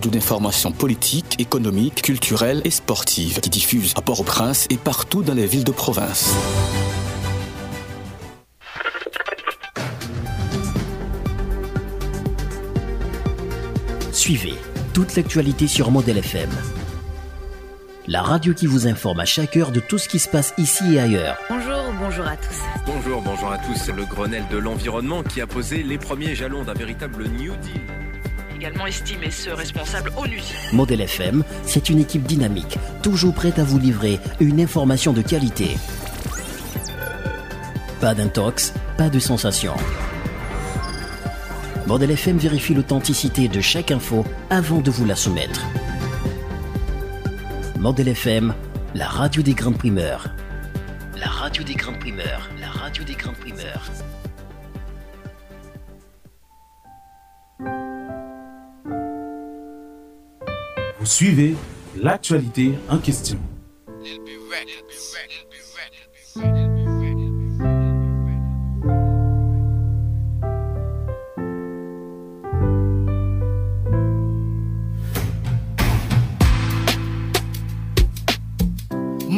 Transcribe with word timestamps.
d'une 0.00 0.16
information 0.16 0.72
politique, 0.72 1.36
économique, 1.38 2.02
culturelle 2.02 2.62
et 2.64 2.70
sportive 2.70 3.40
qui 3.40 3.50
diffuse 3.50 3.92
à 3.96 4.00
Port-au-Prince 4.00 4.66
et 4.70 4.76
partout 4.76 5.22
dans 5.22 5.34
les 5.34 5.46
villes 5.46 5.64
de 5.64 5.72
province. 5.72 6.34
Suivez 14.12 14.54
toute 14.92 15.16
l'actualité 15.16 15.66
sur 15.66 15.90
Model 15.90 16.18
FM. 16.18 16.50
La 18.06 18.22
radio 18.22 18.54
qui 18.54 18.66
vous 18.66 18.86
informe 18.86 19.20
à 19.20 19.24
chaque 19.24 19.56
heure 19.56 19.70
de 19.70 19.80
tout 19.80 19.98
ce 19.98 20.08
qui 20.08 20.18
se 20.18 20.28
passe 20.28 20.52
ici 20.58 20.94
et 20.94 21.00
ailleurs. 21.00 21.38
Bonjour, 21.48 21.80
bonjour 22.00 22.26
à 22.26 22.36
tous. 22.36 22.58
Bonjour, 22.86 23.22
bonjour 23.22 23.52
à 23.52 23.58
tous. 23.58 23.76
C'est 23.76 23.92
le 23.92 24.04
Grenelle 24.04 24.44
de 24.50 24.58
l'environnement 24.58 25.22
qui 25.22 25.40
a 25.40 25.46
posé 25.46 25.82
les 25.82 25.98
premiers 25.98 26.34
jalons 26.34 26.64
d'un 26.64 26.74
véritable 26.74 27.28
New 27.28 27.54
Deal. 27.56 27.99
Également 28.60 28.86
FM, 31.00 31.44
c'est 31.64 31.88
une 31.88 31.98
équipe 31.98 32.24
dynamique, 32.24 32.76
toujours 33.02 33.32
prête 33.32 33.58
à 33.58 33.64
vous 33.64 33.78
livrer 33.78 34.20
une 34.38 34.60
information 34.60 35.14
de 35.14 35.22
qualité. 35.22 35.78
Pas 38.02 38.14
d'intox, 38.14 38.74
pas 38.98 39.08
de 39.08 39.18
sensation. 39.18 39.72
Model 41.86 42.10
FM 42.10 42.36
vérifie 42.36 42.74
l'authenticité 42.74 43.48
de 43.48 43.62
chaque 43.62 43.92
info 43.92 44.26
avant 44.50 44.82
de 44.82 44.90
vous 44.90 45.06
la 45.06 45.16
soumettre. 45.16 45.62
Model 47.78 48.08
FM, 48.08 48.52
la 48.94 49.08
radio 49.08 49.40
des 49.40 49.54
grandes 49.54 49.78
primeurs. 49.78 50.34
La 51.18 51.28
radio 51.28 51.64
des 51.64 51.76
grandes 51.76 51.98
primeurs. 51.98 52.50
La 52.60 52.68
radio 52.68 53.04
des 53.04 53.14
grandes 53.14 53.36
primeurs. 53.36 53.90
Vous 61.00 61.06
suivez 61.06 61.54
l'actualité 61.96 62.72
en 62.90 62.98
question. 62.98 63.38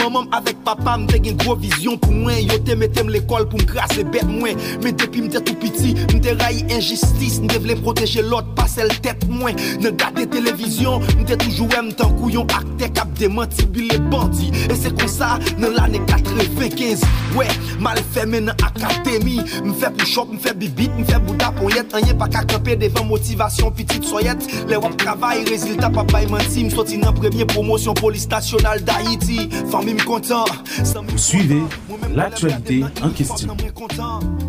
Maman 0.03 0.25
avec 0.33 0.57
papa 0.65 0.97
m'te 0.99 1.23
gen 1.23 1.37
gros 1.37 1.55
vision 1.55 1.97
pour 1.97 2.13
moi. 2.13 2.33
Yo 2.33 2.59
te 2.59 2.73
mettem 2.73 3.09
l'école 3.09 3.49
pour 3.49 3.61
m'craser 3.61 4.03
bête 4.03 4.27
moi. 4.27 4.49
Mais 4.83 4.91
depuis 4.91 5.23
m'te 5.23 5.39
tout 5.45 5.55
petit 5.55 5.95
m'te 6.13 6.43
raille 6.43 6.65
injustice. 6.73 7.41
M'te 7.41 7.57
vle 7.59 7.77
protéger 7.81 8.23
l'autre 8.23 8.53
pas 8.55 8.67
celle 8.67 8.89
tête 9.01 9.29
moi. 9.29 9.53
Nan 9.81 9.95
gade 9.97 10.29
télévision 10.29 10.99
m'te 11.21 11.37
toujours 11.37 11.69
aime 11.79 11.93
tant 11.93 12.11
couillon 12.15 12.45
acte 12.49 12.93
cap 12.93 13.13
démenti 13.13 13.65
les 13.75 13.99
bandits. 13.99 14.51
Et 14.71 14.75
c'est 14.75 14.99
comme 14.99 15.07
ça 15.09 15.39
dans 15.61 15.71
l'année 15.71 16.01
95 16.07 17.03
Ouais 17.37 17.47
mal 17.79 17.99
fait 18.13 18.27
maintenant 18.27 18.55
académie 18.65 19.41
M'fait 19.65 19.91
push 19.97 20.19
up 20.19 20.27
m'fait 20.33 20.55
bibit 20.55 20.91
m'fait 20.99 21.21
bouda 21.21 21.53
pour 21.53 21.71
yet 21.71 21.87
Rien 21.93 22.15
pas 22.15 22.27
qu'à 22.27 22.43
camper 22.43 22.75
devant 22.75 23.05
motivation 23.05 23.71
petite 23.71 24.05
soyette. 24.05 24.45
Les 24.69 24.77
wap 24.77 24.97
travail 24.97 25.45
résultat 25.45 25.91
papa 25.91 26.23
y 26.23 26.27
menti 26.27 26.65
M'sorti 26.65 26.99
nan 26.99 27.15
premier 27.15 27.45
promotion 27.45 27.95
police 27.95 28.29
nationale 28.29 28.83
d'Haïti. 28.83 29.49
Famille 29.71 29.92
suivez 31.17 31.63
l'actualité 32.15 32.85
en 33.03 33.11
question. 33.11 33.57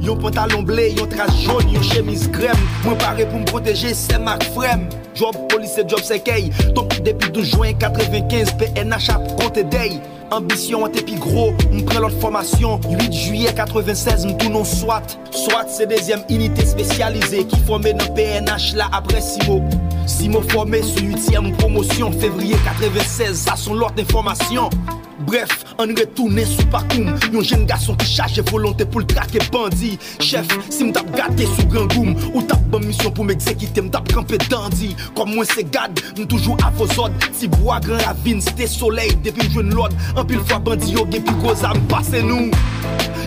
Yon 0.01 0.17
pantalon 0.17 0.63
blé, 0.63 0.91
yon 0.97 1.07
trace 1.07 1.39
jaune, 1.41 1.69
yon 1.71 1.81
chemise 1.81 2.27
crème. 2.31 2.59
Mwen 2.83 2.97
pare 2.99 3.23
pou 3.29 3.39
m 3.39 3.45
protéger, 3.45 3.93
c'est 3.93 4.19
ma 4.19 4.37
frème. 4.53 4.89
Job 5.15 5.35
police 5.49 5.77
et 5.77 5.87
job 5.87 6.01
sekey 6.01 6.49
Donc 6.75 7.01
depuis 7.03 7.29
12 7.29 7.51
juin 7.51 7.73
95 7.73 8.53
PNH 8.57 9.09
a 9.09 9.19
compté 9.41 9.63
day. 9.63 10.01
Ambition 10.31 10.83
an 10.83 10.89
pi 10.89 11.15
gros, 11.15 11.53
m 11.71 11.85
pren 11.85 12.01
l'autre 12.01 12.19
formation. 12.19 12.81
8 12.89 13.13
juillet 13.13 13.53
96, 13.53 14.25
m 14.25 14.37
tou 14.37 14.49
non 14.49 14.65
SWAT 14.65 15.15
SWAT 15.31 15.67
c'est 15.67 15.87
deuxième 15.87 16.23
unité 16.29 16.65
spécialisée 16.65 17.45
Qui 17.45 17.59
formé 17.59 17.93
dans 17.93 18.13
PNH 18.13 18.73
là 18.75 18.89
après 18.91 19.21
Simo 19.21 19.61
Simo 20.05 20.41
formé 20.41 20.81
sur 20.81 21.03
8e 21.03 21.55
promotion 21.57 22.11
Février 22.11 22.55
96, 22.65 23.37
ça 23.37 23.55
sont 23.55 23.73
l'autre 23.75 23.99
information 23.99 24.69
Bref, 25.25 25.63
on 25.79 25.87
retourne 25.87 26.39
sous 26.45 26.65
parcours 26.67 27.05
Yon 27.31 27.41
jeune 27.41 27.65
garçon 27.65 27.95
qui 27.95 28.05
charge 28.05 28.39
volonté 28.51 28.85
pour 28.85 28.99
le 28.99 29.05
traquer 29.07 29.39
bandit. 29.51 29.97
Chef, 30.19 30.47
si 30.69 30.83
m'tap 30.83 31.09
gâté 31.15 31.47
sous 31.57 31.65
grand 31.67 31.85
goum 31.87 32.15
Ou 32.33 32.41
tap 32.41 32.61
bonne 32.63 32.85
mission 32.85 33.11
pour 33.11 33.25
m'exécuter 33.25 33.81
M'tap 33.81 34.11
campé 34.11 34.37
dandy. 34.49 34.95
Comme 35.15 35.35
moi 35.35 35.45
c'est 35.45 35.69
gade, 35.69 35.99
m'toujours 36.17 36.57
à 36.65 36.69
vos 36.71 36.87
ordres. 36.99 37.15
Si 37.31 37.47
bois 37.47 37.79
grand 37.79 37.97
ravine, 38.05 38.41
c'était 38.41 38.67
soleil 38.67 39.15
Depuis 39.23 39.47
m'jouen 39.49 39.69
l'ordre 39.73 39.95
En 40.15 40.25
pile 40.25 40.39
fois 40.39 40.59
bandit 40.59 40.91
yo 40.91 41.07
gen 41.09 41.23
pi 41.23 41.31
gros 41.41 41.63
âme 41.63 41.79
Passez 41.87 42.21
nous. 42.21 42.51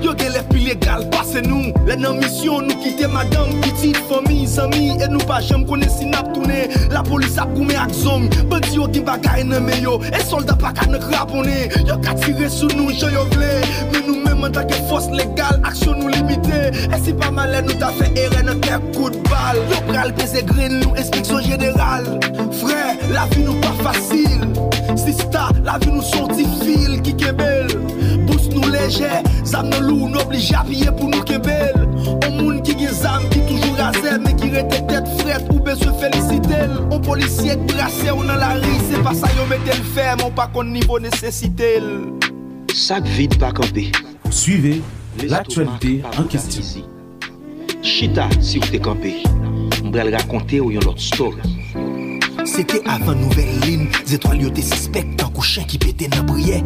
Yo 0.03 0.13
gen 0.19 0.33
lèv 0.33 0.47
pi 0.49 0.61
légal, 0.61 1.09
passez 1.11 1.43
nous. 1.43 1.73
Lè 1.87 1.97
nan 1.97 2.19
mission 2.19 2.61
nous 2.61 2.77
quitter 2.83 3.07
madame 3.07 3.61
Petite 3.63 3.97
famille, 4.09 4.49
amis. 4.59 4.93
Et 5.03 5.09
nous 5.09 5.19
pas 5.19 5.41
jamais 5.41 5.65
connaît 5.65 5.89
si 5.89 6.07
nap 6.07 6.33
tourné. 6.33 6.69
La 6.91 7.03
police 7.03 7.39
a 7.39 7.47
goumé 7.47 7.77
ak 7.77 7.93
zom 7.95 8.29
Bandi 8.51 8.77
yo 8.77 8.87
gen 8.93 9.05
bagay 9.05 9.45
nan 9.45 9.65
me 9.65 9.81
yo. 9.81 10.01
Et 10.13 10.23
soldat 10.25 10.59
pa 10.61 10.73
ka 10.73 10.87
nan 10.87 11.01
krapone 11.01 11.69
Yo 11.87 11.95
ka 12.03 12.17
tire 12.19 12.49
sou 12.51 12.67
nou 12.75 12.91
jan 12.91 13.13
yo 13.15 13.23
vle 13.31 13.51
Men 13.93 14.07
nou 14.09 14.23
men 14.25 14.41
man 14.43 14.55
tak 14.55 14.73
e 14.75 14.79
fos 14.89 15.07
legal 15.15 15.61
Aksyon 15.69 16.01
nou 16.01 16.11
limite 16.11 16.73
E 16.75 16.99
si 17.05 17.15
pa 17.15 17.31
male 17.35 17.61
nou 17.63 17.79
ta 17.79 17.93
fe 17.95 18.09
ere 18.19 18.43
nan 18.47 18.59
de 18.65 18.79
bal 19.31 19.61
Yo 19.71 19.79
pral 19.87 20.11
pese 20.19 20.43
gren 20.51 20.81
nou 20.83 20.97
inspeksyon 20.99 21.47
general 21.47 22.09
Frè, 22.59 22.83
la 23.15 23.27
vi 23.31 23.47
nou 23.47 23.55
pa 23.63 23.71
fasil 23.85 24.43
Sista, 24.99 25.49
la 25.63 25.79
vi 25.79 25.93
nou 25.95 26.03
son 26.03 26.27
difil 26.35 26.99
Ki 27.07 27.15
kebel, 27.23 27.71
bous 28.27 28.51
nou 28.51 28.67
leje 28.75 29.23
Zam 29.47 29.71
nan 29.71 29.87
lou 29.87 30.11
nou 30.11 30.25
oblige 30.27 30.59
apye 30.59 30.91
pou 30.91 31.13
nou 31.13 31.23
kebel 31.29 31.87
polisye 37.17 37.57
k 37.57 37.65
brase 37.73 38.13
ou 38.13 38.25
nan 38.27 38.41
la 38.41 38.53
ri 38.61 38.77
Se 38.91 39.01
pa 39.05 39.15
sa 39.17 39.31
yo 39.37 39.47
metel 39.49 39.81
ferme 39.95 40.27
Ou 40.27 40.35
pa 40.37 40.49
kon 40.53 40.69
nivou 40.75 41.01
nesesitel 41.01 41.87
Sac 42.77 43.07
vide 43.09 43.39
pas 43.39 43.53
campé. 43.53 43.91
Suivez 44.29 44.83
l'actualité 45.27 46.03
en 46.19 46.25
question. 46.25 46.63
Chita 47.83 48.29
si 48.39 48.59
vous 48.59 48.67
t'es 48.67 48.79
campé. 48.79 49.23
M'bral 49.83 50.15
raconter 50.15 50.61
ou 50.61 50.71
yon 50.71 50.81
l'autre 50.85 51.01
story. 51.01 51.41
C'était 52.45 52.83
avant 52.87 53.15
nouvelle 53.15 53.61
ligne, 53.61 53.89
étoiles 54.13 54.43
yo 54.43 54.51
te 54.51 54.61
suspect 54.61 55.07
tant 55.17 55.31
qu'au 55.31 55.41
chien 55.41 55.65
qui 55.65 55.79
pétait 55.79 56.09
nan 56.09 56.27
briye. 56.27 56.63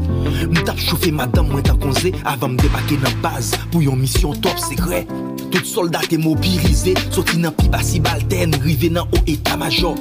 M'tap 0.50 0.78
chauffé 0.78 1.12
madame 1.12 1.46
moi 1.46 1.62
qu'on 1.62 1.92
zé 1.92 2.12
avant 2.24 2.48
me 2.48 2.56
débarquer 2.56 2.96
dans 2.96 3.16
base 3.22 3.52
pour 3.70 3.82
yon 3.82 3.94
mission 3.94 4.32
top 4.32 4.58
secret. 4.58 5.06
Tout 5.50 5.64
soldat 5.64 6.12
e 6.12 6.18
mobilize 6.18 6.94
Soti 7.10 7.38
nan 7.42 7.54
pi 7.56 7.68
basi 7.72 8.00
balten 8.00 8.54
Rive 8.62 8.90
nan 8.94 9.08
o 9.10 9.22
eta 9.26 9.56
majon 9.58 9.98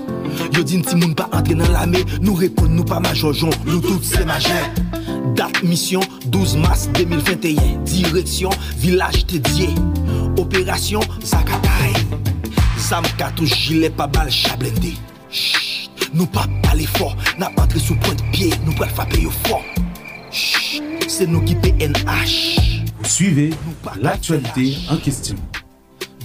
Yo 0.53 0.63
din 0.63 0.83
ti 0.85 0.95
moun 0.95 1.15
pa 1.17 1.29
entre 1.33 1.57
nan 1.57 1.71
lame 1.73 2.03
Nou 2.21 2.37
repon 2.37 2.69
nou 2.75 2.85
pa 2.87 2.99
majojon 3.03 3.53
Nou 3.65 3.81
tout 3.81 4.05
se 4.05 4.21
majen 4.29 4.77
Dat 5.37 5.61
misyon 5.65 6.05
12 6.29 6.61
mars 6.61 6.87
2021 6.97 7.83
Direksyon 7.89 8.53
vilaj 8.81 9.23
te 9.29 9.41
diye. 9.49 9.69
Operasyon 10.37 11.05
Sakatay 11.25 11.95
Zam 12.89 13.07
katouj 13.19 13.51
jile 13.53 13.91
pa 13.93 14.07
bal 14.11 14.31
chablende 14.33 14.95
Shhh, 15.29 15.89
nou 16.13 16.29
pa 16.33 16.45
pale 16.63 16.87
for 16.97 17.17
Na 17.41 17.51
patre 17.57 17.81
sou 17.81 17.97
point 18.05 18.21
pie, 18.33 18.53
nou 18.65 18.77
pral 18.77 18.93
fape 18.97 19.21
yo 19.21 19.33
for 19.45 19.65
Shhh, 20.29 20.79
se 21.09 21.29
nou 21.29 21.41
ki 21.45 21.57
PNH 21.63 22.78
Vous 22.99 23.09
suivez 23.09 23.51
l'actualité 24.01 24.77
en 24.91 24.97
question. 24.97 25.35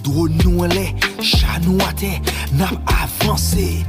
Drone 0.03 0.37
nous 0.43 0.61
chat 1.21 1.59
nous 1.63 1.77
n'a 1.77 2.69
avancé. 3.01 3.85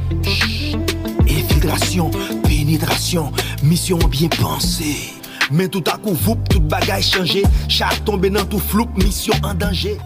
Infiltration, 1.23 2.11
pénétration, 2.45 3.33
mission 3.65 3.99
bien 3.99 4.29
pensée. 4.29 5.13
Mais 5.51 5.69
tout 5.69 5.83
à 5.87 5.99
coup, 5.99 6.13
vous, 6.13 6.37
tout 6.49 6.61
bagaille 6.61 7.03
changé. 7.03 7.43
Chat 7.69 7.91
tombé 8.05 8.31
dans 8.31 8.45
tout 8.45 8.61
flou, 8.61 8.87
mission 8.97 9.35
en 9.43 9.55
danger. 9.55 9.99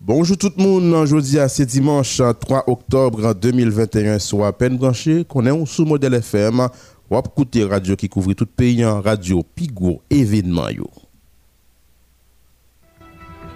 Bonjour 0.00 0.36
tout 0.36 0.50
le 0.56 0.62
monde, 0.64 1.06
jeudi 1.06 1.38
à 1.38 1.48
ce 1.48 1.62
dimanche 1.62 2.20
3 2.40 2.64
octobre 2.66 3.34
2021, 3.34 4.18
soit 4.18 4.48
à 4.48 4.52
peine 4.52 4.76
branché, 4.76 5.24
qu'on 5.24 5.46
est 5.46 5.66
sous 5.66 5.84
modèle 5.84 6.14
FM, 6.14 6.66
ou 7.08 7.16
à 7.16 7.22
écouter 7.24 7.64
radio 7.64 7.94
qui 7.94 8.08
couvre 8.08 8.32
tout 8.32 8.44
le 8.44 8.50
pays 8.50 8.84
en 8.84 9.00
radio, 9.00 9.44
Pigo, 9.54 10.02
événement 10.10 10.68
yo. 10.70 10.90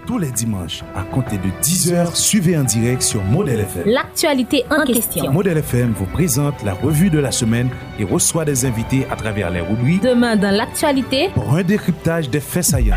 Tous 0.05 0.19
les 0.19 0.29
dimanches, 0.29 0.83
à 0.95 1.01
compter 1.01 1.37
de 1.37 1.49
10h, 1.63 2.13
suivez 2.13 2.55
en 2.55 2.63
direct 2.63 3.01
sur 3.01 3.23
Modèle 3.23 3.61
FM. 3.61 3.83
L'actualité 3.87 4.63
en 4.69 4.83
question. 4.83 5.31
Modèle 5.31 5.57
FM 5.57 5.93
vous 5.97 6.05
présente 6.05 6.61
la 6.63 6.73
revue 6.73 7.09
de 7.09 7.17
la 7.17 7.31
semaine 7.31 7.69
et 7.99 8.03
reçoit 8.03 8.45
des 8.45 8.65
invités 8.65 9.07
à 9.09 9.15
travers 9.15 9.49
les 9.49 9.61
rubriques 9.61 10.03
Demain 10.03 10.35
dans 10.35 10.51
l'actualité, 10.51 11.29
pour 11.33 11.55
un 11.55 11.63
décryptage 11.63 12.29
des 12.29 12.39
faits 12.39 12.65
saillants. 12.65 12.95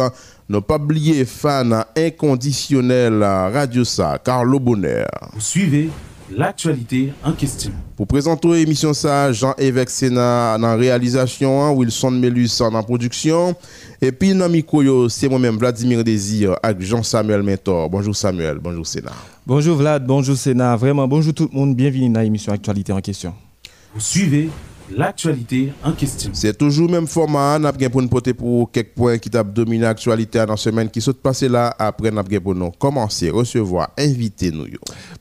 N'a 0.48 0.62
pas 0.62 0.78
oublié 0.78 1.26
fan 1.26 1.84
inconditionnel 1.98 3.22
Radio 3.22 3.84
Sar, 3.84 4.24
Carlo 4.24 4.58
Bonner. 4.58 5.04
Vous 5.34 5.42
suivez 5.42 5.90
l'actualité 6.32 7.14
en 7.24 7.32
question. 7.34 7.72
Pour 7.96 8.08
présenter 8.08 8.48
l'émission 8.48 8.94
ça, 8.94 9.32
Jean-Évêque 9.32 9.90
Sénat 9.90 10.58
en 10.62 10.78
réalisation, 10.78 11.64
hein, 11.64 11.72
Wilson 11.72 12.12
Melus 12.12 12.62
en 12.62 12.84
production. 12.84 13.56
Et 14.02 14.12
puis 14.12 14.34
dans 14.34 14.50
micro, 14.50 15.10
c'est 15.10 15.28
moi-même 15.28 15.58
Vladimir 15.58 16.04
Désir 16.04 16.56
avec 16.64 16.82
Jean-Samuel 16.82 17.44
Mentor. 17.44 17.90
Bonjour 17.90 18.16
Samuel, 18.16 18.60
bonjour 18.60 18.86
Sénat. 18.86 19.14
Bonjour 19.46 19.78
Vlad, 19.78 20.06
bonjour 20.06 20.36
Sénat. 20.36 20.76
Vraiment, 20.76 21.08
bonjour 21.08 21.34
tout 21.34 21.50
le 21.52 21.58
monde. 21.58 21.76
Bienvenue 21.76 22.10
dans 22.10 22.22
l'émission 22.22 22.54
Actualité 22.54 22.94
en 22.94 23.02
question. 23.02 23.34
Vous 23.94 24.02
suivez 24.02 24.50
l'actualité 24.96 25.72
en 25.84 25.92
question. 25.92 26.32
C'est 26.34 26.58
toujours 26.58 26.88
le 26.88 26.94
même 26.94 27.08
format. 27.08 27.60
Nous 27.60 27.68
avons 27.68 27.90
pour 27.90 28.02
nous 28.02 28.08
porter 28.08 28.34
pour 28.34 28.72
quelques 28.72 28.94
points 28.94 29.18
qui 29.18 29.30
ont 29.36 29.44
dominé 29.44 29.84
l'actualité 29.84 30.40
dans 30.40 30.46
la 30.48 30.58
semaine 30.58 30.90
qui 30.90 31.02
sont 31.02 31.14
passés 31.14 31.50
là. 31.50 31.76
Après, 31.78 32.12
nous 32.12 32.20
avons 32.20 32.42
pour 32.42 32.56
nous 32.56 32.72
commencer, 32.72 33.30
recevoir, 33.30 33.90
inviter 33.98 34.52
nous. 34.52 34.66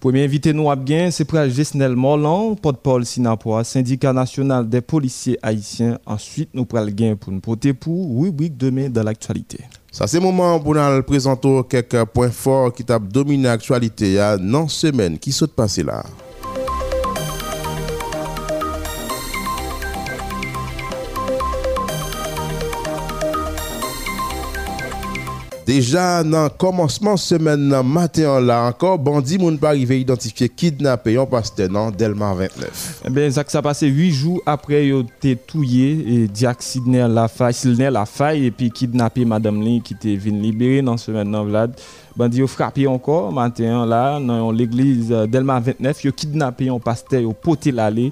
Premier 0.00 0.24
invité 0.24 0.52
nous 0.52 0.74
bien, 0.76 1.10
c'est 1.10 1.24
pour 1.24 1.38
Gesnel 1.48 1.94
Morlan, 1.96 2.54
porte-parole 2.54 3.04
Sinapoa, 3.04 3.64
syndicat 3.64 4.12
national 4.12 4.68
des 4.68 4.80
policiers 4.80 5.38
haïtiens. 5.42 5.98
Ensuite, 6.06 6.50
nous 6.54 6.64
prenons 6.64 6.90
gain 6.90 7.16
pour 7.16 7.32
nous 7.32 7.40
porter 7.40 7.72
pour 7.72 8.20
rubrique 8.20 8.56
demain 8.56 8.88
dans 8.88 9.02
l'actualité. 9.02 9.58
Ça, 9.90 10.06
c'est 10.06 10.18
le 10.18 10.24
moment 10.24 10.60
pour 10.60 10.74
nous 10.74 11.02
présenter 11.02 11.60
quelques 11.68 12.04
points 12.06 12.30
forts 12.30 12.72
qui 12.72 12.84
ont 12.90 13.00
dominé 13.00 13.44
l'actualité 13.44 14.16
dans 14.16 14.62
la 14.62 14.68
semaine 14.68 15.18
qui 15.18 15.32
sont 15.32 15.46
passés 15.46 15.82
là. 15.82 16.04
Déjà, 25.68 26.24
dans 26.24 26.44
le 26.44 26.48
commencement 26.48 27.18
semaine 27.18 27.82
matin 27.82 28.40
là 28.40 28.64
encore, 28.64 28.98
bandit 28.98 29.36
moun 29.36 29.58
pas 29.58 29.68
arrivé 29.68 30.00
identifier 30.00 30.48
kidnappé 30.48 31.18
un 31.18 31.26
pasteur 31.26 31.68
dans 31.68 31.90
Delmar 31.90 32.36
29. 32.36 33.02
Eh 33.04 33.10
bien, 33.10 33.30
ça 33.30 33.44
s'est 33.46 33.60
passé 33.60 33.86
8 33.88 34.10
jours 34.10 34.40
après 34.46 34.86
il 34.88 35.00
été 35.00 35.36
tué 35.36 36.22
et 36.22 36.26
Diak 36.26 36.62
Sidney 36.62 37.06
la 37.06 37.28
faille, 37.28 37.54
la 37.76 38.06
faille 38.06 38.46
et 38.46 38.50
puis 38.50 38.70
kidnappé 38.70 39.26
madame 39.26 39.60
Lee 39.60 39.82
qui 39.84 39.92
était 39.92 40.16
venue 40.16 40.40
libérer 40.40 40.80
dans 40.80 40.96
semaine 40.96 41.30
dans 41.30 41.44
Vlad. 41.44 41.78
Bandi 42.16 42.42
ont 42.42 42.46
frappé 42.46 42.86
encore 42.86 43.30
matin 43.30 43.84
là 43.84 44.18
dans 44.18 44.50
l'église 44.50 45.10
Delmar 45.10 45.60
29, 45.60 46.02
ils 46.02 46.12
kidnappé 46.14 46.70
un 46.70 46.78
pasteur, 46.78 47.22
au 47.28 47.34
poté 47.34 47.72
l'aller 47.72 48.10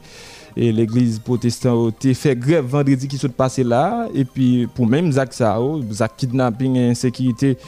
et 0.56 0.72
l'église 0.72 1.18
protestante 1.18 2.04
a 2.04 2.14
fait 2.14 2.34
grève 2.34 2.64
vendredi 2.64 3.06
qui 3.06 3.18
s'est 3.18 3.28
passé 3.28 3.62
là. 3.62 4.08
Et 4.14 4.24
puis 4.24 4.66
pour 4.74 4.86
même 4.86 5.12
Zach 5.12 5.32
ça 5.32 5.58
Zach 5.90 6.12
kidnapping 6.16 6.76
et 6.76 6.90
insécurité. 6.90 7.58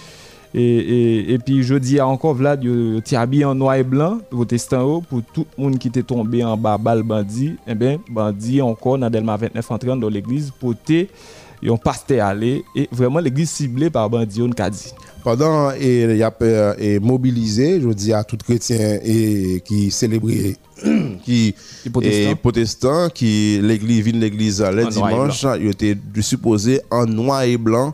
Et, 0.55 0.63
et, 0.63 1.33
et, 1.35 1.39
puis 1.39 1.63
jeudi 1.63 2.01
encore 2.01 2.33
Vlad 2.33 2.65
tu 3.05 3.17
habillé 3.17 3.45
en 3.45 3.55
noir 3.55 3.75
et 3.75 3.85
blanc 3.85 4.19
protestant 4.31 5.03
pour 5.03 5.21
tout 5.23 5.47
le 5.59 5.65
monde 5.65 5.79
qui 5.79 5.89
était 5.89 6.03
tombé 6.03 6.43
en 6.43 6.57
bas 6.57 6.79
balle 6.79 7.03
bandit. 7.03 7.49
Et 7.67 7.73
eh 7.73 7.75
bien 7.75 7.99
bandit 8.09 8.63
encore 8.63 8.97
dans 8.97 9.11
Delma 9.11 9.37
29 9.37 9.71
entrant 9.71 9.97
dans 9.97 10.09
l'église 10.09 10.51
pour 10.59 10.75
te 10.75 11.05
un 11.67 11.77
pasteur 11.77 12.27
aller 12.27 12.65
et 12.75 12.89
vraiment 12.91 13.19
l'église 13.19 13.51
ciblée 13.51 13.91
par 13.91 14.09
bandit 14.09 14.41
on 14.41 14.49
dit 14.49 14.93
pendant 15.29 15.73
et 15.73 16.05
il 16.05 16.17
y 16.17 16.23
a 16.23 16.33
et 16.79 16.99
mobilisé 16.99 17.83
je 17.83 17.89
dis 17.89 18.15
à 18.15 18.25
tout 18.25 18.39
chrétien 18.39 18.99
et 19.05 19.63
qui 19.63 19.91
célébrait 19.91 20.57
qui 21.25 21.55
est 22.03 22.35
protestant 22.37 23.11
qui 23.11 23.61
l'église 23.63 24.05
vient 24.05 24.21
l'église 24.21 24.63
le 24.63 24.87
dimanche 24.87 25.45
il 25.61 25.69
était 25.69 25.99
supposé 26.23 26.81
en 26.91 27.05
noir 27.05 27.43
et 27.43 27.59
blanc 27.59 27.93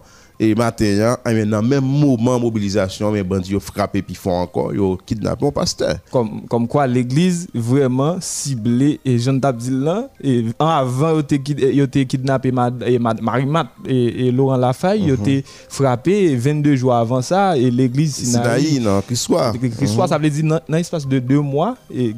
et 0.51 0.55
maintenant, 0.55 1.17
dans 1.47 1.61
le 1.61 1.69
même 1.69 1.85
mouvement 1.85 2.39
mobilisation, 2.39 3.13
les 3.13 3.23
bandits 3.23 3.57
ont 3.57 3.61
frappé 3.61 4.03
puis 4.03 4.15
font 4.15 4.33
encore, 4.33 4.73
ils 4.73 4.81
ont 4.81 4.97
kidnappé 4.97 5.47
un 5.47 5.51
pasteur. 5.51 5.97
Comme, 6.11 6.43
comme 6.49 6.69
quoi 6.69 6.87
l'église 6.87 7.49
vraiment 7.55 8.19
ciblée 8.21 9.01
et 9.05 9.19
Jean 9.19 9.39
Tabdil 9.39 9.81
là, 9.81 10.09
et 10.23 10.45
avant, 10.59 11.21
ils 11.31 11.83
ont 11.83 11.87
kidnappé 11.87 12.53
Marie-Mat 12.53 13.69
et, 13.87 14.31
Laurent 14.31 14.57
Lafaille, 14.57 15.05
ils 15.07 15.13
ont 15.13 15.19
mhm. 15.19 15.43
frappé 15.69 16.37
22 16.37 16.77
jours 16.77 16.95
avant 16.95 17.23
ça, 17.23 17.57
et 17.57 17.71
l'église 17.71 18.15
Sinaï. 18.15 18.81
non, 18.81 19.03
soit. 19.15 19.53
soit, 19.87 20.09
ça 20.09 20.19
veut 20.19 20.31
dire 20.31 20.45
dans 20.45 20.61
l'espace 20.69 21.07
de 21.07 21.19
deux 21.19 21.41
mois, 21.41 21.77
et 21.93 22.15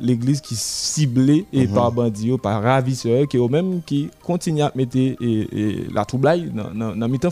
l'église 0.00 0.40
qui 0.40 0.54
ciblée 0.56 1.44
et 1.52 1.66
mhm. 1.66 1.74
par 1.74 1.92
bandits, 1.92 2.36
par 2.42 2.62
ravisseurs, 2.62 3.26
qui 3.28 3.36
eux 3.36 3.48
même 3.48 3.80
qui 3.84 4.08
continuent 4.24 4.62
à 4.62 4.72
mettre 4.74 4.96
la 5.92 6.04
troublaille 6.04 6.50
dans 6.74 6.94
la 6.94 7.08
mi-temps 7.08 7.30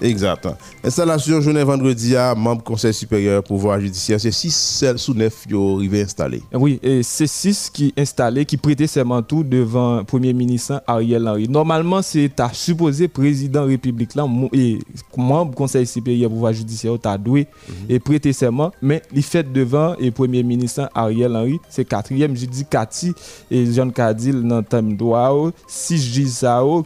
Exact. 0.00 0.48
Installation 0.84 1.40
journée 1.40 1.64
vendredi 1.64 2.16
à 2.16 2.34
membre 2.34 2.62
conseil 2.62 2.94
supérieur 2.94 3.42
pouvoir 3.42 3.80
judiciaire, 3.80 4.20
c'est 4.20 4.30
6 4.30 4.84
sous 4.96 5.14
9 5.14 5.46
qui 5.46 5.52
sont 5.52 5.76
arrivés 5.76 6.02
installés. 6.02 6.42
Oui, 6.52 6.78
et 6.82 7.02
c'est 7.02 7.26
6 7.26 7.70
qui 7.72 7.94
installés, 7.96 8.44
qui 8.44 8.56
prêtaient 8.56 8.86
serment 8.86 9.22
tout 9.22 9.42
devant 9.42 10.04
Premier 10.04 10.32
ministre 10.32 10.82
Ariel 10.86 11.26
Henry. 11.28 11.48
Normalement, 11.48 12.02
c'est 12.02 12.38
à 12.40 12.50
supposé 12.52 13.08
président 13.08 13.64
République 13.64 14.14
là, 14.14 14.26
et 14.52 14.78
membre 15.16 15.54
conseil 15.54 15.86
supérieur 15.86 16.30
pouvoir 16.30 16.52
judiciaire, 16.52 16.94
as 17.04 17.18
doué 17.18 17.46
mhm. 17.68 17.74
et 17.88 17.98
prêter 17.98 18.32
serment, 18.32 18.72
mais 18.82 19.02
il 19.14 19.22
fait 19.22 19.50
devant 19.50 19.94
et 19.98 20.10
Premier 20.10 20.42
ministre 20.42 20.88
Ariel 20.94 21.36
Henry, 21.36 21.58
c'est 21.68 21.84
quatrième, 21.84 22.36
je 22.36 22.46
dis 22.46 22.64
Cathy 22.64 23.12
et 23.50 23.72
Jean 23.72 23.90
Cadil 23.90 24.42
dans 24.42 24.62
le 24.72 24.94
droit, 24.94 25.50
6 25.66 26.14
juges 26.14 26.26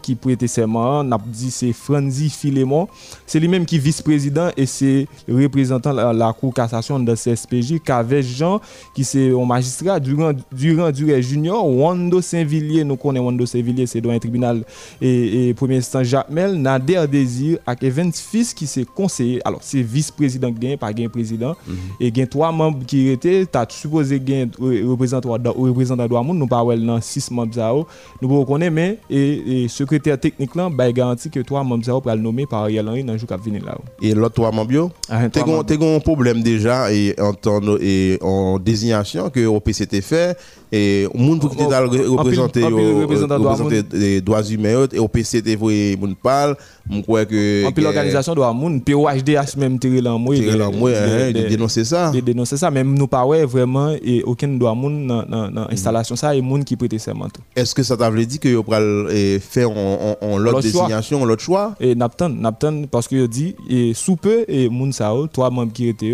qui 0.02 0.14
prêtaient 0.14 0.46
serment, 0.46 1.00
on 1.00 1.12
a 1.12 1.18
dit 1.26 1.50
c'est 1.50 1.72
Franzi 1.72 2.30
Philemon. 2.40 2.88
C'est 3.26 3.40
lui-même 3.40 3.66
qui 3.66 3.76
est 3.76 3.78
vice-président 3.78 4.50
et 4.56 4.66
c'est 4.66 5.06
représentant 5.28 5.92
la, 5.92 6.12
la 6.12 6.32
Cour 6.32 6.54
cassation 6.54 6.98
de 6.98 7.14
CSPJ 7.14 7.80
qu'avec 7.84 8.24
Jean, 8.24 8.60
qui 8.94 9.04
c'est 9.04 9.30
un 9.30 9.44
magistrat 9.44 10.00
durant, 10.00 10.32
durant, 10.52 10.90
durant 10.90 11.20
junior, 11.20 11.66
Wando 11.68 12.20
Saint-Villiers, 12.20 12.84
nous 12.84 12.96
connaissons 12.96 13.26
Wando 13.26 13.46
Saint-Villiers, 13.46 13.86
c'est 13.86 14.00
dans 14.00 14.10
un 14.10 14.18
tribunal 14.18 14.64
et, 15.00 15.52
premier 15.54 15.78
instant 15.78 16.02
Jacques 16.02 16.30
Mel, 16.30 16.54
Nader 16.54 17.06
Désir, 17.10 17.58
avec 17.66 17.82
Evans 17.82 18.12
Fils 18.12 18.54
qui 18.54 18.66
c'est 18.66 18.84
conseiller. 18.84 19.40
Alors, 19.44 19.60
c'est 19.62 19.82
vice-président 19.82 20.52
qui 20.52 20.76
pas 20.76 20.92
gain 20.92 21.08
président. 21.08 21.56
Mhm. 21.66 21.76
Et 22.00 22.08
il 22.08 22.18
y 22.18 22.22
a 22.22 22.26
trois 22.26 22.52
membres 22.52 22.84
qui 22.86 23.08
étaient, 23.08 23.46
tu 23.46 23.58
as 23.58 23.66
supposé 23.68 24.20
gain 24.20 24.48
représentant 24.58 25.30
représentant 25.30 26.06
de 26.06 26.32
nous 26.32 26.46
pas 26.46 26.64
dans 26.76 27.00
six 27.00 27.30
membres, 27.30 27.86
nous 28.22 28.40
reconnaissons, 28.40 28.72
mais 28.72 28.98
et, 29.08 29.66
secrétaire 29.68 30.18
technique 30.18 30.54
là, 30.54 30.68
bah, 30.70 30.90
garantit 30.92 31.30
que 31.30 31.40
trois 31.40 31.62
membres 31.64 32.00
pour 32.00 32.12
le 32.12 32.29
nommé 32.30 32.46
par 32.46 32.62
Ariel 32.62 32.88
Henry 32.88 33.04
dans 33.04 33.12
le 33.12 33.18
jour 33.18 33.28
qui 33.28 33.34
venir 33.50 33.64
là. 33.64 33.76
Et 34.00 34.14
l'autre 34.14 34.34
toi 34.34 34.50
mon 34.52 34.64
bio, 34.64 34.90
ah, 35.08 35.28
tu 35.28 35.38
as 35.40 35.42
un 35.42 36.00
problème 36.00 36.42
déjà 36.42 36.92
et 36.92 37.14
en, 37.18 37.34
et 37.80 38.18
en 38.22 38.58
désignation 38.58 39.30
que 39.30 39.44
au 39.46 39.60
PCT 39.60 40.00
fait 40.00 40.38
et 40.72 41.06
pour 41.40 41.56
qui 41.56 41.68
t'a 41.68 41.80
représenté 41.80 42.62
représenter 42.64 43.82
les 43.92 44.20
droits 44.20 44.42
humains 44.42 44.86
et 44.92 44.98
au 44.98 45.08
PCT 45.08 45.56
vous 45.56 45.70
moun 45.98 46.14
parle 46.14 46.56
je 46.90 47.00
crois 47.02 47.24
que 47.24 47.66
en 47.66 47.72
plus 47.72 47.82
l'organisation 47.82 48.34
doit 48.34 48.52
moun 48.52 48.80
POHDH 48.80 49.56
même 49.56 49.78
tirer 49.78 50.00
l'en 50.00 50.18
moi 50.18 50.34
tirer 50.34 50.56
l'en 50.56 50.72
moi 50.72 50.90
de 50.90 51.48
dénoncer 51.48 51.84
ça. 51.84 52.10
dénoncer 52.10 52.56
ça 52.56 52.70
même 52.70 52.96
nous 52.96 53.06
pas 53.06 53.24
ouais 53.26 53.44
vraiment 53.44 53.90
et 54.02 54.22
aucun 54.22 54.48
doit 54.48 54.74
moun 54.74 55.06
dans 55.06 55.24
dans 55.24 55.68
installation 55.70 56.16
ça 56.16 56.34
et 56.34 56.40
moun 56.40 56.64
qui 56.64 56.76
prêter 56.76 56.98
serment 56.98 57.28
est-ce 57.56 57.74
que 57.74 57.82
ça 57.82 57.96
t'a 57.96 58.10
veut 58.10 58.24
dire 58.24 58.40
que 58.40 58.48
yo 58.48 58.62
pral 58.62 59.08
faire 59.40 59.70
en 59.70 60.38
l'autre 60.38 60.62
désignation 60.62 61.24
l'autre 61.24 61.42
choix? 61.42 61.74
Et 61.80 61.94
n'aptan 61.94 62.28
n'aptan 62.28 62.84
parce 62.90 63.08
que 63.08 63.26
dit 63.26 63.54
et 63.68 63.92
sous 63.94 64.16
peu 64.16 64.44
et 64.48 64.68
moun 64.68 64.92
ça 64.92 65.12
trois 65.32 65.50
membres 65.50 65.72
qui 65.72 65.88
étaient 65.88 66.12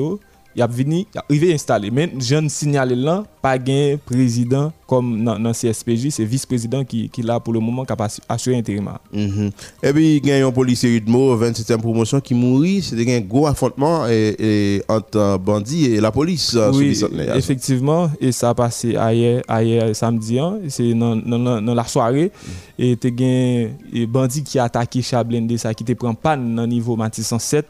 il 0.56 0.62
a 0.62 0.66
venu 0.66 1.06
arrivé 1.14 1.52
installé. 1.52 1.90
Mais 1.90 2.10
je 2.18 2.34
ne 2.36 2.48
signale 2.48 2.94
là 2.94 3.24
pas 3.42 3.58
gain 3.58 3.96
président 4.04 4.72
comme 4.86 5.22
dans 5.22 5.38
le 5.38 5.52
CSPJ 5.52 6.08
c'est 6.10 6.24
vice-président 6.24 6.82
qui 6.84 7.10
qui 7.10 7.22
là 7.22 7.38
pour 7.38 7.52
le 7.52 7.60
moment 7.60 7.84
qui 7.84 7.92
a 7.92 8.08
assuré 8.28 8.56
intérim. 8.56 8.88
Mm 9.12 9.48
et 9.82 9.92
puis 9.92 10.16
il 10.16 10.26
y 10.26 10.32
a 10.32 10.46
un 10.46 10.50
policier 10.50 10.96
Udmo 10.96 11.36
27e 11.36 11.78
promotion 11.78 12.20
qui 12.20 12.34
mourit. 12.34 12.82
C'était 12.82 13.14
un 13.14 13.20
gros 13.20 13.46
affrontement 13.46 14.06
et, 14.08 14.82
entre 14.88 15.38
bandits 15.38 15.86
et 15.86 16.00
la 16.00 16.10
police 16.10 16.54
euh, 16.56 16.72
oui 16.72 16.98
effectivement 17.34 18.10
et 18.20 18.32
ça 18.32 18.50
a 18.50 18.54
passé 18.54 18.90
hier 18.90 19.42
hier 19.60 19.94
samedi 19.94 20.38
hein. 20.38 20.58
c'est 20.68 20.94
dans, 20.94 21.16
dans, 21.16 21.74
la 21.74 21.84
soirée. 21.84 22.32
Mm. 22.78 22.82
et 22.82 22.96
tu 22.96 23.14
un 23.20 24.06
bandit 24.06 24.42
qui 24.42 24.58
a 24.58 24.64
attaqué 24.64 25.02
Chablende 25.02 25.54
ça 25.58 25.74
qui 25.74 25.84
te 25.84 25.92
prend 25.92 26.14
panne 26.14 26.54
dans 26.54 26.66
niveau 26.66 26.96
Matisson 26.96 27.38
7 27.38 27.66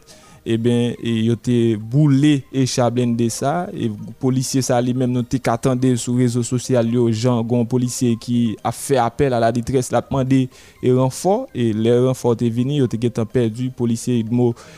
eh 0.49 0.57
bien, 0.57 0.93
il 1.03 1.29
été 1.29 1.75
boulé 1.75 2.45
et 2.53 2.63
de 2.63 3.29
ça. 3.29 3.67
Et 3.73 3.91
policier 4.17 4.61
ça 4.61 4.81
lui-même 4.81 5.11
noté 5.11 5.39
qu'attendait 5.39 5.97
sur 5.97 6.13
les 6.13 6.23
réseaux 6.23 6.41
sociaux, 6.41 6.81
les 6.81 7.11
gens, 7.11 7.45
un 7.45 7.65
policier 7.65 8.15
qui 8.15 8.55
a 8.63 8.71
fait 8.71 8.95
appel 8.95 9.33
à 9.33 9.41
la 9.41 9.51
détresse, 9.51 9.91
l'a 9.91 10.01
demandé 10.01 10.47
et 10.81 10.93
renfort. 10.93 11.47
Et 11.53 11.73
les 11.73 11.99
renforts 11.99 12.37
sont 12.39 12.49
venus, 12.49 12.87
ils 12.93 13.19
ont 13.19 13.25
perdu, 13.25 13.71
policier, 13.71 14.25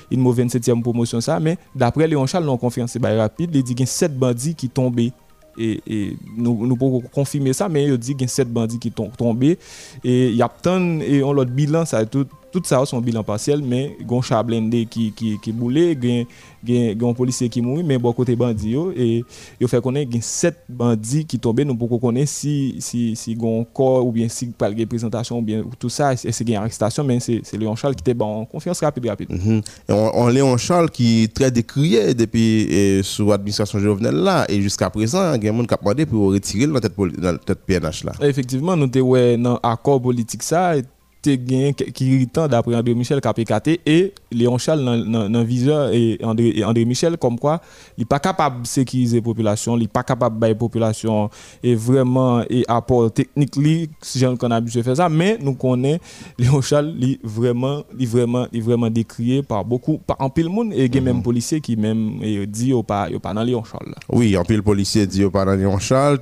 il 0.10 0.20
m'a 0.20 0.32
27e 0.32 0.82
promotion 0.82 1.22
ça. 1.22 1.40
Mais 1.40 1.56
d'après 1.76 2.08
Léon 2.08 2.26
Charles, 2.26 2.46
non 2.46 2.58
confiance, 2.58 2.92
c'est 2.94 3.06
rapide, 3.06 3.52
il 3.54 3.62
dit 3.62 3.76
qu'il 3.76 3.82
y 3.82 3.90
a 3.90 3.92
7 3.92 4.18
bandits 4.18 4.56
qui 4.56 4.70
tombés 4.70 5.14
et, 5.60 5.82
et 5.86 6.18
nous, 6.38 6.66
nous 6.66 6.76
pouvons 6.76 7.02
confirmer 7.02 7.54
ça, 7.54 7.70
mais 7.70 7.84
il 7.84 7.98
dit 7.98 8.14
qu'il 8.14 8.22
y 8.22 8.26
a 8.26 8.28
7 8.28 8.52
bandits 8.52 8.80
qui 8.80 8.92
sont 8.96 9.10
tombés. 9.10 9.60
Et 10.04 10.30
il 10.30 10.36
y 10.36 10.42
a 10.42 10.50
tant, 10.50 11.00
et 11.02 11.22
on 11.22 11.34
l'autre 11.34 11.52
bilan, 11.52 11.86
ça 11.86 12.06
tout, 12.06 12.26
tout 12.52 12.62
ça 12.66 12.86
son 12.86 13.00
bilan 13.02 13.24
partiel 13.24 13.62
mais 13.64 13.96
gon 14.06 14.22
chablende 14.22 14.72
qui 14.90 15.12
qui 15.12 15.40
qui 15.40 15.52
boulé 15.52 15.98
gen 16.02 16.26
gen 16.66 16.98
gon 16.98 17.14
policier 17.14 17.50
qui 17.50 17.62
mouri 17.62 17.84
mais 17.84 17.98
bon 17.98 18.12
côté 18.14 18.36
bandit 18.36 18.76
et 18.96 19.24
yo 19.60 19.68
fait 19.68 19.82
connaître 19.82 20.12
gen 20.12 20.22
sept 20.22 20.58
bandits 20.68 21.26
qui 21.26 21.40
tombé 21.40 21.66
nous 21.66 21.76
pour 21.76 22.00
connaître 22.00 22.32
si 22.32 22.76
si 22.80 23.16
si 23.16 23.36
gon 23.36 23.66
corps 23.66 24.06
ou 24.06 24.12
bien 24.12 24.28
si 24.30 24.48
par 24.48 24.72
représentation 24.72 25.40
ou 25.40 25.42
bien 25.42 25.64
tout 25.78 25.90
ça 25.90 26.16
c'est 26.16 26.48
gen 26.48 26.58
arrestation 26.58 27.04
mais 27.04 27.20
c'est 27.20 27.42
c'est 27.44 27.58
Léon 27.58 27.76
Charles 27.76 27.96
qui 27.96 28.02
était 28.02 28.14
bon 28.14 28.46
confiance 28.46 28.80
rapide 28.80 29.08
rapide. 29.08 29.30
Mm 29.32 29.60
on, 29.90 30.28
Léon 30.28 30.58
Charles 30.58 30.90
qui 30.90 31.30
très 31.34 31.52
décrié 31.52 32.14
depuis 32.14 32.68
eh, 32.70 33.02
sous 33.04 33.32
administration 33.32 33.80
Jovenel 33.80 34.16
là 34.16 34.46
et 34.50 34.62
jusqu'à 34.62 34.90
présent 34.90 35.40
gen 35.42 35.56
monde 35.56 35.68
qui 35.68 35.74
a 35.74 35.78
demandé 35.78 36.06
pour 36.06 36.32
retirer 36.32 36.68
dans 36.68 36.80
tête 36.80 37.60
PNH 37.66 38.04
là. 38.04 38.14
Effectivement 38.22 38.76
nous 38.76 38.90
ouais 39.02 39.38
dans 39.38 39.58
accord 39.58 40.02
politique 40.02 40.44
ça 40.44 40.74
te 41.22 41.30
gen 41.30 41.74
qui 41.74 42.06
irritant 42.06 42.48
d'après 42.48 42.76
André 42.76 42.94
Michel 42.94 43.22
KPKT 43.22 43.82
et 43.86 44.14
Léon 44.32 44.58
Charles 44.58 44.84
dans 44.84 45.28
le 45.28 45.44
viseur 45.44 45.92
et 45.94 46.18
André, 46.24 46.64
André 46.64 46.86
Michel 46.86 47.18
comme 47.18 47.38
quoi 47.38 47.62
il 47.98 48.02
n'est 48.02 48.06
pas 48.06 48.20
capable 48.20 48.62
de 48.62 48.68
sécuriser 48.68 49.18
la 49.18 49.24
population, 49.24 49.78
il 49.78 49.82
n'est 49.82 49.88
pas 49.88 50.04
capable 50.04 50.40
de 50.40 50.48
la 50.48 50.56
population 50.56 51.30
et 51.62 51.76
vraiment 51.76 52.42
et 52.50 52.64
apport 52.68 53.12
technique 53.12 53.92
si 54.02 54.20
j'en 54.20 54.36
qu'on 54.36 54.52
a 54.52 54.62
de 54.62 54.70
faire 54.70 54.96
ça 54.96 55.10
mais 55.10 55.38
nous 55.42 55.54
connaissons 55.54 56.00
Léon 56.38 56.62
Charles 56.62 56.94
il 57.00 57.20
vraiment 57.24 57.84
il 57.98 58.08
vraiment 58.08 58.48
il 58.52 58.64
vraiment 58.64 58.90
décrié 58.90 59.44
par 59.44 59.66
beaucoup 59.66 59.98
par 59.98 60.22
un 60.22 60.30
pile 60.30 60.50
monde 60.50 60.74
et 60.74 60.86
il 60.86 60.96
y 60.96 60.98
a 60.98 61.02
même 61.02 61.22
policiers 61.22 61.62
qui 61.62 61.76
même 61.76 62.20
dit 62.48 62.74
au 62.74 62.84
pas 62.84 63.10
pas 63.22 63.34
dans 63.34 63.44
Léon 63.44 63.64
Charles. 63.64 63.94
Oui, 64.10 64.36
un 64.36 64.44
pile 64.44 64.64
policier 64.64 65.06
dit 65.06 65.24
au 65.24 65.32
pas 65.32 65.46
dans 65.46 65.54
Léon 65.54 65.80
Charles, 65.80 66.20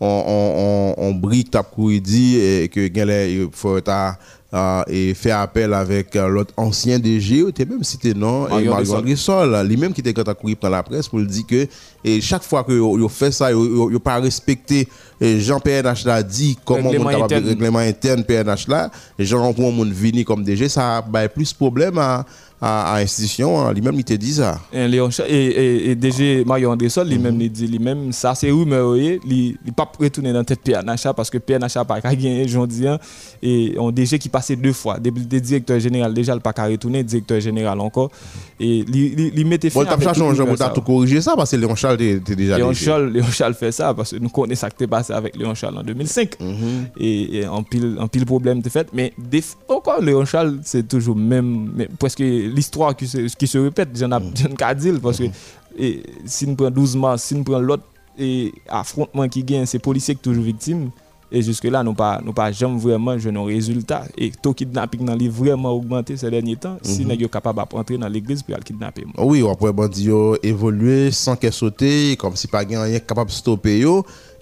on, 0.00 0.94
on, 0.96 1.04
on 1.04 1.12
brique 1.12 1.50
dit 2.00 2.38
et 2.38 2.68
que 2.68 2.88
il 3.30 3.48
faut 3.52 3.80
et 4.86 5.12
faire 5.12 5.40
appel 5.40 5.74
avec 5.74 6.16
euh, 6.16 6.26
l'autre 6.28 6.54
ancien 6.56 6.98
DG, 6.98 7.44
tu 7.52 7.66
même 7.66 7.84
cité 7.84 8.14
non, 8.14 8.48
et 8.48 8.64
Marion 8.64 9.02
Grissol, 9.02 9.66
lui-même 9.66 9.92
qui 9.92 10.00
était 10.00 10.14
quand 10.14 10.26
à 10.26 10.34
courir 10.34 10.56
dans 10.60 10.70
la 10.70 10.82
presse 10.82 11.08
pour 11.08 11.18
le 11.18 11.26
dire 11.26 11.46
que 11.46 11.66
et 12.04 12.20
chaque 12.20 12.44
fois 12.44 12.64
que 12.64 12.72
vous 12.72 13.08
fait 13.08 13.32
ça, 13.32 13.52
vous 13.52 13.86
n'avez 13.86 13.98
pas 13.98 14.18
respecté 14.18 14.88
Jean 15.20 15.58
PNH 15.58 16.04
l'a 16.04 16.22
dit 16.22 16.56
comment 16.64 16.90
on 16.90 17.04
capable 17.04 17.46
règlement 17.48 17.80
interne 17.80 18.24
PNH 18.24 18.68
là, 18.68 18.90
Jean 19.18 19.52
pour 19.52 19.72
monde 19.72 19.92
venir 19.92 20.24
comme 20.24 20.44
DG, 20.44 20.68
ça 20.68 20.98
a 20.98 21.28
plus 21.28 21.52
de 21.52 21.56
problème 21.56 21.98
à 21.98 22.24
à, 22.60 22.94
à 22.94 22.98
institution, 22.98 23.60
hein, 23.60 23.72
lui-même, 23.72 23.94
il 23.94 24.04
te 24.04 24.14
dit 24.14 24.32
ça. 24.34 24.58
Et, 24.72 24.88
Léon, 24.88 25.10
et, 25.28 25.32
et, 25.32 25.90
et 25.90 25.94
DG 25.94 26.44
Mario 26.44 26.70
Andressol, 26.70 27.08
lui-même, 27.08 27.36
mhm. 27.36 27.42
il 27.42 27.52
dit 27.52 27.66
lui-même, 27.68 28.12
ça 28.12 28.34
c'est 28.34 28.50
rumeur, 28.50 28.96
il 28.96 29.20
n'est 29.64 29.72
pas 29.72 29.90
retourner 29.98 30.32
dans 30.32 30.42
tête 30.42 30.60
PNH 30.60 31.06
parce 31.14 31.30
que 31.30 31.38
PNH 31.38 31.76
n'a 31.76 31.84
pas 31.84 32.00
gagné, 32.00 32.48
j'en 32.48 32.66
dis, 32.66 32.84
et 33.42 33.76
on 33.78 33.92
DG 33.92 34.18
qui 34.18 34.28
passait 34.28 34.56
deux 34.56 34.72
fois, 34.72 34.98
depuis 34.98 35.24
le 35.30 35.40
directeur 35.40 35.78
général, 35.78 36.12
déjà, 36.12 36.34
n'a 36.34 36.40
pas 36.40 36.52
retourner, 36.64 37.04
directeur 37.04 37.40
général 37.40 37.78
encore, 37.80 38.10
et 38.58 38.84
il 38.88 39.46
mettait 39.46 39.70
fin. 39.70 39.84
Bon, 39.84 39.90
as 39.90 40.14
changé, 40.14 40.42
tu 40.44 40.62
as 40.62 40.68
tout 40.70 40.82
corrigé 40.82 41.20
ça 41.20 41.34
parce 41.36 41.52
que 41.52 41.56
Léon 41.56 41.76
Charles 41.88 42.02
était 42.02 42.36
déjà 42.36 42.56
Léon 42.56 42.72
Charles, 42.72 43.10
Léon 43.10 43.26
Charles 43.26 43.54
fait 43.54 43.72
ça 43.72 43.94
parce 43.94 44.10
que 44.10 44.16
nous 44.16 44.28
connaissons 44.28 44.60
ça 44.60 44.70
qui 44.70 44.84
est 44.84 44.86
passé 44.86 45.12
avec 45.12 45.36
Léon 45.36 45.54
Charles 45.54 45.78
en 45.78 45.82
2005. 45.82 46.40
Mhm. 46.40 46.88
Et, 46.98 47.46
en 47.46 47.62
pile, 47.62 47.96
en 47.98 48.08
pile 48.08 48.26
problème 48.26 48.60
de 48.60 48.68
fait. 48.68 48.88
Mais 48.92 49.12
encore, 49.68 50.00
Léon 50.00 50.24
Charles, 50.24 50.60
c'est 50.64 50.86
toujours 50.86 51.16
même, 51.16 51.88
presque 51.98 52.20
l'histoire 52.20 52.96
qui 52.96 53.06
se, 53.06 53.34
qui 53.36 53.46
se 53.46 53.58
répète, 53.58 53.90
j'en 53.94 54.10
ai 54.10 54.54
qu'à 54.56 54.74
dire, 54.74 54.94
parce 55.02 55.18
que 55.18 55.24
et, 55.78 56.02
si 56.24 56.46
nous 56.46 56.56
prenons 56.56 56.70
12 56.70 56.96
mars, 56.96 57.22
si 57.22 57.34
nous 57.34 57.44
prenons 57.44 57.60
l'autre 57.60 57.84
affrontement 58.68 59.28
qui 59.28 59.44
gagne, 59.44 59.66
c'est 59.66 59.78
policiers 59.78 60.14
qui 60.14 60.20
sont 60.20 60.30
toujours 60.30 60.44
victimes. 60.44 60.90
Et 61.30 61.42
jusque-là, 61.42 61.82
nous 61.82 61.94
pas 61.94 62.20
nous 62.24 62.32
pas 62.32 62.50
jamais 62.52 62.78
vraiment 62.78 63.18
joué 63.18 63.30
nos 63.32 63.44
résultats. 63.44 64.04
Et 64.16 64.30
taux 64.30 64.54
kidnapping 64.54 65.04
dans 65.04 65.14
les 65.14 65.28
vraiment 65.28 65.72
augmenté 65.72 66.16
ces 66.16 66.30
derniers 66.30 66.56
temps. 66.56 66.78
Si 66.82 67.04
nous 67.04 67.10
sommes 67.10 67.28
capables 67.28 67.62
d'entrer 67.70 67.98
dans 67.98 68.08
l'église 68.08 68.42
pour 68.42 68.58
kidnapper. 68.60 69.04
Oui, 69.18 69.44
après, 69.48 69.72
bandit 69.72 70.10
évoluer 70.42 71.10
sans 71.10 71.36
qu'elle 71.36 71.52
sauter, 71.52 72.16
comme 72.16 72.34
si 72.36 72.46
pas 72.46 72.60
rien 72.60 72.98
capable 73.00 73.30
de 73.30 73.34
stopper. 73.34 73.84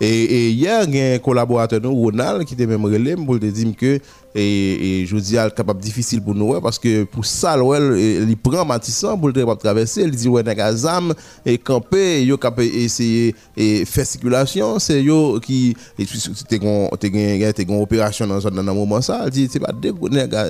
Et, 0.01 0.51
hier, 0.51 0.85
il 0.85 0.95
y 0.95 1.01
a 1.01 1.15
un 1.15 1.19
collaborateur, 1.19 1.81
Ronald, 1.83 2.45
qui 2.45 2.55
était 2.55 2.67
même 2.67 2.85
relais 2.85 3.17
pour 3.17 3.39
te 3.39 3.47
dire 3.47 3.75
que 3.77 3.99
et, 4.39 5.07
je 5.07 5.17
dis 5.17 5.37
capable 5.57 5.81
difficile 5.81 6.21
pour 6.21 6.35
nous 6.35 6.61
parce 6.61 6.79
que 6.79 7.05
pour 7.05 7.25
ça 7.25 7.57
il 7.57 8.37
prend 8.37 8.65
Matissan 8.65 9.19
pour 9.19 9.29
le 9.29 9.57
traverser 9.57 10.03
il 10.03 10.11
dit 10.11 10.29
ouais 10.29 10.43
zam 10.75 11.15
et 11.45 11.57
camper 11.57 12.23
yo 12.25 12.37
capable 12.37 12.65
essayer 12.65 13.35
et 13.57 13.85
faire 13.87 14.05
circulation 14.05 14.79
c'est 14.79 15.03
yo 15.03 15.41
qui 15.41 15.75
c'était 15.99 16.57
une 16.59 17.81
opération 17.81 18.27
dans 18.27 18.47
un 18.47 18.51
moment 18.75 19.01
ça 19.01 19.23
il 19.27 19.31
dit 19.31 19.49
c'est 19.51 19.61
pas 19.61 19.73
des 19.73 19.93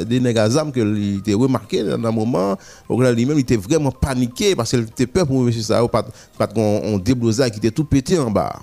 des 0.05 0.35
zam 0.51 0.73
que 0.73 0.81
il 0.81 1.19
était 1.19 1.35
remarqué 1.35 1.85
dans 1.85 1.93
un 2.09 2.13
moment 2.13 2.57
lui 2.91 3.25
même 3.25 3.39
il 3.39 3.43
était 3.43 3.57
vraiment 3.57 3.93
paniqué 3.93 4.57
parce 4.57 4.71
qu'il 4.71 4.81
était 4.81 5.07
peur 5.07 5.27
pour 5.29 5.43
monsieur 5.43 5.63
ça 5.63 5.81
pas 5.87 6.47
qu'on 6.49 6.99
déblosait 6.99 7.51
qui 7.53 7.59
était 7.59 7.71
tout 7.71 7.85
pété 7.85 8.19
en 8.19 8.31
bas. 8.31 8.61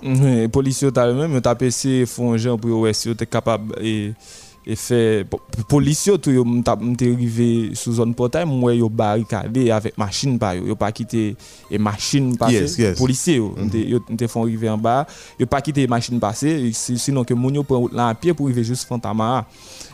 Policiers 0.52 0.73
polis 0.74 0.82
yo 0.82 0.90
talmen, 0.90 1.30
yo 1.30 1.40
tapese 1.40 2.04
fonjen 2.10 2.58
pou 2.58 2.72
yo 2.72 2.82
wes 2.82 3.04
yo 3.06 3.14
te 3.14 3.26
kapab 3.26 3.74
e... 3.78 4.14
E 4.64 4.76
fe, 4.80 5.26
polis 5.68 6.06
yo 6.08 6.14
tou 6.16 6.32
yo 6.32 6.42
mte 6.48 7.10
rive 7.10 7.76
sou 7.76 7.92
zon 7.98 8.14
potay, 8.16 8.46
mwen 8.48 8.78
yo 8.78 8.88
barikade 8.88 9.66
avèk 9.76 9.98
machin 10.00 10.38
pa 10.40 10.54
yo. 10.56 10.64
Yo 10.70 10.76
pa 10.80 10.88
kite 10.94 11.34
e 11.68 11.80
machin 11.80 12.30
pase, 12.40 12.62
yes, 12.62 12.78
yes. 12.80 12.96
polisye 12.96 13.36
yo. 13.36 13.50
Mm 13.52 13.68
-hmm. 13.68 13.90
Yo 13.92 14.00
mte 14.08 14.28
fon 14.32 14.46
rive 14.48 14.70
an 14.72 14.80
ba, 14.80 15.04
yo 15.38 15.46
pa 15.46 15.60
kite 15.60 15.84
e 15.84 15.86
machin 15.86 16.16
pase, 16.20 16.72
sinon 16.72 17.28
ke 17.28 17.36
moun 17.36 17.54
yo 17.54 17.62
pren 17.62 17.88
lan 17.92 18.16
apye 18.16 18.32
pou 18.32 18.48
rive 18.48 18.64
jous 18.64 18.86
fantama. 18.88 19.44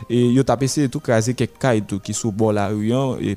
E 0.07 0.31
yo 0.31 0.43
tapese 0.43 0.87
tou 0.87 1.03
krasi 1.03 1.35
kek 1.35 1.59
kay 1.59 1.81
tou 1.81 1.99
ki 1.99 2.13
sou 2.13 2.31
bol 2.31 2.55
la 2.55 2.69
riyan. 2.71 3.19
E, 3.19 3.35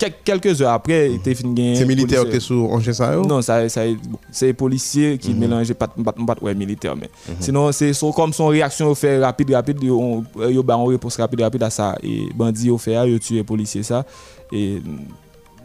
kek, 0.00 0.14
ah, 0.16 0.20
kelke 0.24 0.54
zè 0.54 0.64
apre, 0.64 0.96
mm 0.96 1.16
-hmm. 1.16 1.22
te 1.22 1.34
fin 1.34 1.54
gen... 1.54 1.76
Se 1.76 1.84
milite 1.84 2.16
yo 2.16 2.24
te 2.24 2.40
sou 2.40 2.72
anje 2.72 2.96
sa 2.96 3.12
yo? 3.12 3.22
Non, 3.28 3.42
sa 3.42 3.60
e 3.60 4.52
polisye 4.56 5.18
ki 5.18 5.28
mm 5.28 5.34
-hmm. 5.34 5.40
melange 5.40 5.74
pat 5.74 5.92
mbat 5.96 6.16
mbat 6.16 6.40
wè 6.40 6.56
milite 6.56 6.88
yo 6.88 6.96
men. 6.96 7.12
Sinon, 7.38 7.72
se 7.72 7.92
so 7.92 8.12
kom 8.12 8.32
son 8.32 8.48
reaksyon 8.48 8.88
yo 8.88 8.94
fe 8.94 9.18
rapide 9.20 9.52
rapide 9.52 9.84
yo, 9.84 9.89
yo 9.90 10.62
ba 10.62 10.76
on 10.76 10.86
réponse 10.86 11.16
rapide 11.16 11.40
rapide 11.42 11.62
à 11.62 11.70
ça. 11.70 11.96
Et 12.02 12.28
bandit 12.34 12.66
yo 12.68 12.78
fait 12.78 12.94
yo 13.08 13.18
tuer 13.18 13.42
policier 13.44 13.82
ça. 13.82 14.04
Et 14.52 14.82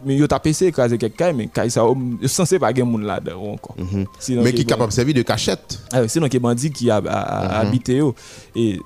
mais 0.04 0.16
yo 0.16 0.26
tapé 0.26 0.52
c'est 0.52 0.66
écraser 0.66 0.98
quelqu'un 0.98 1.32
mais 1.32 1.46
kai 1.48 1.70
ça 1.70 1.80
yo 1.80 1.96
censé 2.26 2.58
pas 2.58 2.72
gen 2.74 2.86
moun 2.88 3.02
là 3.04 3.20
encore. 3.36 3.76
Mm 3.78 3.84
-hmm. 3.84 4.06
sinon, 4.18 4.42
mais 4.42 4.52
qui 4.52 4.64
capable 4.64 4.90
de 4.90 4.94
servir 4.94 5.14
de 5.14 5.22
cachette. 5.22 5.80
Ah, 5.92 6.06
sinon 6.08 6.28
qui 6.28 6.38
bandit 6.38 6.70
qui 6.70 6.90
a, 6.90 6.96
a, 6.96 7.00
a 7.00 7.02
mm 7.02 7.48
-hmm. 7.48 7.60
habité 7.60 7.96
yo. 7.96 8.14
Et 8.54 8.80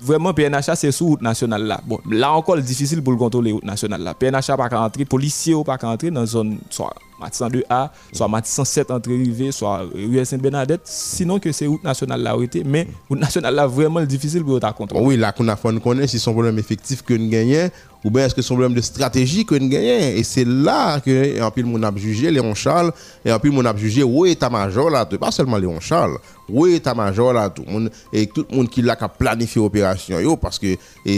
vraiment 0.00 0.34
PNHA 0.34 0.76
c'est 0.76 0.92
sous 0.92 1.06
route 1.06 1.22
nationale 1.22 1.64
là. 1.64 1.80
Bon 1.86 1.98
là 2.10 2.32
encore 2.32 2.58
difficile 2.58 3.02
pour 3.02 3.12
le 3.12 3.18
contrôler 3.18 3.52
route 3.52 3.64
nationale 3.64 4.02
là. 4.02 4.14
PNHA 4.14 4.56
pas 4.56 4.68
rentrer 4.68 5.04
policier 5.06 5.54
pas 5.64 5.76
rentrer 5.76 6.10
dans 6.10 6.26
zone 6.26 6.58
soit 6.70 6.94
Matissan 7.24 7.48
2A, 7.48 7.90
soit 8.12 8.28
Matissan 8.28 8.64
7 8.64 8.90
entrée 8.90 9.16
rivée, 9.16 9.52
soit 9.52 9.82
rue 9.94 10.24
Sainte-Bernadette, 10.24 10.82
sinon 10.84 11.38
que 11.38 11.52
c'est 11.52 11.66
route 11.66 11.82
nationale 11.82 12.22
là 12.22 12.36
où 12.36 12.44
mais 12.66 12.86
route 13.08 13.18
nationale 13.18 13.54
là 13.54 13.66
vraiment 13.66 14.02
difficile 14.04 14.44
pour 14.44 14.60
ta 14.60 14.72
contrôler. 14.72 15.04
Oui, 15.04 15.16
là 15.16 15.32
qu'on 15.32 15.48
a 15.48 15.56
fait 15.56 15.80
connaître 15.80 16.10
si 16.10 16.18
son 16.18 16.32
problème 16.32 16.58
effectif 16.58 17.02
que 17.02 17.14
nous 17.14 17.28
gagnons 17.28 17.70
ou 18.04 18.10
bien 18.10 18.26
est-ce 18.26 18.34
que 18.34 18.42
un 18.42 18.44
problème 18.44 18.74
de 18.74 18.82
stratégie 18.82 19.46
que 19.46 19.54
nous 19.54 19.68
gagnons? 19.68 19.98
Et 20.14 20.22
c'est 20.22 20.44
là 20.44 21.00
que, 21.00 21.40
en 21.42 21.50
plus, 21.50 21.64
mon 21.64 21.82
a 21.82 21.96
jugé 21.96 22.30
Léon 22.30 22.54
Charles, 22.54 22.92
et 23.24 23.32
en 23.32 23.38
plus, 23.38 23.50
mon 23.50 23.64
a 23.64 23.74
jugé, 23.74 24.02
oui, 24.02 24.32
état-major 24.32 24.90
là, 24.90 25.06
pas 25.06 25.30
seulement 25.30 25.56
Léon 25.56 25.80
Charles, 25.80 26.18
oui, 26.46 26.74
état-major 26.74 27.32
là, 27.32 27.48
tout 27.48 27.64
monde, 27.66 27.90
et 28.12 28.26
tout 28.26 28.44
le 28.50 28.56
monde 28.56 28.68
qui 28.68 28.82
l'a 28.82 28.94
planifié 28.96 29.62
l'opération, 29.62 30.36
parce 30.36 30.58
que 30.58 30.76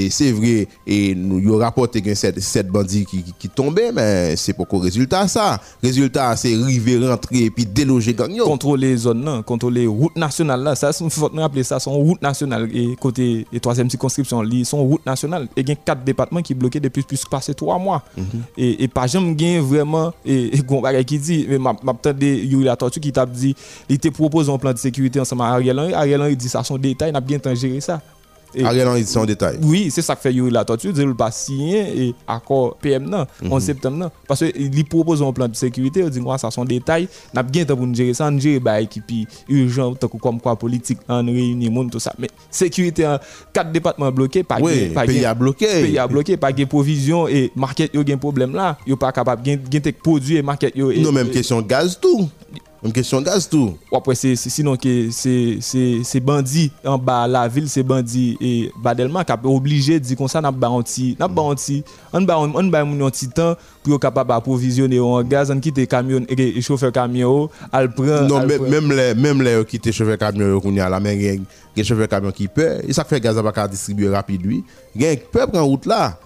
c'est 0.09 0.31
vrai, 0.31 0.69
et 0.87 1.17
nous, 1.17 1.41
y 1.41 1.61
rapporté 1.61 2.01
que 2.01 2.15
cette, 2.15 2.39
cette 2.41 2.69
bandit 2.69 3.05
qui, 3.05 3.25
qui, 3.37 3.49
tombait, 3.49 3.91
mais 3.91 4.37
c'est 4.37 4.53
pour 4.53 4.69
résultat 4.81 5.27
ça. 5.27 5.61
C'est 6.37 6.55
river, 6.55 7.09
rentrer, 7.09 7.45
et 7.45 7.51
puis 7.51 7.67
déloger 7.67 8.15
gang. 8.15 8.37
Contrôler 8.39 8.91
les 8.91 8.97
zones, 8.97 9.43
contrôler 9.45 9.87
routes 9.87 10.17
nationales 10.17 10.63
là, 10.63 10.75
ça, 10.75 10.91
il 11.01 11.11
faut 11.11 11.31
rappeler 11.35 11.63
ça, 11.63 11.79
son 11.81 11.93
route 11.93 12.21
nationale, 12.23 12.69
et 12.75 12.97
côté, 12.97 13.47
et 13.53 13.61
troisième 13.61 13.91
circonscription, 13.91 14.43
son 14.65 14.85
route 14.85 15.05
nationale, 15.07 15.49
et 15.57 15.61
il 15.61 15.69
y 15.69 15.73
a 15.73 15.75
quatre 15.75 16.05
départements 16.05 16.43
qui 16.43 16.55
bloquent 16.55 16.81
depuis 16.81 17.03
plus 17.03 17.25
que 17.25 17.29
passer 17.31 17.55
trois 17.55 17.79
mois. 17.79 18.03
Mm 18.17 18.23
-hmm. 18.23 18.83
Et, 18.83 18.89
pas 18.89 19.07
jamais 19.07 19.59
vraiment 19.61 20.13
et, 20.25 20.51
et 20.57 21.05
qui 21.05 21.19
dit 21.19 21.47
mais 21.49 21.59
m'a 21.59 21.75
entendu 21.87 22.27
Yuri 22.27 22.65
la 22.65 22.77
tortue 22.77 23.01
qui 23.01 23.13
t'a 23.13 23.27
dit 23.27 23.55
il 23.89 23.99
te 23.99 24.09
propose 24.09 24.49
un 24.49 24.59
plan 24.59 24.73
de 24.73 24.79
sécurité 24.79 25.21
ensemble 25.21 25.43
avec 25.43 25.55
Ariel 25.55 25.79
Henry 25.79 25.95
Ariel 25.95 26.21
Henry 26.23 26.37
dit 26.37 26.49
ça 26.49 26.63
son 26.65 26.79
détail 26.79 27.13
n'a 27.13 27.21
bien 27.21 27.39
gérer 27.55 27.81
ça 27.81 28.01
Ariel 28.65 28.89
Henry 28.89 29.05
dit 29.05 29.19
en 29.19 29.25
détail. 29.25 29.59
Oui, 29.63 29.91
c'est 29.91 30.03
ça 30.03 30.15
que 30.15 30.23
fait 30.23 30.33
Yuri 30.33 30.51
la 30.51 30.65
tortue, 30.65 30.91
il 30.95 31.15
pas 31.15 31.31
signé 31.31 32.07
et 32.07 32.15
accord 32.27 32.77
PM 32.81 33.05
non, 33.05 33.27
en 33.51 33.61
septembre 33.61 33.97
non. 33.97 34.11
Parce 34.27 34.45
qu'il 34.45 34.85
propose 34.85 35.23
un 35.23 35.33
plan 35.33 35.49
de 35.49 35.57
sécurité, 35.57 36.01
il 36.01 36.11
dit 36.11 36.21
moi 36.21 36.39
ça 36.39 36.51
son 36.51 36.65
détail, 36.65 37.09
n'a 37.35 37.43
bien 37.43 37.65
temps 37.65 37.77
pour 37.77 37.87
nous 37.87 37.95
gérer 37.95 38.15
ça, 38.15 38.31
nous 38.31 38.41
gérer 38.41 38.61
bah 38.61 38.81
équipe 38.81 39.05
urgent 39.49 39.95
comme 40.21 40.41
quoi 40.41 40.57
politique 40.57 40.99
en 41.09 41.25
réunion 41.25 41.71
monde 41.71 41.91
tout 41.91 42.01
ça. 42.01 42.13
Mais 42.19 42.29
sécurité 42.51 43.07
en 43.07 43.19
quatre 43.53 43.73
départements 43.73 44.13
bloqués, 44.13 44.43
pas 44.43 44.59
oui, 44.61 44.89
pas 44.89 45.05
pays 45.05 45.25
a 45.25 45.35
bloqué. 45.35 45.67
Pays 45.67 45.99
a 45.99 46.07
bloqué, 46.07 46.37
pas 46.37 46.53
de 46.53 46.65
provision 46.65 47.29
et 47.29 47.53
market 47.55 47.95
yo 47.95 48.03
un 48.09 48.17
problème 48.17 48.55
là, 48.55 48.79
yo 48.87 48.97
pas 48.97 49.13
capable 49.13 49.43
gain 49.43 49.81
produit 50.03 50.37
et 50.37 50.43
market. 50.43 50.75
Non 50.77 51.13
même 51.13 51.31
question 51.31 51.61
gaz 51.63 51.99
tout. 52.01 52.29
Une 52.85 52.93
question 52.93 53.21
de 53.21 53.27
gaz 53.27 53.49
tout. 53.49 53.75
Après, 53.93 54.15
c'est 54.15 54.37
sinon 54.37 54.77
que 54.77 55.09
c'est 55.11 56.21
bandit 56.21 56.71
en 56.85 56.99
bas 56.99 57.27
la 57.27 57.49
ville, 57.49 57.69
c'est 57.69 57.83
bandit 57.83 58.37
et 58.41 58.71
Badelma 58.83 59.25
qui 59.25 59.33
a 59.33 59.39
obligé 59.45 59.99
de 59.99 60.05
dire 60.05 60.17
comme 60.17 60.29
ça, 60.29 60.41
n'a 60.41 60.53
pas 60.53 60.69
anti, 60.69 61.17
n'a 61.19 61.29
pas 61.29 61.43
anti, 61.43 61.83
on 62.13 62.23
ba 62.23 62.39
on 62.39 62.65
ba 62.65 62.83
un 62.83 63.11
petit 63.11 63.29
temps 63.29 63.55
pour 63.83 63.99
capable 63.99 64.33
approvisionner 64.33 65.01
en 65.01 65.23
gaz, 65.23 65.51
on 65.51 65.59
quitte 65.59 65.87
camion 65.89 66.25
et 66.29 66.61
chauffeur 66.61 66.93
camion, 66.93 67.49
al 67.73 67.93
prend. 67.93 68.23
Non, 68.23 68.47
même 68.47 68.93
les 68.93 69.15
même 69.15 69.43
les 69.43 69.65
qui 69.65 69.81
te 69.81 69.91
chauffeur 69.91 70.19
camion 70.19 70.61
qu'on 70.61 70.73
y 70.73 70.81
a 70.81 70.89
la 70.89 71.01
main, 71.01 71.15
les 71.15 71.85
chauffeur 71.85 72.09
camion 72.09 72.31
qui 72.31 72.47
peut, 72.47 72.79
et 72.87 72.93
ça 72.93 73.05
fait 73.05 73.21
gaz 73.21 73.41
pas 73.43 73.69
distribuer 73.69 74.11
rapide 74.11 74.45
lui. 74.45 74.65
Il 74.95 75.19
peut 75.33 75.47
prendre 75.47 75.63
route 75.63 75.87
là. 75.87 76.19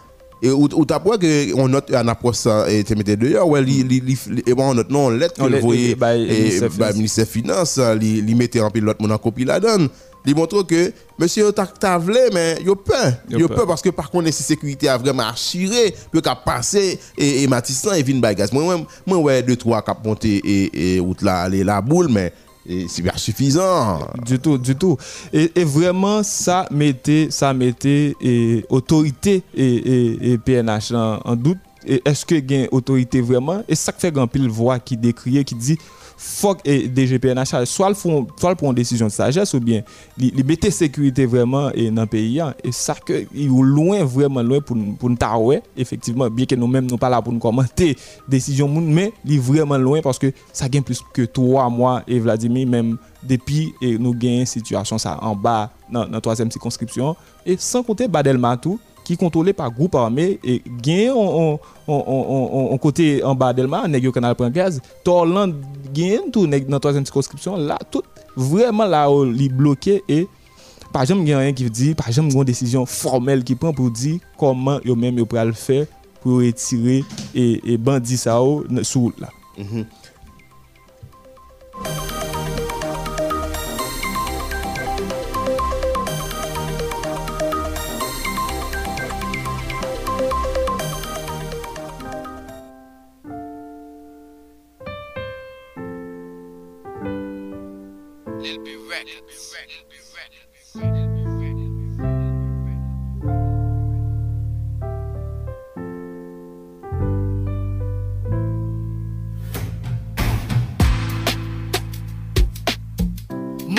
Et 0.42 0.50
ou, 0.50 0.68
ou 0.72 0.84
t'as 0.86 0.98
que 1.00 1.54
on 1.54 1.68
note 1.68 1.92
un 1.92 2.08
approche 2.08 2.46
et 2.68 2.82
te 2.82 2.94
mette 2.94 3.18
dehors 3.18 3.46
ouais 3.46 3.62
li 3.62 3.82
li 3.82 4.18
et 4.46 4.54
bon 4.54 4.72
note 4.72 4.90
non 4.90 5.10
lettre 5.10 5.34
que 5.34 5.42
vous 5.60 5.60
voyez 5.60 5.90
et 5.90 6.60
bah 6.78 6.92
ministère 6.94 7.26
finance 7.26 7.78
li 7.98 8.22
li 8.22 8.34
mettait 8.34 8.60
en 8.60 8.70
pilote 8.70 9.00
mon 9.00 9.10
en 9.10 9.18
copie 9.18 9.44
la 9.44 9.60
donne. 9.60 9.88
Il 10.26 10.34
montre 10.34 10.62
que 10.62 10.92
monsieur 11.18 11.50
t'a 11.52 11.98
vle 11.98 12.30
mais 12.32 12.58
yo 12.64 12.74
peur 12.74 13.14
yo 13.28 13.48
peur. 13.48 13.66
parce 13.66 13.82
que 13.82 13.90
par 13.90 14.10
contre 14.10 14.26
la 14.26 14.32
sécurité 14.32 14.88
a 14.88 14.96
vraiment 14.98 15.28
assuré 15.28 15.94
que 16.12 16.18
qu'a 16.18 16.36
passé 16.36 16.98
et, 17.16 17.42
et 17.42 17.46
Matissan 17.46 17.94
et 17.94 18.02
vinn 18.02 18.20
bagage 18.20 18.52
moi 18.52 18.80
moi 19.06 19.18
ouais 19.18 19.42
deux 19.42 19.56
trois 19.56 19.82
cap 19.82 20.04
monter 20.04 20.40
et 20.44 20.96
et 20.96 21.02
là 21.22 21.42
aller 21.42 21.64
la 21.64 21.80
boule 21.80 22.08
mais 22.10 22.32
c'est 22.88 23.02
bien 23.02 23.16
suffisant. 23.16 24.00
Du 24.24 24.38
tout, 24.38 24.58
du 24.58 24.76
tout. 24.76 24.96
Et, 25.32 25.50
et 25.54 25.64
vraiment, 25.64 26.22
ça 26.22 26.66
mettait, 26.70 27.28
ça 27.30 27.52
mettait 27.52 28.14
et, 28.20 28.64
autorité 28.68 29.42
et, 29.54 30.32
et 30.32 30.38
PNH 30.38 30.92
en, 30.92 31.20
en 31.24 31.36
doute. 31.36 31.58
Est-ce 31.86 32.26
que 32.26 32.64
a 32.64 32.68
autorité 32.72 33.20
vraiment? 33.20 33.62
Et 33.68 33.74
ça 33.74 33.92
fait 33.96 34.12
grand 34.12 34.26
pile 34.26 34.48
voix 34.48 34.78
qui 34.78 34.96
décrit, 34.96 35.44
qui 35.44 35.54
dit 35.54 35.78
faut 36.22 36.54
que 36.54 36.86
DGPNH 36.86 37.64
soit 37.64 37.88
le 37.88 37.94
font 37.94 38.26
soit 38.38 38.54
décision 38.74 39.06
de 39.06 39.10
sagesse 39.10 39.54
ou 39.54 39.60
bien 39.60 39.80
il 40.18 40.44
mettre 40.44 40.70
sécurité 40.70 41.24
vraiment 41.24 41.70
et 41.72 41.90
dans 41.90 42.06
pays 42.06 42.38
hein. 42.40 42.52
et 42.62 42.72
ça 42.72 42.94
que 42.94 43.24
loin 43.32 44.04
vraiment 44.04 44.42
loin 44.42 44.60
pour 44.60 44.76
pour 44.98 45.08
nous 45.08 45.16
effectivement. 45.78 46.28
Bien 46.28 46.44
que 46.44 46.54
nous 46.54 46.66
mêmes 46.66 46.86
nous 46.90 46.98
pas 46.98 47.08
là 47.08 47.22
pour 47.22 47.32
nous 47.32 47.38
commenter 47.38 47.96
décision 48.28 48.68
mais 48.68 49.14
il 49.24 49.40
vraiment 49.40 49.78
loin 49.78 50.02
parce 50.02 50.18
que 50.18 50.30
ça 50.52 50.68
gagne 50.68 50.82
plus 50.82 51.00
que 51.14 51.22
trois 51.22 51.70
mois 51.70 52.02
et 52.06 52.18
Vladimir 52.18 52.68
même 52.68 52.98
depuis 53.22 53.72
et 53.80 53.96
nous 53.96 54.12
gagnons 54.12 54.44
situation 54.44 54.98
ça 54.98 55.18
en 55.22 55.34
bas 55.34 55.70
dans 55.90 56.06
la 56.06 56.20
troisième 56.20 56.50
circonscription. 56.50 57.16
Et 57.46 57.56
sans 57.56 57.82
compter 57.82 58.08
Badelma 58.08 58.58
tout 58.58 58.78
qui 59.04 59.16
contrôlé 59.16 59.52
par 59.52 59.70
groupe 59.70 59.94
armé 59.94 60.38
et 60.44 60.62
gagne 60.82 61.10
on, 61.10 61.58
on, 61.88 62.78
côté 62.78 63.22
en 63.24 63.34
bas 63.34 63.52
d'Elma, 63.52 63.86
nèg 63.88 64.10
canal 64.12 64.34
prend 64.34 64.50
gaz, 64.50 64.80
Torland 65.04 65.54
gagne 65.92 66.30
tout 66.32 66.46
nèg 66.46 66.66
dans 66.68 66.78
troisième 66.78 67.04
circonscription 67.04 67.56
là 67.56 67.78
tout 67.90 68.02
vraiment 68.36 68.84
là 68.84 69.08
li 69.24 69.48
bloqué 69.48 70.02
et 70.08 70.26
par 70.92 71.02
exemple 71.02 71.22
il 71.24 71.34
rien 71.34 71.52
qui 71.52 71.68
dit 71.70 71.94
par 71.94 72.08
exemple 72.08 72.32
une 72.32 72.44
décision 72.44 72.86
formelle 72.86 73.44
qui 73.44 73.54
prend 73.54 73.72
pour 73.72 73.90
dire 73.90 74.18
comment 74.38 74.80
yo 74.84 74.94
même 74.94 75.18
yo 75.18 75.26
le 75.30 75.52
faire 75.52 75.86
pour 76.20 76.38
retirer 76.38 77.04
et, 77.34 77.72
et 77.72 77.76
bandit 77.78 78.16
ça 78.16 78.38
sous 78.82 79.12
là. 79.18 79.28
Mm 79.58 79.82
bandits. 99.00 99.39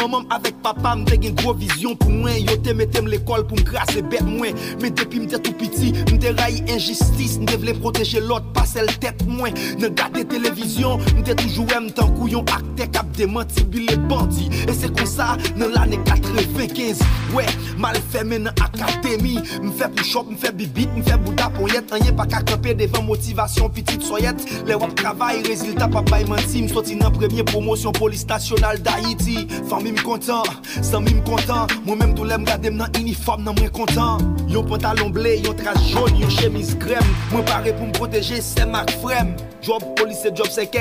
Maman 0.01 0.23
avec 0.31 0.59
papa 0.63 0.95
m'te 0.95 1.13
une 1.23 1.35
gros 1.35 1.53
vision 1.53 1.95
pour 1.95 2.09
moi. 2.09 2.31
Yo 2.31 2.57
te 2.57 2.71
mettem 2.71 3.07
l'école 3.07 3.45
pour 3.45 3.55
me 3.57 4.01
bête 4.09 4.23
moi. 4.23 4.47
Mais 4.81 4.89
depuis 4.89 5.19
m'te 5.19 5.39
tout 5.39 5.53
petit 5.53 5.93
m'te 6.11 6.71
injustice. 6.71 7.37
M'te 7.37 7.55
voulais 7.55 7.75
protéger 7.75 8.19
l'autre 8.19 8.51
pas 8.51 8.65
celle 8.65 8.87
tête 8.97 9.23
moi. 9.27 9.49
Ne 9.77 9.89
télévision 10.23 10.97
m'te 11.17 11.35
toujours 11.35 11.67
aime 11.75 11.91
tant 11.91 12.09
couillon. 12.09 12.43
Acte 12.51 12.91
cap 12.91 13.05
démenti 13.11 13.63
les 13.73 13.95
bandits. 13.95 14.49
Et 14.67 14.73
c'est 14.73 14.91
comme 14.95 15.05
ça 15.05 15.37
dans 15.55 15.69
l'année 15.69 15.99
95 16.03 16.99
ouais 17.35 17.45
mal 17.77 17.95
fait 18.09 18.23
maintenant 18.23 18.51
académie 18.59 19.39
m'fait 19.61 19.89
push 19.95 20.15
up 20.15 20.25
m'fait 20.31 20.51
bibit 20.51 20.89
m'fait 20.97 21.17
bouda 21.17 21.49
pour 21.49 21.69
y 21.69 21.75
être 21.75 21.93
rien 21.93 22.11
pas 22.13 22.25
qu'à 22.25 22.41
camper 22.41 22.73
devant 22.73 23.03
motivation 23.03 23.69
petite 23.69 24.01
soyette. 24.01 24.43
Les 24.65 24.73
wap 24.73 24.95
travail 24.95 25.43
résultat 25.43 25.87
papa 25.87 26.23
menti 26.27 26.63
m'sorti 26.63 26.95
dans 26.95 27.11
première 27.11 27.45
promotion 27.45 27.91
police 27.91 28.25
nationale 28.25 28.81
d'Haïti 28.81 29.47
content, 29.95 30.43
sans 30.81 31.01
mime 31.01 31.23
content. 31.23 31.67
Moi-même, 31.85 32.13
tout 32.13 32.23
l'aime 32.23 32.43
garder 32.43 32.69
dans 32.69 32.87
uniforme, 32.99 33.43
non, 33.43 33.53
moins 33.57 33.69
content. 33.69 34.17
Yon 34.47 34.63
pantalon 34.63 35.09
blé, 35.09 35.41
yon 35.43 35.53
trace 35.53 35.87
jaune, 35.89 36.15
yon 36.17 36.29
chemise 36.29 36.77
crème. 36.79 36.99
Moi, 37.31 37.43
paré 37.43 37.73
pour 37.73 37.87
me 37.87 37.91
protéger, 37.91 38.41
c'est 38.41 38.65
ma 38.65 38.85
frème. 39.01 39.35
Job 39.61 39.81
police, 39.95 40.23
job 40.35 40.47
c'est 40.49 40.71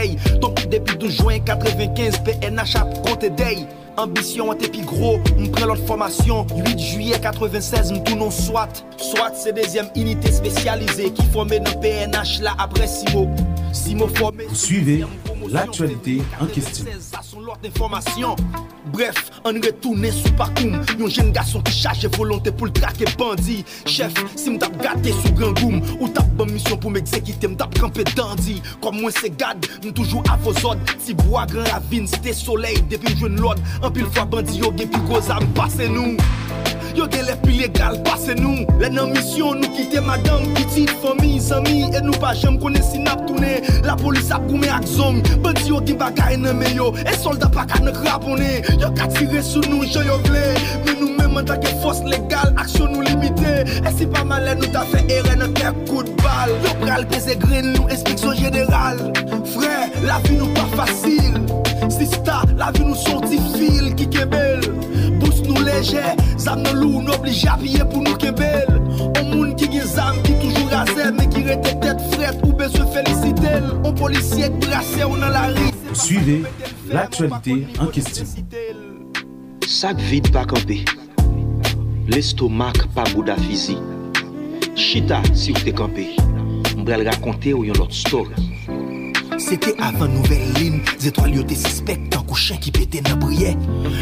Donc, 0.40 0.68
depuis 0.68 0.96
12 0.96 1.16
juin 1.16 1.38
95, 1.38 2.18
PNH 2.24 2.76
a 2.76 2.84
compté 3.06 3.30
day. 3.30 3.66
Ambition 3.96 4.54
t'es 4.54 4.68
plus 4.68 4.84
gros, 4.84 5.18
on 5.38 5.46
prend 5.48 5.66
l'autre 5.66 5.84
formation 5.84 6.46
8 6.54 6.78
juillet 6.78 7.18
96, 7.20 7.92
nous 7.92 7.98
tournons 8.00 8.30
SWAT 8.30 8.68
SWAT 8.96 9.32
c'est 9.34 9.52
deuxième 9.52 9.88
unité 9.94 10.32
spécialisée 10.32 11.12
Qui 11.12 11.26
formait 11.26 11.60
dans 11.60 11.78
PNH 11.80 12.40
là 12.40 12.54
après 12.58 12.86
Simo 12.86 13.28
Simo 13.72 14.06
Vous 14.06 14.54
suivez 14.54 15.04
l'actualité 15.50 16.22
en 16.40 16.46
question 16.46 16.84
Bref, 18.86 19.30
on 19.44 19.52
retourne 19.52 20.10
sous 20.10 20.32
parcours 20.32 20.72
Yon 20.98 21.08
jeune 21.08 21.32
garçon 21.32 21.60
qui 21.60 21.72
charge 21.72 22.06
volonté 22.16 22.50
pour 22.50 22.66
le 22.66 22.72
traquer 22.72 23.04
bandit. 23.18 23.64
Chef, 23.86 24.12
si 24.36 24.50
m'tap 24.50 24.76
gâté 24.82 25.12
sous 25.12 25.32
grand 25.32 25.52
goum 25.52 25.82
Ou 26.00 26.08
tap 26.08 26.26
bonne 26.30 26.52
mission 26.52 26.76
pour 26.76 26.90
m'exécuter 26.90 27.48
M'tap 27.48 27.78
camper 27.78 28.04
dandy. 28.16 28.62
Comme 28.80 29.00
moi 29.00 29.10
c'est 29.10 29.36
gade, 29.36 29.64
toujours 29.94 30.22
à 30.30 30.36
vos 30.36 30.54
ordres. 30.66 30.80
Si 30.98 31.14
bois 31.14 31.46
grand 31.46 31.64
ravine, 31.64 32.06
c'était 32.06 32.32
soleil. 32.32 32.82
Depuis 32.90 33.14
je 33.16 33.26
l'ordre, 33.26 33.62
un 33.82 33.90
pile 33.90 34.06
fois 34.06 34.24
bandit 34.24 34.58
yo 34.58 34.72
Gen 34.76 34.88
gros 35.06 35.30
âme, 35.30 35.46
passez 35.54 35.88
nous 35.88 36.16
Yo 36.96 37.06
gen 37.10 37.26
lef 37.28 37.40
pi 37.44 37.58
legal 37.60 37.98
pase 38.06 38.34
nou. 38.38 38.66
Le 38.80 38.90
nan 38.92 39.12
misyon 39.14 39.60
nou 39.62 39.76
kite 39.76 40.02
madame 40.06 40.50
Kitit, 40.56 40.90
fomi, 41.02 41.38
zami. 41.40 41.86
E 41.94 42.02
nou 42.04 42.16
pa 42.22 42.34
jem 42.38 42.58
kone 42.62 42.82
sinap 42.84 43.26
toune. 43.28 43.60
La 43.86 43.96
polis 44.00 44.32
ap 44.34 44.46
koume 44.48 44.70
ak 44.70 44.88
zom. 44.90 45.22
Bandi 45.44 45.70
yo 45.70 45.80
gen 45.86 46.00
bagay 46.00 46.38
nan 46.40 46.58
meyo 46.60 46.90
E 47.04 47.16
solda 47.20 47.50
pa 47.52 47.66
ka 47.70 47.82
nan 47.84 47.94
krapone 47.96 48.60
Yo 48.80 48.92
ka 48.96 49.08
tire 49.14 49.42
sou 49.46 49.64
nou, 49.68 49.86
yo 49.86 50.04
yo 50.06 50.20
vle. 50.26 50.46
Men 50.86 51.02
nou 51.04 51.19
men 51.30 51.46
manda 51.46 51.56
ke 51.56 51.70
fos 51.82 52.02
legal 52.04 52.50
Aksyon 52.58 52.92
nou 52.94 53.04
limite 53.06 53.64
E 53.86 53.92
si 53.94 54.06
pa 54.10 54.24
male 54.26 54.54
nou 54.58 54.70
ta 54.74 54.82
fe 54.90 55.02
ere 55.12 55.36
nan 55.38 55.54
kek 55.54 55.76
kou 55.88 56.02
de 56.06 56.14
bal 56.22 56.50
Yo 56.64 56.74
pral 56.82 57.06
pese 57.10 57.36
gren 57.40 57.72
nou 57.76 57.88
inspeksyon 57.90 58.36
general 58.38 59.00
Frè, 59.52 59.90
la 60.06 60.18
vi 60.26 60.38
nou 60.40 60.50
pa 60.56 60.66
fasil 60.74 61.38
Sista, 61.90 62.42
la 62.58 62.70
vi 62.74 62.86
nou 62.88 62.98
son 62.98 63.22
difil 63.26 63.92
Ki 63.98 64.08
kebel 64.10 64.66
Bous 65.20 65.42
nou 65.46 65.62
leje, 65.64 66.04
zam 66.40 66.64
nan 66.66 66.80
lou 66.80 67.02
Nou 67.04 67.16
oblige 67.18 67.50
apye 67.50 67.86
pou 67.86 68.02
nou 68.04 68.18
kebel 68.20 68.78
On 69.10 69.24
moun 69.30 69.54
ki 69.58 69.70
gen 69.72 69.86
zam 69.90 70.18
ki 70.26 70.36
toujou 70.42 70.70
raze 70.74 71.10
Men 71.16 71.30
ki 71.32 71.46
rete 71.50 71.76
tet 71.84 72.06
fret 72.14 72.42
ou 72.46 72.56
bezwe 72.58 72.86
felicitel 72.94 73.70
On 73.84 73.94
polisye 73.94 74.50
k 74.50 74.64
brase 74.66 75.04
ou 75.06 75.20
nan 75.20 75.34
la 75.36 75.48
ri 75.54 75.70
Suivez 75.90 76.44
l'actualité 76.86 77.66
en 77.80 77.86
question. 77.86 78.24
Sak 79.66 79.98
vide 80.10 80.30
pa 80.34 80.44
kampe 80.46 80.80
L'estomak 82.08 82.86
pa 82.94 83.04
bouda 83.12 83.36
fizi 83.36 83.76
Chita 84.76 85.22
si 85.34 85.52
ou 85.52 85.64
te 85.64 85.74
kampe 85.76 86.06
Mbrel 86.76 87.04
rakonte 87.08 87.52
ou 87.52 87.66
yon 87.66 87.76
lot 87.76 87.92
story. 87.92 88.50
C'était 89.40 89.74
avant 89.80 90.06
nouvelle 90.06 90.52
ligne 90.58 90.80
Zétoile 90.98 91.34
yo 91.34 91.42
te 91.42 91.54
suspect 91.54 92.10
Tan 92.12 92.24
kou 92.28 92.36
chen 92.36 92.60
ki 92.60 92.72
pete 92.76 93.00
nan 93.06 93.18
briye 93.22 93.54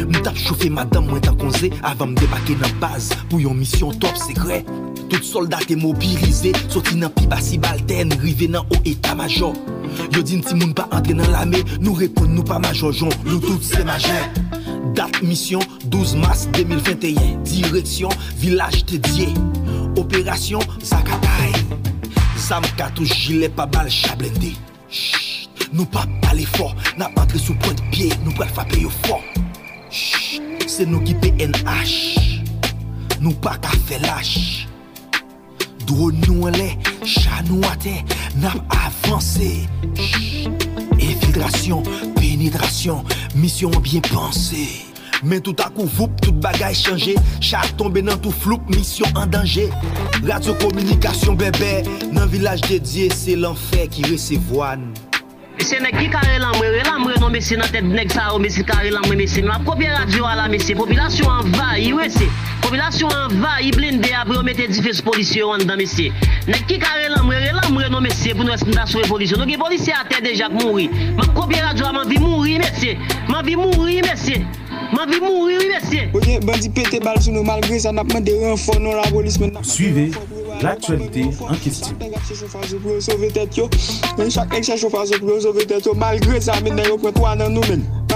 Nou 0.09 0.19
tap 0.25 0.37
choufe 0.37 0.67
madame 0.73 1.07
mwen 1.07 1.23
tan 1.23 1.37
konze 1.39 1.71
Avan 1.87 2.11
m 2.11 2.17
debake 2.19 2.57
nan 2.59 2.75
baz 2.81 3.13
Pou 3.31 3.39
yon 3.39 3.55
mission 3.57 3.95
top 4.03 4.19
sekre 4.19 4.59
Tout 5.07 5.23
soldat 5.23 5.63
te 5.69 5.77
mobilize 5.79 6.51
Soti 6.67 6.99
nan 6.99 7.13
pi 7.15 7.29
basi 7.31 7.59
balten 7.61 8.11
Rive 8.19 8.49
nan 8.51 8.67
o 8.67 8.81
eta 8.83 9.15
major 9.17 9.55
Yo 10.11 10.21
din 10.21 10.43
ti 10.43 10.59
moun 10.59 10.75
pa 10.77 10.89
entre 10.91 11.15
nan 11.17 11.31
lame 11.31 11.63
Nou 11.79 11.95
repon 11.97 12.35
nou 12.35 12.43
pa 12.47 12.59
majojon 12.63 13.13
Nou 13.23 13.39
tout 13.39 13.63
se 13.63 13.85
majer 13.87 14.27
Date 14.93 15.21
mission 15.21 15.59
12 15.85 16.15
mars 16.17 16.47
2021 16.53 17.43
Direksyon 17.43 18.11
village 18.37 18.85
tedye 18.85 19.27
Operasyon 19.97 20.61
Zakatay 20.81 21.53
Zam 22.39 22.65
katouj 22.77 23.11
jile 23.13 23.49
pa 23.55 23.67
bal 23.69 23.89
chablende 23.93 24.53
Nou 25.73 25.85
pa 25.91 26.05
pale 26.23 26.47
for 26.55 26.75
Nap 26.99 27.17
antre 27.21 27.41
sou 27.41 27.57
point 27.63 27.83
pie 27.93 28.13
Nou 28.23 28.35
pral 28.37 28.51
fape 28.55 28.79
yo 28.81 28.91
for 29.03 29.23
Se 30.69 30.87
nou 30.87 31.03
ki 31.05 31.17
PNH 31.21 33.19
Nou 33.19 33.35
pa 33.43 33.57
ka 33.61 33.73
felash 33.89 34.65
Drone 35.89 36.21
nou 36.27 36.49
ale 36.49 36.71
Chan 37.03 37.47
nou 37.49 37.63
ate 37.71 37.99
Nap 38.39 38.59
avanse. 38.69 39.67
Infiltrasyon 40.99 41.83
sinidrasyon, 42.39 43.03
misyon 43.35 43.71
bien 43.83 44.01
panse 44.01 44.55
Men 45.21 45.41
tout 45.41 45.55
akou 45.59 45.83
voup, 45.83 46.11
tout 46.21 46.31
bagay 46.31 46.73
chanje 46.73 47.15
Chak 47.43 47.75
tombe 47.77 47.99
nan 47.99 48.19
tout 48.23 48.31
floup, 48.31 48.63
misyon 48.71 49.11
an 49.19 49.27
danje 49.27 49.67
Radio 50.23 50.55
komunikasyon 50.63 51.35
bebe, 51.39 51.73
nan 52.15 52.31
vilaj 52.31 52.63
dedye, 52.69 53.09
se 53.11 53.35
l'anfer 53.35 53.91
ki 53.91 54.07
resevwane 54.07 55.08
Se 55.59 55.75
nek 55.79 55.97
ki 55.99 56.07
kare 56.07 56.37
lan 56.39 56.53
mre, 56.55 56.83
lan 56.87 57.01
mre 57.03 57.17
non 57.19 57.33
mesi 57.35 57.57
nan 57.59 57.67
tet 57.73 57.83
nek 57.83 58.13
sa 58.15 58.29
ou 58.31 58.39
mesi 58.39 58.63
kare 58.63 58.89
lan 58.93 59.03
mre 59.07 59.17
mesi. 59.19 59.41
Nou 59.43 59.51
ap 59.51 59.65
kopye 59.67 59.89
radyo 59.91 60.23
ala 60.25 60.47
mesi, 60.51 60.75
popilasyon 60.77 61.33
anvayi 61.33 61.91
we 61.97 62.07
se. 62.13 62.29
Popilasyon 62.63 63.11
anvayi 63.11 63.73
blende 63.75 64.13
apre 64.15 64.37
ou 64.37 64.45
mette 64.47 64.69
di 64.71 64.83
fes 64.85 65.01
polisyon 65.03 65.59
an 65.59 65.67
dan 65.67 65.81
mesi. 65.81 66.07
Nek 66.47 66.63
ki 66.69 66.79
kare 66.79 67.11
lan 67.11 67.27
mre, 67.27 67.51
lan 67.57 67.75
mre 67.75 67.91
non 67.91 68.07
mesi 68.07 68.31
pou 68.31 68.47
nou 68.47 68.55
esm 68.55 68.71
da 68.71 68.87
sou 68.87 69.03
revolisyon. 69.03 69.43
Nou 69.43 69.51
gen 69.51 69.59
polisyon 69.59 69.99
ate 69.99 70.23
deja 70.23 70.47
k 70.47 70.63
mouri. 70.63 70.87
Man 71.19 71.35
kopye 71.35 71.59
radyo 71.65 71.89
ala 71.89 71.99
man 71.99 72.11
vi 72.13 72.23
mouri 72.23 72.55
mesi. 72.63 72.95
Man 73.27 73.43
vi 73.45 73.59
mouri 73.59 73.99
mesi. 74.07 74.39
Man 74.95 75.11
vi 75.11 75.19
mouri 75.19 75.59
mesi. 75.73 76.05
Oye, 76.15 76.39
bandi 76.39 76.71
pete 76.71 77.03
bal 77.03 77.19
sou 77.19 77.35
nou 77.35 77.43
malgre 77.43 77.83
sa 77.83 77.91
napman 77.91 78.23
de 78.23 78.39
renfon 78.45 78.79
nou 78.79 78.95
la 78.95 79.11
bolis 79.11 79.41
men 79.43 79.51
napman. 79.51 79.75
Suivez. 79.75 80.15
L'actualité 80.61 81.25
en 81.41 81.55
question. 81.55 81.95
Chak 84.29 84.53
ek 84.53 84.65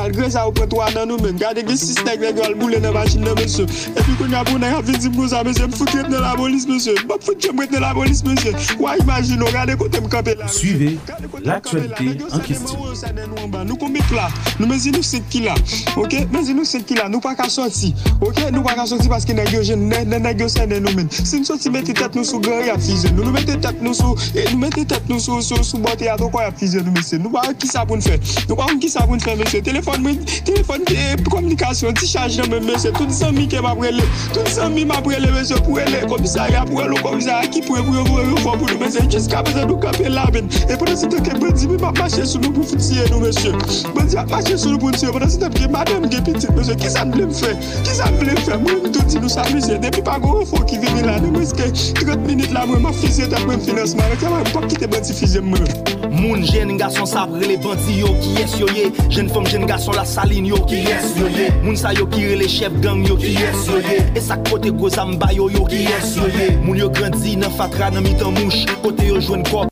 Malgre 0.04 0.30
sa 0.30 0.44
men 0.44 0.48
yo 0.48 0.52
pren 0.52 0.68
3 0.68 0.94
nan 0.96 1.08
nou 1.08 1.18
men 1.24 1.38
Malgre 1.40 1.40
sa 1.40 1.40
yo 1.40 1.40
pren 1.40 1.40
3 1.40 1.40
nan 1.40 1.40
nou 1.40 1.40
men 1.40 1.40
Gade 1.40 1.64
gen 1.64 1.78
6 1.80 2.04
nek 2.04 2.20
le 2.20 2.32
gol 2.36 2.56
boule 2.60 2.80
nan 2.84 2.94
machin 2.94 3.24
nan 3.24 3.38
mensyo 3.40 3.64
E 3.64 4.04
pi 4.04 4.16
kon 4.20 4.34
ya 4.36 4.44
pou 4.44 4.60
nan 4.60 4.76
avin 4.76 5.00
zim 5.00 5.16
nou 5.16 5.30
sa 5.32 5.44
mensyo 5.48 5.68
M 5.70 5.76
foute 5.78 6.04
nan 6.10 6.20
la 6.20 6.34
bolis 6.36 6.68
nan 6.68 7.80
la 7.80 7.94
bolis 7.96 8.24
mensyo 8.28 8.52
Wa 8.84 8.98
imagine 9.00 9.48
gade 9.56 9.78
kote 9.80 10.02
m 10.04 10.10
kampe 10.12 10.36
la 10.40 10.48
Suivez 10.48 10.98
l'actualité 11.44 12.18
en 12.32 12.40
question. 12.40 12.80
Nou 13.64 13.78
kon 13.80 13.94
met 13.96 14.12
la 14.12 14.28
Nou 14.60 14.68
menzi 14.68 14.92
nou 14.92 15.06
set 15.06 15.24
ki 15.32 15.46
la 15.48 15.56
Ok, 15.96 16.18
set 16.68 16.84
ki 16.90 17.00
la 17.00 17.08
Nou 17.08 17.24
pa 17.24 17.36
ka 17.40 17.48
sorti 17.52 17.94
Ok, 18.20 18.44
nou 18.52 18.64
pa 18.66 18.76
ka 18.76 18.88
sorti 18.90 19.08
paske 19.12 19.36
neg 19.38 19.54
yo 19.56 19.64
jen 19.64 19.88
Neg 19.88 20.44
yo 20.44 20.50
sen 20.52 20.68
nan 20.74 20.84
nou 20.84 21.00
men 21.00 21.08
Si 21.16 21.40
nou 21.40 21.48
sorti 21.48 21.72
mette 21.72 21.96
tèt 21.96 22.18
nou 22.20 22.28
sou 22.28 22.44
gari 22.44 22.74
a 22.74 22.78
fize 22.82 23.12
Nou 23.16 23.24
nou 23.24 23.36
mette 23.36 23.56
tèt 23.64 23.80
nou 23.84 23.96
sou 23.96 24.20
Nou 24.52 24.60
mette 24.66 24.84
tèt 24.90 25.08
nou 25.12 25.24
sou 25.24 25.40
sou 25.44 25.80
bote 25.84 26.10
ya 26.10 26.20
to 26.20 26.28
kwa 26.34 26.50
ya 26.50 26.54
fize 26.60 26.84
nou 26.84 26.92
mese 26.96 27.22
Nou 27.24 27.32
pa 27.34 27.48
ki 27.56 27.72
sa 27.72 27.86
pou 27.88 28.00
n'fè 28.00 28.20
Nou 28.50 28.60
pa 28.60 28.68
ki 28.76 28.92
sa 28.92 29.08
pou 29.08 29.20
n'fè 29.20 29.38
mese 29.40 29.64
Telefon 29.64 29.93
telefon 29.94 30.02
mwen, 30.02 30.26
telefon 30.46 30.82
eh, 30.96 31.16
komunikasyon, 31.30 31.94
ti 31.96 32.08
chaj 32.08 32.38
nan 32.38 32.50
mwen 32.50 32.64
mwen 32.66 32.80
se, 32.80 32.92
tout 32.92 33.12
zanmi 33.14 33.48
ke 33.48 33.62
ma 33.62 33.74
prele, 33.76 34.04
tout 34.34 34.48
zanmi 34.50 34.86
ma 34.86 35.02
prele 35.02 35.30
mwen 35.32 35.46
se 35.46 35.58
pou 35.66 35.80
ele, 35.80 36.02
komisarya 36.10 36.66
pou 36.70 36.82
ele, 36.82 36.98
komisarya 37.02 37.50
ki 37.54 37.62
pou 37.68 37.78
e 37.78 37.84
pou 37.84 38.00
e 38.00 38.06
pou 38.08 38.22
e 38.22 38.26
pou 38.42 38.58
pou 38.58 38.70
nou 38.70 38.80
mwen 38.82 38.94
se, 38.94 39.04
jiska 39.12 39.44
mwen 39.44 39.58
se 39.58 39.66
nou 39.66 39.80
kape 39.84 40.10
la 40.10 40.26
men, 40.34 40.50
e 40.68 40.78
pwede 40.78 40.98
se 40.98 41.10
teke 41.12 41.38
bandi 41.40 41.70
mwen 41.70 41.82
ma 41.84 41.92
mache 42.00 42.26
sou 42.26 42.42
nou 42.44 42.54
pou 42.56 42.70
foutiye 42.72 43.08
nou 43.12 43.24
mwen 43.24 43.36
se, 43.38 43.54
bandi 43.94 44.20
ma 44.20 44.26
mache 44.32 44.58
sou 44.58 44.74
nou 44.74 44.82
pou 44.82 44.92
foutiye, 44.92 45.14
pwede 45.14 45.30
se 45.36 45.42
teke 45.44 45.70
madame 45.74 46.12
ge 46.14 46.24
pitit 46.30 46.50
mwen 46.54 46.70
se, 46.70 46.78
ki 46.80 46.94
sa 46.94 47.06
mble 47.10 47.30
mfe, 47.32 47.54
ki 47.84 47.98
sa 48.00 48.10
mble 48.16 48.38
mfe, 48.40 48.60
mwen 48.64 48.82
mwen 48.88 48.98
di 49.04 49.20
nou 49.20 49.32
sa 49.32 49.46
muse, 49.52 49.78
depi 49.84 50.06
pa 50.06 50.18
go 50.24 50.40
fo 50.50 50.64
ki 50.70 50.82
vini 50.82 51.06
la, 51.06 51.20
nou 51.22 51.36
mwen 51.36 51.50
se 51.50 51.60
ke 51.60 51.70
30 52.02 52.26
minit 52.30 52.56
la 52.56 52.66
mwen 52.70 52.82
ma 52.88 52.96
fizye 53.04 53.30
ta 53.32 53.44
mwen 53.46 53.62
finansman, 53.62 54.18
mwen 54.18 54.40
mwen 54.40 54.52
pa 54.56 54.66
kite 54.68 54.90
bandi 54.90 55.22
fizye 55.22 55.44
mwen. 55.44 56.03
Moun 56.14 56.44
jen 56.46 56.78
gason 56.78 57.08
sabre 57.10 57.42
le 57.42 57.58
bandi 57.58 58.00
yo 58.00 58.14
ki 58.22 58.36
yes 58.38 58.54
yo 58.60 58.68
ye 58.70 58.92
Jen 59.10 59.30
fom 59.34 59.48
jen 59.50 59.66
gason 59.66 59.98
la 59.98 60.06
salin 60.06 60.46
yo 60.46 60.60
ki 60.70 60.84
yes 60.86 61.18
yo 61.18 61.28
ye 61.34 61.50
Moun 61.64 61.76
sa 61.76 61.94
yo 61.94 62.06
kire 62.06 62.38
le 62.38 62.48
chef 62.48 62.74
gang 62.86 63.02
yo 63.08 63.18
ki 63.18 63.34
yes 63.34 63.68
yo 63.68 63.82
ye 63.82 64.00
E 64.14 64.22
sak 64.22 64.46
kote 64.50 64.70
gozam 64.78 65.18
bayo 65.18 65.50
yo 65.50 65.64
yo 65.64 65.66
ki 65.66 65.84
yes 65.90 66.16
yo 66.18 66.30
ye 66.38 66.52
Moun 66.64 66.78
yo 66.78 66.90
grandi 66.90 67.36
nan 67.36 67.52
fatra 67.58 67.90
nan 67.90 68.04
mitan 68.06 68.32
mouch 68.38 68.66
Kote 68.84 69.08
yo 69.10 69.20
jwen 69.20 69.44
kop 69.50 69.70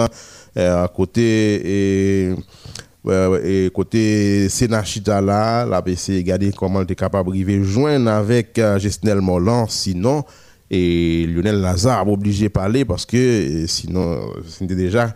à 0.55 0.87
côté 0.93 2.29
et 2.29 3.69
côté 3.73 4.47
Sénachita 4.49 5.19
là, 5.21 5.65
la 5.65 5.81
BC 5.81 6.17
regarder 6.17 6.51
comment 6.51 6.81
elle 6.81 6.91
est 6.91 6.95
capable 6.95 7.35
de 7.37 7.63
joindre 7.63 8.09
avec 8.09 8.57
euh, 8.59 8.79
Gestinel 8.79 9.19
Molan, 9.19 9.67
sinon 9.67 10.23
et 10.71 11.27
Lionel 11.27 11.59
Lazare 11.59 12.07
obligé 12.07 12.45
de 12.45 12.51
parler 12.51 12.85
parce 12.85 13.05
que 13.05 13.65
sinon 13.67 14.21
c'était 14.47 14.75
déjà 14.75 15.13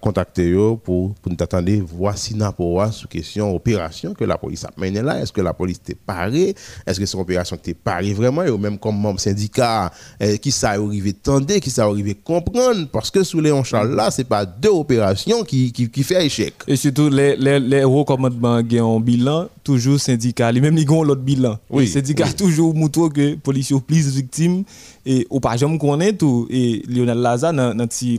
contacter 0.00 0.52
pour, 0.84 1.14
pour 1.14 1.14
nous 1.26 1.36
attendre 1.40 1.70
voici 1.86 2.34
Napoa 2.34 2.90
sur 2.90 3.08
question 3.08 3.54
opération 3.54 4.12
que 4.14 4.24
la 4.24 4.36
police 4.36 4.64
a 4.64 4.70
mené 4.76 5.02
là. 5.02 5.20
Est-ce 5.20 5.32
que 5.32 5.40
la 5.40 5.52
police 5.52 5.76
était 5.78 5.94
parée? 5.94 6.54
Est-ce 6.86 6.98
que 6.98 7.06
c'est 7.06 7.16
une 7.16 7.22
opération 7.22 7.56
qui 7.56 7.70
était 7.70 7.80
parée 7.82 8.12
vraiment? 8.12 8.42
Et 8.42 8.58
même 8.58 8.78
comme 8.78 8.98
membre 8.98 9.20
syndicat, 9.20 9.92
eh, 10.18 10.38
qui 10.38 10.50
ça 10.50 10.70
arrivé 10.70 11.12
tendre, 11.12 11.46
qui 11.58 11.70
ça 11.70 11.84
arrivé 11.84 12.14
comprendre? 12.14 12.88
Parce 12.92 13.10
que 13.10 13.22
sous 13.22 13.40
Léon 13.40 13.62
Charles 13.62 13.94
là, 13.94 14.10
c'est 14.10 14.24
pas 14.24 14.44
deux 14.44 14.70
opérations 14.70 15.44
qui, 15.44 15.72
qui, 15.72 15.88
qui 15.88 16.02
fait 16.02 16.26
échec. 16.26 16.54
Et 16.66 16.76
surtout, 16.76 17.08
les, 17.08 17.36
les, 17.36 17.60
les 17.60 17.84
recommandements 17.84 18.62
qui 18.62 18.80
ont 18.80 19.00
bilan, 19.00 19.48
toujours 19.62 20.00
syndicat, 20.00 20.52
même 20.52 20.76
ils 20.76 20.90
ont 20.90 21.02
l'autre 21.02 21.22
bilan. 21.22 21.58
Oui. 21.70 21.86
syndicat 21.86 22.32
toujours 22.32 22.74
montre 22.74 23.08
que 23.08 23.20
les 23.20 23.36
policiers 23.36 23.80
plus 23.80 24.08
victimes 24.08 24.64
et 25.06 25.26
au 25.30 25.40
pas 25.40 25.56
jamais 25.56 25.78
connaît 25.78 26.12
tout 26.12 26.46
et 26.50 26.82
Lionel 26.88 27.18
Lazare 27.18 27.54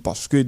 parce 0.04 0.28
que 0.28 0.44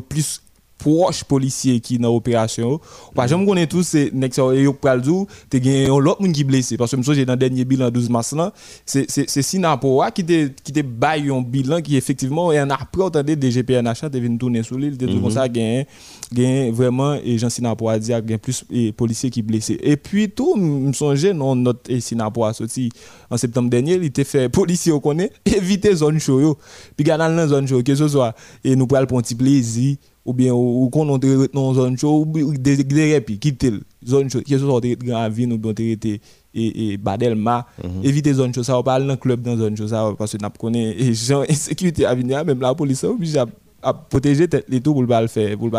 plus 0.00 0.40
proche 0.84 1.24
policier 1.24 1.80
qui 1.80 1.98
dans 1.98 2.12
l'opération. 2.12 2.78
Par 3.14 3.24
exemple, 3.24 3.44
on 3.48 3.56
est 3.56 3.66
tous, 3.66 3.82
c'est 3.82 4.12
sa 4.34 4.54
yo 4.54 4.74
pral 4.74 5.00
dou, 5.00 5.26
te 5.48 5.60
gen 5.62 5.88
l'autre 5.98 6.20
monde 6.22 6.32
qui 6.32 6.44
blessé 6.44 6.76
parce 6.76 6.90
que 6.90 6.96
monsieur 6.96 7.14
j'ai 7.14 7.24
dans 7.24 7.36
dernier 7.36 7.64
bilan 7.64 7.90
12 7.90 8.10
mars 8.10 8.32
là, 8.32 8.52
c'est 8.84 9.06
c'est 9.08 9.42
Sinapoa 9.42 10.10
qui 10.10 10.24
te 10.24 10.48
qui 10.62 10.72
te 10.72 10.80
bail 10.80 11.30
un 11.30 11.40
bilan 11.40 11.80
qui 11.80 11.96
effectivement 11.96 12.52
et 12.52 12.60
en 12.60 12.68
après 12.70 13.02
entendez 13.02 13.36
DGPNH 13.36 14.10
te 14.10 14.18
vinn 14.18 14.36
tourner 14.36 14.62
sur 14.62 14.78
l'île, 14.78 14.98
te 14.98 15.06
tout 15.06 15.20
comme 15.20 15.30
ça 15.30 15.48
gain 15.48 15.84
gain 16.32 16.70
vraiment 16.72 17.14
et 17.14 17.38
Jean 17.38 17.48
Sinapoa 17.48 17.98
dire 17.98 18.20
gain 18.20 18.38
plus 18.38 18.64
et 18.70 18.92
policiers 18.92 19.30
qui 19.30 19.42
blessés. 19.42 19.78
Et 19.82 19.96
puis 19.96 20.30
tout 20.30 20.56
me 20.56 20.92
songeait 20.92 21.32
non 21.32 21.54
notre 21.54 21.98
Sinapoa 21.98 22.52
sorti 22.52 22.90
en 23.30 23.36
septembre 23.38 23.70
dernier, 23.70 23.94
il 23.94 24.04
était 24.04 24.24
fait 24.24 24.48
policier 24.48 24.92
on 24.92 25.00
connaît 25.00 25.30
éviter 25.46 25.94
zone 25.94 26.18
yo. 26.26 26.58
Puis 26.96 27.04
dans 27.04 27.48
zone 27.48 27.66
show 27.66 27.82
que 27.82 27.94
ce 27.94 28.08
soit 28.08 28.34
et 28.62 28.76
nous 28.76 28.86
pral 28.86 29.04
un 29.04 29.20
petit 29.20 29.34
plaisir 29.34 29.96
ou 30.24 30.32
bien 30.32 30.52
ou 30.52 30.88
qu'on 30.90 31.08
entre 31.08 31.48
dans 31.52 31.74
zone 31.74 31.98
show 31.98 32.24
ou 32.26 32.54
des 32.56 32.82
des 32.82 33.38
quitter 33.38 33.72
zone 34.06 34.30
show 34.30 34.40
qui 34.40 34.58
sont 34.58 34.80
de 34.80 35.28
ville 35.30 35.48
nous 35.48 35.58
doit 35.58 35.72
été 35.76 36.20
et 36.54 36.92
et 36.92 36.96
Badelma 36.96 37.66
mhm. 37.82 38.04
éviter 38.04 38.32
zone 38.32 38.54
show 38.54 38.62
ça 38.62 38.78
on 38.78 38.82
parle 38.82 39.06
dans 39.06 39.16
club 39.16 39.42
dans 39.42 39.56
zone 39.56 39.76
show 39.76 39.88
ça 39.88 40.12
parce 40.16 40.32
que 40.32 40.38
n'a 40.42 40.50
connaît 40.50 40.96
et 40.98 41.12
gens 41.12 41.42
insécurité 41.48 42.06
à 42.06 42.14
venir 42.14 42.44
même 42.44 42.60
la 42.60 42.74
police 42.74 43.04
obligé 43.04 43.38
à 43.84 43.92
protéger 43.92 44.48
les 44.68 44.80
tout 44.80 44.92
pour 44.94 45.02
le 45.02 45.26
faire 45.26 45.56
pour 45.58 45.68
le 45.68 45.74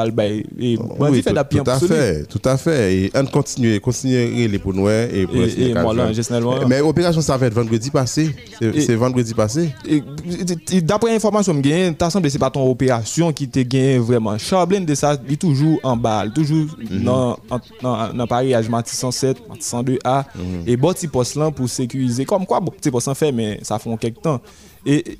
et 0.59 0.77
oui, 0.99 1.21
fait 1.21 1.33
tout, 1.33 1.57
tout 1.63 1.69
à 1.69 1.79
fait 1.79 2.25
tout 2.25 2.41
à 2.45 2.57
fait. 2.57 2.95
Et 2.95 3.11
on 3.15 3.25
continue 3.25 3.79
continuer 3.79 4.47
les 4.47 4.59
pour 4.59 4.73
nous 4.73 4.87
et 4.89 5.25
pour 5.25 5.35
et, 5.37 5.69
et 5.69 5.73
voilà, 5.73 6.09
mais 6.67 6.79
l'opération 6.79 7.21
ça 7.21 7.37
va 7.37 7.47
être 7.47 7.53
vendredi 7.53 7.89
passé. 7.89 8.29
C'est 8.59 8.95
vendredi 8.95 9.33
passé. 9.33 9.69
d'après 10.83 11.11
l'information 11.13 11.59
que 11.59 11.67
j'ai 11.67 11.93
t'as 11.97 12.09
semblé 12.09 12.29
c'est 12.29 12.39
pas 12.39 12.51
ton 12.51 12.69
opération 12.69 13.33
qui 13.33 13.49
te 13.49 13.59
gagne 13.59 13.99
vraiment. 13.99 14.37
Chablin 14.37 14.81
de 14.81 14.93
ça 14.95 15.17
il 15.27 15.37
toujours 15.37 15.79
en 15.83 15.97
balle 15.97 16.31
toujours 16.31 16.67
-hmm. 16.77 17.03
dans 17.03 17.37
dans 18.13 18.27
Paris 18.27 18.53
à 18.53 18.61
107 18.63 19.37
102A 19.59 20.23
et 20.67 20.77
bon 20.77 20.93
petit 20.93 21.07
poste 21.07 21.35
là 21.35 21.51
pour 21.51 21.67
sécuriser. 21.69 22.25
Comme 22.25 22.45
quoi 22.45 22.59
bon 22.59 22.71
petit 22.71 22.91
poste 22.91 23.13
fait 23.13 23.31
mais 23.31 23.59
ça 23.63 23.79
fait 23.79 23.89
quelques 23.97 24.21
temps. 24.21 24.41
Et 24.85 25.17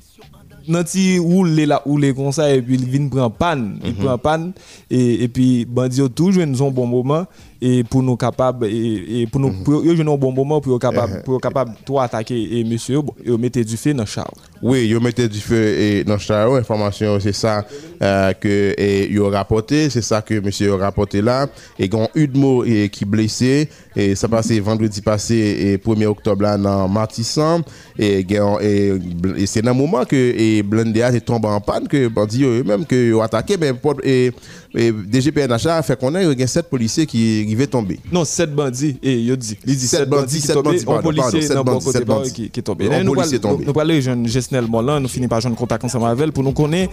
nanti 0.68 1.18
roule 1.18 1.50
là 1.50 1.82
roule 1.84 2.14
comme 2.14 2.32
ça 2.32 2.52
et 2.52 2.62
puis 2.62 2.74
il 2.74 2.84
vient 2.84 3.08
prendre 3.08 3.30
panne 3.30 3.78
il 3.84 3.90
mhm. 3.90 3.96
prend 3.96 4.18
panne 4.18 4.52
et, 4.90 5.24
et 5.24 5.28
puis 5.28 5.64
bandi 5.64 6.00
toujours 6.10 6.46
nous 6.46 6.62
un 6.62 6.70
bon 6.70 6.86
moment 6.86 7.26
et 7.60 7.84
pour 7.84 8.02
nous 8.02 8.16
capables 8.16 8.66
et, 8.66 9.26
pour 9.30 9.40
nous 9.40 9.48
mm 9.48 9.62
-hmm. 9.62 10.04
pour, 10.04 10.12
un 10.14 10.16
bon 10.18 10.32
moment 10.32 10.60
pour 10.60 10.78
capable 10.78 11.12
uh 11.12 11.16
-huh. 11.16 11.22
pour 11.24 11.40
capable 11.40 11.72
toi 11.84 12.04
attaquer 12.04 12.58
et 12.58 12.64
monsieur 12.64 13.00
et 13.24 13.36
mettre 13.38 13.60
du 13.60 13.76
feu 13.76 13.94
dans 13.94 14.06
char. 14.06 14.30
Oui, 14.62 14.86
yo 14.88 15.00
mettre 15.00 15.26
du 15.28 15.38
feu 15.38 15.64
et 15.78 16.04
dans 16.04 16.18
char, 16.18 16.54
information 16.54 17.20
c'est 17.20 17.32
ça 17.34 17.64
euh, 18.02 18.32
que 18.32 18.74
et 18.78 19.10
yo 19.12 19.28
rapporté, 19.30 19.90
c'est 19.90 20.02
ça 20.02 20.22
que 20.22 20.40
monsieur 20.40 20.72
a 20.74 20.76
rapporté 20.76 21.20
là 21.22 21.46
et 21.78 21.88
gon 21.88 22.08
Udmo 22.14 22.64
et 22.64 22.88
qui 22.88 23.04
blessé 23.04 23.68
et 23.94 24.14
ça 24.14 24.28
passé 24.28 24.60
vendredi 24.60 25.00
passé 25.00 25.34
et 25.66 25.76
1er 25.76 26.06
octobre 26.06 26.42
là 26.42 26.56
dans 26.58 26.88
Martissan 26.88 27.62
et, 27.98 28.24
et, 28.60 28.92
et 29.42 29.46
c'est 29.46 29.62
dans 29.62 29.74
moment 29.74 30.04
que 30.04 30.16
et 30.16 30.62
Blendéa 30.62 31.10
est 31.12 31.20
tombé 31.20 31.48
en 31.48 31.60
panne 31.60 31.86
que 31.88 32.08
bandi 32.08 32.44
même 32.64 32.84
que 32.86 32.96
yo 33.10 33.20
attaqué 33.20 33.56
mais 33.60 33.72
et, 34.04 34.32
et 34.74 34.92
DGPNH 34.92 35.66
a 35.66 35.82
fait 35.82 35.98
qu'on 35.98 36.14
a 36.14 36.22
eu 36.22 36.46
7 36.46 36.68
policiers 36.68 37.06
qui 37.06 37.42
arrivé 37.44 37.66
tomber. 37.66 37.98
Non, 38.12 38.24
7 38.24 38.54
bandits, 38.54 38.98
et 39.02 39.14
il 39.14 39.36
dit. 39.36 39.56
Il 39.66 39.76
dit 39.76 39.86
7 39.86 40.08
bandits, 40.08 40.40
7 40.40 40.56
bandits, 40.56 40.84
pardon, 40.84 41.02
policier 41.02 41.42
7 41.42 41.56
bandits, 41.58 41.90
7 41.90 42.04
bandits. 42.04 42.32
Qui, 42.32 42.50
qui 42.50 42.62
tombé. 42.62 42.88
Nous 43.02 43.72
parlons 43.72 43.94
de 43.94 44.00
jeune 44.00 44.26
Gesnel 44.26 44.66
Molan, 44.66 45.00
nous 45.00 45.08
finissons 45.08 45.28
par 45.28 45.40
joindre 45.40 45.56
contact 45.56 45.84
ensemble 45.84 46.06
avec 46.06 46.24
elle 46.24 46.32
pour 46.32 46.42
nous 46.42 46.52
connaître 46.52 46.92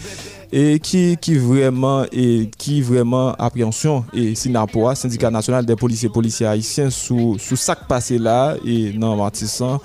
et 0.52 0.80
qui, 0.80 1.18
qui 1.20 1.36
vraiment, 1.36 2.06
et 2.12 2.50
qui 2.58 2.82
vraiment 2.82 3.34
appréhension 3.34 4.06
et 4.14 4.36
Sinapoa, 4.36 4.96
syndicat 4.96 5.32
national 5.32 5.66
des 5.66 5.76
policiers 5.76 6.10
et 6.10 6.12
policiers 6.12 6.46
haïtiens, 6.46 6.90
sous, 6.90 7.38
sous 7.40 7.56
qui 7.56 7.88
passé 7.88 8.20
là, 8.20 8.56
et 8.66 8.94
non, 8.94 9.16
Martissan 9.16 9.80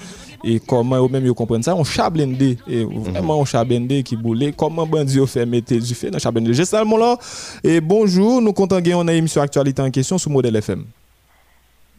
et 0.44 0.60
comment 0.60 1.04
eux 1.04 1.08
même 1.08 1.24
ils 1.26 1.32
comprennent 1.32 1.62
ça. 1.62 1.74
On 1.74 1.84
chablende 1.84 2.40
et 2.40 2.84
vraiment 2.84 3.40
on 3.40 3.44
chablende 3.44 4.02
qui 4.02 4.16
boule. 4.16 4.52
Comment 4.56 4.86
bandi 4.86 5.24
fait 5.26 5.46
mettre 5.46 5.74
du 5.74 5.94
fait 5.94 6.10
dans 6.10 6.18
chablende 6.18 6.52
j'ai 6.52 6.64
seulement 6.64 6.96
là. 6.96 7.16
Et 7.64 7.80
bonjour 7.80 8.40
nous 8.40 8.52
comptons 8.52 8.76
gagner 8.80 8.94
on 8.94 9.08
a 9.08 9.12
émission 9.12 9.42
actualité 9.42 9.82
en 9.82 9.90
question 9.90 10.18
sur 10.18 10.30
modèle 10.30 10.56
FM 10.56 10.84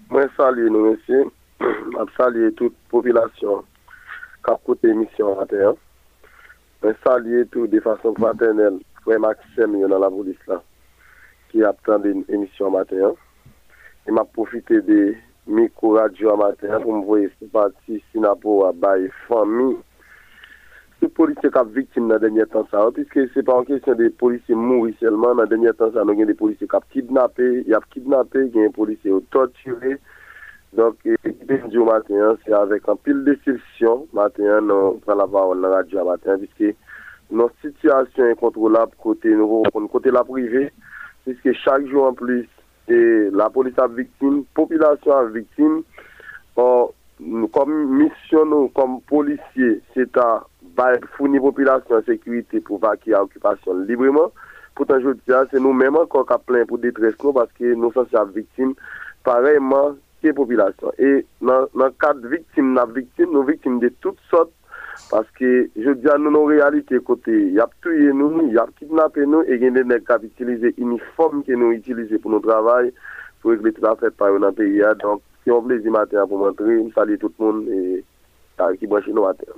moi 0.10 0.25
salut 0.36 0.71
nous 0.71 0.91
messieurs 0.91 1.25
je 1.62 2.13
salue 2.17 2.49
toute 2.56 2.75
population 2.89 3.63
qui 4.43 4.52
a 4.52 4.56
écouté 4.56 4.88
l'émission 4.88 5.36
matin 5.36 5.75
je 6.84 6.89
salue 7.06 7.43
tout 7.52 7.67
de 7.67 7.80
façon 7.80 8.13
fraternelle. 8.15 8.80
Frère 9.04 9.19
Maxime 9.19 9.88
dans 9.88 9.99
la 9.99 10.10
police 10.10 10.36
là 10.47 10.62
qui 11.52 11.63
a 11.63 11.69
attendu 11.69 12.25
l'émission 12.28 12.71
matin 12.71 13.13
et 14.08 14.12
m'a 14.12 14.23
profité 14.23 14.82
de 14.82 15.13
mikou 15.50 15.98
radyo 15.98 16.34
amater 16.34 16.78
pou 16.84 17.02
mwoye 17.02 17.30
sempati 17.40 18.04
sinapo 18.12 18.62
a 18.68 18.74
baye 18.74 19.10
fami. 19.26 19.74
Se 21.00 21.08
polisye 21.16 21.50
kap 21.56 21.70
viktim 21.72 22.10
nan 22.12 22.20
denye 22.20 22.46
tan 22.52 22.66
sa 22.70 22.86
an, 22.86 22.94
piske 22.96 23.24
se 23.34 23.42
pa 23.48 23.56
an 23.58 23.68
kesyon 23.68 23.98
de 23.98 24.10
polisye 24.20 24.56
mouri 24.56 24.92
selman, 25.00 25.38
nan 25.40 25.48
denye 25.48 25.72
tan 25.80 25.94
sa 25.96 26.04
an 26.04 26.12
gen 26.18 26.28
de 26.28 26.36
polisye 26.36 26.68
kap 26.68 26.84
kidnapè, 26.94 27.48
yap 27.72 27.88
kidnapè, 27.96 28.50
gen 28.54 28.68
yon 28.68 28.76
polisye 28.76 29.14
yo 29.14 29.22
torturè. 29.34 29.96
Donk, 30.76 31.00
e, 31.08 31.16
ekipè 31.24 31.64
diyo 31.72 31.88
matenyan, 31.88 32.36
se 32.44 32.54
avèk 32.54 32.92
an 32.92 33.00
pil 33.02 33.24
desisyon, 33.26 34.04
matenyan 34.14 34.68
nan 34.70 35.00
pran 35.06 35.18
la 35.18 35.26
parol 35.32 35.64
nan 35.64 35.74
radyo 35.78 36.04
amater, 36.04 36.38
piske 36.44 36.76
nan 37.32 37.50
sityasyon 37.64 38.34
yon 38.34 38.42
kontrolap 38.44 38.92
kote, 39.02 39.32
nou, 39.40 39.64
kote 39.96 40.14
la 40.14 40.22
prive, 40.28 40.68
piske 41.26 41.56
chak 41.64 41.88
jou 41.88 42.06
an 42.06 42.20
plis, 42.20 42.46
e 42.91 43.30
la 43.36 43.49
polis 43.54 43.78
a 43.80 43.88
viktim, 43.91 44.43
popilasyon 44.58 45.15
a 45.15 45.28
viktim, 45.34 45.80
or, 46.60 46.91
kom 47.56 47.71
misyon 47.99 48.52
nou, 48.54 48.69
kom 48.75 48.99
polisye, 49.10 49.78
se 49.95 50.06
ta 50.15 50.41
founi 51.17 51.41
popilasyon 51.43 52.06
sekurite 52.08 52.62
pou 52.67 52.80
va 52.82 52.95
ki 52.99 53.15
a 53.15 53.23
okupasyon 53.25 53.86
libreman, 53.89 54.32
poutan 54.78 55.02
jodi 55.04 55.36
a, 55.36 55.43
se 55.52 55.60
nou 55.60 55.75
menman 55.75 56.08
kon 56.12 56.28
ka 56.28 56.39
plen 56.39 56.67
pou 56.69 56.80
detres 56.82 57.17
nou, 57.19 57.36
paske 57.36 57.75
nou 57.75 57.91
san 57.95 58.08
se 58.12 58.19
a 58.19 58.23
viktim, 58.28 58.75
pareyman, 59.28 59.97
ki 60.19 60.34
popilasyon. 60.36 60.95
E 60.99 61.23
nan, 61.45 61.67
nan 61.80 61.93
kat 62.02 62.19
viktim, 62.32 62.73
nan 62.75 62.91
viktim, 62.95 63.32
nou 63.36 63.47
viktim 63.47 63.80
de 63.84 63.91
tout 64.04 64.17
sot 64.32 64.52
parce 65.10 65.28
que 65.38 65.70
je 65.76 65.92
dis 65.92 66.08
à 66.08 66.18
nous, 66.18 66.32
nos 66.32 66.46
réalités 66.46 67.00
côté, 67.00 67.32
il 67.32 67.54
y 67.54 67.60
a 67.60 67.68
tué 67.82 68.14
nous, 68.14 68.48
il 68.48 68.54
y 68.54 68.60
kidnappé 68.80 69.26
nous, 69.26 69.42
et 69.44 69.56
il 69.56 69.62
y 69.62 69.68
a 69.68 69.72
des 69.72 69.84
que 71.44 71.54
nous 71.54 71.72
utilisons 71.72 72.20
pour 72.20 72.32
notre 72.32 72.48
travail, 72.48 72.94
pour 73.42 73.52
régler 73.52 73.74
tout 73.74 73.82
fait 74.00 74.12
par 74.12 74.32
le 74.32 74.52
pays. 74.52 74.82
Donc, 75.02 75.22
si 75.44 75.52
on 75.52 75.62
plaisir 75.64 75.92
matin 75.92 76.28
pour 76.28 76.38
montrer, 76.38 76.84
je 76.88 76.94
salue 76.94 77.18
tout 77.20 77.32
le 77.40 77.46
monde 77.46 77.66
et 77.70 78.04
qui 78.78 78.88
branche 78.88 79.08
nous 79.08 79.24
matin. 79.24 79.52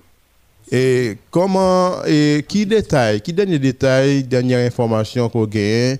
Et 0.72 1.18
comment, 1.32 2.04
et 2.08 2.46
qui 2.48 2.66
détaille, 2.66 3.22
qui 3.22 3.34
dernier 3.34 3.60
détail, 3.60 4.24
dernière 4.24 4.66
information 4.66 5.28
qu'on 5.28 5.46
gagne 5.46 5.98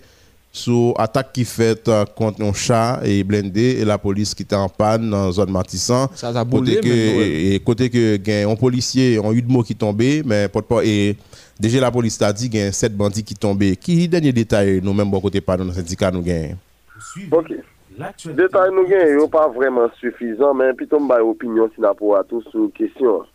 sur 0.52 0.94
attaque 0.98 1.32
qui 1.34 1.46
fait 1.46 1.88
euh, 1.88 2.06
contre 2.06 2.42
un 2.42 2.54
chat 2.54 3.00
et 3.04 3.24
blindé 3.24 3.78
et 3.80 3.86
la 3.86 3.98
police 3.98 4.36
qui 4.36 4.44
était 4.44 4.56
en 4.56 4.68
panne 4.68 5.10
dans 5.10 5.28
la 5.28 5.32
zone 5.32 5.52
Matissan. 5.52 6.08
Ça 6.14 6.28
a 6.30 6.44
boulé, 6.44 6.76
côté 6.76 6.90
que, 6.90 7.54
et 7.54 7.60
côté 7.60 7.90
que 7.90 8.52
un 8.52 8.56
policier, 8.56 9.20
un 9.24 9.32
eu 9.32 9.42
de 9.42 9.52
mots 9.52 9.64
qui 9.64 9.76
tombé, 9.76 10.22
mais 10.26 10.48
pas 10.50 10.62
et 10.84 11.16
déjà 11.60 11.80
la 11.80 11.92
police 11.92 12.22
a 12.22 12.34
dit 12.34 12.50
qu'il 12.50 12.60
y 12.60 12.64
a 12.64 12.72
sept 12.72 12.96
bandits 12.96 13.24
qui 13.24 13.36
tombaient. 13.36 13.76
Qui 13.76 14.08
dernier 14.08 14.34
détail 14.34 14.82
nous 14.84 14.94
même 14.94 15.10
bon 15.10 15.22
côté 15.22 15.40
pas 15.40 15.56
dans 15.56 15.66
le 15.66 15.72
syndicat 15.72 16.12
nous 16.12 16.22
gagne. 16.22 16.58
OK. 17.32 17.54
Detay 18.02 18.72
nou 18.72 18.88
gen 18.90 19.18
yo 19.18 19.28
pa 19.30 19.44
vreman 19.52 19.92
sufizan, 20.00 20.56
men 20.58 20.74
pi 20.80 20.88
ton 20.90 21.10
bay 21.10 21.22
opinyon 21.26 21.70
si 21.74 21.84
na 21.84 21.92
pou 21.98 22.16
atou 22.18 22.42
sou 22.50 22.72
kesyon. 22.78 23.28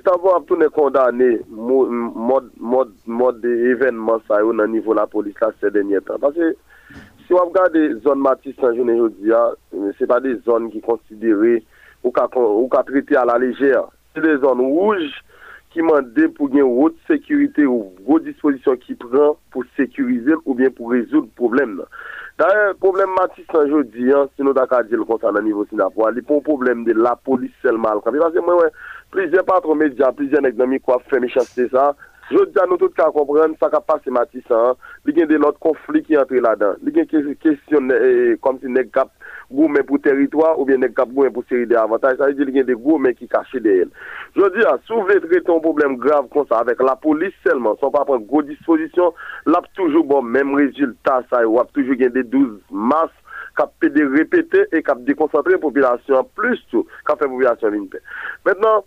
Si 0.00 0.04
ta 0.06 0.14
vo 0.16 0.30
ap 0.32 0.46
tou 0.48 0.56
ne 0.56 0.64
kondane 0.72 1.26
mod 1.52 3.40
de 3.42 3.50
evenman 3.68 4.22
sa 4.24 4.38
yo 4.40 4.54
nan 4.56 4.70
nivou 4.72 4.96
la 4.96 5.04
polis 5.04 5.36
la 5.44 5.50
se 5.60 5.68
denye 5.74 6.00
tan. 6.06 6.16
Pase 6.22 6.54
si 7.26 7.36
wap 7.36 7.50
gade 7.52 7.82
zon 8.00 8.22
Matis 8.24 8.56
nan 8.64 8.78
jounen 8.78 8.96
yo 8.96 9.10
diya, 9.18 9.42
se 9.98 10.08
pa 10.08 10.16
de 10.24 10.32
zon 10.46 10.70
ki 10.72 10.80
konsidere 10.86 11.58
ou 12.00 12.14
ka, 12.16 12.30
ka 12.32 12.82
trite 12.88 13.18
a 13.20 13.26
la 13.28 13.36
lejer. 13.44 13.84
Se 14.16 14.24
de 14.24 14.38
zon 14.40 14.64
rouj 14.64 15.04
ki 15.76 15.84
mande 15.84 16.30
pou 16.38 16.48
gen 16.48 16.64
wot 16.64 16.96
sekurite 17.10 17.68
ou 17.68 17.92
wot 18.08 18.24
disposisyon 18.24 18.80
ki 18.80 18.96
pran 19.04 19.36
pou 19.52 19.68
sekurize 19.76 20.40
ou 20.46 20.56
bien 20.56 20.72
pou 20.72 20.96
rezoud 20.96 21.28
problem 21.36 21.76
nan. 21.82 21.92
D'ailleurs, 22.40 22.74
problème 22.76 23.10
Matis 23.18 23.44
je 23.52 23.82
dis, 23.82 24.10
hein, 24.10 24.26
si 24.34 24.42
nous 24.42 24.54
d'accord 24.54 24.82
dire 24.84 24.96
le 24.96 25.04
concernant 25.04 25.40
au 25.40 25.42
niveau 25.42 25.66
Singapour, 25.66 26.08
il 26.16 26.22
pour 26.22 26.42
problème 26.42 26.84
de 26.84 26.94
la 26.94 27.14
police 27.14 27.52
seulement. 27.60 28.00
Parce 28.00 28.32
que 28.32 28.38
moi, 28.40 28.56
ouais, 28.56 28.70
plusieurs 29.10 29.44
patrons 29.44 29.74
médias, 29.74 30.10
plusieurs 30.10 30.42
économies, 30.46 30.80
quoi, 30.80 31.02
fait 31.10 31.20
méchanceté 31.20 31.68
ça. 31.68 31.94
Je 32.30 32.42
dis 32.42 32.58
à 32.58 32.64
nous 32.64 32.78
tous 32.78 32.88
qu'à 32.96 33.10
comprendre, 33.10 33.54
ça 33.60 33.68
qu'a 33.68 33.80
passé 33.80 34.10
Matisse, 34.10 34.50
hein. 34.50 34.72
Il 35.06 35.18
y 35.18 35.22
a 35.22 35.26
des 35.26 35.36
autres 35.36 35.58
conflits 35.58 36.02
qui 36.02 36.16
entrent 36.16 36.32
là-dedans. 36.32 36.76
Il 36.82 36.96
y 36.96 37.00
a 37.00 37.04
des 37.04 37.36
questions, 37.36 37.90
eh, 37.90 38.38
comme 38.40 38.58
si 38.60 38.68
n'est 38.68 38.88
gourmet 39.50 39.82
pour 39.82 40.00
territoire 40.00 40.58
ou 40.58 40.64
bien 40.64 40.76
nègres 40.76 40.94
cap 40.94 41.08
gourmet 41.08 41.30
pour 41.30 41.44
série 41.48 41.66
d'avantages. 41.66 42.16
Ça 42.18 42.26
veut 42.26 42.34
dire 42.34 42.46
qu'il 42.46 42.56
y 42.56 42.60
a 42.60 42.64
des 42.64 42.74
gourmets 42.74 43.14
qui 43.14 43.28
cachent 43.28 43.54
derrière. 43.54 43.86
Je 44.36 44.58
dis 44.58 44.64
à, 44.64 44.78
vous 44.88 45.02
voulez 45.02 45.20
traiter 45.20 45.52
un 45.52 45.58
problème 45.58 45.96
grave 45.96 46.26
comme 46.32 46.46
ça 46.48 46.58
avec 46.58 46.80
la 46.80 46.96
police 46.96 47.34
seulement, 47.46 47.76
sans 47.80 47.90
pas 47.90 48.04
prendre 48.04 48.26
gros 48.26 48.42
dispositions, 48.42 49.12
là, 49.46 49.60
toujours 49.74 50.04
bon, 50.04 50.22
même 50.22 50.54
résultat, 50.54 51.22
ça, 51.30 51.46
ou 51.46 51.60
toujours 51.72 51.94
gagner 51.94 52.22
des 52.22 52.24
12 52.24 52.60
mars, 52.70 53.10
cap 53.56 53.72
de 53.82 54.16
répéter 54.16 54.64
et 54.72 54.82
cap 54.82 55.02
déconcentrer 55.02 55.52
la 55.52 55.58
population, 55.58 56.28
plus 56.34 56.60
tout, 56.70 56.86
cap 57.06 57.18
fait 57.18 57.28
population 57.28 57.72
une. 57.72 57.88
Maintenant, 58.46 58.84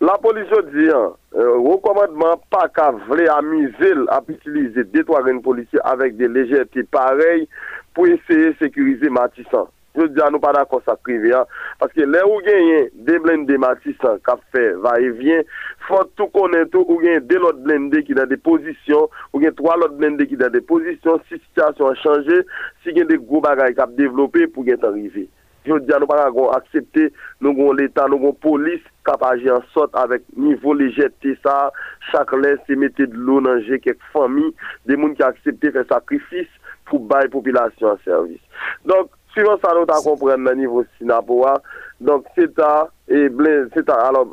la 0.00 0.18
police 0.18 0.46
dit, 0.74 0.90
hein, 0.90 1.12
euh, 1.36 1.58
recommandement 1.58 2.40
pas 2.50 2.68
qu'à 2.68 2.90
vouloir 2.90 3.38
amuser 3.38 3.94
à 4.08 4.20
utiliser 4.28 4.84
des 4.84 5.04
trois 5.04 5.22
policiers 5.42 5.80
avec 5.84 6.16
des 6.16 6.28
légèretés 6.28 6.82
pareilles 6.84 7.48
pour 7.94 8.06
essayer 8.06 8.52
de 8.52 8.56
sécuriser 8.58 9.08
Matissan. 9.08 9.66
Je 9.96 10.06
di 10.12 10.20
an 10.20 10.34
nou 10.34 10.42
pa 10.42 10.52
da 10.52 10.66
konsa 10.68 10.92
prive 11.00 11.30
ya. 11.30 11.42
Paske 11.80 12.04
le 12.04 12.20
ou 12.26 12.42
genyen 12.44 12.90
de 13.08 13.16
blende 13.24 13.56
matisan 13.62 14.20
kap 14.28 14.42
fe 14.52 14.66
va 14.84 14.96
e 15.00 15.08
vyen, 15.16 15.46
fote 15.88 16.12
tou 16.20 16.28
konen 16.34 16.68
tou 16.72 16.84
ou 16.84 17.00
genyen 17.00 17.24
de 17.30 17.40
lot 17.40 17.62
blende 17.64 18.02
ki 18.04 18.18
da 18.18 18.26
de 18.28 18.36
pozisyon, 18.44 19.08
ou 19.32 19.40
genyen 19.40 19.56
3 19.56 19.78
lot 19.80 19.96
blende 19.96 20.28
ki 20.28 20.36
da 20.40 20.50
de 20.52 20.60
pozisyon, 20.68 21.24
si 21.30 21.40
sitasyon 21.40 21.96
a 21.96 22.02
chanje, 22.02 22.42
si 22.84 22.92
genyen 22.92 23.08
de 23.08 23.18
gro 23.22 23.40
bagay 23.44 23.72
kap 23.78 23.96
devlope 23.96 24.44
pou 24.52 24.68
genyen 24.68 24.84
t'arive. 24.84 25.24
Je 25.66 25.74
di 25.82 25.94
an 25.96 26.04
nou 26.04 26.10
pa 26.10 26.20
da 26.20 26.28
kon 26.30 26.52
aksepte, 26.54 27.08
nou 27.42 27.56
kon 27.56 27.74
l'Etat, 27.74 28.06
nou 28.12 28.22
kon 28.22 28.36
polis 28.44 28.84
kap 29.06 29.24
aje 29.26 29.50
an 29.50 29.64
sot 29.72 29.96
avek 29.98 30.22
nivou 30.38 30.76
lejete 30.78 31.34
sa, 31.40 31.72
chak 32.12 32.36
lè 32.38 32.52
se 32.68 32.76
mette 32.78 33.08
de 33.10 33.18
lou 33.18 33.42
nanje 33.42 33.80
kek 33.82 33.98
fami, 34.12 34.52
de 34.86 34.98
moun 35.00 35.16
ki 35.18 35.26
aksepte 35.26 35.72
fe 35.74 35.82
sakrifis 35.90 36.46
pou 36.86 37.02
baye 37.10 37.32
popilasyon 37.32 37.96
an 37.96 38.02
servis. 38.04 38.62
Donk, 38.86 39.10
Suivant 39.36 39.58
ça, 39.62 39.74
nous 39.74 39.84
avons 39.94 40.16
comprendre 40.16 40.50
au 40.50 40.54
niveau 40.54 40.84
Sinapoa. 40.96 41.60
Donc, 42.00 42.24
c'est 42.34 42.58
à, 42.58 42.88
et 43.06 43.28
c'est 43.74 43.90
alors, 43.90 44.26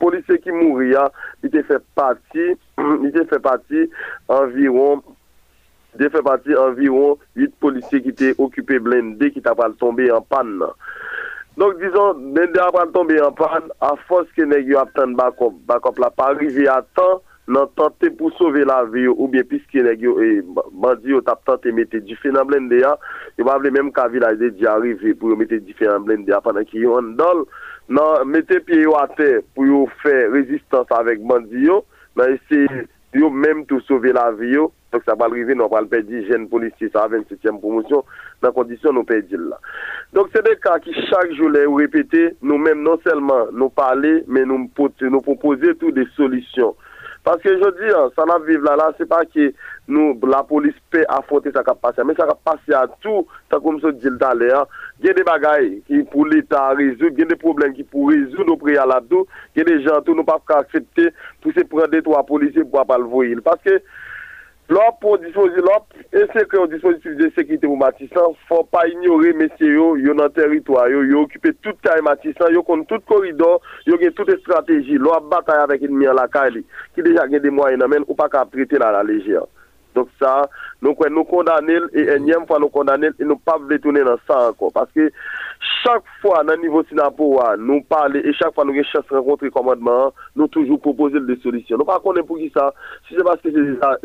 policier 0.00 0.38
qui 0.38 0.50
mourit, 0.50 0.94
il 1.42 1.46
était 1.48 1.62
fait 1.62 1.82
partie, 1.94 2.56
il 2.78 3.06
était 3.06 3.26
fait 3.26 3.38
partie 3.38 3.90
environ, 4.28 5.02
il 6.00 6.08
fait 6.08 6.22
partie 6.22 6.54
environ 6.56 7.18
8 7.34 7.54
policiers 7.56 8.00
qui 8.00 8.08
étaient 8.08 8.34
occupés 8.38 8.78
blindés, 8.78 9.30
qui 9.30 9.40
étaient 9.40 9.50
tombé 9.78 10.10
en 10.10 10.22
panne. 10.22 10.64
Donc, 11.58 11.78
disons, 11.78 12.14
blindés 12.14 12.58
après 12.58 12.86
tomber 12.94 13.20
en 13.20 13.32
panne, 13.32 13.68
à 13.82 13.92
force 14.08 14.28
que 14.34 14.42
les 14.42 14.70
gens 14.72 14.80
attendent 14.84 15.16
backup, 15.16 15.52
backup 15.66 15.98
là, 15.98 16.08
pas 16.08 16.28
arrivé 16.28 16.66
à 16.66 16.82
temps, 16.94 17.20
nan 17.46 17.68
tante 17.78 18.10
pou 18.18 18.32
sove 18.34 18.64
la 18.66 18.80
ve 18.90 19.04
yo 19.04 19.12
ou 19.14 19.30
bien 19.30 19.46
piske 19.46 19.82
neg 19.86 20.02
yo 20.02 20.16
e 20.22 20.40
bandi 20.82 21.12
yo 21.14 21.20
tap 21.26 21.44
tante 21.46 21.70
mette 21.74 22.00
di 22.02 22.16
fe 22.18 22.32
nan 22.34 22.46
blende 22.48 22.80
ya 22.80 22.96
yo 23.38 23.46
pa 23.46 23.54
vle 23.62 23.70
menm 23.74 23.92
ka 23.94 24.08
vilaje 24.10 24.50
di 24.56 24.66
arrive 24.66 25.14
pou 25.20 25.30
yo 25.30 25.38
mette 25.38 25.60
di 25.62 25.76
fe 25.78 25.86
nan 25.86 26.02
blende 26.08 26.34
ya 26.34 26.42
panan 26.42 26.66
ki 26.66 26.82
yo 26.82 26.96
an 26.98 27.12
dol, 27.20 27.44
nan 27.86 28.26
mette 28.32 28.58
pie 28.66 28.82
yo 28.82 28.96
ate 28.98 29.44
pou 29.54 29.66
yo 29.68 29.84
fe 30.02 30.14
rezistans 30.34 30.90
avek 30.98 31.22
bandi 31.30 31.68
yo 31.68 31.84
nan 32.18 32.34
ese 32.34 32.88
yo 33.14 33.30
menm 33.30 33.62
tou 33.70 33.78
sove 33.86 34.10
la 34.16 34.32
ve 34.34 34.50
yo 34.50 34.72
tok 34.90 35.06
sa 35.06 35.14
pal 35.18 35.30
rive 35.36 35.54
nan 35.54 35.70
pal 35.70 35.86
pedi 35.90 36.24
jen 36.26 36.48
polisi 36.50 36.90
sa 36.90 37.06
27e 37.12 37.54
promosyon 37.62 38.02
nan 38.42 38.54
kondisyon 38.56 38.98
nou 38.98 39.06
pedi 39.06 39.38
la 39.38 39.60
Donk 40.14 40.34
se 40.34 40.42
de 40.42 40.56
ka 40.62 40.80
ki 40.82 40.94
chak 41.06 41.30
joulè 41.38 41.62
ou 41.68 41.78
repete 41.78 42.32
nou 42.42 42.58
menm 42.58 42.82
non 42.82 42.98
selman 43.06 43.54
nou 43.54 43.70
pale 43.70 44.24
men 44.26 44.50
nou, 44.50 44.66
nou 44.66 45.22
propose 45.22 45.76
tout 45.78 45.94
de 45.94 46.06
solisyon 46.18 46.74
Parce 47.26 47.42
que 47.42 47.48
je 47.48 47.58
dis, 47.58 47.92
ça 48.14 48.24
n'a 48.24 48.38
vivre 48.38 48.62
là, 48.62 48.76
là, 48.76 48.92
c'est 48.96 49.08
pas 49.08 49.24
que 49.24 49.52
nous, 49.88 50.16
la 50.28 50.44
police 50.44 50.76
peut 50.90 51.04
affronter 51.08 51.50
ça 51.50 51.64
qui 51.64 51.72
passé, 51.82 52.02
mais 52.06 52.14
ça 52.14 52.24
va 52.24 52.38
passer 52.44 52.72
à 52.72 52.86
tout, 53.00 53.26
ça 53.50 53.58
comme 53.58 53.80
ça 53.80 53.90
dit 53.90 54.06
l'air. 54.38 54.64
Il 55.00 55.06
y 55.06 55.10
a 55.10 55.12
des 55.12 55.24
bagailles 55.24 55.82
qui 55.88 56.04
pour 56.04 56.24
l'État 56.24 56.68
résoudre, 56.68 57.10
il 57.14 57.18
y 57.18 57.22
a 57.22 57.26
des 57.26 57.34
problèmes 57.34 57.74
qui 57.74 57.82
pour 57.82 58.10
résoudre 58.10 58.52
au 58.52 58.56
préalable, 58.56 59.24
il 59.56 59.58
y 59.58 59.60
a 59.62 59.64
des 59.64 59.82
gens 59.82 60.00
qui 60.02 60.12
ne 60.12 60.22
peuvent 60.22 60.36
pas 60.46 60.60
accepter 60.60 61.08
pour 61.40 61.52
se 61.52 61.64
prendre 61.64 61.88
des 61.88 62.00
trois 62.00 62.24
policiers 62.24 62.62
pour 62.62 62.86
pas 62.86 62.96
le 62.96 63.02
voir. 63.02 63.24
Parce 64.66 64.68
que 64.68 64.74
Lop 64.74 65.00
pou 65.00 65.16
disposi 65.18 65.60
lop, 65.60 65.86
e 66.12 66.26
se 66.32 66.44
kre 66.50 66.58
ou 66.58 66.66
dispositif 66.66 67.14
de 67.16 67.28
sekite 67.36 67.66
pou 67.66 67.78
Matisan, 67.78 68.34
fò 68.48 68.64
pa 68.66 68.82
ignore 68.90 69.32
mesye 69.38 69.68
yo, 69.70 69.96
yo 69.96 70.14
nan 70.14 70.32
teritwa, 70.34 70.88
yo 70.90 71.04
yo 71.06 71.22
okipe 71.22 71.52
tout 71.62 71.78
kare 71.86 72.02
Matisan, 72.02 72.52
yo 72.52 72.64
kon 72.66 72.82
tout 72.90 73.04
koridor, 73.06 73.60
yo 73.86 73.98
gen 74.00 74.14
tout 74.16 74.28
estrategi, 74.34 74.98
lop 74.98 75.28
batay 75.30 75.62
avèk 75.62 75.86
enmi 75.86 76.10
an 76.10 76.18
lakay 76.18 76.50
li, 76.56 76.64
ki 76.94 77.06
deja 77.06 77.28
gen 77.30 77.44
de 77.44 77.52
mwa 77.54 77.70
enamen, 77.74 78.06
ou 78.08 78.18
pa 78.18 78.26
ka 78.32 78.42
prete 78.50 78.80
la 78.82 78.90
la 78.96 79.04
leje 79.06 79.38
an. 79.38 79.46
Donk 79.96 80.12
sa, 80.20 80.44
nou 80.84 80.96
kwen 80.98 81.14
nou 81.16 81.26
kondanel, 81.28 81.88
e 81.96 82.06
enyem 82.16 82.44
fwa 82.48 82.60
nou 82.62 82.72
kondanel, 82.72 83.14
e 83.16 83.26
nou 83.26 83.40
pa 83.40 83.56
vle 83.62 83.78
tounen 83.82 84.06
nan 84.08 84.20
sa 84.28 84.42
anko. 84.50 84.68
Paske 84.74 85.08
chak 85.82 86.04
fwa 86.22 86.42
nan 86.46 86.60
nivou 86.62 86.84
Sinapowa, 86.90 87.54
nou 87.60 87.80
pale, 87.88 88.20
e 88.20 88.34
chak 88.36 88.54
fwa 88.56 88.66
nou 88.66 88.76
gen 88.76 88.88
chas 88.90 89.14
renkontre 89.14 89.50
komadman, 89.54 90.12
nou 90.36 90.52
toujou 90.52 90.80
propose 90.82 91.20
l 91.20 91.28
de 91.30 91.38
solisyon. 91.44 91.80
Nou 91.80 91.88
pa 91.88 91.98
konen 92.04 92.26
pou 92.28 92.40
ki 92.40 92.50
sa, 92.54 92.68
si 93.08 93.16
se 93.16 93.24
baske 93.26 93.52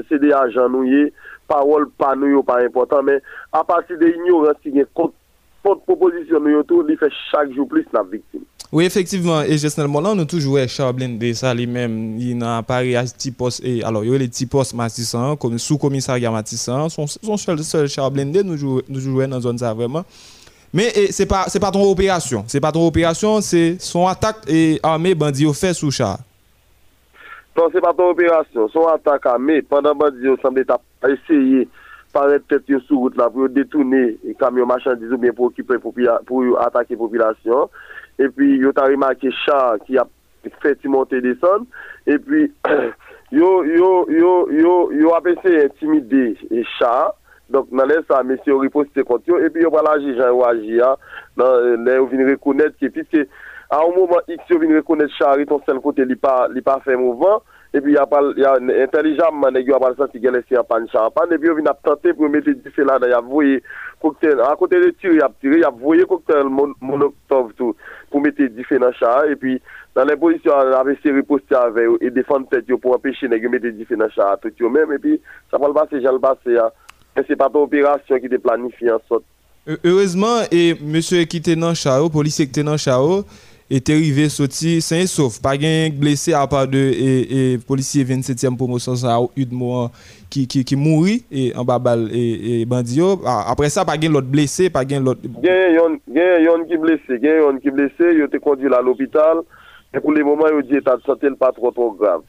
se 0.07 0.21
de 0.21 0.35
ajan 0.37 0.71
nou 0.71 0.87
ye, 0.87 1.09
parol 1.51 1.89
pa 1.99 2.13
nou 2.15 2.31
yo 2.31 2.45
pa 2.47 2.61
important, 2.63 3.03
men 3.07 3.19
apasi 3.57 3.99
de 3.99 4.13
ignorans 4.15 4.61
ki 4.63 4.77
gen 4.77 4.87
kont 4.97 5.17
proposisyon 5.85 6.41
nou 6.45 6.61
yo 6.61 6.63
tou, 6.67 6.87
li 6.87 6.95
fe 6.99 7.11
chak 7.27 7.51
jou 7.51 7.67
plis 7.69 7.89
nan 7.95 8.07
viktim. 8.13 8.47
Oui, 8.71 8.85
effectivement, 8.85 9.41
et 9.41 9.57
justement, 9.57 9.99
là, 9.99 10.11
a 10.11 10.25
toujours 10.25 10.57
Charblin 10.65 11.09
de 11.09 11.33
ça 11.33 11.53
lui-même. 11.53 12.17
Il 12.17 12.41
a 12.41 12.59
apparu 12.59 12.95
à 12.95 13.03
Tipos, 13.03 13.49
et 13.61 13.83
alors, 13.83 14.05
il 14.05 14.11
y 14.11 14.15
a 14.15 14.17
les 14.17 14.29
Tipos 14.29 14.73
Matissan, 14.73 15.35
comme 15.35 15.59
sous-commissariat 15.59 16.31
Matissan, 16.31 16.87
son, 16.87 17.05
son 17.05 17.35
seul, 17.35 17.59
seul 17.63 17.89
Charblindé, 17.89 18.43
nous 18.43 18.55
jouons 18.55 18.81
nous 18.87 19.27
dans 19.27 19.41
zone 19.41 19.57
ça 19.57 19.73
vraiment. 19.73 20.05
Mais 20.73 20.89
c'est 21.11 21.25
pas, 21.25 21.45
c'est 21.49 21.59
pas 21.59 21.71
ton 21.71 21.83
opération. 21.83 22.45
C'est 22.47 22.61
pas 22.61 22.71
ton 22.71 22.87
opération, 22.87 23.41
c'est 23.41 23.75
son 23.77 24.07
attaque 24.07 24.37
et 24.47 24.79
armée 24.83 25.15
bandit 25.15 25.45
au 25.45 25.51
fait 25.51 25.73
sous 25.73 25.91
char. 25.91 26.19
Non, 27.57 27.67
c'est 27.73 27.81
pas 27.81 27.93
ton 27.93 28.11
opération. 28.11 28.69
Son 28.69 28.87
attaque 28.87 29.25
armée, 29.25 29.61
pendant 29.63 29.93
bandit 29.93 30.29
au 30.29 30.37
semble 30.37 30.65
essayer 31.09 31.67
paraître 32.13 32.45
peut-être 32.45 32.81
sur 32.85 32.97
route 32.97 33.15
là 33.17 33.29
pour 33.29 33.49
détourner 33.49 34.17
les 34.23 34.33
camions 34.35 34.65
marchandises 34.65 35.11
ou 35.11 35.17
bien 35.17 35.31
pour 35.33 35.45
occuper 35.45 35.75
pour 35.77 35.93
attaquer 36.59 36.93
la 36.93 36.97
population 36.97 37.69
epi 38.19 38.57
yo 38.61 38.73
ta 38.75 38.87
remake 38.89 39.31
chan 39.45 39.79
ki 39.85 39.99
ap 40.01 40.09
feti 40.63 40.89
monte 40.89 41.21
deson, 41.21 41.67
epi 42.09 42.47
yo, 43.39 43.49
yo, 43.63 43.91
yo, 44.09 44.75
yo 44.91 45.15
ap 45.15 45.29
ese 45.31 45.53
intimide 45.67 46.35
chan, 46.77 47.13
donk 47.51 47.71
nan 47.75 47.89
lè 47.91 48.01
sa, 48.07 48.23
mè 48.23 48.39
si 48.41 48.51
yo 48.51 48.59
riposte 48.63 49.05
kont 49.07 49.27
yo, 49.29 49.39
epi 49.43 49.63
yo 49.63 49.71
wala 49.73 49.97
aji 49.99 50.15
jan 50.17 50.33
yo 50.33 50.43
aji 50.47 50.77
ya, 50.79 50.93
nan 51.39 51.87
lè 51.87 51.97
yo 51.99 52.09
vin 52.11 52.27
rekounet 52.29 52.77
ki, 52.79 52.91
piske 52.95 53.25
a 53.71 53.79
ou 53.85 53.95
mouman 53.95 54.27
x 54.31 54.51
yo 54.51 54.59
vin 54.61 54.75
rekounet 54.75 55.11
chan, 55.17 55.37
riton 55.39 55.63
sel 55.67 55.81
kote 55.83 56.05
li 56.07 56.17
pa, 56.19 56.45
li 56.51 56.63
pa 56.65 56.79
fe 56.85 56.97
mouvan, 56.99 57.39
epi 57.73 57.95
intelijamman 57.95 59.55
e 59.55 59.63
gyo 59.63 59.75
apal 59.77 59.95
sa 59.95 60.07
si 60.11 60.19
gele 60.19 60.43
si 60.47 60.55
apan 60.59 60.87
champan, 60.91 61.31
epi 61.31 61.47
yo 61.47 61.55
vin 61.55 61.69
ap 61.71 61.79
tante 61.83 62.11
pou 62.13 62.27
mette 62.27 62.51
di 62.51 62.71
fe 62.75 62.83
la 62.83 62.97
da 62.99 63.07
yap 63.07 63.23
voye 63.31 63.61
koktel, 64.03 64.41
an 64.43 64.57
kote 64.59 64.81
de 64.81 64.91
tiri 64.99 65.21
yap 65.21 65.37
tiri, 65.39 65.61
yap 65.63 65.77
voye 65.79 66.03
koktel 66.09 66.51
monoktov 66.51 67.53
tou 67.55 67.75
pou 68.11 68.19
mette 68.19 68.49
di 68.51 68.65
fe 68.67 68.79
nan 68.81 68.91
chan, 68.99 69.31
epi 69.31 69.55
nan 69.95 70.09
le 70.09 70.17
pozisyon 70.19 70.73
ave 70.75 70.97
se 70.99 71.15
riposte 71.15 71.55
ave 71.55 71.87
e 72.03 72.11
defan 72.11 72.43
tet 72.51 72.67
yo 72.67 72.75
pou 72.75 72.97
apeshe 72.97 73.31
negyo 73.31 73.51
mette 73.53 73.71
di 73.71 73.87
fe 73.87 73.95
nan 73.95 74.11
chan 74.11 74.41
tout 74.43 74.59
yo 74.59 74.67
men, 74.67 74.91
epi 74.99 75.15
sa 75.47 75.61
pal 75.61 75.71
base 75.77 76.03
jal 76.03 76.19
base 76.19 76.57
ya, 76.57 76.67
men 77.15 77.27
se 77.29 77.39
pata 77.39 77.63
operasyon 77.63 78.19
ki 78.19 78.33
de 78.35 78.41
planifi 78.43 78.91
an 78.91 78.99
sot. 79.07 79.23
Heurezman, 79.69 80.49
e 80.51 80.73
monsye 80.81 81.23
ki 81.29 81.39
te 81.45 81.55
nan 81.55 81.77
chan 81.77 82.03
ou, 82.03 82.11
polise 82.11 82.43
ki 82.49 82.59
te 82.59 82.67
nan 82.67 82.81
chan 82.81 82.99
ou, 82.99 83.23
était 83.75 83.93
arrivé 83.93 84.29
sorti 84.29 84.81
sain 84.81 84.97
et 84.97 85.07
sauf 85.07 85.41
pas 85.41 85.57
gain 85.57 85.89
blessé 85.91 86.33
à 86.33 86.45
part 86.45 86.67
de 86.67 86.77
et, 86.77 87.53
et 87.53 87.57
policier 87.57 88.03
27e 88.03 88.55
promotion 88.57 88.95
ça 88.95 89.19
moi 89.51 89.91
qui 90.29 90.45
qui 90.47 90.63
qui 90.63 90.75
mourit 90.75 91.23
et 91.31 91.55
en 91.55 91.63
bas 91.63 91.79
balle 91.79 92.09
et, 92.11 92.61
et 92.61 92.65
bandio 92.65 93.21
après 93.25 93.69
ça 93.69 93.85
pas 93.85 93.97
gain 93.97 94.09
l'autre 94.09 94.27
blessé 94.27 94.69
pas 94.69 94.85
gain 94.85 94.99
l'autre 94.99 95.21
Gen 95.41 95.75
yon, 95.75 95.97
gen 96.11 96.43
yon 96.45 96.63
ki 96.69 96.77
blese, 96.81 97.17
gen 97.21 97.39
yon 97.41 97.59
ki 97.61 97.71
blese, 97.73 98.11
yo 98.17 98.27
te 98.29 98.37
conduit 98.37 98.73
à 98.73 98.81
l'hôpital, 98.81 99.41
et 99.93 99.99
pour 99.99 100.11
le 100.11 100.23
moment, 100.23 100.47
yo 100.47 100.61
di 100.61 100.75
état 100.75 100.97
de 100.97 101.01
santé 101.03 101.27
pas 101.37 101.51
trop 101.51 101.71
trop 101.71 101.91
grave. 101.91 102.21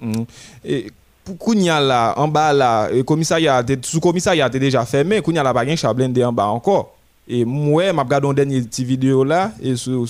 Mm. 0.00 0.22
Et 0.64 0.86
pour 1.24 1.38
Kounia 1.38 1.80
là, 1.80 2.14
en 2.18 2.28
bas 2.28 2.52
là, 2.52 2.90
le 2.90 3.02
commissariat, 3.02 3.62
sous 3.82 4.00
commissariat 4.00 4.48
était 4.48 4.58
déjà 4.58 4.84
fermé, 4.84 5.20
Kounia 5.20 5.42
là, 5.42 5.54
pas 5.54 5.64
gain 5.64 5.76
chablende 5.76 6.18
en 6.18 6.32
bas 6.32 6.46
encore. 6.46 6.96
Et 7.32 7.44
moi, 7.44 7.92
m'a 7.92 8.02
regardé 8.02 8.26
une 8.26 8.34
dernière 8.34 8.64
petite 8.64 8.86
vidéo 8.86 9.22
là, 9.22 9.52
et 9.62 9.76
sur, 9.76 10.04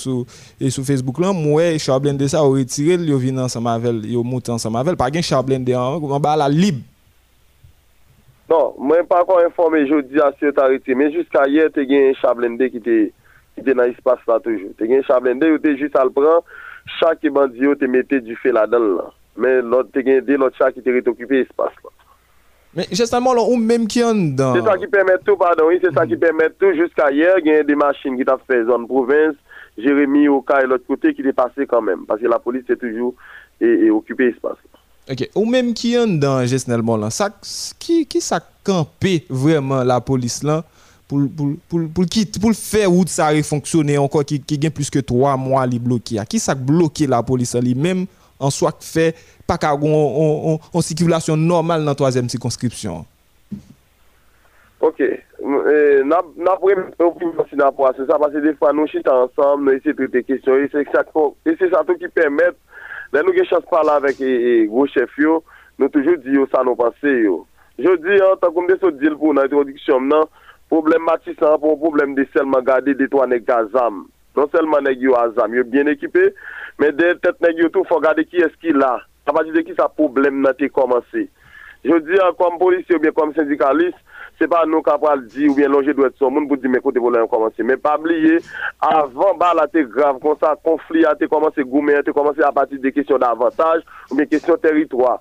et 0.58 0.70
Facebook 0.70 1.18
là, 1.18 1.34
moi, 1.34 1.76
chablende 1.76 2.26
ça, 2.26 2.42
au 2.42 2.52
retiré, 2.52 2.94
yo 3.04 3.18
vin 3.18 3.36
ensemble 3.36 3.68
avec, 3.68 4.06
yo 4.06 4.22
monté 4.22 4.50
ensemble 4.50 4.78
avec, 4.78 4.96
pas 4.96 5.10
gain 5.10 5.20
chablende 5.20 5.68
en, 5.68 5.96
en 6.02 6.18
bas 6.18 6.34
là, 6.34 6.48
libre. 6.48 6.80
Non, 8.50 8.72
mwen 8.82 9.04
pa 9.06 9.20
kon 9.22 9.44
informe 9.46 9.84
jodi 9.86 10.18
a 10.18 10.32
si 10.34 10.48
yo 10.48 10.50
ta 10.56 10.64
rete, 10.72 10.96
men 10.98 11.12
jiska 11.14 11.44
yer 11.46 11.68
te 11.70 11.84
gen 11.86 12.16
chablende 12.18 12.66
ki 12.72 12.80
te, 12.82 12.96
ki 13.54 13.62
te 13.62 13.76
nan 13.78 13.92
espas 13.92 14.24
la 14.26 14.40
toujou. 14.42 14.72
Te 14.74 14.88
gen 14.90 15.04
chablende, 15.06 15.46
yo 15.52 15.60
te 15.62 15.76
jist 15.78 15.94
al 16.00 16.10
pran, 16.16 16.42
chak 16.96 17.20
ki 17.22 17.30
bandi 17.36 17.62
yo 17.62 17.76
te 17.78 17.86
mette 17.86 18.18
du 18.26 18.34
fe 18.42 18.50
la 18.56 18.64
dan 18.66 18.88
la. 18.96 19.06
Men 19.38 19.70
lot 19.70 19.92
te 19.94 20.02
gen 20.02 20.24
de 20.26 20.40
lot 20.40 20.56
chak 20.58 20.74
ki 20.74 20.82
te 20.82 20.96
rete 20.96 21.12
okipe 21.12 21.44
espas 21.44 21.76
la. 21.84 21.89
Mais 22.74 22.86
justement 22.92 23.34
là, 23.34 23.42
ou 23.42 23.56
même 23.56 23.86
qui 23.86 24.02
en 24.04 24.14
dedans? 24.14 24.54
C'est 24.54 24.62
ça 24.62 24.78
qui 24.78 24.86
permet 24.86 25.18
tout, 25.24 25.36
pardon, 25.36 25.64
oui, 25.68 25.78
c'est 25.82 25.92
ça 25.92 26.06
qui 26.06 26.16
permet 26.16 26.50
tout. 26.58 26.72
Jusqu'à 26.74 27.10
hier, 27.10 27.34
il 27.38 27.46
y 27.46 27.50
a 27.52 27.62
des 27.64 27.74
machines 27.74 28.16
qui 28.16 28.24
t'a 28.24 28.38
fait 28.46 28.64
zone 28.64 28.86
province, 28.86 29.34
Jérémy, 29.76 30.28
Oka 30.28 30.62
et 30.62 30.66
l'autre 30.66 30.86
côté 30.86 31.12
qui 31.12 31.22
passés 31.32 31.66
quand 31.66 31.82
même. 31.82 32.06
Parce 32.06 32.20
que 32.20 32.26
la 32.26 32.38
police 32.38 32.64
est 32.68 32.76
toujours 32.76 33.14
et, 33.60 33.66
et 33.66 33.90
occupée 33.90 34.28
espace. 34.28 34.58
Ok, 35.10 35.28
ou 35.34 35.44
même 35.44 35.74
qui 35.74 35.98
en 35.98 36.06
dans 36.06 36.46
gestionnement 36.46 36.96
là, 36.96 37.10
ça, 37.10 37.30
qui, 37.80 38.06
qui 38.06 38.20
ça 38.20 38.38
campé 38.62 39.24
vraiment 39.28 39.82
la 39.82 40.00
police 40.00 40.44
là 40.44 40.62
pour, 41.08 41.22
pour, 41.36 41.48
pour, 41.68 42.06
pour, 42.40 42.52
faire 42.54 42.88
route 42.88 43.08
ça 43.08 43.26
a 43.26 43.42
fonctionner 43.42 43.98
encore, 43.98 44.24
qui, 44.24 44.40
qui 44.40 44.56
gagne 44.56 44.70
plus 44.70 44.88
que 44.88 45.00
trois 45.00 45.36
mois 45.36 45.66
li 45.66 45.80
bloqué. 45.80 46.20
Qui 46.28 46.38
ça 46.38 46.54
bloqué 46.54 47.08
la 47.08 47.24
police 47.24 47.54
là, 47.54 47.60
lui-même 47.60 48.06
an 48.40 48.52
swak 48.54 48.82
fe, 48.84 49.10
pa 49.48 49.58
ka 49.60 49.72
goun 49.78 50.58
an 50.58 50.84
sikivulasyon 50.86 51.48
normal 51.48 51.84
nan 51.86 51.98
toazem 51.98 52.28
sikonskripsyon. 52.32 53.04
Ok, 54.80 55.00
euh, 55.04 56.00
nan 56.08 56.56
prem 56.62 56.86
opinyon 57.04 57.48
si 57.50 57.58
nan 57.60 57.74
pwa, 57.76 57.92
se 57.96 58.06
sa 58.08 58.16
pase 58.20 58.40
defwa 58.40 58.72
nou 58.72 58.88
chit 58.88 59.06
ansam, 59.12 59.66
nou 59.66 59.76
ese 59.76 59.92
trite 59.96 60.22
kesyon, 60.24 60.64
ese 60.64 60.86
sa 60.88 61.82
tou 61.84 61.98
ki 62.00 62.08
pemet, 62.16 62.56
nan 63.12 63.26
nou 63.26 63.36
gen 63.36 63.48
chans 63.50 63.66
pala 63.68 63.98
vek 64.00 64.22
e 64.24 64.54
gwo 64.70 64.86
chef 64.88 65.12
yo, 65.20 65.42
nou 65.76 65.92
toujou 65.92 66.16
di 66.24 66.38
yo 66.38 66.46
sa 66.48 66.64
nou 66.64 66.78
pase 66.80 67.12
yo. 67.26 67.42
Je 67.80 67.92
di 68.00 68.22
an, 68.24 68.36
tan 68.40 68.52
koum 68.52 68.66
de 68.68 68.76
sou 68.80 68.92
dil 68.92 69.14
pou 69.20 69.36
nan 69.36 69.46
introdiksyon 69.48 70.08
nan, 70.08 70.24
problem 70.72 71.04
matisan 71.08 71.60
pou 71.60 71.78
problem 71.80 72.16
de 72.16 72.24
selman 72.32 72.64
gade 72.64 72.96
detwane 72.96 73.40
gazam. 73.44 74.06
Non 74.38 74.50
selman 74.52 74.86
neg 74.86 75.02
yo 75.02 75.16
azam, 75.18 75.54
yo 75.56 75.64
bien 75.66 75.90
ekipe, 75.90 76.30
men 76.80 76.94
de 76.98 77.14
tet 77.22 77.40
neg 77.42 77.58
yo 77.64 77.70
tou 77.72 77.88
fò 77.88 77.98
gade 78.02 78.24
ki 78.28 78.44
eski 78.46 78.74
la. 78.76 78.98
A 79.26 79.34
pati 79.34 79.52
de 79.54 79.62
ki 79.66 79.76
sa 79.78 79.86
problem 79.90 80.40
nan 80.44 80.56
te 80.58 80.70
komanse. 80.72 81.26
Je 81.86 81.98
di 82.04 82.18
an 82.20 82.34
kom 82.38 82.58
polisi 82.60 82.96
ou 82.96 83.02
bien 83.02 83.14
kom 83.16 83.30
syndikalist, 83.36 83.98
se 84.40 84.48
pa 84.50 84.62
nou 84.68 84.84
kapal 84.84 85.22
di 85.32 85.48
ou 85.48 85.56
bien 85.56 85.70
lonje 85.72 85.94
dwe 85.96 86.10
tson 86.14 86.32
moun 86.34 86.48
pou 86.48 86.60
di 86.60 86.70
men 86.72 86.82
kote 86.84 87.00
volan 87.02 87.24
yon 87.24 87.30
komanse. 87.32 87.64
Men 87.66 87.80
pa 87.82 87.94
bliye, 88.00 88.40
avan 88.90 89.38
ba 89.40 89.52
la 89.56 89.66
te 89.70 89.84
grav 89.86 90.18
kon 90.22 90.38
sa 90.40 90.56
konflik 90.66 91.08
a 91.08 91.14
te 91.18 91.28
komanse 91.30 91.64
goumen, 91.64 92.00
a 92.00 92.06
te 92.06 92.14
komanse 92.16 92.44
a 92.44 92.52
pati 92.56 92.80
de 92.80 92.92
kesyon 92.96 93.22
d'avantaj 93.22 93.84
ou 94.10 94.18
bien 94.18 94.30
kesyon 94.30 94.60
teritwa. 94.64 95.18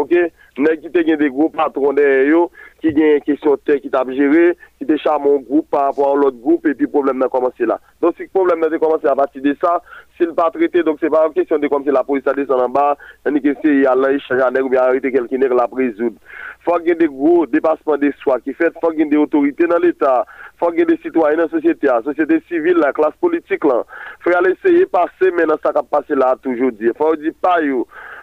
Ok? 0.00 0.14
Nèg 0.58 0.80
qui 0.80 0.90
te 0.90 1.16
des 1.16 1.30
gros 1.30 1.48
patrons 1.48 1.92
derrière 1.92 2.26
yo, 2.26 2.50
qui 2.80 2.94
gen 2.96 3.20
question 3.20 3.56
terre 3.58 3.80
qui 3.80 3.90
t'a 3.90 4.02
géré, 4.08 4.56
qui 4.78 4.86
te 4.86 4.96
charme 4.96 5.26
un 5.26 5.38
groupe 5.38 5.68
par 5.70 5.84
rapport 5.86 6.12
à 6.12 6.16
l'autre 6.16 6.38
groupe, 6.38 6.66
et 6.66 6.74
puis 6.74 6.86
problème 6.86 7.18
n'a 7.18 7.28
commencé 7.28 7.66
là. 7.66 7.78
Donc, 8.00 8.14
si 8.16 8.22
le 8.22 8.28
problème 8.28 8.60
n'a 8.60 8.78
commencé 8.78 9.06
à 9.06 9.14
partir 9.14 9.42
de 9.42 9.54
ça, 9.60 9.82
s'il 10.16 10.34
pas 10.34 10.50
traité, 10.50 10.82
donc 10.82 10.98
c'est 11.00 11.10
pas 11.10 11.26
une 11.26 11.34
question 11.34 11.58
de 11.58 11.68
comme 11.68 11.84
si 11.84 11.90
la 11.90 12.02
police 12.02 12.26
a 12.26 12.32
descendu 12.32 12.62
en 12.62 12.68
bas, 12.68 12.96
ni 13.30 13.40
que 13.40 13.54
c'est 13.62 13.74
y 13.74 13.86
a 13.86 13.94
l'échange 13.94 14.40
à 14.40 14.50
nèg 14.50 14.64
ou 14.64 14.70
bien 14.70 14.82
arrêter 14.82 15.12
quelqu'un 15.12 15.38
nèg 15.38 15.52
la 15.52 15.68
résoudre. 15.70 16.16
Faut 16.64 16.76
qu'il 16.78 16.88
y 16.88 16.90
ait 16.92 16.94
des 16.94 17.08
gros 17.08 17.46
dépassements 17.46 17.96
des 17.96 18.12
choix 18.22 18.40
qui 18.40 18.52
fait, 18.54 18.72
faut 18.80 18.92
y 18.92 19.02
ait 19.02 19.06
des 19.06 19.16
autorités 19.16 19.66
dans 19.66 19.78
l'État, 19.78 20.26
faut 20.58 20.72
y 20.72 20.80
ait 20.80 20.84
des 20.84 20.98
citoyens 20.98 21.36
dans 21.36 21.44
la 21.44 21.48
société, 21.48 21.86
la 21.86 22.02
société 22.02 22.42
civile, 22.48 22.78
la 22.78 22.92
classe 22.92 23.16
politique 23.20 23.64
là. 23.64 23.84
Faut 24.20 24.34
aller 24.34 24.56
essayer 24.62 24.86
passer 24.86 25.30
maintenant 25.30 25.56
ça 25.62 25.72
qui 25.72 25.78
a 25.78 25.82
passé 25.82 26.14
là 26.14 26.36
toujours 26.42 26.72
dire. 26.72 26.92
Faut 26.96 27.14
dire 27.16 27.32
pas. 27.40 27.58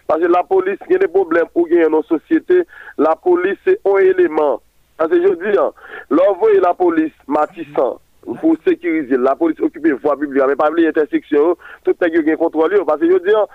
Parce 0.08 0.22
que 0.22 0.26
la 0.26 0.42
police, 0.42 0.78
il 0.88 0.94
y 0.94 0.96
a 0.96 1.00
des 1.00 1.06
problèmes 1.06 1.48
pour 1.52 1.68
gagner 1.68 1.84
dans 1.84 1.98
la 1.98 2.02
société. 2.02 2.62
La 2.96 3.14
police, 3.14 3.58
c'est 3.66 3.78
un 3.84 3.98
élément. 3.98 4.62
Parce 4.96 5.10
que 5.10 5.22
je 5.22 5.34
dis, 5.34 5.58
hein, 5.58 5.70
l'envoyer 6.08 6.60
la 6.60 6.72
police 6.72 7.12
matissant 7.26 8.00
pour 8.40 8.56
sécuriser, 8.66 9.16
la 9.18 9.36
police 9.36 9.60
occuper 9.60 9.92
voie 9.92 10.18
publique, 10.18 10.42
mais 10.48 10.56
pas 10.56 10.70
oublier 10.70 10.88
intersection, 10.88 11.56
tout 11.84 11.94
le 12.00 12.10
monde 12.10 12.24
qui 12.24 12.36
contrôle. 12.36 12.84
Parce 12.86 13.00
que 13.00 13.10
je 13.10 13.18
dis, 13.18 13.34
hein, 13.34 13.46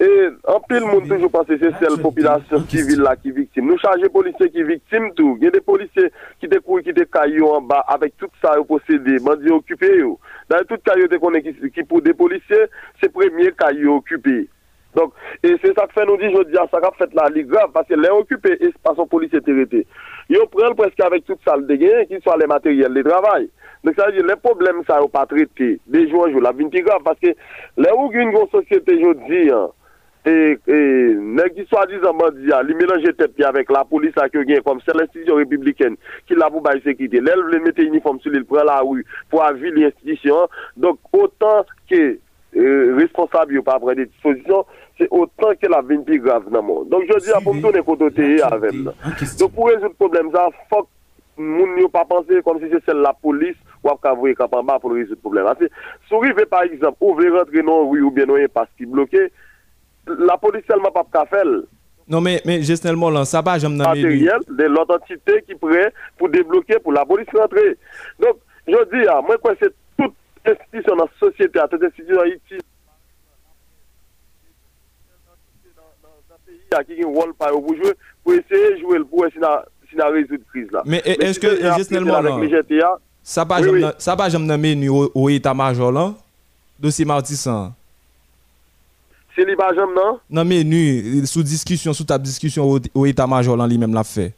et 0.00 0.28
en 0.48 0.58
pile 0.58 0.80
monde 0.80 1.08
toujours 1.08 1.30
pense 1.30 1.46
que 1.46 1.56
c'est 1.56 1.72
celle 1.78 2.00
population 2.02 2.58
civile 2.66 3.02
là 3.02 3.14
qui 3.14 3.28
est 3.28 3.32
victime. 3.32 3.66
Nous 3.68 3.78
chargons 3.78 4.02
les 4.02 4.08
policiers 4.08 4.50
qui 4.50 4.60
sont 4.60 4.66
victimes 4.66 5.14
tout. 5.14 5.36
Il 5.40 5.44
y 5.44 5.46
a 5.46 5.50
des 5.52 5.60
policiers 5.60 6.10
qui 6.40 6.48
découvrent 6.48 6.80
qui 6.80 6.92
des 6.92 7.06
cailloux 7.06 7.46
en 7.46 7.62
bas 7.62 7.84
avec 7.86 8.16
tout 8.16 8.26
ça 8.42 8.58
au 8.58 8.64
possédé, 8.64 9.20
bandits 9.20 9.50
occupés. 9.50 10.02
Dans 10.48 10.58
tout 10.68 10.78
caillou 10.84 11.06
qui, 11.40 11.70
qui 11.70 11.84
pour 11.84 12.02
des 12.02 12.14
policiers, 12.14 12.66
c'est 13.00 13.12
premier 13.12 13.52
caillou 13.52 13.94
occupé. 13.94 14.48
Donc, 14.94 15.12
et 15.42 15.56
c'est 15.62 15.74
ça 15.74 15.86
que 15.86 15.92
fait 15.92 16.06
nous 16.06 16.16
dire, 16.16 16.30
je 16.36 16.44
dis, 16.44 16.54
ça 16.54 16.78
a 16.82 16.90
fait 16.92 17.14
la 17.14 17.28
ligue 17.28 17.46
grave, 17.46 17.70
parce 17.72 17.88
que 17.88 17.94
les 17.94 18.10
occupés, 18.10 18.58
espace 18.60 18.98
en 18.98 19.06
police 19.06 19.32
était 19.32 19.86
Ils 20.28 20.38
prennent 20.50 20.74
presque 20.74 21.00
avec 21.00 21.24
toute 21.24 21.40
salle 21.44 21.66
de 21.66 21.74
gain, 21.74 22.04
qui 22.06 22.20
soit 22.22 22.36
les 22.36 22.46
matériels 22.46 22.92
de 22.92 23.02
travail. 23.02 23.48
Donc, 23.84 23.94
ça 23.96 24.06
veut 24.06 24.12
dire, 24.12 24.26
les 24.26 24.36
problèmes, 24.36 24.82
ça 24.86 25.00
n'a 25.00 25.08
pas 25.08 25.26
traité. 25.26 25.80
Des 25.86 26.08
jours 26.10 26.28
jour, 26.30 26.40
la 26.40 26.52
vie 26.52 26.68
est 26.70 26.80
grave, 26.82 27.00
parce 27.04 27.18
que 27.18 27.28
les 27.76 27.90
ou 27.96 28.12
une 28.12 28.30
grosse 28.30 28.50
société, 28.50 29.00
je 29.00 29.12
dis, 29.26 29.50
hein, 29.50 29.70
et, 30.24 30.56
et, 30.68 31.14
nèg 31.18 31.54
qui 31.54 31.64
soi-disant 31.66 32.14
bandi, 32.14 32.46
li 32.46 32.74
mélange 32.78 33.10
tête 33.18 33.40
avec 33.42 33.68
la 33.72 33.84
police 33.84 34.16
à 34.16 34.28
que 34.28 34.60
comme 34.60 34.78
c'est 34.86 34.94
l'institution 34.94 35.34
républicaine 35.34 35.96
qui 36.28 36.36
l'a 36.36 36.48
pour 36.48 36.62
bailler 36.62 36.80
sécurité. 36.82 37.20
L'elle 37.20 37.42
veut 37.42 37.58
mettre 37.58 37.80
uniforme 37.80 38.20
sur 38.20 38.30
l'île, 38.30 38.44
prend 38.44 38.62
la 38.62 38.80
rue 38.82 39.04
pour 39.28 39.42
avir 39.42 39.72
l'institution. 39.74 40.48
Donc, 40.76 41.00
autant 41.12 41.64
que 41.90 42.18
euh, 42.56 42.94
responsable 42.96 43.62
pas 43.62 43.78
prendre 43.78 43.94
des 43.94 44.06
dispositions, 44.06 44.64
c'est 44.98 45.08
autant 45.10 45.52
que 45.60 45.66
la 45.66 45.82
vie 45.82 45.98
plus 45.98 46.20
grave 46.20 46.44
dans 46.50 46.60
le 46.60 46.66
monde. 46.66 46.88
Donc 46.88 47.04
je 47.08 47.18
dis 47.18 47.30
à 47.32 47.40
pour 47.40 47.54
me 47.54 47.60
donner 47.60 47.82
côté 47.82 48.42
avec. 48.42 48.72
Donc 49.38 49.52
pour 49.52 49.68
résoudre 49.68 49.88
le 49.88 49.94
problème 49.94 50.30
ça, 50.32 50.48
faut 50.68 50.82
que 50.82 51.42
moun 51.42 51.78
yo 51.78 51.88
pas 51.88 52.04
penser 52.04 52.40
comme 52.44 52.58
si 52.60 52.66
c'est 52.70 52.84
celle 52.84 52.98
la 52.98 53.12
police 53.12 53.56
ou 53.82 53.88
à 53.88 53.96
cavouer 54.02 54.34
cap 54.34 54.52
en 54.54 54.62
bas 54.62 54.78
pour 54.78 54.92
résoudre 54.92 55.14
le 55.14 55.20
problème. 55.20 55.44
Parce 55.44 55.58
que 55.58 55.66
si 56.08 56.44
par 56.46 56.62
exemple, 56.62 56.96
ou 57.00 57.14
veut 57.14 57.36
rentrer 57.36 57.62
non 57.62 57.84
oui 57.84 58.00
ou 58.00 58.10
bien 58.10 58.26
non 58.26 58.36
parce 58.52 58.68
qu'il 58.76 58.86
bloqué, 58.86 59.32
la 60.06 60.36
police 60.36 60.64
seulement 60.68 60.90
pas 60.90 61.06
qu'à 61.12 61.24
faire 61.26 61.44
Non, 62.08 62.20
mais, 62.20 62.42
mais 62.44 62.62
gestionnement 62.62 63.08
là, 63.10 63.24
ça 63.24 63.40
va, 63.40 63.58
j'aime 63.58 63.78
dans 63.78 63.88
matériel 63.88 64.40
de 64.48 64.64
l'autre 64.64 64.96
entité 64.96 65.42
qui 65.46 65.54
prêt 65.54 65.92
pour 66.18 66.28
débloquer 66.28 66.78
pour 66.80 66.92
la 66.92 67.04
police 67.04 67.28
rentrer. 67.34 67.76
Donc 68.20 68.36
je 68.66 68.72
dis 68.96 69.08
à 69.08 69.20
moi 69.22 69.38
quoi 69.38 69.54
c'est 69.60 69.72
toute 69.98 70.14
institution 70.44 70.96
dans 70.96 71.04
la 71.04 71.10
société, 71.18 71.58
toute 71.70 71.82
institution 71.82 72.20
Haïti 72.20 72.58
qui 76.86 77.02
a 77.02 77.06
un 77.06 77.12
rôle 77.12 77.32
pour 77.34 77.76
jouer, 77.76 77.92
pour 78.24 78.32
essayer 78.32 78.74
de 78.74 78.80
jouer 78.80 78.98
pour 79.08 79.26
essayer 79.26 79.40
de 79.40 80.02
résoudre 80.02 80.32
la 80.32 80.38
crise 80.50 80.70
là. 80.72 80.82
Mais 80.86 81.02
est-ce 81.04 81.38
que 81.38 82.48
GTA, 82.48 82.98
ça 83.22 83.44
va, 83.44 84.28
j'aime 84.28 84.46
dans 84.46 84.58
menu 84.58 84.88
au, 84.88 85.28
état-major 85.28 85.92
là, 85.92 86.12
dossier 86.78 87.04
Martissan. 87.04 87.72
c'est 89.36 89.44
les 89.44 89.54
bajam 89.54 89.94
non? 89.94 90.18
Dans 90.30 90.44
menu, 90.44 91.24
sous 91.26 91.42
discussion, 91.42 91.92
sous 91.92 92.04
table 92.04 92.24
discussion 92.24 92.78
au, 92.94 93.06
état-major 93.06 93.56
là, 93.56 93.66
lui-même 93.66 93.94
l'a 93.94 94.04
fait. 94.04 94.32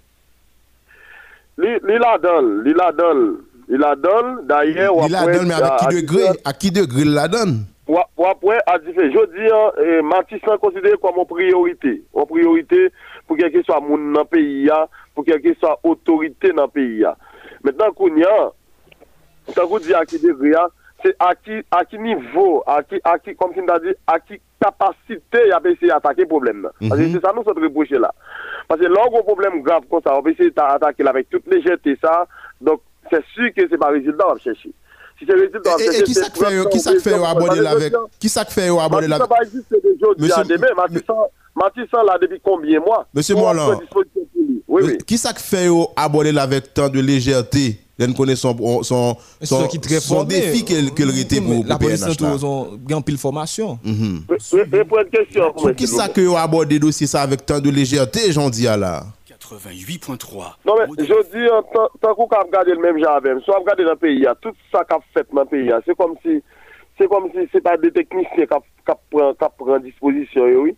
Li 1.57 1.69
li 1.87 1.99
la 1.99 2.19
donne, 2.19 2.65
li 2.65 2.75
la 2.75 2.91
donne, 2.93 3.37
li 3.69 3.79
la 3.79 3.95
donne. 3.95 4.47
D'ailleurs, 4.47 4.95
Il 5.07 5.13
la 5.13 5.25
donne, 5.25 5.47
mais 5.47 5.55
avec 5.55 5.79
qui 5.79 5.95
degré 5.95 6.23
À 6.45 6.53
qui 6.53 6.71
degré 6.73 7.03
il 7.03 7.13
la 7.13 7.29
donne? 7.29 7.65
Ou 7.87 7.99
après, 8.27 8.59
à 8.67 8.79
différents. 8.79 9.11
Je 9.11 9.37
dis, 9.37 9.53
hein, 9.53 9.73
eh, 9.85 10.03
Matissan 10.03 10.57
considéré 10.59 10.95
comme 11.03 11.17
une 11.19 11.27
priorité. 11.27 12.03
Une 12.17 12.27
priorité 12.27 12.89
pour 13.27 13.37
quel 13.37 13.53
que 13.53 13.63
soit 13.63 13.81
moun 13.81 14.13
dans 14.13 14.21
le 14.21 14.27
pays, 14.27 14.71
pour 15.15 15.25
quel 15.25 15.41
que 15.43 15.53
soit 15.55 15.79
autorité 15.83 16.53
dans 16.53 16.63
le 16.65 16.69
pays. 16.69 17.05
Maintenant, 17.63 17.91
Kounia, 17.93 18.53
ça 19.49 19.65
vous 19.65 19.79
dit 19.81 19.93
à 19.95 20.05
qui 20.07 20.19
degré, 20.19 20.53
c'est 21.05 21.15
à 21.19 21.35
qui, 21.35 21.53
à 21.71 21.85
qui 21.85 21.99
niveau, 21.99 22.63
à 22.67 22.83
qui, 22.83 22.99
à 23.05 23.19
qui, 23.19 23.35
comme 23.37 23.53
tu 23.53 23.61
m'as 23.61 23.79
dit, 23.79 23.93
à 24.07 24.19
qui 24.19 24.41
capacité 24.63 25.39
il 25.47 25.53
a 25.53 25.61
essayé 25.69 25.89
d'attaquer 25.89 26.23
le 26.23 26.29
problème. 26.29 26.63
là. 26.63 26.71
Parce 26.89 26.99
que 27.01 27.07
Mhm. 27.07 27.13
c'est 27.13 27.21
ça 27.21 27.33
nous 27.37 27.45
sommes 27.45 27.63
reprochés 27.63 27.99
là. 27.99 28.11
Parce 28.67 28.81
que 28.81 28.87
là, 28.87 29.03
on 29.11 29.15
a 29.15 29.19
un 29.19 29.23
problème 29.23 29.61
grave 29.63 29.83
comme 29.91 30.01
ça, 30.03 30.17
on 30.17 30.23
va 30.23 30.31
essayer 30.31 30.51
d'attaquer 30.51 31.07
avec 31.07 31.29
toutes 31.29 31.47
les 31.49 31.61
jetés 31.61 31.99
ça. 32.01 32.27
Donc, 32.63 32.81
c'est 33.11 33.23
sûr 33.35 33.53
que 33.55 33.69
c'est 33.69 33.77
pas 33.77 33.89
résultat, 33.91 34.25
on 34.27 34.33
va 34.33 34.39
chercher. 34.39 34.71
Et, 35.21 35.99
et 35.99 36.03
qui 36.03 36.15
ça 36.15 36.27
fait 36.31 36.71
qui 36.71 36.81
ça 36.81 36.93
fait 37.01 37.15
aborder 37.15 37.67
avec 37.67 37.93
qui 38.19 38.29
ça 38.29 38.45
fait 38.45 38.69
aborder 38.69 39.09
la 39.09 39.19
Ça 39.19 39.27
va 39.27 39.37
exister 39.43 39.77
de 39.83 39.97
aujourd'hui 39.97 40.33
à 40.33 40.45
demain. 40.45 40.69
Matissan 41.57 42.05
là 42.05 42.19
depuis 42.21 42.41
combien 42.43 42.81
de 42.81 42.85
mois? 42.85 43.07
Monsieur 43.15 43.37
oui. 44.67 44.99
Qui 45.07 45.19
ça 45.19 45.33
fait 45.35 45.69
aborder 45.95 46.37
avec 46.37 46.75
tant 46.75 46.89
de 46.89 47.01
légèreté? 47.01 47.79
Nous 47.97 48.13
connaissons 48.13 48.57
son, 48.59 48.83
son, 48.83 49.17
son, 49.41 49.69
son 50.01 50.25
défi 50.25 50.65
qu'elle 50.65 51.17
était 51.17 51.41
pour 51.41 51.65
La 51.65 51.79
police 51.79 52.03
a 52.03 53.01
pile 53.03 53.19
formation. 53.19 53.79
pour 54.89 54.99
une 54.99 55.11
question. 55.11 55.55
Qui 55.77 55.87
ça 55.87 56.09
que 56.09 56.35
aborder 56.37 56.81
dossier 56.81 57.07
ça 57.07 57.23
avec 57.23 57.47
tant 57.47 57.61
de 57.61 57.71
légèreté, 57.71 58.33
j'en 58.33 58.51
dis 58.51 58.67
à 58.67 58.77
là? 58.77 59.07
88.3. 59.45 60.57
Non, 60.65 60.75
mais 60.79 60.87
je 61.05 61.23
dis, 61.31 61.47
tant 62.01 62.15
qu'on 62.15 62.27
a 62.29 62.43
regardé 62.43 62.73
le 62.73 62.81
même 62.81 62.99
genre, 62.99 63.21
soit 63.45 63.59
regarder 63.59 63.85
dans 63.85 63.91
le 63.91 63.97
pays, 63.97 64.27
tout 64.41 64.53
ça 64.73 64.85
qu'a 64.85 64.99
fait 65.13 65.27
dans 65.33 65.43
le 65.43 65.47
pays, 65.47 65.71
c'est 65.87 65.97
comme 65.97 66.15
si 66.23 66.43
c'est 66.99 67.09
comme 67.09 67.29
si 67.33 67.49
c'est 67.53 67.61
pas 67.61 67.77
des 67.77 67.91
techniciens 67.91 68.47
qui 68.47 68.93
prennent 69.11 69.83
disposition, 69.83 70.45
oui. 70.45 70.77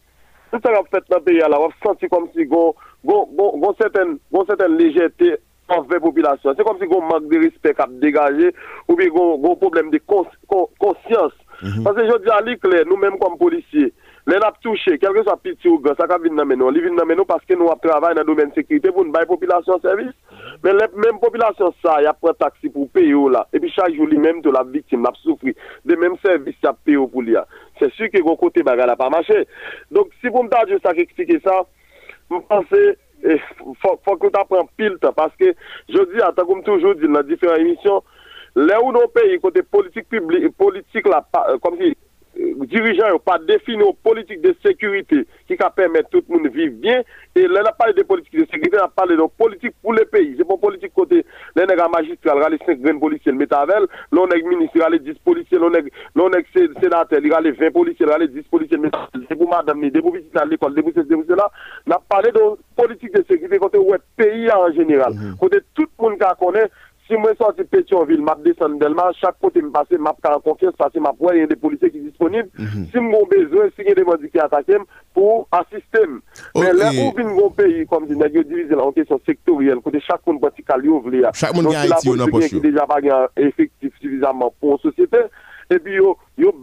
Tout 0.52 0.60
ça 0.64 0.72
qu'a 0.72 0.82
fait 0.84 1.04
dans 1.10 1.18
le 1.18 1.22
pays, 1.22 1.38
là, 1.38 1.60
on 1.60 1.70
senti 1.86 2.08
comme 2.08 2.28
si 2.34 2.48
on 2.50 2.74
a 3.62 3.74
certaine 3.78 4.76
légèreté 4.76 5.36
envers 5.68 5.98
la 5.98 6.00
population. 6.00 6.54
C'est 6.56 6.64
comme 6.64 6.78
si 6.78 6.86
on 6.90 7.02
manque 7.02 7.28
de 7.28 7.38
respect 7.38 7.74
à 7.78 7.86
dégager 7.88 8.54
ou 8.88 8.96
bien 8.96 9.08
on 9.12 9.52
un 9.52 9.56
problème 9.56 9.90
de 9.90 9.98
conscience. 10.06 11.32
Parce 11.84 11.96
que 11.96 12.06
je 12.06 12.22
dis 12.22 12.30
à 12.30 12.40
l'éclair, 12.40 12.84
nous-mêmes 12.86 13.18
comme 13.18 13.36
policiers, 13.36 13.92
les 14.28 14.38
n'a 14.38 14.52
touché, 14.60 14.98
quel 14.98 15.12
que 15.12 15.22
soit 15.22 15.36
petit 15.36 15.68
ou 15.68 15.78
grand, 15.78 15.94
ça 15.94 16.06
va 16.06 16.18
venir 16.18 16.34
dans 16.34 16.56
nous. 16.56 16.72
Ils 16.72 16.80
viennent 16.80 16.96
dans 16.96 17.06
nous 17.06 17.24
parce 17.24 17.44
que 17.44 17.54
nous 17.54 17.68
travaillons 17.80 18.16
dans 18.16 18.22
le 18.22 18.26
domaine 18.26 18.48
de 18.48 18.54
sécurité 18.54 18.90
pour 18.90 19.04
nous 19.04 19.12
la 19.12 19.24
population 19.24 19.78
service. 19.80 20.14
Mais 20.64 20.72
la 20.72 20.88
même 20.96 21.20
population, 21.20 21.72
ça, 21.80 21.98
il 22.00 22.06
a 22.06 22.16
un 22.20 22.32
taxi 22.34 22.68
pour 22.68 22.90
payer 22.90 23.14
là. 23.30 23.46
Et 23.52 23.60
puis 23.60 23.70
chaque 23.70 23.94
jour, 23.94 24.06
lui-même, 24.06 24.40
de 24.40 24.50
la 24.50 24.64
victime, 24.64 25.06
a 25.06 25.12
souffert. 25.22 25.52
De 25.84 25.94
même 25.94 26.16
service, 26.24 26.56
il 26.60 26.66
a 26.66 26.72
payé 26.72 26.96
pour 26.96 27.22
lui. 27.22 27.36
C'est 27.78 27.92
sûr 27.92 28.10
que 28.10 28.18
le 28.18 28.36
côté 28.36 28.64
bagarre 28.64 28.88
n'a 28.88 28.96
pas 28.96 29.08
marché. 29.08 29.46
Donc, 29.92 30.08
si 30.20 30.28
vous 30.28 30.42
me 30.42 30.66
dites 30.66 30.82
ça, 30.84 30.90
expliquer 30.90 31.40
ça, 31.44 31.64
je 32.28 32.36
pense 32.48 32.64
il 32.72 33.40
faut, 33.80 34.00
faut 34.04 34.16
que 34.16 34.26
tu 34.26 34.40
apprennes 34.40 34.66
pile. 34.76 34.98
Parce 35.14 35.36
que 35.36 35.54
je 35.88 35.98
dis, 36.12 36.20
attends, 36.20 36.46
comme 36.46 36.64
toujours 36.64 36.96
dit 36.96 37.06
dans 37.06 37.22
différentes 37.22 37.60
émissions, 37.60 38.02
là 38.56 38.82
où 38.82 38.90
nos 38.90 39.06
pays, 39.06 39.38
côté 39.40 39.62
politique 39.62 40.08
publique, 40.08 40.56
politique 40.56 41.06
là, 41.06 41.24
comme 41.62 41.76
si 41.78 41.96
dirigeants 42.66 43.08
n'ont 43.10 43.18
pas 43.18 43.38
défini 43.38 43.82
une 43.82 43.94
politique 44.02 44.40
de 44.40 44.54
sécurité 44.64 45.26
qui 45.46 45.54
va 45.54 45.70
permettre 45.70 46.10
tout 46.10 46.22
le 46.28 46.34
monde 46.34 46.44
de 46.44 46.50
vivre 46.50 46.74
bien. 46.74 47.02
Et 47.34 47.46
là, 47.46 47.60
on 47.62 47.68
a 47.68 47.72
parlé 47.72 47.94
de 47.94 48.02
politique 48.02 48.34
de 48.34 48.44
sécurité, 48.46 48.76
on 48.80 48.84
a 48.84 48.88
parlé 48.88 49.16
de 49.16 49.22
politique 49.38 49.74
pour 49.82 49.92
le 49.92 50.04
pays. 50.04 50.34
C'est 50.36 50.46
pas 50.46 50.56
politique 50.56 50.92
côté, 50.94 51.24
les 51.54 51.66
nègres 51.66 51.90
magistrats, 51.90 52.48
les 52.48 52.58
5 52.58 52.80
graines 52.80 53.00
policiers, 53.00 53.32
le 53.32 53.38
métavel, 53.38 53.86
l'on 54.10 54.28
est 54.28 54.42
ministre, 54.42 54.78
les 54.90 54.98
10 54.98 55.14
policiers, 55.24 55.58
l'on 55.58 56.30
est 56.30 56.80
sénateur, 56.80 57.20
les 57.20 57.52
20 57.52 57.70
policiers, 57.72 58.06
les 58.18 58.28
10 58.28 58.42
policiers, 58.42 58.78
c'est 59.28 59.36
pour 59.36 59.50
madame, 59.50 59.80
c'est 59.82 60.00
pour 60.00 60.14
visiter 60.14 60.38
à 60.38 60.44
l'école, 60.44 60.72
c'est 60.74 60.82
pour 60.82 60.92
ceci, 60.94 61.06
c'est 61.08 61.16
pour 61.16 61.24
cela. 61.28 61.50
On 61.86 61.92
a 61.92 62.02
parlé 62.08 62.32
de 62.32 62.40
politique 62.74 63.14
de 63.14 63.24
sécurité 63.28 63.58
côté 63.58 63.78
le 63.78 63.98
pays 64.16 64.50
en 64.50 64.72
général. 64.72 65.14
Côté 65.38 65.58
tout 65.74 65.86
le 65.98 66.04
monde 66.04 66.18
qui 66.18 66.44
connaît, 66.44 66.68
si 67.06 67.16
moi 67.16 67.32
sorti 67.38 67.62
Pétionville, 67.64 68.22
m'a 68.22 68.36
descendre 68.44 68.78
Delma, 68.78 69.12
chaque 69.20 69.38
côté 69.40 69.62
me 69.62 69.70
passer, 69.70 69.96
m'a 69.98 70.14
en 70.24 70.40
confiance 70.40 70.74
parce 70.76 70.92
que 70.92 70.98
m'a 70.98 71.12
il 71.32 71.38
y 71.38 71.42
a 71.42 71.46
des 71.46 71.56
policiers 71.56 71.90
qui 71.90 71.98
sont 71.98 72.04
disponibles. 72.04 72.48
Si 72.58 72.92
j'ai 72.92 73.44
besoin, 73.44 73.68
si 73.76 73.84
j'ai 73.86 73.94
des 73.94 74.04
bandits 74.04 74.30
qui 74.30 74.38
attaquent 74.38 74.82
pour 75.14 75.46
assister. 75.52 76.06
Mais 76.56 76.72
là 76.72 76.90
où 76.90 77.16
vient 77.16 77.28
un 77.28 77.50
pays 77.50 77.86
comme 77.86 78.06
dit, 78.06 78.16
nous 78.16 78.44
divisé 78.44 78.74
en 78.74 78.92
question 78.92 79.20
sectorielle, 79.24 79.78
côté 79.78 80.00
chaque 80.00 80.26
monde 80.26 80.40
petit 80.40 80.62
cali 80.62 80.88
ouvrir. 80.88 81.30
Chaque 81.34 81.54
monde 81.54 81.68
qui 81.68 81.76
a 81.76 81.80
Haïti 81.80 82.08
on 82.08 82.18
a 82.18 82.26
pas 82.26 82.40
qui 82.40 82.60
déjà 82.60 82.86
pas 82.86 83.00
effectif 83.36 83.92
suffisamment 84.00 84.52
pour 84.60 84.72
une 84.72 84.78
société. 84.90 85.18
Et 85.68 85.80
puis 85.80 85.94
yo 85.94 86.16
yo 86.38 86.54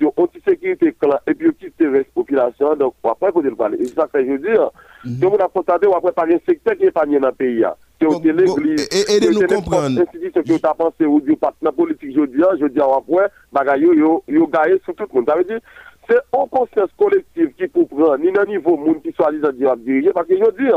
yo 0.00 0.14
anti 0.16 0.40
sécurité 0.46 0.94
clan 0.98 1.18
et 1.26 1.34
puis 1.34 1.48
yo 1.48 1.52
quitte 1.52 1.80
la 1.80 2.02
population 2.14 2.74
donc 2.76 2.94
après 3.04 3.30
faut 3.30 3.42
le 3.42 3.54
parler. 3.54 3.76
Et 3.78 3.86
ça 3.86 4.08
fait 4.10 4.24
je 4.24 4.32
veux 4.32 4.38
dire. 4.38 4.70
Donc 5.04 5.34
on 5.34 5.44
a 5.44 5.48
constaté 5.48 5.86
on 5.86 5.94
après 5.94 6.12
pas 6.12 6.24
un 6.24 6.38
secteur 6.46 6.74
qui 6.76 6.84
est 6.84 6.90
pas 6.90 7.04
le 8.04 8.20
pays 8.20 8.20
c'est 8.24 8.32
l'église. 8.32 8.88
Et 9.08 9.20
de 9.20 9.30
nous 9.32 9.46
comprendre. 9.46 10.00
Institution 10.00 10.42
que 10.42 10.60
tu 10.60 10.66
as 10.66 10.74
pensé 10.74 11.04
ou 11.04 11.20
du 11.20 11.36
partenaire 11.36 11.72
politique, 11.72 12.14
je 12.14 12.24
dis, 12.26 12.42
je 12.60 12.66
dis 12.66 12.80
après, 12.80 13.30
bagay 13.52 13.80
yo, 13.80 14.22
yo, 14.26 14.46
gagne 14.46 14.78
sur 14.84 14.94
tout 14.94 15.04
le 15.12 15.16
monde. 15.16 15.28
Ça 15.28 15.36
veut 15.36 15.44
dire, 15.44 15.60
c'est 16.08 16.16
une 16.34 16.48
conscience 16.48 16.90
collective 16.98 17.52
qui 17.58 17.66
peut 17.68 17.84
prendre, 17.86 18.18
ni 18.18 18.32
dans 18.32 18.42
le 18.42 18.48
niveau 18.48 18.76
monde 18.76 19.02
qui 19.02 19.12
soit 19.12 19.32
disant 19.32 19.76
diriger, 19.76 20.12
parce 20.12 20.26
que 20.26 20.36
je 20.36 20.50
dis, 20.56 20.70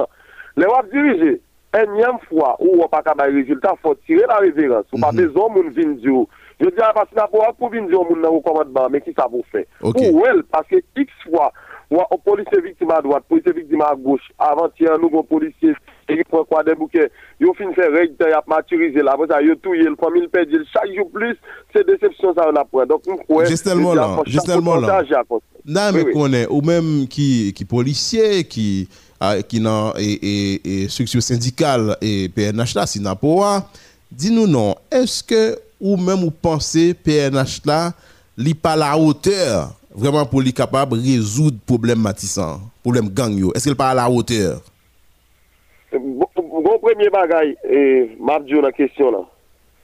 les 0.58 0.66
wap 0.66 0.90
diriger, 0.92 1.42
énième 1.74 2.20
fois 2.28 2.58
où 2.60 2.84
on 2.84 2.88
pas 2.88 3.02
capable 3.02 3.34
de 3.34 3.38
résultat, 3.40 3.76
faut 3.82 3.96
tirer 4.06 4.26
la 4.28 4.38
révérence. 4.38 4.86
Ou 4.92 5.00
pas 5.00 5.12
besoin 5.12 5.50
moun 5.50 5.70
vin 5.70 5.92
dire. 5.92 6.26
Je 6.60 6.66
dis, 6.66 6.76
que 6.76 6.82
n'a 6.82 7.28
pas 7.28 7.54
pour 7.58 7.70
vin 7.70 7.86
dire 7.86 8.04
moun 8.04 8.22
dans 8.22 8.36
le 8.36 8.42
commandement, 8.42 8.90
mais 8.90 9.02
qui 9.02 9.14
ça 9.14 9.28
vous 9.32 9.46
fait? 9.52 9.68
Ou 9.82 10.24
elle, 10.28 10.44
parce 10.44 10.68
que 10.68 10.76
X 10.98 11.12
fois, 11.30 11.54
ou 11.92 12.18
policier 12.24 12.62
victime 12.62 12.92
à 12.92 13.02
droite, 13.02 13.24
policier 13.28 13.52
victime 13.52 13.82
à 13.82 13.94
gauche, 13.96 14.32
avant-hier, 14.40 14.98
nous, 14.98 15.20
un 15.20 15.24
policier 15.24 15.74
et 16.08 16.24
prend 16.24 16.44
quoi 16.44 16.64
des 16.64 16.76
bouquets? 16.76 17.12
Yo 17.40 17.54
fin 17.54 17.72
fait 17.74 17.88
règle, 17.88 18.16
y 18.20 18.24
a 18.32 18.42
maturisé 18.48 19.02
là, 19.02 19.16
ça 19.30 19.42
yo 19.42 19.56
touye 19.56 19.84
le 19.84 19.96
famille 19.96 20.28
perdre 20.28 20.58
chaque 20.74 20.94
jour 20.96 21.10
plus, 21.12 21.38
c'est 21.74 21.86
déception 21.86 22.34
ça 22.34 22.50
on 22.52 22.56
apprend. 22.56 22.86
Donc 22.86 23.04
ouais. 23.30 23.46
Justement 23.46 23.94
là, 23.94 24.18
justement 24.26 24.76
là. 24.76 25.04
Non 25.66 25.92
mais 25.94 26.12
connaît 26.12 26.48
ou 26.50 26.62
même 26.62 27.08
qui 27.08 27.54
qui 27.54 27.66
policier 27.66 28.44
qui 28.46 28.90
qui 29.48 29.60
dans 29.60 29.94
et 29.98 30.84
et 30.84 30.90
structure 30.90 31.22
syndicale 31.24 31.96
et 32.02 32.30
PNH 32.30 32.74
là, 32.76 32.86
si 32.86 33.00
n'a 33.00 33.16
pas 33.16 33.70
dis-nous 34.12 34.48
non, 34.48 34.76
est-ce 34.92 35.24
que 35.24 35.58
ou 35.80 35.96
même 35.98 36.20
vous 36.20 36.32
pensez 36.32 36.94
PNH 36.94 37.62
là, 37.66 37.94
li 38.38 38.54
pas 38.54 38.76
la 38.76 38.98
hauteur? 38.98 39.76
Vraiment 39.94 40.26
pour 40.26 40.42
lui 40.42 40.54
capable 40.54 40.96
résoudre 40.96 41.58
problème 41.66 42.00
matissant, 42.00 42.60
problème 42.84 43.10
gang. 43.10 43.38
Est-ce 43.56 43.66
qu'il 43.66 43.76
pas 43.76 43.90
à 43.90 43.96
la 43.96 44.10
hauteur? 44.10 44.62
Bon 45.92 46.80
premier 46.80 47.10
bagay, 47.10 47.56
e, 47.68 48.16
map 48.20 48.46
diyo 48.48 48.62
nan 48.64 48.72
kesyon 48.72 49.12
la. 49.12 49.22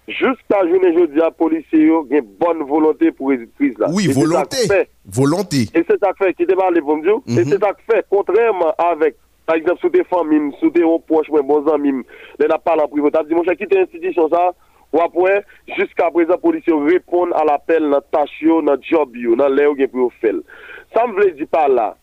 Juska 0.07 0.61
jounen 0.69 0.93
jodi 0.95 1.19
a 1.19 1.27
polisye 1.35 1.81
yo 1.83 2.05
gen 2.07 2.23
bonne 2.39 2.63
volonté 2.63 3.11
pou 3.11 3.33
rezit 3.33 3.51
kriz 3.59 3.75
la. 3.81 3.89
Oui, 3.91 4.07
volonté. 4.07 4.63
Volonté. 5.03 5.65
E 5.75 5.83
se 5.83 5.97
tak 5.99 6.15
fe, 6.21 6.31
ki 6.37 6.47
te 6.47 6.55
ba 6.55 6.69
le 6.71 6.83
vom 6.85 7.03
diyo, 7.03 7.19
e 7.27 7.43
se 7.43 7.59
tak 7.59 7.83
fe, 7.89 7.99
kontrèman 8.13 8.71
avek, 8.85 9.17
par 9.47 9.59
exemple, 9.59 9.83
sou 9.83 9.91
te 9.91 10.05
fan 10.07 10.23
mim, 10.31 10.47
sou 10.61 10.71
te 10.71 10.85
yon 10.85 11.03
poch 11.11 11.27
mwen 11.33 11.47
bon 11.49 11.67
zan 11.67 11.83
mim, 11.83 11.99
le 12.39 12.47
na 12.47 12.59
pala 12.61 12.87
privotap, 12.91 13.27
di 13.27 13.35
mwen 13.35 13.47
chè 13.47 13.57
ki 13.59 13.67
te 13.67 13.83
wapwen, 14.95 15.43
juska 15.77 16.11
prezant 16.15 16.41
polisye 16.43 16.73
yo 16.73 16.81
repon 16.87 17.35
al 17.37 17.53
apel 17.55 17.89
nan 17.91 18.03
tach 18.13 18.33
yo, 18.41 18.61
nan 18.61 18.81
job 18.85 19.15
yo, 19.15 19.35
nan 19.39 19.55
le 19.55 19.69
yo 19.69 19.77
gen 19.79 19.91
pou 19.93 20.07
yo 20.07 20.11
fel. 20.23 20.43
Sa 20.95 21.07
m 21.07 21.17
vle 21.17 21.31
di 21.37 21.47
pa 21.49 21.67
la. 21.71 21.93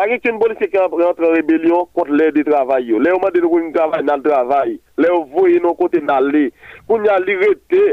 Par 0.00 0.06
exemple, 0.06 0.28
une 0.30 0.38
police 0.38 0.70
qui 0.70 0.78
rentre 0.78 1.22
en 1.22 1.32
rébellion 1.32 1.86
contre 1.92 2.12
l'aide 2.12 2.34
de 2.34 2.42
travail. 2.42 2.88
Là, 3.00 3.10
on 3.14 3.20
m'a 3.20 3.30
dit 3.30 3.40
qu'on 3.40 3.70
travail 3.70 4.02
dans 4.02 4.16
le 4.16 4.22
travail. 4.22 4.80
Là, 4.96 5.08
on 5.12 5.24
voit 5.24 5.50
nos 5.62 5.74
côtés 5.74 6.00
d'aller. 6.00 6.54
Pour 6.86 7.04
y 7.04 7.08
aller 7.10 7.36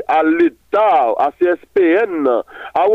à 0.07 0.23
l'État, 0.23 1.13
à 1.17 1.31
CSPN, 1.37 2.25
à 2.73 2.85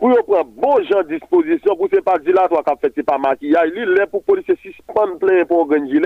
recommandement, 0.00 0.22
pour 0.22 0.34
prendre 0.34 0.50
bon 0.56 0.84
gens 0.84 1.02
de 1.02 1.14
disposition, 1.18 1.76
pour 1.76 1.88
ne 1.92 2.00
pas 2.00 2.18
dire 2.18 2.34
là, 2.34 2.48
toi, 2.48 2.62
fait, 2.80 2.92
c'est 2.94 3.02
pas 3.02 3.18
maquillage. 3.18 3.70
Il 3.74 3.98
est 4.00 4.06
pour 4.06 4.22
police 4.22 4.46
suspendre 4.62 5.18
plein 5.18 5.44
pour 5.44 5.58
organiser. 5.60 6.00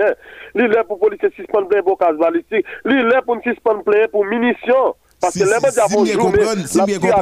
Il 0.55 0.61
est 0.61 0.83
pour 0.87 0.99
police 0.99 1.19
suspendre 1.35 1.67
plein 1.67 1.83
pour 1.83 1.97
casse 1.97 2.17
balistique. 2.17 2.65
Il 2.85 2.91
est 2.91 3.21
pour 3.25 3.37
suspendre 3.43 3.83
plein 3.83 4.07
pour 4.11 4.25
munitions. 4.25 4.95
Parce 5.21 5.35
que 5.35 5.45
les 5.45 5.55
médias 5.63 5.87
vont 5.87 6.03
jouer, 6.03 6.65
si 6.65 6.81
bien 6.83 6.99
comprendre, 6.99 7.15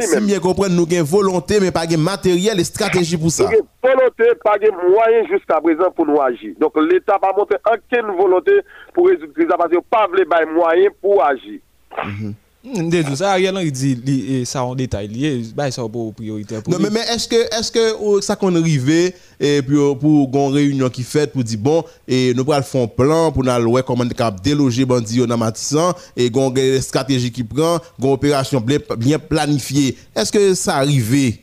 si 0.00 0.20
bien 0.20 0.38
comprendre, 0.38 0.74
nous 0.76 0.84
avons 0.84 1.04
volonté, 1.04 1.58
mais 1.60 1.72
pas 1.72 1.86
de 1.86 1.96
matériel 1.96 2.60
et 2.60 2.64
stratégie 2.64 3.16
pour 3.16 3.32
ça. 3.32 3.44
volonté, 3.82 4.24
pas 4.44 4.56
de 4.58 4.70
moyens 4.70 5.26
jusqu'à 5.28 5.60
présent 5.60 5.90
pour 5.90 6.06
nous 6.06 6.20
agir. 6.20 6.54
Donc 6.60 6.72
l'État 6.76 7.18
va 7.20 7.32
montrer 7.36 7.56
aucune 7.66 8.16
volonté 8.16 8.52
pour 8.94 9.08
résoudre 9.08 9.32
la 9.36 9.44
crise 9.44 9.48
parce 9.58 9.70
qu'il 9.70 9.80
pas 9.90 10.06
de 10.06 10.54
moyens 10.54 10.92
pour 11.02 11.24
agir. 11.24 11.58
Mhm. 12.04 12.34
Ndezou, 12.62 13.16
ça 13.16 13.30
Ariel 13.30 13.54
dit 13.70 14.44
ça 14.44 14.62
en 14.62 14.74
détail 14.74 15.08
lié, 15.08 15.42
ça 15.70 15.82
priorité 16.14 16.56
Non 16.68 16.76
mais, 16.78 16.90
mais 16.90 17.00
est-ce 17.00 17.26
que 17.26 17.36
est-ce 17.36 17.72
que 17.72 18.20
ça 18.20 18.36
qu'on 18.36 18.54
arrivé 18.54 19.14
et 19.40 19.62
puis 19.62 19.76
pour 19.98 20.28
une 20.34 20.52
réunion 20.52 20.90
qui 20.90 21.02
fait 21.02 21.32
pour 21.32 21.42
dire 21.42 21.58
bon 21.58 21.82
et 22.06 22.34
nous 22.34 22.44
pral 22.44 22.62
faire 22.62 22.82
un 22.82 22.86
plan 22.86 23.32
pour 23.32 23.44
nous 23.44 23.70
voir 23.70 23.82
comment 23.82 24.04
déloger 24.44 24.84
bandi 24.84 25.26
dans 25.26 25.38
Matissan 25.38 25.94
et 26.14 26.28
gon 26.28 26.52
stratégie 26.82 27.32
qui 27.32 27.44
prend, 27.44 27.78
gon 27.98 28.12
opération 28.12 28.60
bien 28.60 29.18
planifiée. 29.18 29.96
Est-ce 30.14 30.30
que 30.30 30.52
ça 30.52 30.76
arrivé 30.76 31.40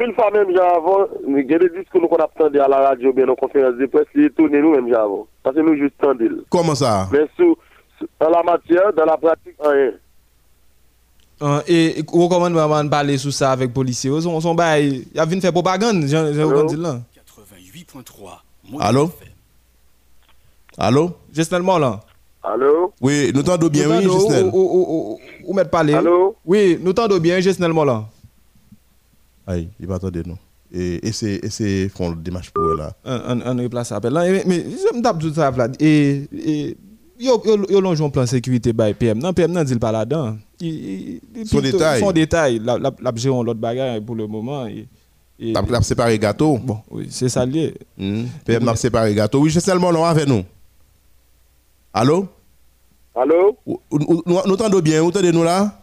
une 0.00 0.14
fois 0.14 0.30
même 0.30 0.48
a 0.54 1.58
des 1.58 1.68
discours 1.78 2.08
qu'on 2.08 2.16
a 2.16 2.24
entendu 2.24 2.58
à 2.60 2.68
la 2.68 2.88
radio, 2.88 3.12
bien 3.12 3.26
nos 3.26 3.36
conférences 3.36 3.76
de 3.76 3.86
presse, 3.86 4.06
ils 4.14 4.30
tournent 4.30 4.58
nous 4.58 4.72
même 4.72 4.92
avant. 4.94 5.26
Parce 5.42 5.54
que 5.54 5.60
nous 5.60 5.76
juste. 5.76 5.94
Comment 6.48 6.74
ça 6.74 7.08
Mais 7.12 7.26
sous, 7.36 7.56
dans 8.18 8.30
la 8.30 8.42
matière, 8.42 8.92
dans 8.94 9.04
la 9.04 9.16
pratique, 9.18 9.54
rien. 9.60 9.92
Et 11.66 12.04
recommande 12.12 12.90
parler 12.90 13.18
sur 13.18 13.32
ça 13.32 13.52
avec 13.52 13.68
les 13.68 13.72
policiers. 13.74 14.10
Son, 14.20 14.40
son 14.40 14.54
bail, 14.54 15.06
il 15.14 15.20
a 15.20 15.24
venu 15.24 15.40
faire 15.40 15.52
propagande, 15.52 16.04
j'ai 16.06 16.18
entendu 16.18 16.76
là. 16.76 17.00
88.3. 17.94 18.80
Allô? 18.80 19.10
Allô? 20.78 21.10
Justement 21.32 21.78
là. 21.78 22.00
Allô? 22.42 22.92
Oui, 23.00 23.30
nous 23.34 23.42
t'entendons 23.42 23.68
bien, 23.68 23.88
oui, 23.88 24.02
Jusnel. 24.02 24.50
Ou, 24.52 25.18
mettre 25.54 25.70
parler. 25.70 25.94
Allô? 25.94 26.36
Oui, 26.44 26.78
nous 26.80 26.92
t'entendons 26.92 27.20
bien, 27.20 27.40
Jusnel 27.40 27.72
Molan. 27.72 28.08
Aïe, 29.46 29.68
il 29.80 29.86
va 29.86 29.96
attendre 29.96 30.20
nous. 30.24 30.38
Et, 30.72 31.06
et 31.06 31.12
c'est, 31.12 31.40
et 31.44 31.50
c'est, 31.50 31.88
font 31.88 32.10
le 32.10 32.16
démarche 32.16 32.50
pour 32.50 32.64
eux, 32.64 32.76
là. 32.78 32.92
On, 33.04 33.40
on, 33.40 33.58
on 33.58 33.62
replace 33.62 33.92
appel 33.92 34.12
là. 34.12 34.22
Mais, 34.46 34.64
je 34.64 34.96
me 34.96 35.02
tape 35.02 35.18
tout 35.18 35.34
ça, 35.34 35.50
Vlad. 35.50 35.76
Et, 35.80 36.28
et 36.32 36.76
yo, 37.20 37.42
yo, 37.44 37.66
yo 37.68 37.80
longe 37.80 38.00
un 38.00 38.08
plan 38.08 38.24
sécurité 38.24 38.72
by 38.72 38.94
PM. 38.94 39.18
Non, 39.18 39.32
PM 39.34 39.52
non 39.52 39.64
dit 39.64 39.76
pas 39.76 39.92
là-dedans. 39.92 40.36
Il, 40.64 41.20
il, 41.36 41.46
Son 41.46 41.60
détail. 41.60 42.00
Son 42.00 42.12
détail. 42.12 42.60
La, 42.62 42.78
la, 42.78 42.92
la, 43.00 43.12
gérons 43.16 43.42
l'autre 43.42 43.58
bagarre 43.58 44.00
pour 44.00 44.14
le 44.14 44.26
moment. 44.28 44.66
T'as 45.52 45.62
t'as 45.62 45.82
séparé 45.82 46.18
gâteau. 46.18 46.56
Bon, 46.58 46.78
oui, 46.90 47.08
c'est 47.10 47.28
ça 47.28 47.44
lié. 47.44 47.74
Hmm. 47.98 48.26
PM 48.44 48.62
n'a 48.64 48.76
séparé 48.76 49.12
gâteau. 49.12 49.40
Oui, 49.40 49.50
Jusnel 49.50 49.78
Molon 49.80 50.04
avec 50.04 50.28
nous. 50.28 50.44
Allô? 51.92 52.28
Allô? 53.14 53.56
Ou- 53.66 53.80
ou- 53.90 53.98
ou- 54.00 54.22
Nous 54.46 54.56
t'entendons 54.56 54.78
bien, 54.80 55.00
vous 55.02 55.08
entendez 55.08 55.32
nous 55.32 55.42
là? 55.42 55.78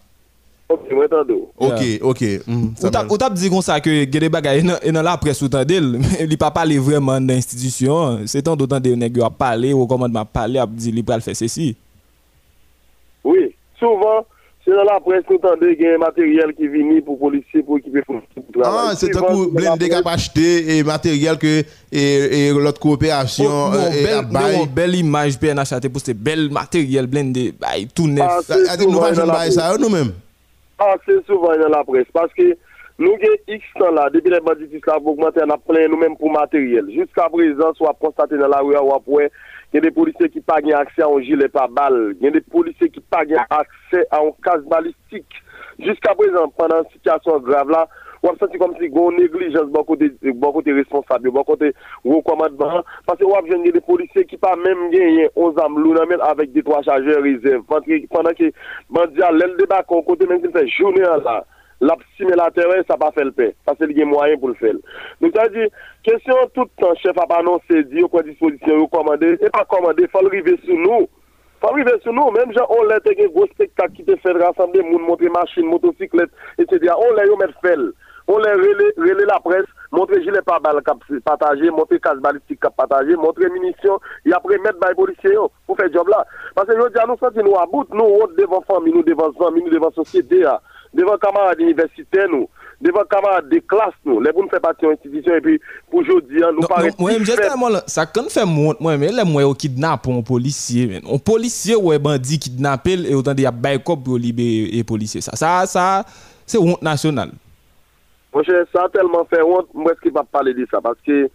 Ok, 0.69 0.82
moi 0.91 1.07
t'entends. 1.09 1.49
Ok, 1.57 1.82
ok. 2.01 2.21
hmm, 2.47 2.67
Ou 2.84 2.89
t'a- 2.89 3.03
va. 3.03 3.11
ou 3.11 3.17
t'a 3.17 3.30
dit 3.32 3.49
comme 3.49 3.61
ça 3.61 3.82
que 3.82 3.89
il 3.89 4.15
a 4.15 4.19
des 4.19 4.30
bagages 4.30 4.63
et 4.84 4.91
dans 4.91 5.01
la 5.01 5.17
presse 5.17 5.41
ou 5.41 5.49
mais 5.51 5.67
il 6.21 6.38
pas 6.38 6.51
parler 6.51 6.77
vraiment 6.77 7.19
d'institution, 7.19 8.19
c'est 8.27 8.43
tant 8.43 8.55
d'autant 8.55 8.80
des 8.80 8.95
nèg 8.95 9.19
a 9.19 9.30
parler 9.32 9.73
au 9.73 9.86
commandement 9.88 10.23
parler 10.25 10.59
a 10.59 10.67
dit 10.67 10.89
il 10.95 11.03
pral 11.03 11.21
faire 11.21 11.36
ceci. 11.36 11.75
Oui, 13.23 13.53
souvent, 13.80 14.25
c'est 14.70 14.76
dans 14.76 14.84
la 14.84 14.99
presse, 14.99 15.24
nous 15.30 15.36
entendons 15.38 15.67
qu'il 15.74 15.82
y 15.82 15.88
a 15.88 15.95
un 15.95 15.97
matériel 15.97 16.53
qui 16.55 16.67
vient 16.67 17.01
pour 17.01 17.17
policiers, 17.20 17.63
pour 17.63 17.78
équiper 17.80 18.01
pour 18.03 18.22
pour 18.22 18.43
Ah, 18.57 18.61
travail. 18.61 18.95
c'est 18.97 19.09
un 19.15 19.20
Souvent, 19.20 19.28
coup 19.28 19.43
c'est 19.45 19.49
dans 19.51 19.70
la 19.72 19.76
blindé 19.78 19.89
qui 19.89 19.95
a 19.95 20.01
presse. 20.01 20.13
acheté 20.15 20.78
et 20.78 20.84
matériel 20.84 21.38
que 21.38 21.63
et, 21.91 22.47
et 22.47 22.51
l'autre 22.53 22.80
coopération 22.80 23.49
Bon, 23.49 23.74
euh, 23.76 24.65
belle 24.74 24.95
image 24.95 25.39
PNH 25.39 25.74
a 25.74 25.80
pour 25.89 26.01
c'est 26.01 26.13
bel 26.13 26.49
matériel 26.51 27.07
blindé, 27.07 27.53
bah, 27.59 27.67
tout. 27.95 28.07
Ah, 28.22 28.39
ça 28.43 28.78
dit 28.78 28.86
que 28.86 28.91
nous 28.91 28.99
pas 28.99 29.13
jamais 29.13 29.32
bail 29.32 29.51
ça 29.51 29.76
nous-mêmes. 29.78 30.13
Ah, 30.78 30.95
c'est 31.05 31.26
souvent 31.26 31.55
dans 31.57 31.67
la 31.70 31.84
presse. 31.84 32.05
Parce 32.13 32.32
que 32.34 32.55
nous 32.99 33.11
avons 33.13 33.36
X 33.47 33.63
temps 33.78 33.91
là, 33.91 34.09
depuis 34.13 34.30
les 34.32 34.39
banditistes 34.41 34.86
là, 34.86 34.93
pour 34.99 35.13
augmenter, 35.13 35.39
on 35.45 35.49
a 35.49 35.57
plein 35.57 35.88
nous-mêmes 35.88 36.17
pour 36.17 36.32
matériel. 36.32 36.86
Jusqu'à 36.89 37.30
présent, 37.30 37.74
soit 37.76 37.95
constaté 37.99 38.38
dans 38.38 38.47
la 38.49 38.59
rue, 38.59 38.76
ou 38.78 38.93
après, 38.93 39.26
il 39.26 39.26
y 39.26 39.49
gen 39.74 39.86
de 39.86 39.91
polisye 39.93 40.30
ki 40.34 40.41
pa 40.45 40.57
gen 40.65 40.78
aksè 40.80 41.05
an 41.05 41.22
jile 41.26 41.49
pa 41.53 41.67
bal, 41.70 41.97
gen 42.22 42.34
de 42.34 42.41
polisye 42.53 42.89
ki 42.89 43.03
pa 43.11 43.24
gen 43.30 43.41
aksè 43.53 44.05
an 44.17 44.32
kas 44.45 44.63
balistik. 44.72 45.41
Jiska 45.80 46.15
prezant, 46.20 46.53
pandan 46.57 46.88
sityasyon 46.93 47.43
grav 47.45 47.70
la, 47.72 47.84
wap 48.24 48.39
senti 48.41 48.59
kom 48.59 48.74
si 48.80 48.89
goun 48.91 49.15
neglijans 49.15 49.70
bon 49.72 49.86
kote, 49.88 50.09
bon 50.41 50.55
kote 50.57 50.74
responsabyo, 50.76 51.32
bon 51.36 51.45
kote 51.47 51.70
wakomadman, 52.07 52.82
pase 53.07 53.30
wap 53.30 53.47
jen 53.47 53.63
gen 53.67 53.78
de 53.78 53.84
polisye 53.86 54.26
ki 54.28 54.41
pa 54.41 54.55
menm 54.59 54.89
gen 54.95 55.22
yen 55.22 55.32
11 55.38 55.61
am 55.63 55.78
lounan 55.84 56.09
men 56.09 56.26
avèk 56.28 56.51
de 56.57 56.65
3 56.67 56.82
chajè 56.89 57.22
rezèv, 57.28 57.63
pandan 57.70 58.36
ki 58.41 58.51
bandya 58.89 59.32
lèl 59.38 59.55
debak 59.61 59.88
kon 59.88 60.03
kote 60.09 60.28
menm 60.28 60.43
ki 60.43 60.51
se 60.57 60.65
jounen 60.74 61.24
la. 61.24 61.39
Simé 62.17 62.36
la 62.36 62.51
terrain 62.51 62.82
ça 62.88 62.97
pas 62.97 63.11
fait 63.11 63.23
le 63.23 63.32
paix 63.32 63.55
parce 63.65 63.77
qu'il 63.77 63.97
y 63.97 64.01
a 64.01 64.05
moyen 64.05 64.38
pour 64.38 64.49
le 64.49 64.55
faire 64.55 64.73
donc 65.21 65.32
ça 65.36 65.47
dit 65.49 65.67
question 66.03 66.36
tout 66.53 66.63
le 66.63 66.84
temps 66.84 66.95
chef 66.95 67.17
a 67.17 67.36
annoncé 67.36 67.84
dit 67.86 68.01
quoi 68.11 68.23
disposition 68.23 68.82
recommandé 68.82 69.38
et 69.41 69.49
pas 69.49 69.65
commandé 69.65 70.07
faut 70.11 70.25
arriver 70.25 70.59
sur 70.65 70.75
nous 70.75 71.07
faut 71.61 71.67
arriver 71.67 71.91
sur 72.01 72.13
nous, 72.13 72.32
même 72.32 72.53
gens, 72.53 72.67
on 72.69 72.84
l'a 72.84 72.95
un 73.05 73.27
gros 73.27 73.45
spectacle 73.47 73.91
qui 73.91 74.05
te 74.05 74.15
fait 74.15 74.32
rassembler, 74.32 74.82
moun 74.82 75.01
montrer 75.01 75.27
machine, 75.27 75.65
motocyclette, 75.65 76.30
etc. 76.57 76.93
On 76.97 77.13
l'a 77.13 77.25
eu 77.25 77.36
mettre 77.38 77.59
fait. 77.61 77.75
On 78.27 78.38
l'a 78.38 78.53
relé, 78.53 79.25
la 79.25 79.39
presse, 79.39 79.65
montrer 79.91 80.21
gilet 80.21 80.41
par 80.45 80.61
balle 80.61 80.82
cap 80.86 80.99
partagé, 81.25 81.69
montrer 81.71 81.99
casse 81.99 82.19
balistique 82.19 82.61
partagé, 82.77 83.15
montrer 83.15 83.49
munitions, 83.49 83.99
et 84.25 84.32
après 84.32 84.57
mettre 84.59 84.80
by 84.80 84.93
policiers 84.95 85.36
pour 85.65 85.75
faire 85.75 85.91
job 85.91 86.07
là. 86.07 86.25
Parce 86.55 86.67
que 86.67 86.80
je 86.80 86.93
dis 86.93 86.99
à 86.99 87.07
nous 87.07 87.17
sentir 87.17 87.43
nous 87.43 87.57
à 87.57 87.65
bout, 87.65 87.88
nous, 87.91 88.27
devant 88.38 88.61
famille, 88.61 88.93
nous 88.93 89.03
devant 89.03 89.34
famille, 89.34 89.63
nous 89.63 89.71
devant 89.71 89.91
société, 89.91 90.45
devan 90.95 91.19
kamarade 91.21 91.63
universite 91.65 92.25
nou, 92.31 92.47
devan 92.83 93.07
kamarade 93.11 93.49
de 93.51 93.59
klas 93.69 93.95
nou, 94.07 94.21
le 94.23 94.33
pou 94.35 94.45
nou 94.45 94.51
fè 94.51 94.61
pati 94.63 94.87
yon 94.87 94.95
institisyon, 94.97 95.39
epi 95.41 95.57
pou 95.91 96.05
jodi 96.07 96.43
an, 96.45 96.55
nou 96.57 96.69
pare... 96.71 96.93
Mwen 96.99 97.19
mwen 97.19 97.27
jeste 97.27 97.49
amon 97.51 97.75
la, 97.77 97.83
sa 97.91 98.07
kon 98.09 98.31
fè 98.33 98.45
moun, 98.49 98.79
mwen 98.79 99.01
mwen 99.01 99.19
lè 99.19 99.27
mwen 99.27 99.45
yo 99.47 99.57
kidnap 99.65 100.07
yon 100.09 100.23
polisye 100.27 100.87
men, 100.93 101.03
yon 101.03 101.21
polisye 101.25 101.77
wè 101.79 101.99
bandi 102.03 102.39
kidnapel, 102.47 103.05
e 103.09 103.17
otan 103.17 103.37
de 103.37 103.45
ya 103.47 103.53
bay 103.53 103.81
kop 103.83 104.07
yo 104.09 104.17
libe 104.21 104.47
e 104.73 104.85
polisye, 104.87 105.21
sa, 105.25 105.37
sa, 105.39 105.53
sa, 105.69 105.85
se 106.49 106.61
wont 106.61 106.81
nasyonal. 106.85 107.35
Mwen 108.33 108.47
chè, 108.47 108.63
sa 108.73 108.87
telman 108.93 109.27
fè 109.29 109.43
wont, 109.45 109.69
mwen 109.77 109.97
skip 110.01 110.17
ap 110.21 110.31
pale 110.33 110.55
di 110.57 110.67
sa, 110.71 110.81
paske... 110.85 111.27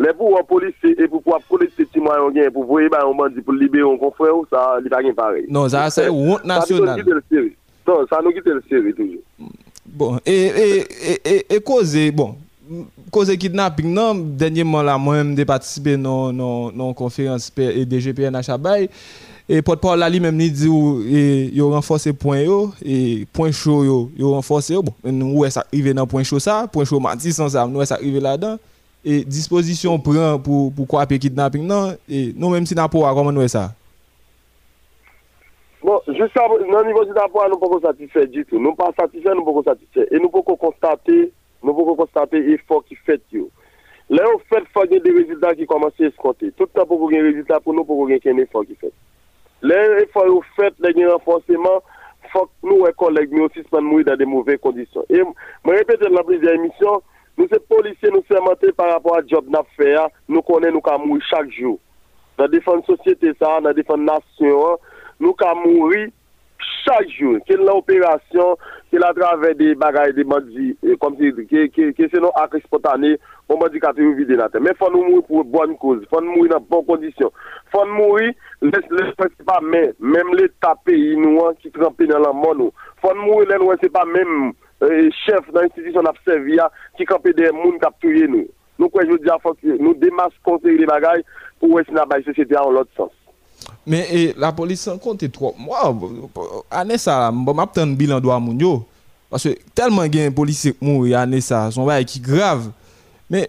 Le 0.00 0.12
pou 0.16 0.38
an 0.38 0.44
polise 0.48 0.94
e 0.96 1.06
pou 1.06 1.20
pou 1.20 1.36
ap 1.36 1.44
kolekte 1.50 1.84
ti 1.92 2.00
mwa 2.00 2.16
yon 2.16 2.32
gen, 2.34 2.48
pou 2.54 2.64
pou 2.64 2.80
e 2.80 2.88
ba 2.90 3.02
yon 3.04 3.18
bandi 3.18 3.42
pou 3.44 3.54
libe 3.54 3.82
yon 3.82 3.98
konfre 4.00 4.30
ou, 4.32 4.46
sa 4.48 4.80
li 4.80 4.90
pa 4.90 5.02
gen 5.04 5.14
pare. 5.14 5.44
Non, 5.52 5.68
sa 5.70 5.84
se 5.92 6.06
wont 6.08 6.46
nasyonal. 6.48 6.96
Sa 6.96 6.96
bi 6.96 7.04
ton 7.04 7.04
di 7.04 7.10
del 7.10 7.20
seri. 7.28 7.52
Non, 7.86 8.06
ça 8.08 8.20
nous 8.22 8.30
quitte 8.30 8.46
le 8.46 8.62
sérieux 8.68 8.94
toujours. 8.94 9.22
Bon, 9.84 10.18
et, 10.24 10.84
et, 11.24 11.54
et, 11.54 11.60
cause, 11.60 11.96
bon, 12.12 12.36
cause 13.10 13.36
kidnapping, 13.36 13.92
non, 13.92 14.14
dernièrement, 14.14 14.82
là, 14.82 14.96
moi-même, 14.96 15.36
j'ai 15.36 15.44
participé 15.44 15.96
dans 15.96 16.32
dans 16.32 16.94
conférence 16.94 17.50
DGPNH 17.56 18.48
à 18.48 18.56
Baye. 18.58 18.88
Et 19.48 19.60
porte-parole 19.60 19.98
là, 19.98 20.08
lui-même, 20.08 20.40
il 20.40 20.52
dit, 20.52 20.68
et, 21.10 21.50
yo 21.52 21.70
renforcé 21.70 22.12
point 22.12 22.40
yo, 22.40 22.72
et 22.82 23.26
point 23.32 23.50
chaud 23.50 23.84
yo, 23.84 24.10
yo 24.16 24.30
renforcé. 24.30 24.74
Bon, 24.76 24.94
nous, 25.04 25.44
est-ce 25.44 25.58
arrivé 25.58 25.92
dans 25.92 26.06
point 26.06 26.22
chaud 26.22 26.38
ça, 26.38 26.66
point 26.72 26.84
chaud 26.84 27.00
nous, 27.00 27.82
est-ce 27.82 27.92
arrivé 27.92 28.20
là-dedans? 28.20 28.58
Et 29.04 29.24
disposition 29.24 29.98
prend 29.98 30.38
pour, 30.38 30.72
pour 30.72 31.06
kidnapping, 31.06 31.66
non, 31.66 31.94
et 32.08 32.32
nous, 32.36 32.50
même 32.50 32.64
si 32.64 32.74
n'a 32.74 32.88
pas, 32.88 33.12
comment 33.14 33.32
nous 33.32 33.42
est 33.42 33.48
ça? 33.48 33.74
Bon, 35.82 35.98
jusqu'à 36.06 36.44
nan 36.70 36.86
nivou 36.86 37.02
di 37.08 37.14
d'apwa 37.16 37.48
nou 37.50 37.58
pou 37.58 37.72
kon 37.72 37.80
satisfè 37.82 38.28
di 38.30 38.44
tout. 38.46 38.60
Nou 38.62 38.78
pa 38.78 38.92
satisfè, 38.94 39.32
nou 39.34 39.42
pou 39.42 39.58
kon 39.58 39.66
satisfè. 39.66 40.04
E 40.14 40.20
nou 40.20 40.30
pou 40.30 40.46
kon 40.46 40.60
konstate, 40.60 41.16
nou 41.64 41.74
pou 41.74 41.88
kon 41.88 42.04
konstate 42.04 42.38
e 42.38 42.54
fò 42.68 42.78
ki 42.86 42.94
fèt 43.02 43.24
yo. 43.34 43.48
Le 44.12 44.22
ou 44.30 44.38
fèt 44.52 44.68
fò 44.74 44.84
gen 44.86 45.02
de 45.02 45.14
rezultat 45.16 45.58
ki 45.58 45.66
komanse 45.66 46.06
eskonte. 46.06 46.52
Touta 46.54 46.86
pou 46.86 47.02
kon 47.02 47.10
gen 47.10 47.26
rezultat 47.26 47.64
pou 47.64 47.74
nou 47.74 47.88
pou 47.88 47.98
kon 47.98 48.12
gen 48.12 48.22
ken 48.22 48.38
e 48.38 48.46
fò 48.52 48.62
ki 48.68 48.78
fèt. 48.78 48.94
Le 49.66 49.80
e 49.98 50.06
fò 50.14 50.22
ou 50.30 50.44
fèt, 50.54 50.78
le 50.84 50.94
gen 50.94 51.10
renfonseman, 51.10 51.82
fò 52.30 52.44
nou 52.62 52.86
e 52.86 52.94
koleg 53.02 53.34
mi 53.34 53.42
osisman 53.48 53.86
moui 53.88 54.06
da 54.06 54.14
de 54.18 54.28
mouvè 54.28 54.60
kondisyon. 54.62 55.06
E 55.10 55.26
mwen 55.26 55.80
repete 55.80 56.10
la 56.12 56.22
prise 56.26 56.46
de 56.46 56.54
emisyon, 56.60 57.02
nou 57.40 57.50
se 57.50 57.58
polisye 57.70 58.14
nou 58.14 58.22
semente 58.30 58.70
par 58.78 58.94
rapport 58.94 59.18
a 59.18 59.26
job 59.26 59.50
na 59.50 59.64
fè 59.74 59.96
ya, 59.96 60.06
nou 60.30 60.46
konen 60.46 60.76
nou 60.76 60.84
ka 60.84 60.94
moui 61.02 61.22
chak 61.26 61.50
jou. 61.58 61.74
Na 62.38 62.46
defan 62.50 62.86
sosyete 62.86 63.34
sa, 63.38 63.58
na 63.64 63.74
defan 63.76 64.06
nasyon 64.06 64.62
an, 64.70 64.90
nou 65.22 65.38
ka 65.38 65.54
mouri 65.58 66.10
chak 66.82 67.08
joun, 67.18 67.40
ke 67.46 67.56
la 67.58 67.74
operasyon, 67.78 68.56
ke 68.90 69.00
la 69.00 69.12
travè 69.16 69.52
de 69.58 69.72
bagay 69.78 70.12
de 70.16 70.24
bandi, 70.28 70.72
kom 71.02 71.16
si, 71.18 71.30
ke, 71.50 71.66
ke, 71.74 71.90
ke 71.96 72.08
se 72.10 72.20
nou 72.22 72.34
akre 72.40 72.62
spontane, 72.64 73.14
bon 73.50 73.60
bandi 73.60 73.82
kate 73.82 74.02
yo 74.02 74.14
vide 74.18 74.36
natè. 74.38 74.60
Men 74.62 74.76
fon 74.80 74.94
nou 74.94 75.06
mouri 75.08 75.26
pou 75.28 75.46
bon 75.54 75.74
kouz, 75.82 76.02
fon 76.12 76.26
mouri 76.28 76.50
nan 76.52 76.64
bon 76.70 76.84
kondisyon. 76.88 77.32
Fon 77.74 77.94
mouri, 77.96 78.32
les 78.66 78.90
lè 78.94 79.06
se 79.12 79.46
pa 79.48 79.60
men, 79.64 79.92
menm 79.98 80.34
lè 80.38 80.48
tapè 80.64 80.96
inouan 81.14 81.56
ki 81.62 81.72
trampè 81.76 82.08
nan 82.10 82.26
la 82.26 82.34
mon 82.36 82.64
nou. 82.64 82.74
Fon 83.04 83.22
mouri 83.22 83.48
lè 83.50 83.60
lè 83.62 83.78
se 83.82 83.92
pa 83.94 84.04
menm 84.08 84.50
eh, 84.50 85.08
chef 85.22 85.48
nan 85.54 85.70
institisyon 85.70 86.10
apsevya 86.10 86.68
ki 86.98 87.08
kampè 87.10 87.34
de 87.38 87.54
moun 87.56 87.80
kap 87.82 87.98
touye 88.02 88.28
nou. 88.30 88.50
Nou 88.80 88.90
kwen 88.90 89.10
joun 89.10 89.22
diya 89.22 89.38
fok, 89.42 89.60
nou 89.78 89.94
demas 90.00 90.34
konti 90.46 90.74
li 90.74 90.88
bagay 90.88 91.22
pou 91.60 91.76
wè 91.76 91.86
si 91.86 91.94
nan 91.94 92.08
bay 92.10 92.24
sosete 92.26 92.58
an 92.58 92.72
lòt 92.74 92.90
sens. 92.98 93.21
Mais 93.86 94.34
la 94.36 94.52
police 94.52 94.82
sans 94.82 94.98
compte 94.98 95.30
trop. 95.32 95.54
Moi, 95.58 95.78
année 96.70 96.98
ça, 96.98 97.30
bon, 97.32 97.54
m'a 97.54 97.68
un 97.76 97.86
bilan 97.88 98.20
doit 98.20 98.40
moun 98.40 98.58
yo. 98.58 98.84
Parce 99.30 99.44
que 99.44 99.56
tellement 99.74 100.10
gen 100.10 100.32
policier 100.32 100.72
qui 100.72 100.84
mouri 100.84 101.14
année 101.14 101.40
ça, 101.40 101.70
son 101.70 101.86
bail 101.86 102.04
qui 102.04 102.20
grave. 102.20 102.70
Mais 103.30 103.48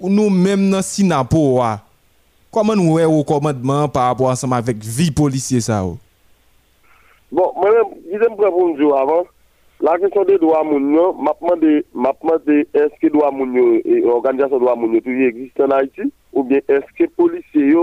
nous 0.00 0.30
même 0.30 0.70
dans 0.70 0.82
Sinapo 0.82 1.58
wa, 1.58 1.80
comment 2.50 2.74
nous 2.74 2.94
ouais 2.94 3.04
au 3.04 3.22
commandement 3.22 3.88
par 3.88 4.08
rapport 4.08 4.28
ensemble 4.28 4.54
avec 4.54 4.78
vie 4.78 5.10
policier 5.10 5.60
ça 5.60 5.84
oh? 5.84 5.98
Bon, 7.30 7.52
moi-même, 7.54 7.84
je 8.12 8.18
vais 8.18 8.26
prendre 8.26 8.76
jour 8.76 8.98
avant. 8.98 9.22
La 9.80 9.96
question 9.98 10.24
des 10.24 10.36
droits 10.36 10.64
mounio, 10.64 11.14
m'a 11.14 11.32
demandé, 11.40 11.86
m'a 11.94 12.12
demandé 12.20 12.66
est-ce 12.74 13.00
que 13.00 13.10
droits 13.12 13.30
mounio 13.30 13.80
et 13.84 14.04
organisation 14.04 14.58
droits 14.58 14.74
mounio 14.74 15.00
toujours 15.00 15.28
existe 15.28 15.60
en 15.60 15.70
Haïti? 15.70 16.12
Ou 16.32 16.42
bien 16.42 16.58
est-ce 16.68 16.92
que 16.98 17.08
policiers 17.10 17.74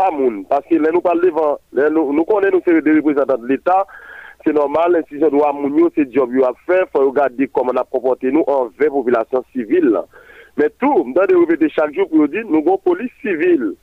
pas 0.00 0.10
moun. 0.10 0.44
Parce 0.48 0.64
que 0.66 0.76
nous 0.76 1.00
parlons 1.00 1.20
devant 1.20 1.58
nous 1.72 2.12
nous 2.12 2.24
connaissons 2.24 2.60
nous 2.66 2.80
des 2.80 2.92
représentants 2.92 3.36
de 3.36 3.46
l'État. 3.46 3.86
C'est 4.44 4.54
normal 4.54 4.92
l'institution 4.92 5.28
droits 5.28 5.52
mounio 5.52 5.90
c'est 5.94 6.10
job 6.10 6.30
à 6.42 6.52
faire. 6.66 6.86
Faut 6.92 7.10
regarder 7.10 7.48
comment 7.48 7.72
on 7.74 7.76
a 7.76 7.84
comporté 7.84 8.32
nous 8.32 8.44
envers 8.46 8.90
population 8.90 9.44
civile 9.52 10.00
mais 10.56 10.68
tout 10.80 11.12
dans 11.14 11.26
des 11.26 11.34
répéter 11.34 11.68
chaque 11.70 11.94
jour 11.94 12.08
nous 12.12 12.58
avons 12.58 12.78
police 12.78 13.12
civile. 13.20 13.74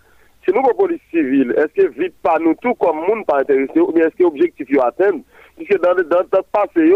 Si 0.43 0.53
nous 0.53 0.59
avons 0.59 0.75
police 0.77 1.01
civile, 1.11 1.53
est-ce 1.57 1.73
que 1.81 1.87
vite 1.99 2.15
pas 2.21 2.37
nous 2.39 2.55
tout 2.61 2.73
comme 2.75 2.97
monde 2.97 3.25
pas 3.25 3.39
intéressé 3.41 3.79
ou 3.79 3.91
est-ce 3.97 4.15
que 4.15 4.23
objectif 4.23 4.69
yo 4.69 4.81
atteindre? 4.81 5.21
Puisque 5.55 5.79
dans 5.79 5.93
le 5.93 6.03
passé 6.51 6.93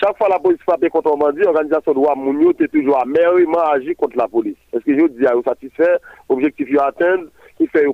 chaque 0.00 0.16
fois 0.18 0.28
la 0.28 0.38
police 0.38 0.60
frappe 0.62 0.88
contre 0.90 1.14
un 1.14 1.16
bandit, 1.16 1.40
l'organisation 1.40 1.92
de 1.92 1.98
Mounio 1.98 2.52
est 2.60 2.68
toujours 2.68 3.00
amèrement 3.00 3.64
agi 3.72 3.94
contre 3.94 4.16
la 4.16 4.28
police. 4.28 4.56
Est-ce 4.72 4.84
que 4.84 4.96
je 4.96 5.06
dis 5.06 5.26
à 5.26 5.34
vous 5.34 5.42
satisfaire, 5.42 5.98
objectif 6.28 6.68
yo 6.68 6.80
atteindre, 6.80 7.24
qui 7.56 7.66
fait 7.66 7.86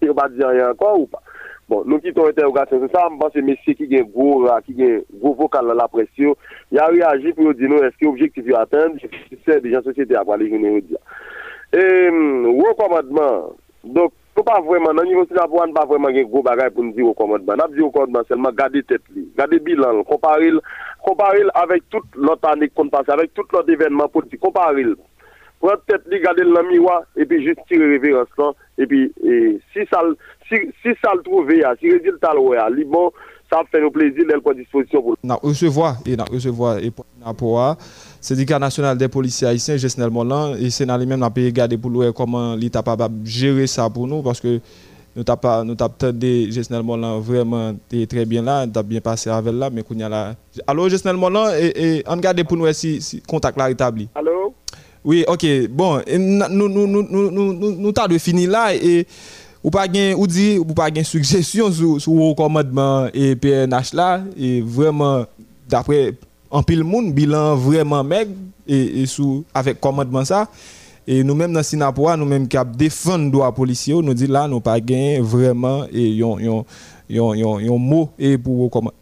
eske 0.00 0.08
yo 0.08 0.14
pa 0.16 0.28
di 0.28 0.42
an 0.44 0.56
yon 0.56 0.72
ankon 0.72 1.04
ou 1.04 1.06
pa. 1.06 1.20
Bon, 1.70 1.84
nou 1.86 2.02
ki 2.02 2.10
ton 2.16 2.30
interrogasyon 2.32 2.82
se 2.82 2.88
sa, 2.90 3.04
mban 3.12 3.30
se 3.30 3.42
mesye 3.46 3.76
ki 3.78 3.86
gen 3.86 4.08
gwo, 4.10 4.42
ki 4.64 4.72
euh, 4.74 4.78
gen 4.78 5.02
gwo 5.20 5.36
vokal 5.38 5.68
la 5.68 5.76
la 5.78 5.88
presyo, 5.88 6.34
ya 6.74 6.88
reagi 6.90 7.30
pou 7.36 7.46
yo 7.46 7.52
di 7.54 7.68
nou 7.70 7.84
eske 7.86 8.08
objektif 8.08 8.48
yo 8.48 8.56
aten, 8.58 8.96
se 8.98 9.38
se 9.44 9.60
de 9.62 9.70
jan 9.70 9.84
sosyete 9.84 10.16
akwa 10.18 10.40
le 10.40 10.48
jounen 10.50 10.80
yo 10.80 10.80
di 10.80 10.96
ya. 10.96 11.02
E, 11.70 11.84
wou 12.48 12.74
komadman, 12.80 13.52
dok, 13.84 14.16
pou 14.34 14.42
pa 14.46 14.56
vweman, 14.66 14.98
nan 14.98 15.06
nivou 15.06 15.28
si 15.28 15.36
la 15.38 15.46
vwan, 15.46 15.70
pa 15.76 15.84
vweman 15.86 16.16
gen 16.16 16.26
gwo 16.32 16.42
bagay 16.42 16.72
pou 16.74 16.82
nou 16.82 16.96
di 16.96 17.06
wou 17.06 17.14
komadman, 17.14 17.60
Nap 17.62 17.76
di 17.76 17.84
wou 17.84 17.94
komadman 17.94 18.26
selman 18.26 18.56
gade 18.58 18.82
tet 18.90 19.04
li, 19.14 19.28
gade 19.38 19.62
bilan, 19.62 20.02
komparil, 20.10 20.58
komparil 21.06 21.54
avèk 21.62 21.86
tout 21.94 22.18
lot 22.18 22.50
anik 22.50 22.74
kon 22.74 22.90
pase, 22.90 23.14
avèk 23.14 23.30
tout 23.38 23.54
lot 23.54 23.70
evenman 23.70 24.10
politik, 24.10 24.42
komparil. 24.42 24.96
Pwant 25.62 25.86
tet 25.86 26.02
li 26.10 26.18
gade 26.24 26.42
l 26.42 26.50
nan 26.56 26.66
miwa, 26.66 27.02
epi 27.20 27.44
jist 27.44 27.62
tire 27.70 27.86
reverans 27.92 28.34
lan, 28.40 28.58
epi, 28.86 29.06
si 29.74 29.86
sal, 29.92 30.14
Si 30.50 30.90
sa 30.98 31.14
l 31.14 31.22
trouve 31.22 31.62
ya, 31.62 31.76
si 31.78 31.86
tal 32.18 32.40
we 32.42 32.56
ya, 32.58 32.66
li 32.74 32.82
bon, 32.82 33.14
sa 33.50 33.62
fè 33.70 33.78
nou 33.82 33.94
plezi 33.94 34.26
lèl 34.26 34.42
kwa 34.42 34.54
disposisyon 34.58 35.04
pou. 35.04 35.18
Nan 35.26 35.38
recevoa, 35.44 35.92
e 36.02 36.16
nan 36.18 36.26
recevoa, 36.30 36.78
e 36.82 36.90
nan 37.22 37.36
pouwa, 37.38 37.76
Sindika 38.20 38.58
Nasional 38.58 38.98
de 38.98 39.06
Polisi 39.06 39.46
Haitien, 39.46 39.78
Jesnel 39.78 40.10
Molan, 40.10 40.56
e 40.58 40.72
se 40.74 40.86
nan 40.86 40.98
li 41.00 41.06
men 41.06 41.22
nan 41.22 41.30
peye 41.34 41.54
gade 41.54 41.78
pou 41.78 41.92
louè 41.92 42.10
koman 42.16 42.56
li 42.58 42.70
tapabab 42.72 43.14
jere 43.22 43.68
sa 43.70 43.86
pou 43.90 44.10
nou, 44.10 44.26
paske 44.26 44.58
nou 45.14 45.26
tap 45.26 45.94
tade 46.02 46.32
Jesnel 46.50 46.82
Molan 46.86 47.22
vreman 47.26 47.78
te 47.90 48.02
tre 48.10 48.26
bien 48.26 48.46
la, 48.46 48.64
tap 48.66 48.90
bien 48.90 49.04
pase 49.04 49.30
avel 49.30 49.58
la, 49.62 49.70
men 49.70 49.86
kounya 49.86 50.10
la. 50.10 50.24
Alo 50.66 50.88
Jesnel 50.90 51.18
Molan, 51.18 51.54
e 51.54 52.02
an 52.10 52.22
gade 52.22 52.42
pou 52.42 52.58
nou 52.58 52.70
e 52.70 52.74
si 52.74 53.22
kontak 53.30 53.58
la 53.58 53.70
retabli. 53.70 54.10
Alo? 54.18 54.50
Oui, 55.00 55.22
ok, 55.24 55.46
bon, 55.72 56.02
nou 56.10 57.92
ta 57.96 58.08
de 58.10 58.18
fini 58.20 58.48
la, 58.50 58.70
e... 58.74 59.04
Ou 59.60 59.68
pa 59.72 59.84
gen 59.84 60.14
ou 60.16 60.24
di, 60.24 60.56
ou 60.56 60.72
pa 60.76 60.86
gen 60.88 61.04
suggesyon 61.04 61.72
sou 62.00 62.16
ou 62.16 62.32
komadman 62.36 63.10
e 63.12 63.34
PNH 63.36 63.92
la, 63.92 64.24
e 64.32 64.64
vreman, 64.64 65.26
dapre 65.68 66.16
anpil 66.48 66.80
moun, 66.80 67.12
bilan 67.12 67.60
vreman 67.60 68.06
meg, 68.08 68.32
e 68.64 69.04
sou 69.10 69.44
avek 69.52 69.76
komadman 69.84 70.24
sa, 70.28 70.46
e 71.04 71.20
nou 71.26 71.36
menm 71.36 71.52
nan 71.52 71.66
Sinapwa, 71.66 72.16
nou 72.16 72.28
menm 72.28 72.48
kap 72.48 72.72
defan 72.72 73.28
do 73.32 73.44
a 73.44 73.52
polisyon, 73.52 74.00
nou 74.06 74.16
di 74.16 74.30
la 74.30 74.46
nou 74.48 74.64
pa 74.64 74.78
gen 74.80 75.20
vreman 75.28 75.92
yon 75.92 76.64
mou 77.84 78.08
e 78.16 78.38
pou 78.40 78.64
ou 78.64 78.72
komadman. 78.72 78.96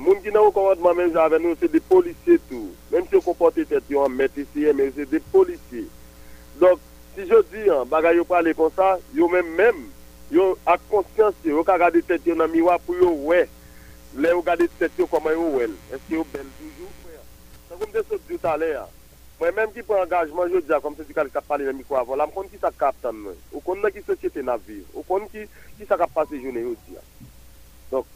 moun 0.00 0.20
ki 0.24 0.32
nan 0.32 0.46
ou 0.48 0.54
komadman 0.54 0.96
menm 0.96 1.14
jan 1.14 1.36
nou, 1.42 1.56
se 1.60 1.68
de 1.68 1.80
polisye 1.90 2.38
tou. 2.48 2.70
Menm 2.90 3.06
se 3.08 3.18
yo 3.18 3.22
kompote 3.24 3.66
tet 3.68 3.88
yon 3.92 4.08
an 4.08 4.16
met 4.16 4.36
isye, 4.40 4.72
menm 4.76 4.92
se 4.96 5.04
de 5.08 5.20
polisye. 5.32 5.84
Donk, 6.60 6.80
si 7.14 7.26
yo 7.28 7.42
di 7.52 7.66
an, 7.72 7.88
bagay 7.90 8.16
yo 8.18 8.24
pale 8.28 8.54
kon 8.56 8.72
sa, 8.76 8.94
yo 9.16 9.28
menm 9.32 9.50
menm, 9.58 9.82
yo 10.32 10.54
ak 10.68 10.82
konsyans 10.90 11.36
yo, 11.44 11.64
ka 11.66 11.76
gade 11.80 12.00
tet 12.08 12.26
yo 12.28 12.36
nan 12.38 12.52
miwa 12.52 12.78
pou 12.86 12.96
yo 12.96 13.12
we. 13.28 13.42
Le 14.16 14.32
yo 14.32 14.40
gade 14.46 14.66
tet 14.78 14.96
yo 14.98 15.06
koman 15.10 15.36
yo 15.36 15.50
wel. 15.58 15.74
Eske 15.92 16.16
yo 16.16 16.24
bel 16.32 16.48
toujou, 16.58 16.88
fwe. 17.02 17.20
Sa 17.68 17.76
koum 17.76 17.92
de 17.94 18.04
sot 18.08 18.24
di 18.26 18.38
ou 18.38 18.42
tale 18.42 18.72
ya. 18.72 18.86
Mwen 19.40 19.56
menm 19.56 19.74
ki 19.76 19.84
pou 19.84 20.00
angajman, 20.00 20.50
yo 20.52 20.62
di 20.64 20.74
an, 20.74 20.82
kom 20.84 20.96
se 20.96 21.04
di 21.08 21.16
kal 21.16 21.30
kap 21.32 21.46
pale 21.48 21.68
nan 21.68 21.78
mikwa 21.78 22.00
avon, 22.02 22.18
la 22.20 22.28
m 22.28 22.32
kon 22.34 22.48
ki 22.50 22.58
sa 22.62 22.72
kap 22.72 22.96
tan 23.04 23.16
men. 23.16 23.36
Ou 23.52 23.62
kon 23.64 23.78
nan 23.84 23.92
ki 23.94 24.02
sosyete 24.06 24.42
nan 24.44 24.60
viv, 24.66 24.88
Ou 24.96 25.04
kon 25.08 25.28
ki, 25.32 25.44
ki 25.76 25.88
sa 25.88 26.00
kap 26.00 26.12
pase 26.16 26.40
jounen 26.40 26.66
yo 26.70 26.74
di 26.86 26.98
an. 26.98 27.06
Donk, 27.92 28.10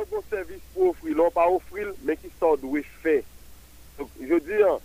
Le 0.00 0.06
ou 0.06 0.16
kon 0.16 0.22
servis 0.30 0.60
pou 0.72 0.90
ofri, 0.94 1.12
lò 1.12 1.26
pa 1.34 1.44
ofri, 1.52 1.84
men 2.06 2.16
ki 2.16 2.30
sa 2.38 2.54
ou 2.54 2.58
dwe 2.60 2.80
fè. 3.02 3.18
Je 4.00 4.38
di 4.46 4.60
an, 4.64 4.78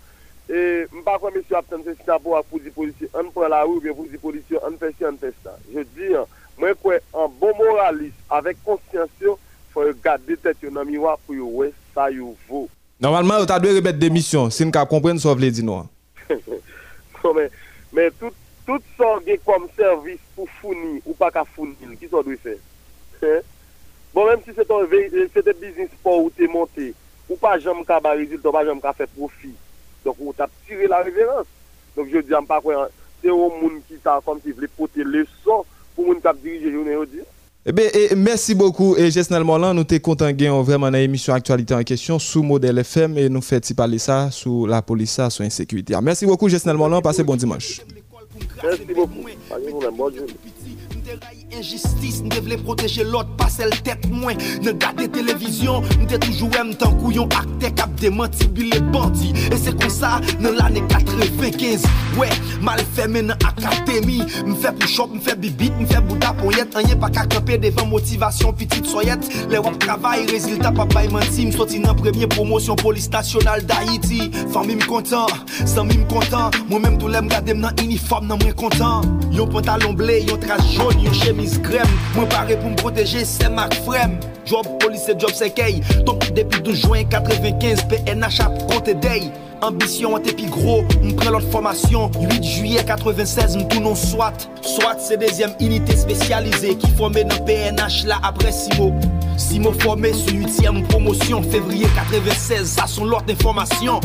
mpa 1.00 1.16
kwa 1.22 1.32
mèsyo 1.32 1.56
ap 1.56 1.70
ten 1.72 1.86
se 1.86 1.94
si 1.96 2.04
ta 2.04 2.18
pou 2.20 2.36
ak 2.36 2.50
pou 2.50 2.60
di 2.60 2.74
polisyon, 2.76 3.14
an 3.16 3.30
pou 3.32 3.48
la 3.48 3.62
ou, 3.64 3.80
pou 3.86 4.10
di 4.12 4.20
polisyon, 4.20 4.66
an 4.68 4.76
fè 4.82 4.92
si, 4.92 5.08
an 5.08 5.16
fè 5.22 5.32
sa. 5.38 5.56
Je 5.72 5.86
di 5.96 6.12
an, 6.20 6.28
mwen 6.60 6.76
kwen 6.84 7.00
an 7.16 7.32
bon 7.40 7.56
moralist, 7.62 8.20
avèk 8.36 8.60
konsyansyon, 8.68 9.40
fò 9.72 9.88
yon 9.88 10.04
gade 10.04 10.40
tet 10.44 10.68
yon 10.68 10.76
nan 10.76 10.92
miwa 10.92 11.16
pou 11.24 11.38
yon 11.38 11.56
wè 11.62 11.72
sa 11.96 12.10
yon 12.12 12.36
vò. 12.50 12.66
Normalman, 13.00 13.46
ou 13.46 13.48
ta 13.48 13.62
dwe 13.64 13.78
rebet 13.80 13.96
demisyon, 14.02 14.52
sin 14.52 14.74
ka 14.74 14.84
kompren 14.90 15.22
sou 15.22 15.36
vle 15.40 15.54
di 15.54 15.64
nou. 15.64 15.88
Men 17.96 18.12
tout 18.20 18.96
sa 19.00 19.16
gen 19.24 19.40
kom 19.48 19.72
servis 19.80 20.20
pou 20.36 20.52
founi, 20.60 20.98
ou 21.08 21.16
pa 21.16 21.32
ka 21.32 21.48
founi, 21.56 21.96
ki 21.96 22.12
sa 22.12 22.20
ou 22.20 22.28
dwe 22.28 22.42
fè? 22.44 22.60
Hè? 23.24 23.38
Bon, 24.16 24.30
mèm 24.30 24.40
si 24.46 24.54
se 24.56 24.64
te 25.44 25.54
biznis 25.60 25.92
pou 26.00 26.24
ou 26.24 26.32
te 26.32 26.48
monte, 26.48 26.94
ou 27.28 27.36
pa 27.36 27.58
jom 27.60 27.82
ka 27.84 27.98
ba 28.00 28.14
rezult, 28.16 28.46
ou 28.48 28.56
pa 28.56 28.62
jom 28.64 28.80
ka 28.80 28.94
fe 28.96 29.10
profi. 29.12 29.52
Donk 30.06 30.22
ou 30.24 30.32
ta 30.38 30.48
tire 30.64 30.88
la 30.88 31.02
reverans. 31.04 31.50
Donk 31.98 32.14
je 32.14 32.22
di 32.24 32.36
an 32.38 32.48
pa 32.48 32.62
kwen, 32.64 32.88
se 33.20 33.34
ou 33.34 33.50
moun 33.58 33.82
ki 33.90 34.00
ta 34.06 34.22
kom 34.24 34.40
si 34.40 34.56
vle 34.56 34.70
pote 34.78 35.04
le 35.04 35.26
son, 35.44 35.68
pou 35.98 36.08
moun 36.08 36.24
tap 36.24 36.40
dirije 36.40 36.72
jounen 36.72 37.02
ou 37.02 37.10
di. 37.12 37.26
Ebe, 37.68 37.90
e, 37.92 38.16
mersi 38.16 38.56
boku, 38.56 38.94
e 38.96 39.10
Jesnel 39.12 39.44
Molan, 39.44 39.76
nou 39.76 39.84
te 39.90 40.00
kontan 40.00 40.32
gen 40.38 40.56
ou 40.56 40.64
vreman 40.64 40.96
nan 40.96 41.04
emisyon 41.04 41.36
aktualite 41.36 41.76
an 41.76 41.84
kesyon 41.84 42.22
sou 42.24 42.46
model 42.48 42.80
FM, 42.86 43.20
e 43.20 43.28
nou 43.28 43.44
feti 43.44 43.76
pale 43.76 44.00
sa 44.00 44.30
sou 44.32 44.64
la 44.70 44.80
polisa, 44.86 45.28
sou 45.34 45.44
insekwite. 45.44 45.98
Mersi 46.00 46.30
boku, 46.30 46.48
Jesnel 46.56 46.80
Molan, 46.80 47.04
pase 47.04 47.26
bon 47.28 47.36
dimanche. 47.36 47.84
Boku, 48.96 49.28
pale 49.52 49.76
joun. 51.16 51.36
Injustice, 51.58 52.22
nous 52.22 52.30
devons 52.30 52.64
protéger 52.64 53.04
l'autre, 53.04 53.30
pas 53.38 53.48
celle 53.50 53.70
tête 53.82 54.10
moins. 54.10 54.34
Ne 54.62 54.72
gardez 54.72 55.08
télévision, 55.08 55.82
nous 56.00 56.06
devons 56.06 56.20
toujours 56.20 56.50
même 56.50 56.76
tant 56.76 56.94
couillon 56.96 57.30
acte 57.30 57.76
cap 57.76 57.94
démenti 57.96 58.48
les 58.58 58.80
bandits. 58.80 59.34
Et 59.52 59.58
c'est 59.58 59.80
comme 59.80 59.90
ça, 59.90 60.20
dans 60.42 60.52
l'année 60.52 60.84
95. 60.90 61.84
Ouais, 62.18 62.30
mal 62.62 62.80
fait 62.94 63.08
maintenant 63.08 63.36
académie. 63.48 64.24
Me 64.46 64.56
fait 64.56 64.74
pour 64.74 64.90
shop, 64.90 65.08
me 65.14 65.20
fait 65.20 65.40
bibit, 65.40 65.72
me 65.80 65.86
fait 65.86 66.02
bouda 66.02 66.34
pour 66.34 66.52
yet. 66.52 66.68
Rien 66.76 66.96
pas 66.96 67.10
qu'à 67.10 67.26
camper 67.26 67.58
devant 67.58 67.86
motivation, 67.86 68.52
petite 68.52 68.86
soyette. 68.86 69.28
Les 69.50 69.58
wap 69.58 69.78
travail, 69.80 70.26
résultat, 70.26 70.72
papa 70.72 71.06
y 71.06 71.08
menti. 71.10 71.46
Me 71.46 71.52
sorti 71.52 71.80
dans 71.80 71.96
première 71.96 72.28
promotion, 72.30 72.76
police 72.76 73.10
nationale 73.10 73.66
d'Haïti. 73.66 74.32
Famille 74.52 74.76
me 74.76 74.86
content, 74.86 75.28
sans 75.66 75.86
me 75.86 75.94
content. 76.10 76.52
Moi-même, 76.70 76.98
tout 76.98 77.08
l'aime 77.08 77.28
garder 77.28 77.54
dans 77.54 77.72
uniforme, 77.82 78.28
non 78.28 78.38
moins 78.42 78.52
content. 78.52 79.02
Yon 79.32 79.48
pantalon 79.48 79.94
blé, 79.94 80.24
yon 80.28 80.38
trace 80.38 80.72
jaune, 80.72 81.02
yon 81.06 81.14
chemise 81.14 81.60
crème. 81.62 81.88
Moi 82.16 82.26
paré 82.26 82.58
pour 82.58 82.70
me 82.70 82.76
protéger, 82.76 83.26
c'est 83.26 83.50
ma 83.50 83.70
frème. 83.86 84.20
Job 84.46 84.66
police, 84.80 85.08
job 85.18 85.32
sekey. 85.32 85.82
Donc 86.06 86.32
depuis 86.34 86.62
12 86.62 86.82
juin 86.82 87.04
95, 87.04 87.84
PNH 87.84 88.40
a 88.42 88.46
compté 88.72 88.94
day. 88.94 89.32
Ambition 89.62 90.20
t'es 90.20 90.34
plus 90.34 90.50
gros, 90.50 90.84
on 91.02 91.12
prend 91.14 91.32
l'autre 91.32 91.50
formation 91.50 92.12
8 92.20 92.44
juillet 92.44 92.84
96, 92.86 93.56
nous 93.56 93.64
tournons 93.64 93.96
SWAT 93.96 94.34
SWAT 94.62 94.98
c'est 95.00 95.18
deuxième 95.18 95.54
unité 95.62 95.96
spécialisée 95.96 96.76
Qui 96.76 96.92
formait 96.92 97.24
dans 97.24 97.38
PNH 97.46 98.04
là 98.04 98.20
après 98.22 98.52
Simo 98.52 98.94
Simo 99.38 99.72
formé 99.72 100.12
sur 100.14 100.34
8e 100.34 100.84
promotion 100.88 101.42
Février 101.42 101.88
96, 101.96 102.68
ça 102.68 102.86
sont 102.86 103.06
l'autre 103.06 103.26
d'information 103.26 104.02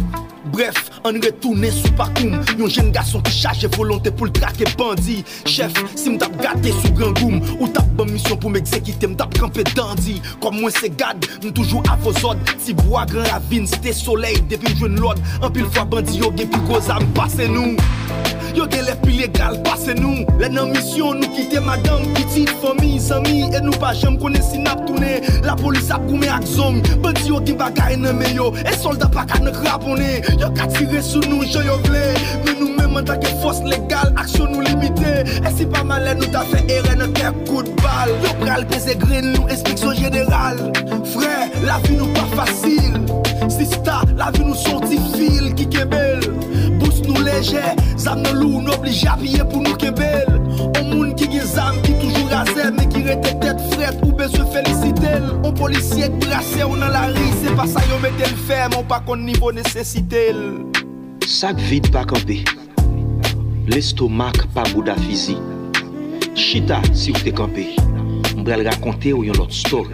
Bref, 0.52 0.74
on 1.04 1.12
retourne 1.12 1.64
sous 1.70 1.92
parcours. 1.92 2.30
Yon 2.58 2.68
jeune 2.68 2.90
garçon 2.90 3.20
qui 3.20 3.32
charge 3.32 3.66
volonté 3.76 4.10
pour 4.10 4.26
le 4.26 4.32
traquer 4.32 4.64
bandit. 4.76 5.24
Chef, 5.46 5.72
si 5.94 6.10
m'tap 6.10 6.36
gâté 6.42 6.72
sous 6.82 6.92
grand 6.92 7.12
goum, 7.12 7.40
ou 7.60 7.68
tap 7.68 7.86
bonne 7.90 8.10
mission 8.10 8.36
pour 8.36 8.50
m'exécuter, 8.50 9.06
m'tap 9.06 9.36
campé 9.38 9.62
dandy. 9.74 10.20
Comme 10.40 10.60
moi 10.60 10.70
c'est 10.70 10.94
gad, 10.96 11.24
toujours 11.54 11.82
à 11.90 11.96
vos 11.96 12.12
ordres. 12.24 12.40
Si 12.58 12.74
bois 12.74 13.06
grand 13.06 13.28
ravine, 13.30 13.66
c'était 13.66 13.92
soleil, 13.92 14.42
depuis 14.48 14.76
jeune 14.76 14.98
l'ordre. 14.98 15.22
En 15.42 15.50
pile 15.50 15.66
fois 15.66 15.84
bandit, 15.84 16.18
yo 16.18 16.32
gen 16.36 16.48
plus 16.48 16.60
gros 16.62 16.90
âme, 16.90 17.06
passez 17.14 17.48
nous. 17.48 17.76
Yo 18.54 18.68
gen 18.70 18.84
les 18.84 18.96
plus 19.00 19.12
légal, 19.12 19.62
passez 19.62 19.94
nous. 19.94 20.26
Les 20.40 20.48
non 20.48 20.66
mission, 20.66 21.14
nous 21.14 21.28
quitter 21.28 21.60
madame, 21.60 22.02
petite 22.14 22.50
famille, 22.60 23.00
amis, 23.12 23.44
et 23.54 23.60
nous 23.60 23.70
pas 23.72 23.94
jamais 23.94 24.18
connaître 24.18 24.50
si 24.50 24.58
n'a 24.58 24.74
tourné. 24.74 25.20
La 25.44 25.54
police 25.54 25.90
a 25.90 25.98
coumé 25.98 26.28
ak 26.28 26.44
zong, 26.44 26.82
bandit 27.00 27.28
yo 27.28 27.40
gen 27.44 27.56
bagay 27.56 27.96
nan 27.96 28.16
meyo, 28.16 28.52
et 28.66 28.76
soldat 28.76 29.08
pas 29.08 29.24
qu'à 29.24 29.38
ne 29.38 29.50
craponner. 29.50 30.22
Yo 30.40 30.48
ka 30.56 30.66
tire 30.72 31.02
sou 31.04 31.20
nou 31.28 31.44
jan 31.44 31.66
yo 31.68 31.76
vle. 31.84 32.06
Men 32.46 32.56
nou 32.60 32.72
men 32.76 32.94
man 32.94 33.04
tanke 33.08 33.28
fos 33.42 33.60
legal 33.66 34.08
Aksyon 34.20 34.54
nou 34.54 34.64
limite 34.64 35.12
E 35.44 35.52
si 35.56 35.66
pa 35.68 35.82
male 35.86 36.14
nou 36.18 36.30
ta 36.32 36.42
fe 36.48 36.62
ere 36.72 36.96
nan 36.98 37.12
ter 37.16 37.34
kout 37.48 37.68
bal 37.82 38.12
Yo 38.24 38.32
pral 38.40 38.64
peze 38.70 38.96
gren 39.02 39.32
nou 39.34 39.48
esplik 39.52 39.82
general 39.98 40.60
Fre, 41.10 41.34
la 41.66 41.78
vi 41.84 41.98
nou 41.98 42.08
pa 42.16 42.24
fasil 42.32 42.96
Sista, 43.50 44.00
la 44.16 44.30
vi 44.32 44.46
nou 44.46 44.56
sorti 44.56 44.98
fil 45.12 45.52
ki 45.58 45.68
kebel 45.76 46.24
Bous 46.80 47.02
nou 47.04 47.20
leje, 47.26 47.64
zam 48.00 48.22
nou 48.24 48.40
lou 48.40 48.64
nou 48.64 48.76
oblige 48.78 49.08
apye 49.10 49.44
pou 49.44 49.60
nou 49.64 49.76
kebel 49.76 50.38
O 50.70 50.84
moun 50.86 51.14
ki 51.18 51.28
gen 51.34 51.48
zam 51.52 51.80
ki 51.84 51.98
toujou 52.00 52.32
raze 52.32 52.70
Men 52.78 52.88
ki 52.92 53.04
rete 53.10 53.36
tet 53.42 53.64
fret 53.74 54.00
ou 54.06 54.16
be 54.16 54.30
se 54.32 54.46
fel 54.54 54.69
O 55.50 55.52
polisye 55.52 56.06
k 56.06 56.18
brase 56.22 56.62
ou 56.62 56.76
nan 56.78 56.92
la 56.94 57.08
ri 57.10 57.24
Se 57.40 57.50
pa 57.58 57.64
sa 57.66 57.82
yo 57.90 57.96
metel 58.04 58.36
fem 58.46 58.76
ou 58.78 58.86
pa 58.86 59.00
kon 59.02 59.24
nivou 59.26 59.50
nesesitel 59.50 60.38
Sak 61.26 61.58
vide 61.66 61.90
pa 61.90 62.04
kampe 62.06 62.36
L'estomak 63.66 64.44
pa 64.54 64.62
bouda 64.70 64.94
fizi 65.02 65.34
Chita 66.38 66.78
si 66.94 67.10
ou 67.10 67.24
te 67.26 67.34
kampe 67.34 67.66
Mbrel 68.36 68.62
rakonte 68.68 69.10
ou 69.10 69.26
yon 69.26 69.42
lot 69.42 69.50
story 69.50 69.90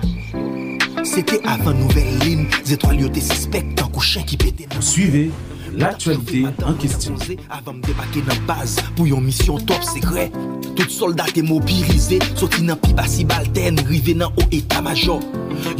C'était 1.06 1.40
avant 1.48 1.72
nouvelle 1.72 2.18
ligne, 2.18 2.48
étoiles 2.70 3.00
yo 3.00 3.08
te 3.08 3.20
suspect 3.20 3.64
tant 3.76 3.88
couchin 3.88 4.22
qui 4.22 4.36
pétait. 4.36 4.66
Suivez 4.80 5.30
l'actualité 5.72 6.44
en 6.66 6.72
question. 6.74 7.14
Avant 7.48 7.74
de 7.74 7.80
débarquer 7.80 8.22
dans 8.22 8.34
la 8.34 8.40
base 8.40 8.76
pour 8.96 9.06
une 9.06 9.20
mission 9.20 9.56
top 9.56 9.82
secret. 9.84 10.32
Tout 10.74 10.88
soldat 10.90 11.26
est 11.34 11.42
mobilisé, 11.42 12.18
sorti 12.34 12.62
dans 12.62 12.76
pi 12.76 12.92
basi 12.92 13.24
balten, 13.24 13.78
rivé 13.80 14.14
dans 14.14 14.28
haut 14.30 14.48
état-major. 14.50 15.20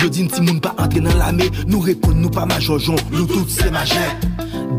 Yo 0.00 0.08
din 0.12 0.30
ti 0.32 0.42
moun 0.42 0.60
pa 0.62 0.74
entre 0.82 1.02
nan 1.04 1.18
lame 1.20 1.48
Nou 1.66 1.82
repon 1.84 2.16
nou 2.20 2.32
pa 2.32 2.46
majojon 2.48 2.98
Nou 3.12 3.26
tout 3.30 3.50
se 3.52 3.68
majen 3.74 4.26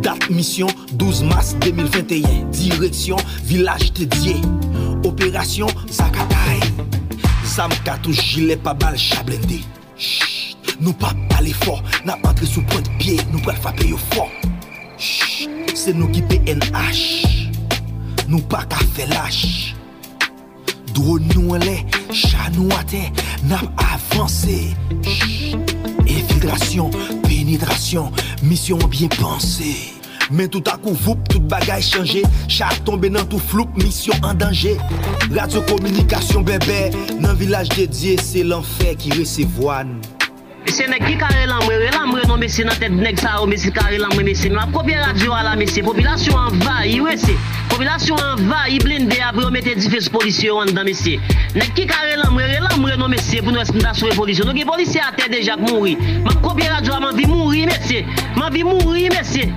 Date 0.05 0.29
mission 0.33 0.69
12 0.97 1.23
mars 1.29 1.53
2021 1.63 2.49
Direksyon 2.55 3.21
village 3.47 3.93
tedye 3.97 4.37
Operasyon 5.07 5.71
Zakatay 5.89 6.61
Zam 7.47 7.73
katouj 7.87 8.19
jile 8.19 8.59
pa 8.61 8.75
bal 8.77 8.97
chablende 9.01 9.63
Chut, 9.97 10.77
nou 10.81 10.93
pa 10.97 11.13
pale 11.31 11.55
for 11.63 11.81
Nap 12.05 12.25
entre 12.29 12.49
sou 12.49 12.65
pon 12.71 12.83
de 12.85 12.99
pie 13.01 13.21
Nou 13.31 13.41
pral 13.45 13.59
fape 13.63 13.87
yo 13.89 13.99
for 14.11 14.29
Chut, 14.97 15.73
se 15.77 15.95
nou 15.95 16.11
ki 16.13 16.25
PNH 16.29 17.37
Nou 18.27 18.43
pa 18.51 18.65
ka 18.67 18.81
fe 18.91 19.05
lache. 19.07 19.76
Drone 20.97 21.27
nous 21.35 21.53
chat 22.11 22.49
nous 22.55 22.69
à 22.71 22.83
terre, 22.83 23.11
n'a 23.43 23.61
avancé. 23.93 24.75
Infiltration, 26.09 26.89
pénétration, 27.21 28.11
mission 28.41 28.79
bien 28.89 29.07
pensée. 29.07 29.93
Mais 30.31 30.47
tout 30.47 30.63
à 30.65 30.75
coup, 30.77 30.93
voup, 30.93 31.15
tout 31.29 31.39
bagage 31.39 31.89
changé. 31.89 32.23
Chat 32.47 32.69
tombé 32.83 33.11
dans 33.11 33.25
tout 33.25 33.37
flou, 33.37 33.67
mission 33.75 34.13
en 34.23 34.33
danger. 34.33 34.77
Radio 35.31 35.61
communication 35.61 36.41
bébé, 36.41 36.89
dans 37.21 37.35
village 37.35 37.69
dédié, 37.69 38.17
c'est 38.17 38.43
l'enfer 38.43 38.95
qui 38.97 39.11
recevoit. 39.11 39.83
Se 40.67 40.83
nek 40.87 41.05
ki 41.07 41.15
kare 41.15 41.45
lan 41.47 41.61
mwen, 41.63 41.79
lan 41.93 42.09
mwen 42.09 42.27
non 42.27 42.39
mesi 42.41 42.63
nan 42.67 42.75
tet 42.79 42.91
nek 42.91 43.19
sa 43.21 43.37
ou 43.39 43.47
mesi 43.47 43.71
kare 43.71 43.97
lan 44.01 44.11
mwen 44.15 44.27
mesi. 44.27 44.49
Mwa 44.51 44.65
kopye 44.73 44.97
radyo 44.99 45.31
ala 45.33 45.55
mesi, 45.55 45.83
popilasyon 45.83 46.37
anva, 46.41 46.81
iwe 46.85 47.13
se. 47.17 47.35
Popilasyon 47.71 48.19
anva, 48.19 48.65
i 48.67 48.79
blende 48.83 49.15
apre 49.23 49.45
ou 49.45 49.53
mette 49.53 49.77
difes 49.79 50.09
polisyon 50.11 50.67
an 50.67 50.73
dan 50.75 50.89
mesi. 50.89 51.15
Nek 51.55 51.71
ki 51.77 51.87
kare 51.87 52.17
lan 52.19 52.35
mwen, 52.35 52.51
lan 52.65 52.81
mwen 52.83 52.99
non 52.99 53.13
mesi 53.15 53.39
pou 53.39 53.55
nou 53.55 53.63
espinda 53.63 53.95
sou 53.95 54.11
e 54.11 54.17
polisyon. 54.17 54.51
Nou 54.51 54.57
ki 54.57 54.67
polisyon 54.67 55.07
ate 55.07 55.31
deja 55.31 55.55
k 55.55 55.69
mouri. 55.69 55.95
Mwa 56.27 56.35
kopye 56.43 56.67
radyo 56.73 56.97
ala 56.97 57.07
man 57.07 57.17
vi 57.17 57.31
mouri 57.31 57.63
mesi, 57.71 58.03
man 58.35 58.51
vi 58.51 58.67
mouri 58.67 59.07
mesi. 59.15 59.47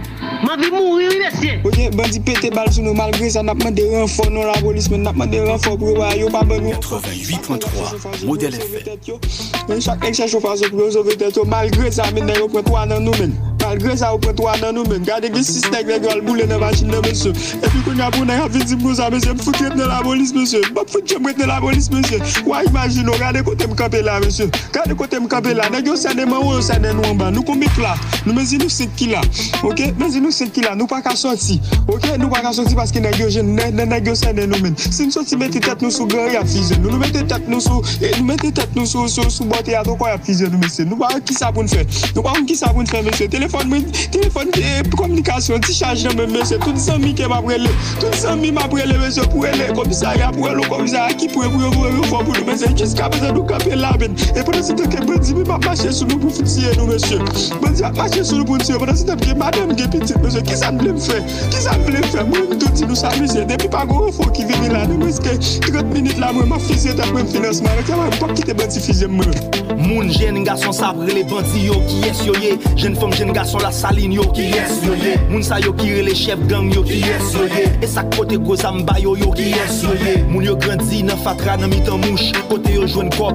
Man 0.43 0.61
vi 0.61 0.71
mouri 0.71 1.09
wè 1.09 1.19
mesye. 1.19 1.61
Oye, 1.65 1.91
bandi 1.91 2.21
pete 2.25 2.51
bal 2.55 2.71
sou 2.73 2.85
nou 2.85 2.97
malgre 2.97 3.29
sa 3.31 3.43
napman 3.45 3.75
de 3.77 3.85
renfo 3.93 4.25
non 4.31 4.49
la 4.49 4.55
polis 4.65 4.89
men 4.89 5.05
napman 5.05 5.29
de 5.29 5.43
renfo 5.45 5.75
pou 5.77 5.99
wè 6.01 6.15
yo 6.17 6.31
pa 6.33 6.41
ben 6.49 6.65
nou. 6.65 6.73
88.3 6.81 8.25
Model 8.25 8.57
FM. 8.57 9.81
Chak 9.85 10.07
ek 10.09 10.17
se 10.17 10.31
chofa 10.33 10.57
sou 10.57 10.73
pou 10.73 10.87
yo 10.87 10.91
sove 10.97 11.19
tet 11.21 11.37
yo 11.37 11.45
malgre 11.45 11.93
sa 11.93 12.09
men 12.17 12.31
nan 12.31 12.41
yo 12.41 12.49
pren 12.49 12.65
3 12.65 12.87
nan 12.95 13.05
nou 13.05 13.21
men. 13.21 13.37
Malgre 13.71 13.97
sa 13.97 14.09
ou 14.11 14.19
pwetwa 14.19 14.57
nan 14.59 14.75
nou 14.75 14.83
men. 14.91 15.05
Gade 15.07 15.29
gen 15.31 15.45
sis 15.47 15.63
neg 15.71 15.87
neg 15.87 16.03
al 16.11 16.19
boule 16.27 16.43
nan 16.51 16.59
machin 16.59 16.89
nan 16.91 17.05
monsye. 17.05 17.31
Epi 17.63 17.83
kon 17.87 18.01
ya 18.03 18.09
pou 18.11 18.27
nan 18.27 18.41
ya 18.41 18.49
vitim 18.51 18.81
pou 18.83 18.97
sa 18.99 19.07
monsye 19.15 19.31
M 19.31 19.39
foute 19.39 19.69
mwen 19.71 19.87
la 19.87 20.01
bolis 20.03 20.33
monsye. 20.35 20.59
M 20.75 20.81
foute 20.91 21.19
mwen 21.23 21.45
la 21.47 21.61
bolis 21.63 21.87
monsye. 21.93 22.19
Wa 22.49 22.65
imagino 22.67 23.15
gade 23.21 23.45
kote 23.47 23.69
m 23.71 23.77
kape 23.79 24.01
la 24.03 24.17
monsye. 24.25 24.49
Gade 24.75 24.97
kote 24.99 25.21
m 25.23 25.29
kape 25.31 25.55
la. 25.55 25.69
Neg 25.71 25.87
yo 25.87 25.95
sade 25.95 26.27
man 26.27 26.43
ou 26.43 26.57
yo 26.57 26.65
sade 26.67 26.91
nou 26.97 27.07
an 27.07 27.21
ban 27.21 27.31
Nou 27.31 27.47
kon 27.47 27.63
bit 27.63 27.79
la. 27.79 27.93
Nou 28.25 28.35
mezi 28.35 28.59
nou 28.59 28.73
set 28.75 28.91
ki 28.99 29.13
la. 29.13 29.23
Ok? 29.63 29.85
Mezi 30.03 30.25
nou 30.25 30.35
set 30.35 30.51
ki 30.57 30.67
la. 30.67 30.75
Nou 30.75 30.91
pa 30.91 30.99
ka 31.07 31.15
soti. 31.15 31.61
Ok? 31.87 32.09
Nou 32.19 32.27
pa 32.35 32.43
ka 32.43 32.51
soti 32.59 32.75
paske 32.75 32.99
neg 33.07 33.21
yo 33.23 33.31
jen 33.31 33.55
Neg 33.55 34.11
yo 34.11 34.17
sade 34.19 34.49
nou 34.51 34.59
men. 34.67 34.75
Si 34.83 35.07
m 35.07 35.15
soti 35.15 35.39
meti 35.39 35.63
tet 35.63 35.87
nou 35.87 35.95
sou 35.95 36.11
gari 36.11 36.41
a 36.41 36.43
fizen 36.43 36.83
Nou 36.83 36.99
meti 36.99 37.23
tet 37.23 37.47
nou 37.47 37.63
sou 37.63 37.87
e, 38.03 38.11
Nou 38.19 38.27
meti 38.33 38.51
tet 38.51 38.75
nou 38.75 38.91
sou 38.91 39.07
Sou 39.07 39.47
bote 39.47 39.77
ya 39.77 39.87
to 39.87 39.95
kwa 39.95 40.17
ya 40.17 40.19
fizen 40.27 40.51
nou 40.51 40.67
monsye. 40.67 40.91
Nou 40.91 40.99
pa 40.99 41.15
ki 41.23 41.39
sa 41.39 41.55
pou 41.55 41.63
n 41.63 41.71
fè. 41.71 41.87
Nou 42.19 42.27
pa 42.27 42.35
ki 42.43 42.59
sa 42.59 42.75
pou 42.75 42.83
n 42.83 42.91
fè 42.91 43.07
monsye. 43.07 43.31
Telefon 43.31 43.60
telefon 43.61 43.69
mwen, 43.69 43.93
telefon 44.11 44.49
eh, 44.63 44.83
komunikasyon 44.97 45.61
ti 45.61 45.75
chaj 45.75 46.05
nan 46.05 46.17
men 46.17 46.33
mese, 46.33 46.59
tout 46.59 46.77
zami 46.77 47.13
ke 47.15 47.29
ma 47.29 47.41
prele, 47.43 47.69
tout 48.01 48.15
zami 48.17 48.51
ma 48.53 48.67
prele 48.69 48.97
mese 48.99 49.23
pou 49.33 49.45
ele, 49.45 49.69
komisarya 49.75 50.31
pou 50.33 50.49
ele, 50.49 50.65
komisarya 50.69 51.15
ki 51.17 51.29
pou 51.33 51.45
e 51.45 51.51
pou 51.51 51.67
e 51.67 51.71
pou 51.75 51.87
e 51.87 51.93
pou 52.09 52.21
e 52.21 52.25
pou 52.25 52.37
nou 52.39 52.47
mese, 52.49 52.71
jiska 52.77 53.09
mese 53.13 53.33
nou 53.33 53.45
kape 53.49 53.77
laben, 53.77 54.17
e 54.35 54.45
pwede 54.45 54.63
se 54.65 54.77
teke 54.79 55.05
bandi 55.07 55.35
mi 55.35 55.45
ma 55.49 55.59
mache 55.65 55.93
sou 55.93 56.09
nou 56.09 56.21
pou 56.23 56.31
foutiye 56.39 56.75
nou 56.79 56.89
mese, 56.91 57.21
bandi 57.61 57.85
ma 57.85 57.93
mache 57.99 58.25
sou 58.25 58.41
nou 58.41 58.49
pou 58.49 58.59
foutiye, 58.59 58.79
pwede 58.81 58.97
se 59.01 59.09
teke 59.11 59.37
madame 59.41 59.77
ge 59.79 59.89
pitit 59.93 60.17
mese, 60.25 60.45
ki 60.47 60.61
sa 60.61 60.73
mble 60.77 60.97
mfe, 60.97 61.21
ki 61.51 61.65
sa 61.67 61.77
mble 61.83 62.05
mfe, 62.07 62.27
mwen 62.31 62.57
touti 62.57 62.89
nou 62.89 62.99
sa 62.99 63.13
mese, 63.19 63.45
depi 63.51 63.71
pa 63.73 63.85
go 63.89 64.09
fo 64.17 64.31
ki 64.31 64.49
vini 64.49 64.73
la, 64.73 64.87
nou 64.89 65.01
mese 65.05 65.23
ke 65.25 65.37
30 65.69 65.93
minit 65.95 66.21
la 66.23 66.33
mwen 66.37 66.49
ma 66.51 66.61
fizye 66.69 66.97
ta 66.97 67.09
mwen 67.13 67.29
finansman, 67.31 67.77
mwen 67.77 67.89
keman 67.91 68.09
mwen 68.09 68.23
pap 68.23 68.37
kite 68.39 68.57
bandi 68.57 68.85
fizye 68.89 69.11
mwen. 69.11 69.35
Moun 69.81 70.11
jen 70.13 70.41
nga 70.45 70.57
son 70.57 70.73
sabre 70.73 71.13
le 71.15 71.25
bandi 71.25 71.67
yo 71.67 71.79
ki 71.89 72.03
es 72.09 72.25
yo 72.27 72.35
ye, 72.43 72.57
jen 72.79 72.97
fom 72.99 73.13
jen 73.17 73.33
nga 73.35 73.45
garçon 73.51 73.59
la 73.59 73.73
saline 73.73 74.13
yo 74.13 74.23
qui 74.33 74.43
est 74.43 74.87
yo 74.87 74.95
ye 74.95 75.17
Moun 75.29 75.43
sa 75.43 75.61
yo 75.61 75.73
qui 75.73 75.91
les 75.91 76.15
chef 76.15 76.39
gang 76.47 76.73
yo 76.73 76.83
qui 76.83 77.01
est 77.01 77.35
yo 77.35 77.47
ye 77.47 77.83
Et 77.83 77.87
sa 77.87 78.03
côté 78.05 78.39
gros 78.39 78.65
amba 78.65 78.99
yo 78.99 79.17
yo 79.17 79.31
qui 79.33 79.51
est 79.51 79.83
yo 79.83 79.91
ye 80.05 80.23
Moun 80.25 80.45
yo 80.45 80.57
grandi 80.57 81.03
nan 81.03 81.17
fatra 81.17 81.57
nan 81.57 81.71
mitan 81.71 81.99
mouche. 81.99 82.33
Côté 82.49 82.75
yo 82.75 82.87
jouen 82.87 83.11
kop 83.11 83.35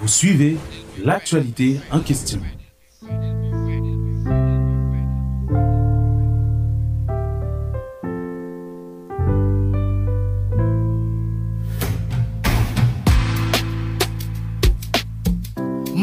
Vous 0.00 0.08
suivez 0.08 0.56
l'actualité 1.04 1.78
en 1.92 2.00
question. 2.00 2.40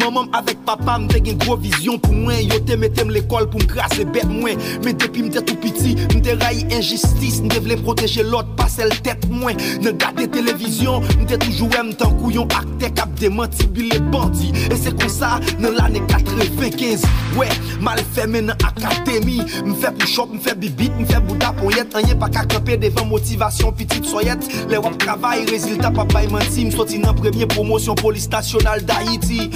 Maman 0.08 0.26
avec 0.32 0.64
papa 0.64 0.99
m'te 0.99 1.18
gen 1.26 1.38
gros 1.38 1.58
vision 1.58 1.99
pour 1.99 2.14
moi. 2.14 2.34
Yo 2.41 2.60
te 2.60 2.74
mettem 2.78 3.10
l'école 3.10 3.49
pour 3.49 3.60
m'crasser 3.60 4.05
bête 4.05 4.30
moi 4.30 4.51
Mais 4.86 4.93
depuis 4.93 5.24
m'te 5.24 5.43
tout 5.43 5.55
petit 5.55 5.95
m'te 6.16 6.41
raille 6.41 6.66
injustice. 6.72 7.41
M'te 7.41 7.60
vle 7.60 7.76
protéger 7.82 8.24
l'autre 8.24 8.47
pas 8.55 8.70
celle 8.70 8.97
tête 9.01 9.28
moi 9.30 9.51
Ne 9.82 9.91
gade 9.91 10.32
télévision 10.32 11.01
m'te 11.20 11.38
toujours 11.38 11.70
aime 11.78 11.93
tant 11.93 12.12
couillon. 12.12 12.47
Acte 12.58 12.93
cap 12.93 13.14
démenti 13.16 13.68
les 13.76 13.99
bandits. 13.99 14.53
Et 14.72 14.78
c'est 14.82 14.97
comme 14.97 15.10
ça 15.10 15.41
dans 15.60 15.72
l'année 15.72 16.01
95 16.08 17.03
Ouais 17.36 17.49
mal 17.82 17.99
fait 18.14 18.28
maintenant 18.28 18.55
académie 18.66 19.41
M'fait 19.66 19.91
push 19.91 20.20
up 20.20 20.30
m'fait 20.32 20.55
bibit 20.55 20.91
m'fait 20.97 21.20
bouda 21.20 21.51
pour 21.51 21.70
yet. 21.74 21.88
Rien 21.93 22.16
pas 22.16 22.30
qu'à 22.30 22.45
camper 22.45 22.78
devant 22.78 23.05
motivation 23.05 23.74
petite 23.74 24.05
soyette. 24.05 24.47
Les 24.70 24.78
wap 24.78 24.97
travail 24.99 25.43
résultat 25.49 25.91
papa 25.91 26.24
y 26.24 26.28
menti. 26.30 26.64
M'sorti 26.64 26.99
dans 26.99 27.14
première 27.14 27.49
promotion 27.49 27.93
police 27.93 28.30
nationale 28.30 28.86
d'Haïti 28.86 29.49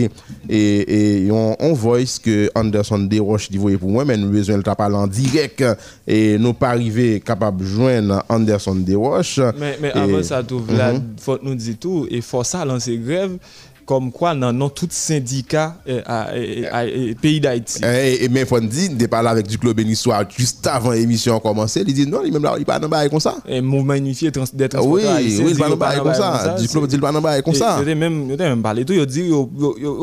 et, 0.49 1.25
et 1.25 1.31
on, 1.31 1.55
on 1.59 1.73
voice 1.73 2.19
que 2.23 2.49
Anderson 2.55 2.99
Desroches 2.99 3.49
dit 3.49 3.57
pour 3.57 3.89
moi, 3.89 4.05
mais 4.05 4.17
nous 4.17 4.29
besoin 4.29 4.57
de 4.57 4.63
parler 4.63 4.95
en 4.95 5.07
direct 5.07 5.63
et 6.07 6.37
nous 6.37 6.53
pas 6.53 6.69
arriver 6.69 7.19
capable 7.19 7.61
de 7.61 7.65
joindre 7.65 8.23
Anderson 8.29 8.75
Desroches. 8.75 9.39
Mais, 9.59 9.77
mais 9.81 9.91
avant 9.91 10.23
ça, 10.23 10.43
tout, 10.43 10.59
mm 10.59 10.75
-hmm. 10.75 11.01
faut 11.19 11.39
nous 11.41 11.55
dire 11.55 11.75
tout 11.79 12.07
et 12.09 12.21
faut 12.21 12.43
ça 12.43 12.65
lancer 12.65 12.97
grève 12.97 13.37
comme 13.85 14.11
quoi 14.11 14.35
dans 14.35 14.53
non 14.53 14.69
tout 14.69 14.87
syndicat 14.89 15.75
euh, 15.87 16.01
euh, 16.07 17.13
pays 17.21 17.39
d'Haïti. 17.39 17.81
Et, 17.83 18.27
mais 18.29 18.45
faut 18.45 18.59
dire, 18.59 18.91
de 18.91 19.05
parler 19.05 19.29
avec 19.29 19.47
du 19.47 19.57
club 19.57 19.79
soir 19.93 20.23
juste 20.35 20.65
avant 20.67 20.91
l'émission 20.91 21.39
commencer, 21.39 21.83
il 21.85 21.93
dit 21.93 22.07
non, 22.07 22.21
il 22.25 22.31
même 22.31 22.43
là 22.43 22.55
il 22.57 22.65
pas 22.65 22.79
dans 22.79 22.89
bail 22.89 23.09
comme 23.09 23.19
ça. 23.19 23.35
Et 23.47 23.61
mouvement 23.61 23.93
unifié 23.93 24.31
trans, 24.31 24.45
des 24.53 24.69
transporteurs 24.69 25.15
Oui, 25.15 25.41
oui, 25.43 25.51
il 25.51 25.57
pas 25.57 25.69
dans 25.69 25.77
bail 25.77 25.99
comme 25.99 26.13
ça. 26.13 26.55
Du 26.59 26.67
club 26.67 26.87
dit 26.87 26.97
pas 26.97 27.11
dans 27.11 27.21
bail 27.21 27.43
comme 27.43 27.53
ça. 27.53 27.79
Il 27.85 27.95
même 27.95 28.29
il 28.31 28.37
même 28.37 28.61
parlé 28.61 28.85
tout, 28.85 28.93
il 28.93 29.05
dit 29.05 29.23
yo 29.23 29.49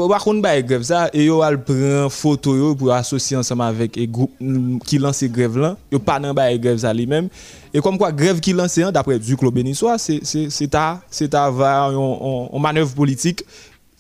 pas 0.09 0.19
contre 0.19 0.43
bail 0.43 0.65
grève 0.65 0.83
ça 0.83 1.11
et 1.13 1.25
yo 1.25 1.43
al 1.43 1.63
prend 1.63 2.09
photo 2.11 2.75
pour 2.75 2.93
associer 2.93 3.37
ensemble 3.37 3.63
avec 3.63 3.99
groupe 4.11 4.33
qui 4.87 4.99
lance 4.99 5.25
grève 5.25 5.59
là, 5.59 5.77
yo 5.91 5.99
pas 5.99 6.19
dans 6.21 6.35
bail 6.35 6.59
grève 6.59 6.79
ça 6.79 6.93
lui-même 6.93 7.29
Et 7.73 7.81
comme 7.81 7.97
quoi, 7.99 8.11
grève 8.11 8.41
qui 8.41 8.53
lance, 8.53 8.79
d'après 8.79 9.19
Duclos 9.19 9.53
Bénissois, 9.53 9.97
c'est 9.99 10.75
à, 10.75 11.01
à 11.33 11.91
une 11.91 12.61
manœuvre 12.61 12.95
politique 12.95 13.45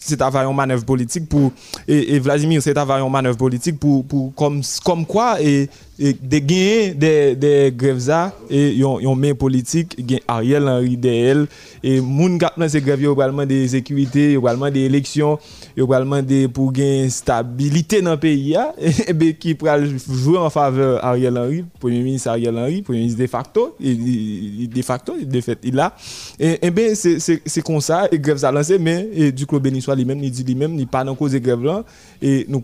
c'est 0.00 0.20
avoir 0.22 0.48
une 0.48 0.56
manœuvre 0.56 0.84
politique 0.84 1.28
pour 1.28 1.52
et, 1.86 2.18
Vladimir 2.18 2.62
c'est 2.62 2.76
avoir 2.76 3.04
une 3.04 3.12
manœuvre 3.12 3.36
politique 3.36 3.78
pour, 3.78 4.04
pour 4.04 4.34
comme 4.34 4.62
comme 4.84 5.04
quoi 5.06 5.40
et 5.40 5.62
et 5.62 5.68
de 6.00 7.70
grèves 7.70 7.98
ça 7.98 8.34
et 8.48 8.74
yon 8.74 9.14
main 9.14 9.34
politique 9.34 10.04
gain 10.06 10.18
Ariel 10.26 10.66
Henry 10.66 10.96
DL 10.96 11.46
et 11.82 12.00
moun 12.00 12.38
gap 12.38 12.58
dans 12.58 12.68
ces 12.68 12.80
grèves 12.80 13.04
également 13.04 13.44
des 13.44 13.68
sécurités 13.68 14.32
également 14.32 14.70
des 14.70 14.80
élections 14.80 15.38
également 15.76 16.22
des 16.22 16.48
pour 16.48 16.72
gagner 16.72 17.10
stabilité 17.10 18.00
dans 18.00 18.12
le 18.12 18.16
pays 18.16 18.56
et 19.08 19.12
ben 19.12 19.34
qui 19.34 19.54
pourra 19.54 19.78
jouer 19.84 20.38
en 20.38 20.48
faveur 20.48 21.04
Ariel 21.04 21.36
Henry 21.36 21.64
premier 21.78 22.00
ministre 22.00 22.30
Ariel 22.30 22.56
Henry 22.56 22.80
premier 22.80 23.00
ministre 23.00 23.20
de 23.20 23.26
facto 23.26 23.76
de 23.78 24.82
facto 24.82 25.14
de 25.20 25.40
fait 25.40 25.58
il 25.64 25.78
a. 25.78 25.94
Et, 26.38 26.70
ben 26.70 26.94
c'est 26.94 27.18
c'est 27.20 27.62
comme 27.62 27.80
ça 27.80 28.08
et 28.10 28.18
grève 28.18 28.38
ça 28.38 28.50
lancé 28.50 28.78
mais 28.78 29.08
et 29.12 29.32
du 29.32 29.46
club 29.46 29.62
bénissois 29.62 29.94
lui-même 29.94 30.22
il 30.22 30.30
dit 30.30 30.44
lui-même 30.44 30.78
il 30.78 30.86
pas 30.86 31.04
dans 31.04 31.14
cause 31.14 31.32
de 31.32 31.38
grève 31.38 31.62
là. 31.62 31.84
Et 32.22 32.46
nous 32.48 32.60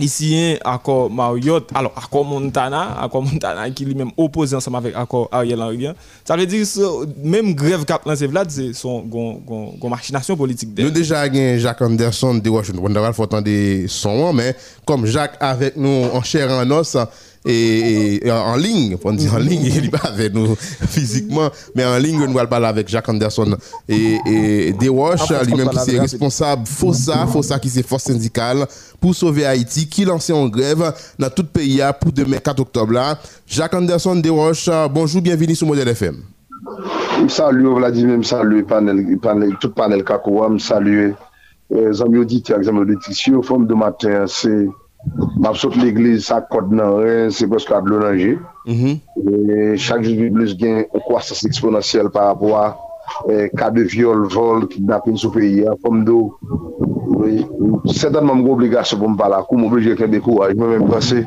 ici 0.00 0.56
accord 0.64 1.10
Marriott 1.10 1.68
alors 1.74 1.92
accord 1.96 2.24
Montana 2.24 3.00
accord 3.00 3.22
Montana 3.22 3.70
qui 3.70 3.84
lui-même 3.84 4.10
opposé 4.16 4.56
ensemble 4.56 4.78
avec 4.78 4.96
accord 4.96 5.28
Ariel 5.32 5.60
Henry 5.60 5.86
hein. 5.86 5.94
ça 6.24 6.36
veut 6.36 6.46
dire 6.46 6.64
que 6.66 7.06
même 7.22 7.54
grève 7.54 7.84
cap 7.84 8.04
lancé 8.04 8.26
Vlad 8.26 8.50
c'est 8.50 8.72
son 8.72 9.00
gon, 9.00 9.76
machination 9.88 10.36
politique 10.36 10.70
nous 10.76 10.90
déjà 10.90 11.28
gagné 11.28 11.58
Jacques 11.58 11.82
Anderson 11.82 12.34
de 12.34 12.50
Washington 12.50 12.84
on 12.84 13.00
va 13.00 13.12
entendre 13.16 13.86
son 13.88 14.32
mais 14.32 14.56
comme 14.84 15.06
Jacques 15.06 15.36
avec 15.40 15.76
nous 15.76 16.04
en 16.12 16.22
chair 16.22 16.50
en 16.50 16.70
os 16.70 16.96
et, 17.44 18.20
en 18.30 18.56
ligne, 18.56 18.96
on 19.04 19.12
dit 19.12 19.28
en 19.28 19.38
ligne, 19.38 19.64
il 19.64 19.82
n'est 19.82 19.88
pas 19.88 20.08
avec 20.08 20.32
nous 20.32 20.54
physiquement, 20.56 21.50
mais 21.74 21.84
en 21.84 21.98
ligne, 21.98 22.24
nous 22.26 22.38
allons 22.38 22.48
parler 22.48 22.66
avec 22.66 22.88
Jacques 22.88 23.08
Anderson 23.08 23.56
et, 23.88 24.18
et 24.26 24.72
Dewash, 24.72 25.28
lui-même 25.46 25.68
qui 25.68 25.94
est 25.94 26.00
responsable 26.00 26.66
FOSA, 26.66 27.26
FOSA 27.26 27.58
qui 27.58 27.68
c'est 27.68 27.86
force 27.86 28.04
syndicale 28.04 28.66
pour 29.00 29.14
sauver 29.14 29.44
Haïti, 29.44 29.86
qui 29.88 30.04
lance 30.04 30.30
en 30.30 30.48
grève 30.48 30.92
dans 31.18 31.28
tout 31.28 31.42
le 31.42 31.48
pays 31.48 31.82
pour 32.00 32.12
demain 32.12 32.38
4 32.38 32.60
octobre 32.60 32.92
là. 32.92 33.18
Jacques 33.46 33.74
Anderson 33.74 34.16
Dewash, 34.16 34.70
bonjour, 34.90 35.20
bienvenue 35.20 35.54
sur 35.54 35.66
Modèle 35.66 35.88
FM. 35.88 36.22
Salut 37.28 37.74
Vladimir, 37.74 38.24
salut 38.24 38.64
panel, 38.64 39.18
panel, 39.20 39.56
tout 39.60 39.70
panel 39.70 40.02
Kakouam, 40.02 40.58
salut 40.58 41.14
les 41.70 42.02
amis 42.02 42.18
auditeurs, 42.18 42.58
les 42.58 42.68
amis 42.68 42.80
auditeurs, 42.80 43.44
forme 43.44 43.66
de 43.66 43.74
matin, 43.74 44.24
c'est 44.26 44.66
Map 45.38 45.58
sot 45.60 45.76
l'eglise 45.76 46.24
sa 46.24 46.40
kod 46.48 46.72
nan 46.72 46.98
ren, 47.02 47.30
se 47.34 47.46
poske 47.50 47.74
ap 47.76 47.86
l'onanje. 47.90 48.38
Mhm. 48.66 48.98
E 49.20 49.76
chak 49.76 50.02
jout 50.06 50.18
biblis 50.18 50.56
gen 50.58 50.84
kwa 51.06 51.20
sas 51.20 51.44
eksponansyel 51.44 52.10
par 52.14 52.32
apwa 52.34 52.76
ka 53.56 53.68
e, 53.68 53.74
de 53.74 53.84
viol, 53.84 54.26
vol, 54.32 54.66
kidnapin 54.68 55.16
sou 55.20 55.30
peyi 55.34 55.64
fom 55.82 56.04
do. 56.04 56.18
Setanman 57.92 58.42
go 58.44 58.54
obligasyon 58.56 59.00
pou 59.00 59.12
m 59.12 59.16
pala, 59.18 59.42
kou 59.44 59.58
m 59.58 59.66
oblije 59.68 59.94
m'oblije 59.94 60.00
ke 60.00 60.08
dekouaj, 60.12 60.56
mwen 60.56 60.72
mwen 60.72 60.90
pase, 60.90 61.22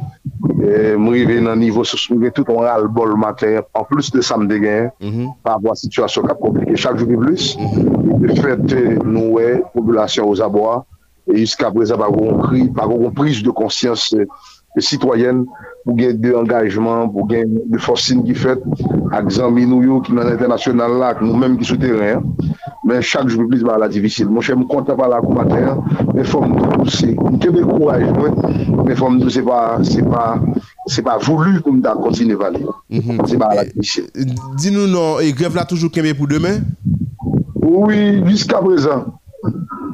e, 0.58 0.96
m 0.98 1.10
rive 1.14 1.38
nan 1.46 1.62
nivou 1.62 1.86
sou 1.86 2.18
mrive 2.18 2.34
tout 2.34 2.50
an 2.54 2.66
ral 2.66 2.88
bol 2.94 3.16
mater, 3.20 3.62
an 3.78 3.88
plus 3.90 4.12
de 4.14 4.26
sam 4.26 4.46
mhm. 4.46 4.50
de 4.50 4.60
gen, 4.66 4.92
mm 5.00 5.10
-hmm. 5.14 5.34
par 5.44 5.58
apwa 5.58 5.76
situasyon 5.76 6.28
kap 6.28 6.40
komplike. 6.42 6.78
Chak 6.78 6.98
jout 6.98 7.10
biblis, 7.10 7.56
de 8.22 8.30
fète 8.42 9.04
nou 9.06 9.38
we, 9.38 9.62
populasyon 9.74 10.26
ou 10.26 10.36
zabwa, 10.36 10.86
E 11.28 11.42
jiska 11.42 11.72
prezant 11.76 12.00
pa 12.00 12.88
kon 12.88 13.12
prise 13.18 13.44
de 13.46 13.54
konsyans 13.56 14.12
sitwayen 14.78 15.46
pou 15.86 15.96
gen 15.98 16.20
de 16.22 16.34
engajman, 16.38 17.10
pou 17.14 17.26
gen 17.30 17.56
de 17.72 17.80
fosin 17.82 18.22
ki 18.28 18.36
fet 18.38 18.64
ak 19.16 19.32
zanmi 19.34 19.66
nou 19.66 19.86
yo 19.86 20.02
ki 20.06 20.14
nan 20.16 20.34
internasyonan 20.34 20.98
la, 21.00 21.14
ak 21.16 21.24
nou 21.24 21.38
menm 21.40 21.58
ki 21.60 21.68
sou 21.70 21.82
teren. 21.82 22.26
Men 22.88 23.02
chak 23.04 23.28
jou 23.32 23.48
plis 23.50 23.64
ba 23.68 23.78
la 23.82 23.90
eh, 23.90 23.94
divisil. 23.98 24.30
Mwen 24.32 24.46
chè 24.46 24.56
mwen 24.56 24.68
konta 24.72 24.96
pa 25.00 25.10
la 25.12 25.20
koumater, 25.24 25.76
men 26.14 26.28
fòm 26.28 26.54
nou 26.56 26.88
se, 26.92 27.10
mwen 27.18 27.40
kebe 27.44 27.66
kouaj, 27.68 28.06
men 28.86 28.96
fòm 29.00 29.20
nou 29.20 29.34
se 29.34 29.44
pa, 29.48 29.60
se 29.88 30.04
pa, 30.06 30.24
se 30.94 31.04
pa 31.04 31.18
voulu 31.26 31.60
koum 31.66 31.82
da 31.84 31.98
kontine 32.00 32.38
vali. 32.40 32.64
Se 33.28 33.40
pa 33.40 33.52
la 33.58 33.66
divisil. 33.68 34.08
Din 34.62 34.78
nou 34.78 34.88
nou, 34.92 35.20
e 35.24 35.34
grev 35.36 35.58
la 35.58 35.68
toujou 35.68 35.92
kebe 35.94 36.16
pou 36.18 36.30
demen? 36.32 36.64
Oui, 37.60 38.22
jiska 38.30 38.62
prezant. 38.64 39.12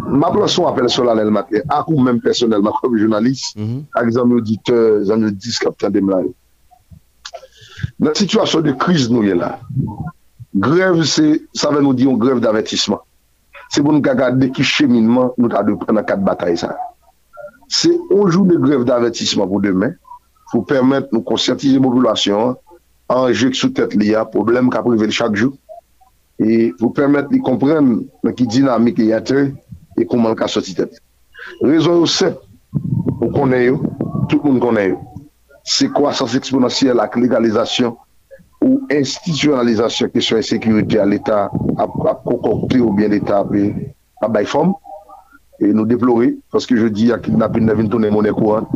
ma 0.10 0.32
plason 0.32 0.68
apel 0.68 0.90
solanel 0.92 1.32
maten, 1.32 1.64
akou 1.72 2.02
mèm 2.04 2.20
personelman 2.24 2.74
kom 2.80 2.98
jounalist, 2.98 3.56
mm 3.56 3.66
-hmm. 3.66 3.84
ak 4.00 4.12
zanmè 4.12 4.40
auditeur, 4.40 5.04
zanmè 5.08 5.32
diskap 5.32 5.78
kapten 5.78 5.94
dem 5.94 6.10
la. 6.10 6.22
Nan 8.00 8.16
situasyon 8.16 8.64
de 8.64 8.74
kriz 8.80 9.10
nou 9.12 9.24
ye 9.24 9.36
la, 9.36 9.60
grev 10.54 11.04
se, 11.04 11.42
sa 11.54 11.72
ve 11.72 11.82
nou 11.82 11.94
diyon 11.94 12.18
grev 12.18 12.40
d'avetisman. 12.40 13.00
Se 13.74 13.82
bon 13.82 13.98
nou 13.98 14.06
kagade 14.06 14.52
ki 14.54 14.64
cheminman 14.64 15.32
nou 15.38 15.50
ta 15.50 15.64
de 15.64 15.76
pren 15.82 15.98
nan 15.98 16.06
kat 16.06 16.22
batay 16.26 16.58
sa. 16.58 16.76
Se 17.68 17.90
onjou 18.14 18.46
de 18.46 18.58
grev 18.62 18.86
d'avetisman 18.86 19.50
pou 19.50 19.62
demen, 19.64 19.96
pou 20.52 20.66
permèt 20.70 21.10
nou 21.12 21.26
konsyantize 21.26 21.82
populasyon, 21.82 22.56
anjek 23.14 23.58
sou 23.58 23.74
tèt 23.74 23.96
li 23.98 24.12
ya, 24.14 24.26
problem 24.30 24.70
ka 24.74 24.84
privel 24.86 25.12
chak 25.12 25.38
jou, 25.40 25.56
e 26.38 26.72
pou 26.80 26.94
permèt 26.94 27.32
li 27.34 27.42
kompren 27.42 28.04
nan 28.24 28.36
ki 28.38 28.48
dinamik 28.50 29.02
li 29.02 29.10
yatre, 29.12 29.52
e 30.00 30.06
kouman 30.06 30.38
ka 30.40 30.50
soti 30.52 30.76
tet. 30.78 31.00
Rezon 31.64 32.02
yo 32.02 32.08
sep, 32.10 32.40
ou 33.20 33.32
konen 33.34 33.66
yo, 33.66 33.82
tout 34.30 34.44
moun 34.44 34.62
konen 34.64 34.94
yo. 34.94 35.02
Se 35.64 35.88
kwa 35.92 36.14
sans 36.16 36.36
eksponansyel 36.36 37.00
ak 37.04 37.16
legalizasyon 37.20 37.94
ou 38.64 38.80
institutionalizasyon 38.92 40.12
kesyon 40.14 40.40
e 40.40 40.48
sekurite 40.48 41.00
a 41.00 41.06
l'Etat 41.08 41.52
ap 41.80 42.24
konkopte 42.24 42.80
ou 42.82 42.96
bien 42.96 43.12
l'Etat 43.12 43.48
ap 44.24 44.32
bay 44.32 44.48
fom, 44.48 44.74
e 45.64 45.72
nou 45.72 45.88
deplore, 45.88 46.34
paske 46.52 46.78
je 46.80 46.90
di 46.92 47.12
ak 47.14 47.28
napin 47.32 47.68
nevin 47.68 47.90
tonen 47.92 48.14
mounen 48.14 48.36
kouan, 48.36 48.68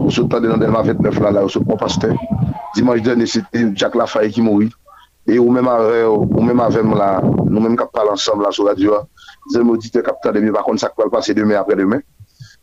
ou 0.00 0.10
se 0.10 0.24
tade 0.30 0.50
nan 0.50 0.62
delman 0.62 0.86
29 0.86 1.20
la 1.22 1.34
la, 1.36 1.44
ou 1.46 1.52
se 1.52 1.60
pon 1.62 1.78
paste, 1.78 2.10
dimanj 2.76 3.02
den, 3.06 3.26
se 3.26 3.42
te 3.52 3.66
Jack 3.78 3.98
Lafaye 3.98 4.32
ki 4.32 4.44
moui, 4.44 4.70
e 5.28 5.38
ou 5.38 5.52
menm 5.54 5.68
avèm 6.62 6.94
la, 6.98 7.10
nou 7.22 7.60
menm 7.60 7.76
kap 7.78 7.92
pal 7.94 8.10
ansam 8.14 8.42
la 8.42 8.50
sou 8.54 8.66
la 8.66 8.74
diwa, 8.78 9.04
zè 9.50 9.62
m'audite 9.62 10.02
kapitan 10.04 10.36
demi, 10.36 10.52
bakon 10.54 10.78
sa 10.78 10.92
kwa 10.92 11.08
l'passe 11.08 11.34
demè 11.36 11.58
apre 11.58 11.76
demè. 11.80 12.02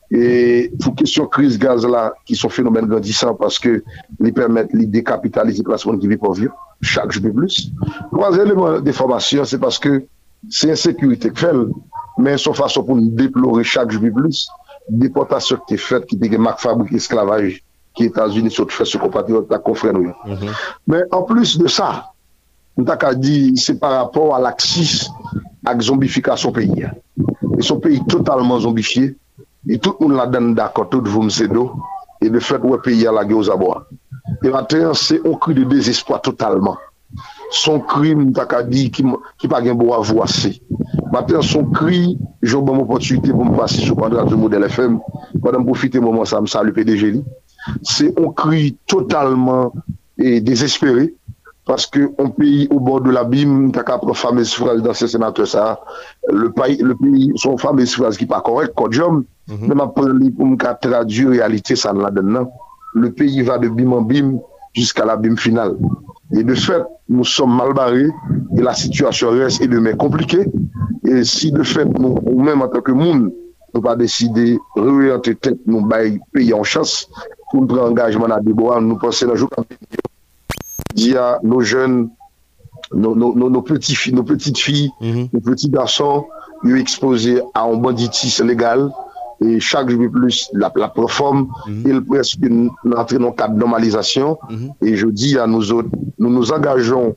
Et 0.10 0.72
pou 0.82 0.96
kèsyon 0.98 1.28
kriz 1.30 1.60
gaz 1.62 1.86
la, 1.86 2.08
ki 2.26 2.38
son 2.38 2.50
fenomen 2.50 2.88
grandisan, 2.90 3.36
paske 3.38 3.76
li 4.24 4.32
pèrmèt 4.34 4.72
li 4.74 4.88
dekapitalize 4.90 5.62
klasman 5.68 6.00
ki 6.02 6.10
vi 6.10 6.18
pou 6.18 6.34
vir, 6.38 6.50
chak 6.82 7.14
jbe 7.14 7.34
plus. 7.36 7.68
Zè 8.34 8.48
lèman 8.48 8.80
de 8.86 8.96
formasyon, 8.96 9.46
se 9.46 9.60
paske 9.62 10.00
se 10.50 10.72
yon 10.72 10.80
sekurite 10.80 11.30
kfel, 11.36 11.68
men 12.18 12.42
son 12.42 12.58
fason 12.58 12.88
pou 12.88 12.98
nou 12.98 13.14
deplore 13.20 13.66
chak 13.68 13.94
jbe 13.94 14.10
plus, 14.16 14.48
depotasyon 14.90 15.62
ki 15.68 15.76
te 15.76 15.82
fèt, 15.84 16.08
ki 16.10 16.18
te 16.18 16.32
gen 16.32 16.42
mak 16.48 16.58
fabrik 16.64 16.96
esklavaj, 16.98 17.60
ki 17.98 18.10
Etats-Unis 18.10 18.58
sot 18.58 18.74
fè 18.74 18.88
se 18.88 18.98
kompati 19.02 19.36
wot 19.36 19.52
la 19.54 19.62
konfren 19.62 19.98
nou. 19.98 20.50
Men 20.90 21.06
an 21.14 21.26
plus 21.30 21.54
de 21.60 21.70
sa, 21.70 22.10
nou 22.80 22.88
tak 22.88 23.06
a 23.06 23.14
di, 23.14 23.54
se 23.62 23.78
par 23.78 23.98
rapport 24.00 24.34
a 24.34 24.42
l'aksis 24.42 25.04
ak 25.66 25.82
zombifikasyon 25.84 26.54
peyi 26.56 26.84
ya. 26.86 26.94
E 27.58 27.62
son 27.62 27.80
peyi 27.84 28.00
totalman 28.08 28.60
zombifiye, 28.60 29.16
e 29.68 29.78
tout 29.78 29.98
moun 30.00 30.16
la 30.16 30.28
den 30.28 30.54
dakot, 30.56 30.90
tout 30.92 31.08
voun 31.08 31.30
se 31.30 31.48
do, 31.52 31.70
e 32.22 32.30
de 32.30 32.40
fet 32.40 32.64
wè 32.64 32.80
peyi 32.84 33.04
ya 33.04 33.16
la 33.16 33.26
gyo 33.28 33.42
zaboa. 33.44 33.84
E 34.44 34.52
maten, 34.54 34.94
se 34.96 35.20
on 35.26 35.36
kri 35.42 35.58
de 35.58 35.66
dezespoi 35.68 36.22
totalman. 36.24 36.78
Son 37.52 37.82
kri 37.82 38.14
mou 38.16 38.32
takadi 38.36 38.90
ki, 38.94 39.04
ki 39.42 39.50
pa 39.50 39.62
gen 39.66 39.78
bo 39.80 39.92
avwase. 39.98 40.54
Maten, 41.12 41.42
son 41.44 41.72
kri, 41.74 42.18
joun 42.46 42.66
ban 42.66 42.78
moun 42.78 42.88
potuite 42.90 43.34
pou 43.34 43.44
mou 43.44 43.58
pasi 43.58 43.84
sou 43.84 43.98
kandrat 44.00 44.30
de 44.30 44.38
model 44.40 44.68
FM, 44.70 45.00
padan 45.44 45.64
mou 45.64 45.74
profite 45.74 46.00
moun 46.00 46.20
moun 46.20 46.30
sa 46.30 46.42
msa 46.42 46.64
lupi 46.64 46.86
de 46.88 46.98
jeli. 47.00 47.24
Se 47.84 48.12
on 48.16 48.32
kri 48.38 48.76
totalman 48.88 49.74
e 50.20 50.38
desespere, 50.44 51.10
paske 51.70 52.02
on 52.18 52.32
peyi 52.34 52.68
ou 52.72 52.80
bord 52.84 53.06
de 53.06 53.14
l'abim, 53.14 53.70
ta 53.76 53.86
ka 53.86 54.00
prof 54.02 54.18
fame 54.18 54.44
soufraj 54.44 54.82
dan 54.86 54.98
se 54.98 55.08
senate 55.12 55.46
sa, 55.50 55.80
le 56.34 56.50
peyi 56.58 57.30
son 57.38 57.60
fame 57.62 57.86
soufraj 57.86 58.18
ki 58.20 58.28
pa 58.30 58.42
korek, 58.46 58.74
kodjom, 58.80 59.24
men 59.54 59.76
mhm. 59.78 59.86
apre 59.86 60.14
li 60.18 60.34
pou 60.34 60.50
mka 60.50 60.76
tradu 60.84 61.30
realite 61.34 61.78
san 61.78 62.02
la 62.02 62.12
den 62.14 62.34
nan, 62.36 62.50
le 62.98 63.14
peyi 63.14 63.46
va 63.46 63.60
de 63.62 63.70
bim 63.70 63.94
an 63.94 64.10
bim, 64.10 64.40
jiska 64.76 65.06
la 65.06 65.18
bim 65.18 65.38
final. 65.38 65.78
Et 66.32 66.44
de 66.44 66.54
fait, 66.54 66.84
nous 67.08 67.24
sommes 67.24 67.56
mal 67.56 67.74
barrés, 67.74 68.08
et 68.56 68.62
la 68.62 68.74
situation 68.74 69.32
reste 69.32 69.62
et 69.62 69.68
demain 69.68 69.94
compliquée, 69.94 70.46
et 71.08 71.24
si 71.24 71.52
de 71.52 71.64
fait, 71.64 71.86
nous, 71.86 72.20
ou 72.24 72.44
même 72.44 72.62
en 72.62 72.68
tant 72.68 72.82
que 72.82 72.92
monde, 72.92 73.32
nous 73.74 73.82
pas 73.82 73.96
décider, 73.96 74.60
réorienter 74.76 75.36
tête, 75.36 75.60
nous 75.66 75.86
bailler, 75.86 76.20
payer 76.32 76.54
en 76.54 76.64
chasse, 76.64 77.08
pour 77.50 77.62
nous 77.62 77.68
prendre 77.68 77.90
engagement 77.90 78.26
à 78.26 78.40
Débois, 78.40 78.80
nous 78.80 78.98
penser 78.98 79.26
la 79.26 79.36
jour 79.36 79.50
quand 79.50 79.66
dit 81.00 81.16
à 81.18 81.40
nos 81.44 81.62
jeunes, 81.62 82.10
nos, 82.94 83.16
nos, 83.16 83.50
nos, 83.50 83.62
petits 83.62 83.96
filles, 83.96 84.14
nos 84.14 84.24
petites 84.24 84.58
filles, 84.58 84.90
nos 85.34 85.42
petits 85.42 85.70
garçons, 85.70 86.26
ils 86.64 86.76
exposés 86.78 87.42
à 87.54 87.62
un 87.64 87.76
banditisme 87.78 88.48
légal 88.48 88.90
et 89.42 89.60
chaque 89.60 89.90
jour 89.90 90.12
plus 90.12 90.50
la, 90.54 90.72
la 90.76 90.90
performe, 90.90 91.48
il 91.90 92.02
presque 92.04 92.38
une- 92.42 92.70
entrer 92.96 93.18
dans 93.20 93.28
le 93.28 93.32
cadre 93.34 93.54
de 93.56 93.60
normalisation. 93.60 94.38
Et 94.82 94.96
je 94.98 95.08
dis 95.08 95.38
à 95.40 95.48
nous 95.48 95.72
autres, 95.72 95.90
nous 96.18 96.30
nous 96.30 96.52
engageons 96.52 97.16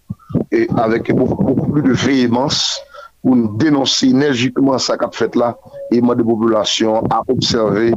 et 0.52 0.68
avec 0.76 1.12
beaucoup, 1.14 1.42
beaucoup 1.42 1.68
plus 1.72 1.82
de 1.82 1.92
véhémence 1.92 2.80
pou 3.22 3.38
nou 3.38 3.54
denonsi 3.54 4.10
enerjikman 4.10 4.80
sa 4.82 4.96
kap 4.98 5.14
fet 5.14 5.36
la 5.38 5.52
e 5.94 6.00
man 6.02 6.18
de 6.18 6.24
populasyon 6.26 7.06
a 7.14 7.20
observe 7.30 7.92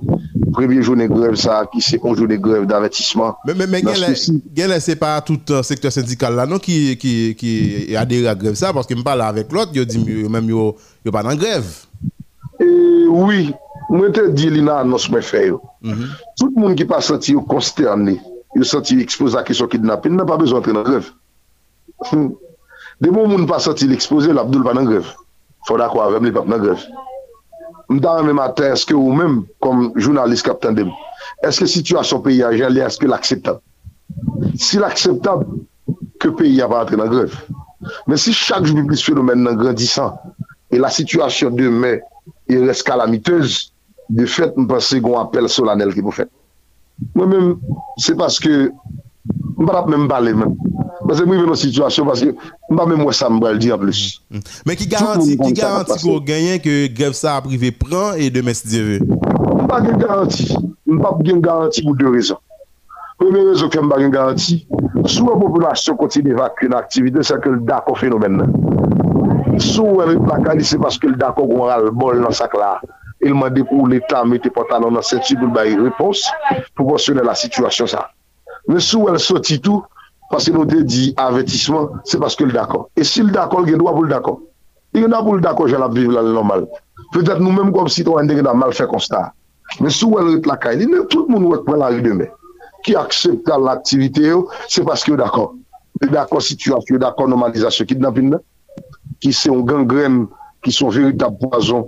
premye 0.54 0.84
jounen 0.86 1.10
greve 1.10 1.40
sa 1.42 1.64
ki 1.72 1.82
se 1.82 1.98
on 2.04 2.14
jounen 2.14 2.42
greve 2.42 2.70
d'avertisman. 2.70 3.34
Men 3.50 3.74
gen 3.90 4.70
lè 4.70 4.80
se 4.86 4.96
pa 5.02 5.16
tout 5.26 5.56
sektor 5.66 5.94
syndikal 5.96 6.38
la 6.38 6.46
non 6.50 6.62
ki, 6.62 6.94
ki, 7.02 7.16
ki 7.40 7.56
adere 7.98 8.30
a 8.30 8.38
greve 8.38 8.60
sa 8.60 8.74
paske 8.78 8.94
m 8.94 9.02
pala 9.06 9.32
avèk 9.34 9.54
lot 9.56 9.74
yo 9.74 9.88
di 9.90 10.04
mèm 10.30 10.54
yo 10.54 10.70
yo 11.02 11.16
pa 11.16 11.26
nan 11.26 11.42
greve. 11.42 11.74
E 12.62 12.70
oui, 13.10 13.50
mwen 13.90 14.14
te 14.14 14.30
di 14.30 14.54
li 14.54 14.62
nan 14.62 14.86
anons 14.86 15.10
mwen 15.10 15.26
fè 15.26 15.48
yo. 15.50 15.60
Mm 15.82 15.94
-hmm. 15.94 16.16
Tout 16.38 16.54
moun 16.54 16.78
ki 16.78 16.86
pa 16.86 17.02
senti 17.02 17.34
yo 17.34 17.42
konsterne 17.42 18.20
yo 18.54 18.64
senti 18.64 18.96
yo 18.96 19.02
expose 19.02 19.36
a 19.36 19.44
kesyon 19.44 19.74
kidnapin 19.74 20.14
nan 20.14 20.30
pa 20.30 20.38
bezon 20.38 20.62
tre 20.62 20.74
nan 20.74 20.86
greve. 20.86 21.10
Foun. 22.06 22.36
De 23.02 23.12
bon 23.12 23.28
moun 23.28 23.48
pa 23.50 23.60
soti 23.60 23.88
l'expose, 23.90 24.32
l'Abdoul 24.32 24.64
pa 24.64 24.74
nan 24.78 24.88
grev. 24.88 25.10
Foda 25.68 25.90
kwa 25.92 26.08
avèm 26.08 26.28
li 26.28 26.34
pap 26.36 26.48
nan 26.48 26.62
grev. 26.64 26.84
Mta 27.92 28.16
an 28.20 28.30
mè 28.30 28.34
matè, 28.38 28.72
eske 28.74 28.96
ou 28.96 29.14
mèm, 29.14 29.42
kom 29.62 29.90
jounalist 30.00 30.48
kap 30.48 30.62
tendem, 30.64 30.90
eske 31.46 31.68
situasyon 31.70 32.24
peyi 32.26 32.42
a 32.46 32.54
jan 32.56 32.74
li, 32.74 32.82
eske 32.82 33.10
l'akseptab? 33.10 33.60
Si 34.58 34.80
l'akseptab, 34.82 35.44
ke 36.24 36.32
peyi 36.40 36.64
a 36.64 36.70
pa 36.72 36.82
atre 36.86 36.98
nan 37.02 37.12
grev? 37.12 37.36
Men 38.10 38.18
si 38.22 38.34
chak 38.34 38.66
jubiblis 38.66 39.04
fenomen 39.06 39.44
nan 39.46 39.60
grandisan, 39.60 40.16
e 40.74 40.82
la 40.82 40.90
situasyon 40.90 41.60
de 41.60 41.70
mè, 41.70 41.94
e 42.50 42.62
res 42.64 42.82
kalamitez, 42.86 43.68
de 44.16 44.26
fèt 44.30 44.58
mpase 44.58 45.02
goun 45.04 45.20
apel 45.22 45.50
solanel 45.50 45.94
ki 45.94 46.06
pou 46.06 46.16
fèt. 46.16 46.32
Mwen 47.14 47.34
mèm, 47.34 47.54
se 48.02 48.16
paske, 48.18 48.70
mpap 49.60 49.92
mèm 49.92 50.08
bale 50.10 50.34
mèm. 50.42 50.58
Mwen 51.06 51.18
se 51.18 51.26
mwen 51.28 51.38
ven 51.38 51.52
nou 51.52 51.60
situasyon, 51.60 52.08
mwen 52.10 52.88
mwen 52.90 53.02
mwen 53.04 53.14
sa 53.14 53.28
mbal 53.30 53.60
di 53.62 53.70
an 53.70 53.78
plus. 53.78 54.18
Men 54.66 54.80
ki 54.80 54.88
garanti 54.90 55.36
kou 55.38 56.18
genyen 56.26 56.58
ke 56.64 56.88
grev 56.98 57.14
sa 57.14 57.36
aprive 57.38 57.70
pran 57.78 58.18
e 58.18 58.32
demes 58.34 58.64
dive? 58.66 59.04
Mwen 59.06 59.70
pa 59.70 59.84
gen 59.86 60.02
garanti. 60.02 60.48
Mwen 60.90 61.04
pa 61.04 61.14
gen 61.22 61.44
garanti 61.46 61.86
pou 61.86 61.94
de 62.00 62.10
rezon. 62.10 62.42
Premye 63.22 63.46
rezon 63.52 63.70
ke 63.70 63.84
mwen 63.84 63.94
pa 63.94 64.02
gen 64.02 64.18
garanti, 64.18 64.60
sou 65.06 65.30
an 65.30 65.46
populasyon 65.46 66.02
kontine 66.02 66.34
evakye 66.34 66.74
nan 66.74 66.82
aktivite, 66.82 67.22
se 67.22 67.38
ke 67.38 67.54
l 67.54 67.62
dako 67.70 67.94
fenomen 68.02 68.42
nan. 68.42 68.58
Sou 69.62 70.02
an 70.02 70.18
plakani, 70.26 70.66
se 70.66 70.82
paske 70.82 71.14
l 71.14 71.20
dako 71.22 71.46
kon 71.54 71.70
ral 71.70 71.92
bol 71.94 72.18
nan 72.18 72.34
sak 72.34 72.58
la. 72.58 72.80
Elman 73.22 73.54
dekou 73.54 73.86
l'Etat 73.90 74.26
mette 74.26 74.50
potanon 74.58 74.98
nan 74.98 75.06
senti 75.06 75.38
pou 75.38 75.54
l 75.54 75.54
bayi 75.54 75.78
repons 75.78 76.26
pou 76.74 76.90
konsyone 76.96 77.22
la 77.22 77.38
situasyon 77.38 77.94
sa. 77.94 78.08
Men 78.66 78.82
sou 78.82 79.06
an 79.12 79.22
soti 79.22 79.62
tou, 79.62 79.86
Paske 80.32 80.54
nou 80.56 80.66
te 80.66 80.82
di 80.84 81.12
avetisman, 81.22 81.92
se 82.10 82.18
paske 82.22 82.48
l 82.48 82.54
d'akon. 82.56 82.88
E 82.98 83.06
si 83.06 83.22
l 83.22 83.32
d'akon, 83.34 83.68
gen 83.70 83.82
do 83.82 83.90
apou 83.92 84.08
l 84.08 84.10
d'akon. 84.10 84.40
E 84.96 85.04
gen 85.04 85.14
do 85.14 85.18
apou 85.20 85.38
l 85.38 85.44
d'akon, 85.44 85.70
jen 85.70 85.86
ap 85.86 85.94
vive 85.94 86.16
la 86.16 86.24
lè 86.26 86.34
normal. 86.34 86.66
Petèt 87.14 87.42
nou 87.42 87.54
mèm 87.54 87.72
kom 87.76 87.90
sitwande 87.92 88.38
gen 88.38 88.50
ap 88.50 88.58
mal 88.58 88.74
fè 88.74 88.88
konstat. 88.90 89.36
Men 89.80 89.94
sou 89.94 90.16
wèl 90.16 90.32
rit 90.34 90.48
lakay, 90.50 90.80
li 90.80 90.88
nou 90.90 91.06
tout 91.12 91.30
moun 91.30 91.46
wèk 91.52 91.66
pren 91.68 91.82
la 91.82 91.92
ri 91.94 92.02
demè. 92.06 92.30
Ki 92.86 92.96
akseptan 92.98 93.66
l'aktivite 93.66 94.24
yo, 94.26 94.46
se 94.72 94.84
paske 94.86 95.14
yo 95.14 95.20
d'akon. 95.20 95.62
Yo 96.02 96.10
d'akon 96.14 96.44
situasyon, 96.44 96.98
yo 96.98 97.02
d'akon 97.02 97.32
normalizasyon 97.34 97.90
ki 97.90 98.00
d'napin 98.00 98.34
nan. 98.34 98.44
Ki 99.22 99.32
se 99.34 99.52
yon 99.52 99.66
gangrem, 99.68 100.24
ki 100.66 100.74
son 100.74 100.94
veritab 100.94 101.38
poazon, 101.42 101.86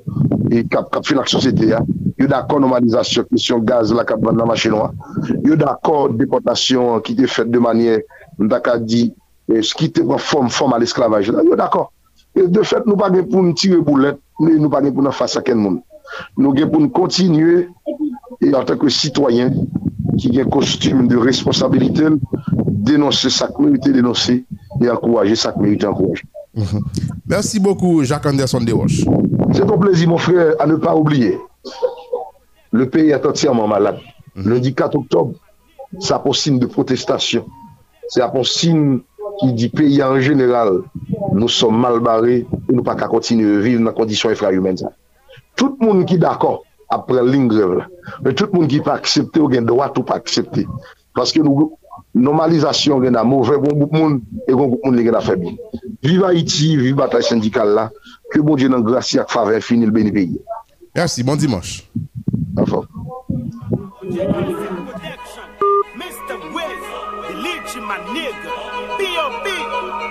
e 0.53 0.61
kap, 0.69 0.91
kap 0.93 1.05
fin 1.07 1.21
ak 1.21 1.29
sosete 1.31 1.71
ya. 1.73 1.81
Yo 2.21 2.29
d'akon 2.29 2.65
normalizasyon, 2.65 3.27
ki 3.31 3.41
se 3.41 3.53
yon 3.53 3.65
gaz 3.67 3.93
la 3.93 4.05
kap 4.07 4.21
ban 4.23 4.37
nan 4.37 4.49
machinwa. 4.49 4.91
Yo 5.45 5.57
d'akon 5.59 6.17
deportasyon 6.21 7.01
ki 7.05 7.17
te 7.17 7.29
fèt 7.29 7.51
de 7.53 7.61
manye 7.61 7.99
d'accord 8.39 8.79
dit, 8.79 9.13
eh, 9.49 9.61
ce 9.61 9.73
qui 9.73 9.85
était 9.85 10.03
en 10.03 10.17
forme, 10.17 10.49
forme 10.49 10.73
à 10.73 10.79
l'esclavage. 10.79 11.31
là. 11.31 11.43
Yo 11.43 11.55
d'accord. 11.55 11.91
Et 12.35 12.47
de 12.47 12.61
fait, 12.61 12.85
nous 12.85 12.95
pas 12.95 13.11
gen 13.11 13.27
pour 13.27 13.41
nous 13.43 13.53
tirer 13.53 13.81
boulette, 13.81 14.19
mais 14.39 14.55
nous 14.55 14.69
pas 14.69 14.83
gen 14.83 14.93
pour 14.93 15.03
nous 15.03 15.11
faire 15.11 15.29
ça 15.29 15.39
à 15.39 15.41
quel 15.41 15.55
monde. 15.55 15.79
Nous 16.37 16.55
gen 16.55 16.69
pour 16.69 16.81
nous 16.81 16.89
continuer, 16.89 17.69
et 18.41 18.53
en 18.53 18.63
tant 18.63 18.77
que 18.77 18.89
citoyen, 18.89 19.51
qui 20.17 20.39
a 20.39 20.43
un 20.43 20.45
costume 20.49 21.07
de 21.07 21.15
responsabilité, 21.17 22.05
dénoncer 22.67 23.29
ça 23.29 23.47
que 23.47 23.61
mérite 23.61 23.89
dénoncer 23.89 24.45
et 24.81 24.89
encourager 24.89 25.35
ça 25.35 25.51
que 25.51 25.59
mérite 25.59 25.85
encourager. 25.85 26.23
Merci 27.27 27.59
beaucoup 27.59 28.03
Jacques 28.03 28.25
Anderson 28.25 28.61
Desroches. 28.61 29.05
C'est 29.53 29.61
un 29.61 29.77
plaisir, 29.77 30.09
mon 30.09 30.17
frère, 30.17 30.53
à 30.59 30.65
ne 30.65 30.75
pas 30.75 30.95
oublier. 30.95 31.37
Le 32.71 32.89
pays 32.89 33.09
est 33.11 33.25
entièrement 33.25 33.67
malade. 33.67 33.97
Lundi 34.35 34.73
4 34.73 34.95
octobre, 34.95 35.33
ça 35.99 36.19
pour 36.19 36.35
signe 36.35 36.59
de 36.59 36.65
protestation. 36.65 37.45
Se 38.11 38.23
apon 38.23 38.45
sin 38.47 39.01
ki 39.41 39.51
di 39.57 39.69
peyi 39.73 40.01
an 40.05 40.21
general, 40.23 40.81
nou 41.33 41.49
som 41.51 41.75
mal 41.75 41.99
barre, 42.03 42.41
nou 42.71 42.85
pa 42.85 42.95
ka 42.97 43.09
kontinu 43.11 43.59
vive 43.63 43.83
nan 43.83 43.95
kondisyon 43.97 44.33
infrayoumen 44.33 44.79
sa. 44.79 44.93
Tout 45.57 45.75
moun 45.81 46.05
ki 46.07 46.19
d'akon 46.21 46.61
apre 46.93 47.23
ling 47.25 47.51
greve 47.51 47.81
la. 47.81 47.89
Men 48.23 48.37
tout 48.37 48.53
moun 48.55 48.69
ki 48.71 48.81
pa 48.85 48.97
aksepte 48.97 49.41
ou 49.41 49.51
gen 49.51 49.67
doat 49.67 49.97
ou 49.99 50.07
pa 50.07 50.19
aksepte. 50.21 50.65
Paske 51.17 51.43
nou 51.43 51.73
normalizasyon 52.17 53.03
gen 53.03 53.19
a 53.19 53.23
mouve, 53.27 53.57
goun 53.61 53.81
goup 53.81 53.93
moun, 53.93 54.19
e 54.47 54.53
goun 54.53 54.71
goup 54.73 54.85
moun 54.85 54.97
le 54.97 55.05
gen 55.05 55.17
a 55.17 55.21
febi. 55.21 55.55
Vive 56.05 56.29
Haiti, 56.29 56.75
vive 56.77 56.97
batay 56.97 57.25
syndikal 57.25 57.73
la, 57.75 57.87
ke 58.33 58.41
bon 58.41 58.57
diye 58.59 58.71
nan 58.71 58.85
grasi 58.85 59.21
ak 59.21 59.33
fave 59.33 59.59
finil 59.65 59.91
beni 59.93 60.13
peyi. 60.15 60.39
Merci, 60.95 61.23
bon 61.23 61.35
dimanche. 61.35 61.83
Afon. 62.57 62.87
My 67.87 67.97
nigga. 68.11 68.51
B.O.B. 68.99 69.47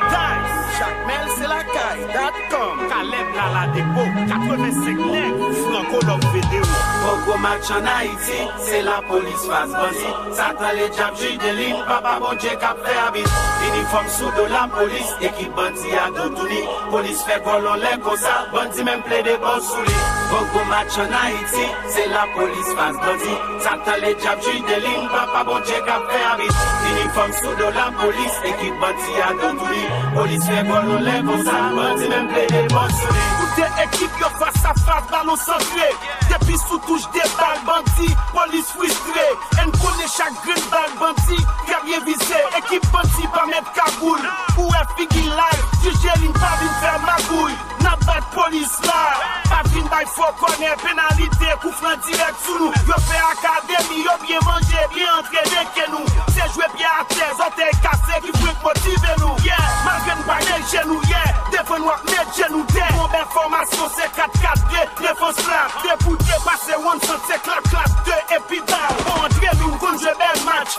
Dice. 0.09 0.79
Jacmel, 0.79 1.29
c'est 1.36 1.36
Delakay.com 1.47 2.75
Kaleb 2.91 3.29
Laladepo 3.39 4.03
85 4.27 5.11
nek 5.15 5.35
Franco 5.63 5.99
lop 6.07 6.25
video 6.35 6.63
Pogo 7.03 7.39
match 7.39 7.71
an 7.71 7.87
Haiti 7.87 8.39
Se 8.67 8.83
la 8.83 8.99
polis 9.07 9.43
faz 9.47 9.71
bandi 9.71 10.11
Satan 10.35 10.75
le 10.75 10.91
jab 10.91 11.15
jideli 11.15 11.71
Papa 11.87 12.19
bonje 12.19 12.51
kap 12.59 12.77
fe 12.83 12.95
abit 13.07 13.31
Uniform 13.69 14.09
sou 14.09 14.31
do 14.35 14.49
la 14.51 14.67
polis 14.67 15.09
Ekip 15.23 15.55
bandi 15.55 15.95
a 15.95 16.11
do 16.11 16.27
touni 16.35 16.63
Polis 16.91 17.23
fe 17.23 17.39
golon 17.45 17.79
le 17.79 17.95
kosa 18.03 18.35
Bandi 18.53 18.83
men 18.83 19.01
ple 19.07 19.23
de 19.23 19.39
bon 19.39 19.61
souli 19.61 19.97
Pogo 20.31 20.65
match 20.67 20.99
an 20.99 21.15
Haiti 21.15 21.67
Se 21.95 22.09
la 22.11 22.27
polis 22.35 22.69
faz 22.75 22.97
bandi 23.05 23.35
Satan 23.63 24.01
le 24.03 24.11
jab 24.19 24.43
jideli 24.43 24.95
Papa 25.15 25.45
bonje 25.47 25.79
kap 25.87 26.11
fe 26.11 26.21
abit 26.33 26.55
Uniform 26.91 27.33
sou 27.39 27.55
do 27.55 27.71
la 27.71 27.87
polis 28.03 28.35
Ekip 28.51 28.75
bandi 28.83 29.13
a 29.23 29.31
do 29.39 29.49
touni 29.63 29.85
Polis 30.17 30.45
fe 30.51 30.63
golon 30.67 31.03
le 31.07 31.17
kosa 31.23 31.36
ça, 31.45 31.71
bandit 31.75 32.09
même 32.09 32.29
plaît 32.29 32.47
des 32.47 32.69
bons 32.69 32.89
sous 32.89 33.13
lui. 33.13 33.46
de 33.57 33.67
ekip 33.83 34.13
yo 34.21 34.29
fasa 34.39 34.73
fasa 34.75 35.01
balon 35.11 35.37
santre 35.37 35.89
Depi 36.29 36.57
sou 36.59 36.79
touche 36.87 37.09
de 37.15 37.25
bal 37.39 37.59
bandi, 37.65 38.09
polis 38.33 38.69
fwistre 38.77 39.27
En 39.63 39.71
kone 39.81 40.07
chak 40.17 40.35
gren 40.45 40.63
bal 40.71 40.93
bandi, 41.01 41.39
karye 41.69 42.01
vize 42.05 42.41
Ekip 42.61 42.85
bandi 42.93 43.29
pa 43.33 43.47
met 43.47 43.67
kaboul, 43.77 44.21
ou 44.59 44.69
e 44.69 44.83
figi 44.97 45.25
lal 45.29 45.59
Juje 45.83 46.13
lin 46.21 46.35
pa 46.37 46.53
vin 46.61 46.75
fer 46.83 46.99
magouy, 47.07 47.57
nan 47.85 47.97
bat 48.05 48.29
polis 48.35 48.77
lal 48.85 49.25
Pa 49.49 49.63
vin 49.71 49.89
bay 49.93 50.05
fokone, 50.17 50.75
penalite, 50.85 51.57
kou 51.63 51.73
fran 51.81 51.97
direk 52.07 52.37
sou 52.45 52.59
nou 52.61 52.85
Yo 52.91 53.01
fe 53.09 53.23
akademi, 53.31 54.05
yo 54.05 54.17
bien 54.27 54.45
manje, 54.45 54.85
bien 54.95 55.17
entrene 55.17 55.65
ke 55.77 55.89
nou 55.95 56.05
Se 56.35 56.51
jwe 56.53 56.69
bien 56.77 57.01
ate, 57.01 57.33
zote 57.41 57.73
kase 57.85 58.21
ki 58.27 58.37
fwek 58.41 58.61
motive 58.69 59.17
nou 59.23 59.37
Yeah, 59.47 59.67
man 59.87 60.03
gen 60.05 60.23
bay 60.29 60.45
net 60.51 60.69
genou, 60.73 61.01
yeah, 61.09 61.31
defen 61.55 61.85
wak 61.87 62.03
net 62.11 62.33
genou. 62.35 62.65
De 62.75 62.87
Mwen 62.97 63.11
ben 63.13 63.27
fok 63.31 63.46
genoux, 63.47 63.87
terre. 63.87 63.87
Bombe 63.87 63.87
information, 63.87 63.89
c'est 63.97 64.11
4-4-2, 64.21 65.03
défense 65.03 65.47
là. 65.47 65.69
Débouté, 65.83 66.33
passer 66.45 66.77
one 66.77 67.01
shot, 67.01 67.21
c'est 67.29 67.43
clap, 67.43 67.63
clap, 67.69 67.89
2 68.05 68.13
et 68.35 68.41
puis 68.49 68.61
bam. 68.67 69.25
André, 69.25 69.49
nous, 69.61 69.77
qu'on 69.79 69.99
joue 69.99 70.05
bel 70.05 70.45
match. 70.45 70.79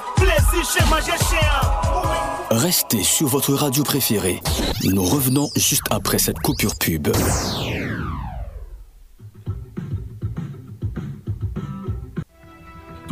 Restez 2.49 3.03
sur 3.03 3.28
votre 3.28 3.53
radio 3.53 3.84
préférée. 3.84 4.41
Nous 4.84 5.03
revenons 5.03 5.49
juste 5.55 5.84
après 5.89 6.18
cette 6.18 6.39
coupure 6.39 6.76
pub. 6.76 7.09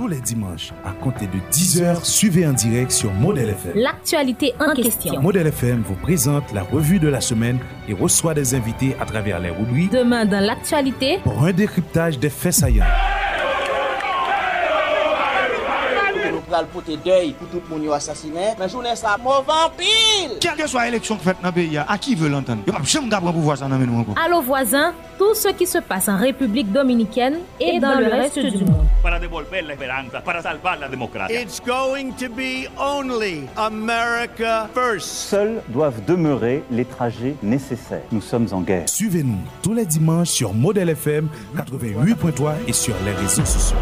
Tous 0.05 0.11
les 0.11 0.21
dimanches, 0.21 0.71
à 0.85 0.91
compter 0.91 1.25
de 1.25 1.39
10h, 1.51 2.03
suivez 2.03 2.45
en 2.45 2.53
direct 2.53 2.91
sur 2.91 3.11
Model 3.11 3.49
FM. 3.49 3.71
L'actualité 3.73 4.53
en 4.59 4.71
question. 4.75 5.19
Model 5.19 5.47
FM 5.47 5.81
vous 5.81 5.95
présente 5.95 6.53
la 6.53 6.61
revue 6.61 6.99
de 6.99 7.07
la 7.07 7.21
semaine 7.21 7.57
et 7.89 7.93
reçoit 7.93 8.35
des 8.35 8.53
invités 8.53 8.95
à 9.01 9.05
travers 9.05 9.39
les 9.39 9.49
rubriques 9.49 9.91
Demain 9.91 10.25
dans 10.25 10.45
l'actualité, 10.45 11.17
pour 11.23 11.43
un 11.43 11.53
décryptage 11.53 12.19
des 12.19 12.29
faits 12.29 12.53
saillants. 12.53 12.85
Pral 16.45 16.65
pote 16.67 16.97
deuil 17.03 17.33
pour 17.33 17.47
tout 17.47 17.61
le 17.69 17.77
monde 17.77 17.93
assassiné. 17.93 18.53
Mais 18.59 18.69
journée 18.69 18.95
ça, 18.95 19.17
mauvais 19.21 19.51
pile. 19.77 20.37
Quelle 20.39 20.55
que 20.55 20.67
soit 20.67 20.85
l'élection 20.85 21.17
faite 21.17 21.37
dans 21.41 21.49
le 21.49 21.53
pays, 21.53 21.77
à 21.77 21.97
qui 21.97 22.15
veut 22.15 22.29
l'entendre? 22.29 22.63
Jamais 22.83 23.09
prendre 23.09 23.33
pouvoir 23.33 23.57
ça 23.57 23.67
dans 23.67 23.75
encore. 23.75 24.15
Allô 24.23 24.41
voisins, 24.41 24.93
tout 25.17 25.33
ce 25.33 25.49
qui 25.49 25.65
se 25.65 25.77
passe 25.79 26.07
en 26.07 26.17
République 26.17 26.71
dominicaine 26.71 27.39
et 27.59 27.79
dans 27.79 27.99
le 27.99 28.05
reste 28.05 28.39
du 28.39 28.63
monde. 28.65 28.85
Para 29.01 29.19
devolver 29.19 29.61
la 29.61 29.73
esperanza, 29.73 30.21
para 30.21 30.41
salvar 30.41 30.79
la 30.79 30.87
democracia. 30.87 31.41
It's 31.41 31.61
going 31.61 32.11
to 32.13 32.29
be 32.29 32.67
only 32.77 33.47
America 33.55 34.67
first. 34.73 35.07
Seuls 35.07 35.61
doivent 35.69 36.03
demeurer 36.05 36.63
les 36.71 36.85
trajets 36.85 37.35
nécessaires. 37.43 38.03
Nous 38.11 38.21
sommes 38.21 38.47
en 38.51 38.61
guerre. 38.61 38.89
Suivez-nous 38.89 39.39
tous 39.61 39.73
les 39.73 39.85
dimanches 39.85 40.29
sur 40.29 40.53
Model 40.53 40.89
FM 40.89 41.27
88.3 41.55 42.53
et 42.67 42.73
sur 42.73 42.95
les 43.05 43.11
réseaux 43.13 43.45
sociaux. 43.45 43.77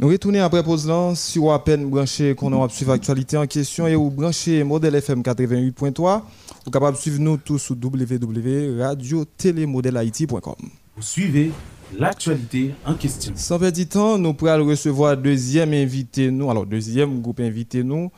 Nous 0.00 0.08
retournons 0.08 0.42
après 0.42 0.62
pause 0.62 0.88
là, 0.88 1.12
si 1.14 1.38
vous 1.38 1.50
à 1.50 1.62
peine 1.62 1.90
branché 1.90 2.34
qu'on 2.34 2.64
a 2.64 2.68
suivre 2.70 2.92
l'actualité 2.92 3.36
en 3.36 3.46
question 3.46 3.86
et 3.86 3.94
vous 3.94 4.10
branchez 4.10 4.64
modèle 4.64 4.94
FM 4.94 5.20
88.3, 5.20 6.22
vous 6.64 6.70
capable 6.70 6.96
de 6.96 7.02
suivre 7.02 7.20
nous 7.20 7.36
tous 7.36 7.58
sur 7.58 7.76
www.radio-télémodèlehaïti.com. 7.76 10.54
Vous 10.96 11.02
suivez 11.02 11.52
l'actualité 11.98 12.74
en 12.86 12.94
question. 12.94 13.34
Sans 13.36 13.58
perdre 13.58 13.76
du 13.76 13.86
temps, 13.86 14.16
nous 14.16 14.32
pourrons 14.32 14.66
recevoir 14.66 15.18
deuxième 15.18 15.74
invité 15.74 16.30
nous, 16.30 16.50
alors 16.50 16.64
deuxième 16.64 17.20
groupe 17.20 17.40
invité 17.40 17.84
nous. 17.84 18.10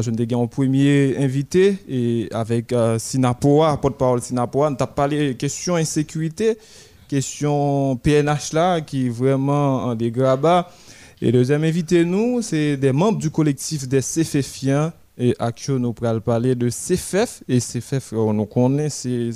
Je 0.00 0.10
ne 0.10 0.42
un 0.42 0.46
premier 0.46 1.18
invité 1.18 1.76
et 1.86 2.30
avec 2.32 2.72
euh, 2.72 2.98
Sinapoa, 2.98 3.76
porte-parole 3.76 4.22
Sinapoa, 4.22 4.70
nous 4.70 4.76
avons 4.80 4.90
parlé 4.90 5.34
question 5.34 5.76
insécurité, 5.76 6.56
question 7.08 7.96
PNH 7.96 8.54
là 8.54 8.80
qui 8.80 9.08
est 9.08 9.10
vraiment 9.10 9.84
en 9.84 9.94
dégrabat. 9.94 10.70
Et 11.22 11.32
deuxième 11.32 11.64
invité 11.64 12.04
nous, 12.04 12.42
c'est 12.42 12.76
des 12.76 12.92
membres 12.92 13.18
du 13.18 13.30
collectif 13.30 13.88
des 13.88 14.00
CFFiens 14.00 14.92
et 15.16 15.34
actuellement 15.38 15.88
nous 15.88 15.92
pourrons 15.94 16.20
parler 16.20 16.54
de 16.54 16.68
CFF 16.68 17.42
et 17.48 17.58
CFF 17.58 18.12
on 18.12 18.44
connaît 18.44 18.90
c'est 18.90 19.30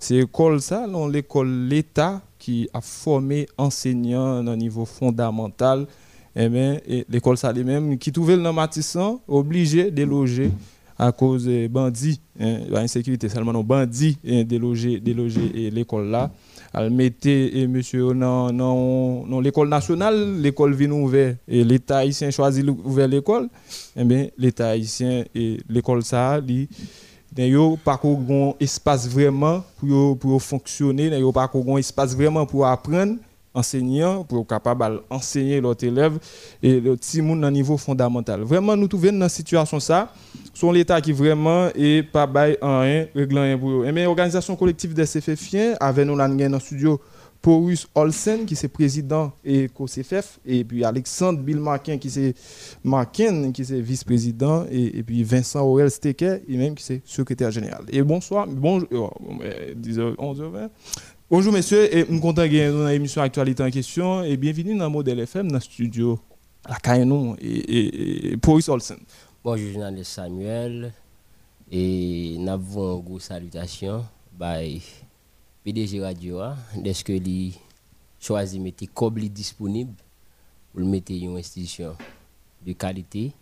c'est 0.00 0.16
école 0.16 0.60
ça, 0.60 0.88
l'école 1.08 1.68
l'État 1.68 2.20
qui 2.36 2.68
a 2.74 2.80
formé 2.80 3.46
enseignants 3.56 4.44
au 4.44 4.56
niveau 4.56 4.84
fondamental. 4.84 5.86
Eh 6.34 6.48
bien, 6.48 6.78
l'école 7.08 7.38
ça 7.38 7.52
même 7.52 7.96
qui 7.96 8.10
trouvait 8.10 8.36
le 8.36 8.52
Matissan 8.52 9.20
obligé 9.28 9.92
de 9.92 10.02
loger 10.02 10.50
à 10.98 11.12
cause 11.12 11.44
des 11.44 11.68
bandits, 11.68 12.20
hein, 12.38 12.58
l'insécurité 12.68 13.28
seulement 13.28 13.52
nos 13.52 13.62
bandits 13.62 14.18
hein, 14.26 14.44
déloger 14.44 15.00
déloger 15.00 15.70
l'école 15.70 16.06
là. 16.06 16.30
Elle 16.72 16.90
mettait 16.90 17.58
et 17.58 17.66
monsieur 17.66 18.14
dans 18.14 19.40
l'école 19.40 19.68
nationale, 19.68 20.40
l'école 20.40 20.74
vient 20.74 20.90
ouverte 20.90 21.38
et 21.46 21.62
l'État 21.62 21.98
haïtien 21.98 22.30
choisit 22.30 22.64
d'ouvrir 22.64 23.06
l'école. 23.06 23.48
Eh 23.96 24.04
bien, 24.04 24.26
l'État 24.36 24.70
haïtien 24.70 25.24
et 25.34 25.58
l'école 25.68 26.02
ça, 26.02 26.40
il 26.48 26.68
n'a 27.36 27.76
pas 27.84 28.00
un 28.04 28.52
espace 28.60 29.08
vraiment 29.08 29.64
pour, 29.78 30.18
pour 30.18 30.42
fonctionner, 30.42 31.10
n'a 31.10 31.32
pas 31.32 31.50
un 31.54 31.76
espace 31.76 32.14
vraiment 32.16 32.44
pour 32.46 32.66
apprendre 32.66 33.16
enseignant 33.54 34.24
pour 34.24 34.46
capable 34.46 35.00
enseigner 35.08 35.60
l'autre 35.60 35.86
élève 35.86 36.18
et 36.62 36.80
le 36.80 36.96
petit 36.96 37.22
monde 37.22 37.44
à 37.44 37.50
niveau 37.50 37.76
fondamental. 37.76 38.42
Vraiment 38.42 38.76
nous 38.76 38.88
trouvons 38.88 39.12
dans 39.12 39.24
une 39.24 39.28
situation 39.28 39.80
ça, 39.80 40.12
sont 40.52 40.72
l'état 40.72 41.00
qui 41.00 41.12
vraiment 41.12 41.68
est 41.74 42.02
pas 42.02 42.26
bail 42.26 42.58
en 42.60 42.80
rien 42.80 43.06
réglant 43.14 43.42
rien 43.42 43.56
pour. 43.56 43.84
Mais 43.92 44.06
organisation 44.06 44.56
collective 44.56 44.94
des 44.94 45.04
CFFiens 45.04 45.74
avec 45.80 46.06
nous 46.06 46.16
dans 46.16 46.28
le 46.28 46.58
studio 46.58 47.00
Porus 47.44 47.86
Olsen 47.94 48.46
qui 48.46 48.54
est 48.54 48.68
président 48.68 49.30
et 49.44 49.68
COCFF 49.68 50.40
et 50.46 50.64
puis 50.64 50.82
Alexandre 50.82 51.40
Bill 51.40 51.58
Marquin 51.58 51.98
qui 51.98 52.08
est 52.08 52.34
Marquin 52.82 53.52
qui 53.52 53.60
est 53.60 53.80
vice-président 53.82 54.64
et, 54.70 55.02
puis 55.02 55.22
Vincent 55.22 55.60
Aurel 55.60 55.90
Stecker 55.90 56.38
et 56.48 56.56
même 56.56 56.74
qui 56.74 56.90
est 56.90 57.02
secrétaire 57.04 57.50
général. 57.50 57.84
Et 57.90 58.02
bonsoir, 58.02 58.46
bonjour, 58.48 59.14
10h, 59.78 60.16
11h20. 60.16 60.70
Bonjour 61.36 61.52
messieurs, 61.52 61.92
et 61.92 62.04
suis 62.04 62.20
content 62.20 62.42
de 62.42 62.70
dans 62.70 62.86
l'émission 62.86 63.20
Actualité 63.20 63.64
en 63.64 63.68
question 63.68 64.22
et 64.22 64.36
bienvenue 64.36 64.78
dans 64.78 64.88
Modèle 64.88 65.18
FM 65.18 65.48
dans 65.48 65.56
le 65.56 65.60
studio 65.60 66.16
La 66.68 66.76
Caïnou 66.76 67.34
et, 67.40 68.30
et, 68.30 68.36
Boris 68.36 68.68
Olsen. 68.68 68.98
Bonjour 69.42 69.72
journaliste 69.72 70.12
Samuel 70.12 70.92
et 71.72 72.36
nous 72.38 72.48
avons 72.48 72.98
une 72.98 73.04
grosse 73.04 73.24
salutation 73.24 74.04
by 74.38 74.80
PDG 75.64 76.00
Radio 76.02 76.40
est-ce 76.84 77.02
que 77.02 77.14
lui 77.14 77.58
choisi 78.20 78.60
mettre 78.60 78.84
comme 78.94 79.18
disponible 79.18 79.94
pour 80.72 80.82
mettre 80.82 81.10
une 81.10 81.36
institution 81.36 81.96
de 82.64 82.74
qualité 82.74 83.32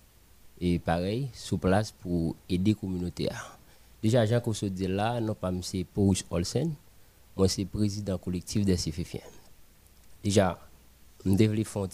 et 0.58 0.78
pareil 0.78 1.28
sous 1.34 1.58
place 1.58 1.92
pour 1.92 2.36
aider 2.48 2.70
la 2.70 2.74
communauté. 2.74 3.28
Déjà 4.02 4.24
Jean 4.24 4.40
se 4.54 4.64
dit 4.64 4.86
là, 4.86 5.20
non 5.20 5.34
pas 5.34 5.50
M. 5.50 5.60
Boris 5.94 6.24
Olsen 6.30 6.72
moi, 7.36 7.48
c'est 7.48 7.64
président 7.64 8.18
collectif 8.18 8.64
des 8.64 8.76
CFFiens. 8.76 9.20
Déjà, 10.22 10.58
nous 11.24 11.36
devons 11.36 11.88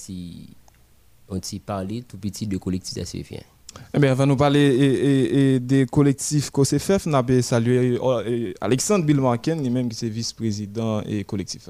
parler 1.61 2.03
tout 2.03 2.19
petit 2.19 2.47
de 2.47 2.57
collectif 2.57 2.95
des 2.95 3.05
CFFiens. 3.05 3.43
Eh 3.95 3.99
bien, 3.99 4.13
avant 4.13 4.25
de 4.25 4.31
nous 4.31 4.37
parler 4.37 5.61
des 5.61 5.87
collectifs 5.87 6.51
COCFF, 6.51 7.07
nous 7.07 7.15
avons 7.15 7.43
salué 7.43 7.99
euh, 8.03 8.53
Alexandre 8.61 9.05
Bilmarken, 9.05 9.63
lui-même 9.63 9.89
qui 9.89 10.07
est 10.07 10.09
vice-président 10.09 11.03
et 11.03 11.23
collectif. 11.25 11.69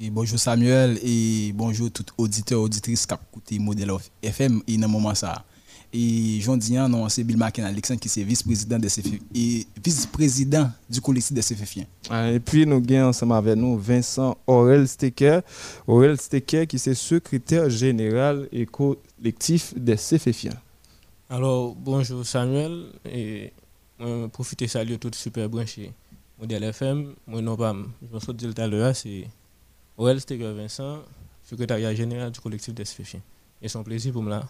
Et 0.00 0.10
bonjour 0.10 0.38
Samuel 0.38 0.98
et 1.02 1.52
bonjour 1.54 1.90
tout 1.90 2.04
auditeur 2.18 2.60
auditrice 2.60 3.06
qui 3.06 3.14
écouté 3.14 3.58
Modèle 3.58 3.90
FM 4.22 4.62
et 4.66 4.76
dans 4.76 4.88
moment 4.88 5.14
ça. 5.14 5.44
Et 5.90 6.38
Jean 6.40 6.58
Dian, 6.58 6.86
non, 6.86 7.08
c'est 7.08 7.24
Bill 7.24 7.38
Macken 7.38 7.64
Alexandre 7.64 7.98
qui 7.98 8.08
est 8.20 8.24
vice-président 8.24 8.78
de 8.78 8.88
et 9.34 9.66
vice-président 9.82 10.70
du 10.88 11.00
collectif 11.00 11.32
des 11.32 11.40
CFFiens. 11.40 11.86
Ah, 12.10 12.30
et 12.30 12.40
puis 12.40 12.66
nous 12.66 12.76
avons 12.76 13.08
ensemble 13.08 13.32
avec 13.32 13.56
nous 13.56 13.78
Vincent 13.78 14.36
Aurel 14.46 14.86
Stecker. 14.86 15.40
Aurel 15.86 16.20
Stecker 16.20 16.66
qui 16.66 16.76
est 16.76 16.94
secrétaire 16.94 17.70
général 17.70 18.48
et 18.52 18.66
collectif 18.66 19.72
des 19.76 19.96
CFFiens. 19.96 20.60
Alors, 21.30 21.74
bonjour 21.74 22.24
Samuel. 22.26 22.86
Et 23.06 23.52
je 23.98 24.26
profite 24.26 24.60
de 24.60 24.66
saluer 24.66 24.98
tout 24.98 25.10
super 25.14 25.48
branché 25.48 25.92
modèle 26.38 26.64
FM. 26.64 27.14
Mon 27.26 27.40
nom, 27.40 27.56
je 27.56 28.14
me 28.14 28.20
suis 28.20 28.34
dit 28.34 28.52
tout 28.52 28.60
à 28.60 28.66
l'heure, 28.66 28.94
c'est 28.94 29.26
Aurel 29.96 30.20
Stecker 30.20 30.52
Vincent, 30.52 30.98
secrétaire 31.42 31.96
général 31.96 32.30
du 32.30 32.40
collectif 32.40 32.74
des 32.74 32.84
CFFiens. 32.84 33.20
Et 33.62 33.68
c'est 33.68 33.78
un 33.78 33.82
plaisir 33.82 34.12
pour 34.12 34.22
moi 34.22 34.44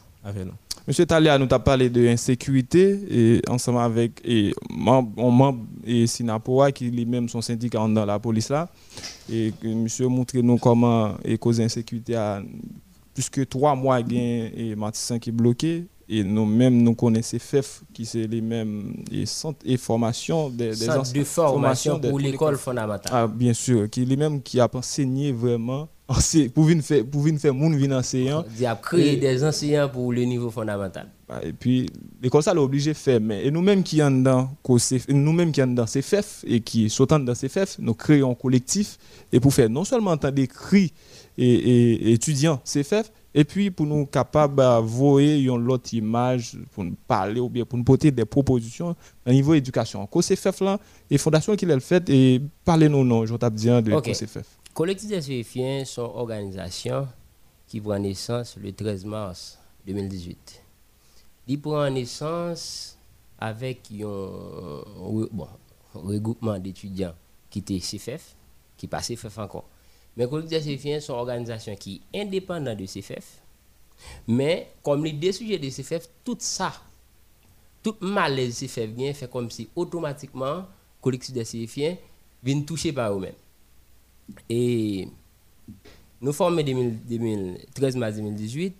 Monsieur 0.87 1.05
Talia 1.05 1.39
nous 1.39 1.47
a 1.51 1.59
parlé 1.59 1.91
de 1.91 2.07
insécurité 2.09 2.99
et 3.11 3.43
ensemble 3.49 3.81
avec 3.81 4.21
et 4.25 4.55
membre 4.71 5.59
et 5.85 6.07
Sinapoa 6.07 6.73
qui 6.73 6.91
lui-même 6.91 7.29
sont 7.29 7.43
syndicat 7.43 7.87
dans 7.89 8.07
la 8.07 8.19
police 8.19 8.49
là. 8.49 8.69
Et 9.31 9.53
monsieur 9.63 10.09
montre 10.09 10.37
nous 10.39 10.57
comment 10.57 11.15
et 11.25 11.37
cause 11.37 11.61
insécurité 11.61 12.17
à 12.17 12.43
plus 13.13 13.29
que 13.29 13.43
trois 13.43 13.75
mois 13.75 14.01
et 14.01 14.75
Matissan 14.77 15.19
qui 15.19 15.29
est 15.29 15.33
bloqué 15.33 15.87
et 16.09 16.25
nous-mêmes 16.25 16.83
nous 16.83 16.95
connaissons 16.95 17.39
FEF 17.39 17.83
qui 17.93 18.07
c'est 18.07 18.27
les 18.27 18.41
mêmes 18.41 18.95
et 19.13 19.27
centres 19.27 19.61
et 19.65 19.77
formations 19.77 20.49
des, 20.49 20.71
des 20.71 20.75
centres 20.75 21.13
de 21.13 21.25
formation 21.25 22.01
pour 22.01 22.19
l'école 22.19 22.57
fondamentale. 22.57 23.13
Ah, 23.15 23.27
bien 23.27 23.53
sûr, 23.53 23.91
qui 23.91 24.05
lui-même 24.05 24.43
qui 24.43 24.59
a 24.61 24.69
enseigné 24.73 25.33
vraiment 25.33 25.89
pour 26.55 26.65
venir 26.65 26.83
faire 26.83 27.05
pour 27.05 27.21
venir 27.21 27.39
faire 27.39 27.53
moun 27.53 27.77
vin 27.77 27.99
enseignant. 27.99 28.43
Il 28.59 28.65
a 28.65 28.75
créé 28.77 29.17
des 29.17 29.45
enseignants 29.45 29.91
pour 29.91 30.11
le 30.11 30.23
niveau 30.23 30.51
fondamental. 30.51 31.09
Bah, 31.29 31.41
et 31.43 31.53
puis 31.53 31.91
l'école 32.23 32.43
ça 32.43 32.55
l'a 32.55 32.63
obligé 32.63 32.95
faire 32.95 33.21
mais 33.21 33.45
et 33.45 33.51
nous 33.51 33.61
mêmes 33.61 33.83
qui 33.83 34.03
en 34.03 34.11
dans 34.11 34.49
nous 35.11 35.33
mêmes 35.33 35.53
qui 35.53 35.63
en 35.63 35.67
dans 35.67 35.85
CFF 35.85 36.45
et 36.47 36.61
qui 36.61 36.89
sautant 36.89 37.19
dans 37.19 37.35
CFF 37.35 37.77
nous 37.81 37.93
créons 37.93 38.31
un 38.33 38.35
collectif 38.35 38.97
et 39.31 39.39
pour 39.39 39.53
faire 39.53 39.69
non 39.69 39.85
seulement 39.85 40.13
entendre 40.13 40.43
cris 40.47 40.95
et, 41.37 41.45
et, 41.47 42.13
étudiants 42.13 42.59
CFF 42.65 43.13
et 43.39 43.45
puis 43.45 43.71
pour 43.71 43.87
nous 43.87 44.05
capables 44.05 44.57
de 44.57 44.81
voir 44.81 45.19
une 45.21 45.71
autre 45.71 45.95
image 45.95 46.59
pour 46.73 46.83
nous 46.83 46.97
parler 47.07 47.39
ou 47.39 47.49
bien 47.49 47.65
pour 47.65 47.79
nous 47.79 47.85
porter 47.85 48.11
des 48.11 48.25
propositions 48.25 48.97
au 49.25 49.31
niveau 49.31 49.55
éducation 49.55 50.05
CFF 50.07 50.61
là 50.61 50.79
et 51.09 51.19
fondation 51.19 51.55
qu'il 51.55 51.71
a 51.71 51.79
fait 51.79 52.11
et 52.11 52.43
parlez 52.65 52.89
nous 52.89 53.05
non 53.05 53.25
je 53.25 53.37
t'ai 53.37 53.51
dire 53.51 53.81
de 53.83 53.93
okay. 53.93 54.13
CFF 54.13 54.59
Collectif 54.75 55.09
des 55.09 55.21
Suéfiens 55.21 55.85
sont 55.85 56.03
organisation 56.03 57.07
qui 57.69 57.81
prend 57.81 57.99
naissance 57.99 58.57
le 58.61 58.73
13 58.73 59.05
mars 59.05 59.59
2018. 59.87 60.63
Il 61.49 61.61
prend 61.61 61.91
naissance 61.91 62.99
avec 63.39 63.81
un 64.01 64.81
regroupement 65.95 66.59
d'étudiants 66.59 67.15
qui 67.51 67.59
était 67.61 67.79
CFF, 67.79 68.37
qui 68.77 68.87
passe 68.87 69.09
CFF 69.09 69.39
encore. 69.39 69.69
Mais 70.19 70.29
Collectif 70.29 70.59
des 70.59 70.65
Suéfiens 70.65 71.01
sont 71.01 71.13
organisation 71.13 71.77
qui 71.77 72.03
est 72.13 72.23
indépendante 72.23 72.77
de 72.77 72.87
CFF. 72.87 73.41
Mais 74.27 74.73
comme 74.83 75.05
les 75.05 75.13
deux 75.13 75.31
sujets 75.31 75.59
de 75.59 75.69
CFF, 75.71 76.09
tout 76.25 76.37
ça, 76.41 76.73
tout 77.83 77.95
malaise 78.01 78.59
CFF 78.59 78.91
vient 78.91 79.15
fait 79.15 79.31
comme 79.31 79.49
si 79.49 79.69
automatiquement 79.77 80.65
Collectif 81.01 81.33
des 81.33 81.45
Suéfiens 81.45 81.97
vient 82.43 82.61
toucher 82.63 82.93
par 82.93 83.13
eux-mêmes. 83.13 83.33
Et 84.49 85.09
nous 86.21 86.33
formons 86.33 86.63
2013 86.63 87.97
mars 87.97 88.17
2018. 88.17 88.75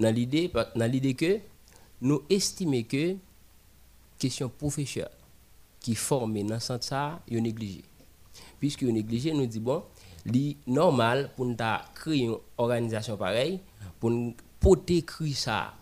dans 0.00 0.10
l'idée 0.14 0.50
dans 0.74 0.90
l'idée 0.90 1.14
que 1.14 1.38
nous 2.00 2.22
estimons 2.28 2.82
que 2.82 3.14
question 4.18 4.48
professeur 4.48 5.08
qui 5.78 5.94
formé 5.94 6.42
dans 6.42 6.58
ce 6.58 6.66
sens 6.66 6.82
ça, 6.82 7.20
est 7.30 7.40
négligé. 7.40 7.82
Puisque 8.58 8.82
négligé 8.82 9.32
nous 9.32 9.46
dit 9.46 9.60
bon, 9.60 9.82
c'est 10.26 10.56
normal 10.66 11.30
pour 11.36 11.46
nous 11.46 11.56
créer 11.94 12.24
une 12.24 12.36
organisation 12.58 13.16
pareille 13.16 13.60
pour 13.98 14.10
nous 14.10 14.34
porter 14.58 15.04
ça 15.34 15.74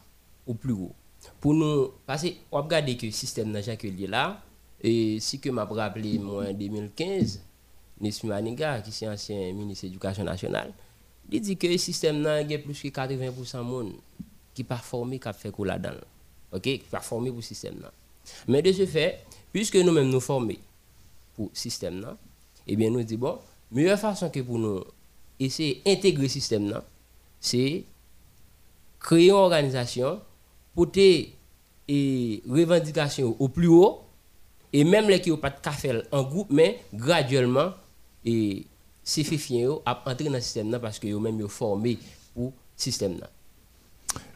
au 0.47 0.55
plus 0.55 0.73
haut. 0.73 0.93
Pour 1.41 1.55
nous 1.55 1.93
parce 2.07 2.23
que 2.23 2.29
on 2.53 2.63
regarde 2.63 2.97
que 2.97 3.07
le 3.07 3.13
système 3.13 3.51
n'a 3.51 3.61
jamais 3.61 4.07
là 4.07 4.41
et 4.81 5.19
si 5.21 5.41
que 5.41 5.51
m'a 5.51 5.65
rappelé 5.65 6.19
en 6.19 6.53
2015 6.53 7.41
Nesmi 8.01 8.55
qui 8.57 8.63
est 8.63 9.09
ancien 9.09 9.53
ministre 9.53 9.85
de 9.85 9.89
l'Éducation 9.89 10.25
nationale, 10.25 10.73
il 11.31 11.41
dit 11.41 11.57
que 11.57 11.67
le 11.67 11.77
système 11.77 12.21
n'a 12.21 12.45
plus 12.59 12.81
que 12.81 12.89
80% 12.89 13.59
de 13.59 13.63
monde 13.63 13.93
qui 14.55 14.65
pas 14.65 14.77
formé 14.77 15.19
qui 15.19 15.29
fait 15.33 15.53
là-dedans. 15.59 15.97
OK, 16.53 16.63
qui 16.63 16.79
pas 16.91 17.01
formé 17.01 17.31
pour 17.31 17.39
le 17.39 17.43
système 17.43 17.85
Mais 18.47 18.63
de 18.63 18.73
ce 18.73 18.87
fait, 18.87 19.25
puisque 19.53 19.77
nous-mêmes 19.77 20.09
nous 20.09 20.21
formons 20.21 20.55
pour 21.35 21.47
le 21.47 21.57
système 21.59 22.07
eh 22.67 22.77
bien 22.77 22.91
nous 22.91 23.03
disons 23.03 23.19
bon, 23.21 23.39
meilleure 23.71 23.99
façon 23.99 24.31
que 24.31 24.41
pour 24.41 24.59
nous 24.59 24.83
essayer 25.39 25.83
d'intégrer 25.85 26.23
le 26.23 26.29
système 26.29 26.81
c'est 27.41 27.85
créer 29.01 29.27
une 29.29 29.33
organisation 29.35 30.21
pour 30.75 30.91
tes 30.91 31.35
revendications 31.89 33.37
au 33.39 33.49
plus 33.49 33.69
haut 33.69 34.01
et 34.73 34.85
même 34.85 35.09
les 35.09 35.21
qui 35.21 35.31
n'ont 35.31 35.37
pas 35.39 35.51
de 35.51 35.61
café 35.61 36.01
en 36.13 36.23
groupe 36.23 36.49
mais 36.51 36.81
graduellement 36.93 37.73
et 38.25 38.67
c'est 39.03 39.25
fait 39.25 39.65
à 39.87 40.03
entrer 40.07 40.25
dans 40.25 40.33
le 40.33 40.41
système 40.41 40.79
parce 40.81 40.99
que 40.99 41.07
eux 41.09 41.19
même 41.19 41.47
formé 41.49 41.99
pour 42.35 42.47
le 42.47 42.53
système 42.77 43.19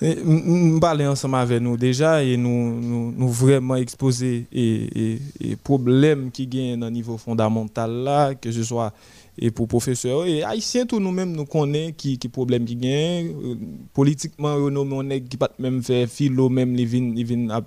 nous 0.01 0.81
parlons 0.81 1.11
ensemble 1.11 1.37
avec 1.37 1.61
nous 1.61 1.77
déjà 1.77 2.23
et 2.23 2.37
nous, 2.37 2.81
nous, 2.81 3.13
nous 3.13 3.29
vraiment 3.29 3.77
exposer 3.77 4.47
les 4.53 5.57
problèmes 5.63 6.31
qui 6.31 6.47
gagnent 6.47 6.83
au 6.85 6.91
niveau 6.91 7.17
fondamental 7.17 7.91
là, 7.91 8.35
que 8.35 8.51
ce 8.51 8.63
soit 8.65 8.93
et 9.39 9.51
pour 9.51 9.69
professeurs 9.69 10.27
et 10.27 10.43
haïtiens 10.43 10.87
tout 10.87 11.01
nous-mêmes 11.01 11.33
nous 11.33 11.47
connaissons 11.47 11.95
qui 11.97 12.19
qui 12.19 12.29
problème 12.29 12.65
qui 12.65 12.77
gagne. 12.77 13.33
Politiquement 13.95 14.59
nous 14.71 14.81
on 14.81 15.09
qui 15.21 15.37
pas 15.37 15.51
même 15.59 15.83
faire 15.83 16.09
philo 16.09 16.49
même 16.49 16.75
les 16.75 16.85
vinn 16.85 17.51
à, 17.51 17.63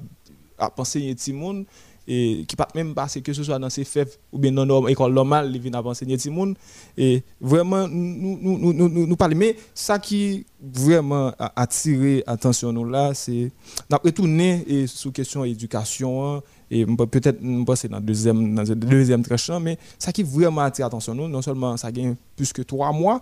à 0.57 0.69
penser 0.69 1.13
petit 1.13 1.33
monde 1.33 1.65
et 2.07 2.45
qui 2.47 2.55
pas 2.55 2.67
même 2.75 2.93
passer 2.93 3.21
que 3.21 3.33
ce 3.33 3.43
soit 3.43 3.57
dans 3.59 3.69
ces 3.69 3.83
fèves 3.83 4.15
ou 4.31 4.37
bien 4.37 4.51
dans 4.51 4.85
l'école 4.85 5.13
normale 5.13 5.51
ils 5.53 5.59
viennent 5.61 5.75
enseigner 5.75 6.17
tout 6.17 6.31
monde 6.31 6.55
et 6.97 7.23
vraiment 7.41 7.87
nous 7.87 8.37
nous 8.41 8.73
nous 8.73 9.07
nous, 9.07 9.15
parler 9.15 9.35
mais 9.35 9.55
ça 9.73 9.97
qui 9.97 10.45
vraiment 10.61 11.31
attiré 11.55 12.23
attention 12.27 12.71
nous 12.71 12.85
là 12.85 13.13
c'est 13.13 13.51
n'a 13.89 13.97
retourné 13.97 14.63
et 14.67 14.87
sous 14.87 15.11
question 15.11 15.43
éducation 15.43 16.43
et 16.69 16.85
peut-être 16.85 17.39
passer 17.65 17.87
dans 17.87 17.99
deuxième 17.99 18.53
dans 18.53 18.63
deuxième 18.63 19.23
tranche 19.23 19.49
mais 19.61 19.77
ça 19.97 20.11
qui 20.11 20.23
vraiment 20.23 20.61
attiré 20.61 20.85
attention 20.85 21.15
nous 21.15 21.27
non 21.27 21.41
seulement 21.41 21.75
ça 21.77 21.91
gagne 21.91 22.15
plus 22.35 22.53
que 22.53 22.61
trois 22.61 22.91
mois 22.91 23.19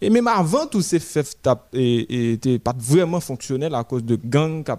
et 0.00 0.08
même 0.10 0.26
avant 0.26 0.66
tous 0.66 0.82
ces 0.82 0.98
fèves 0.98 1.34
étaient 1.74 2.58
pas 2.58 2.74
vraiment 2.76 3.20
fonctionnels 3.20 3.74
à 3.74 3.84
cause 3.84 4.04
de 4.04 4.16
gangs 4.16 4.64
qui 4.64 4.72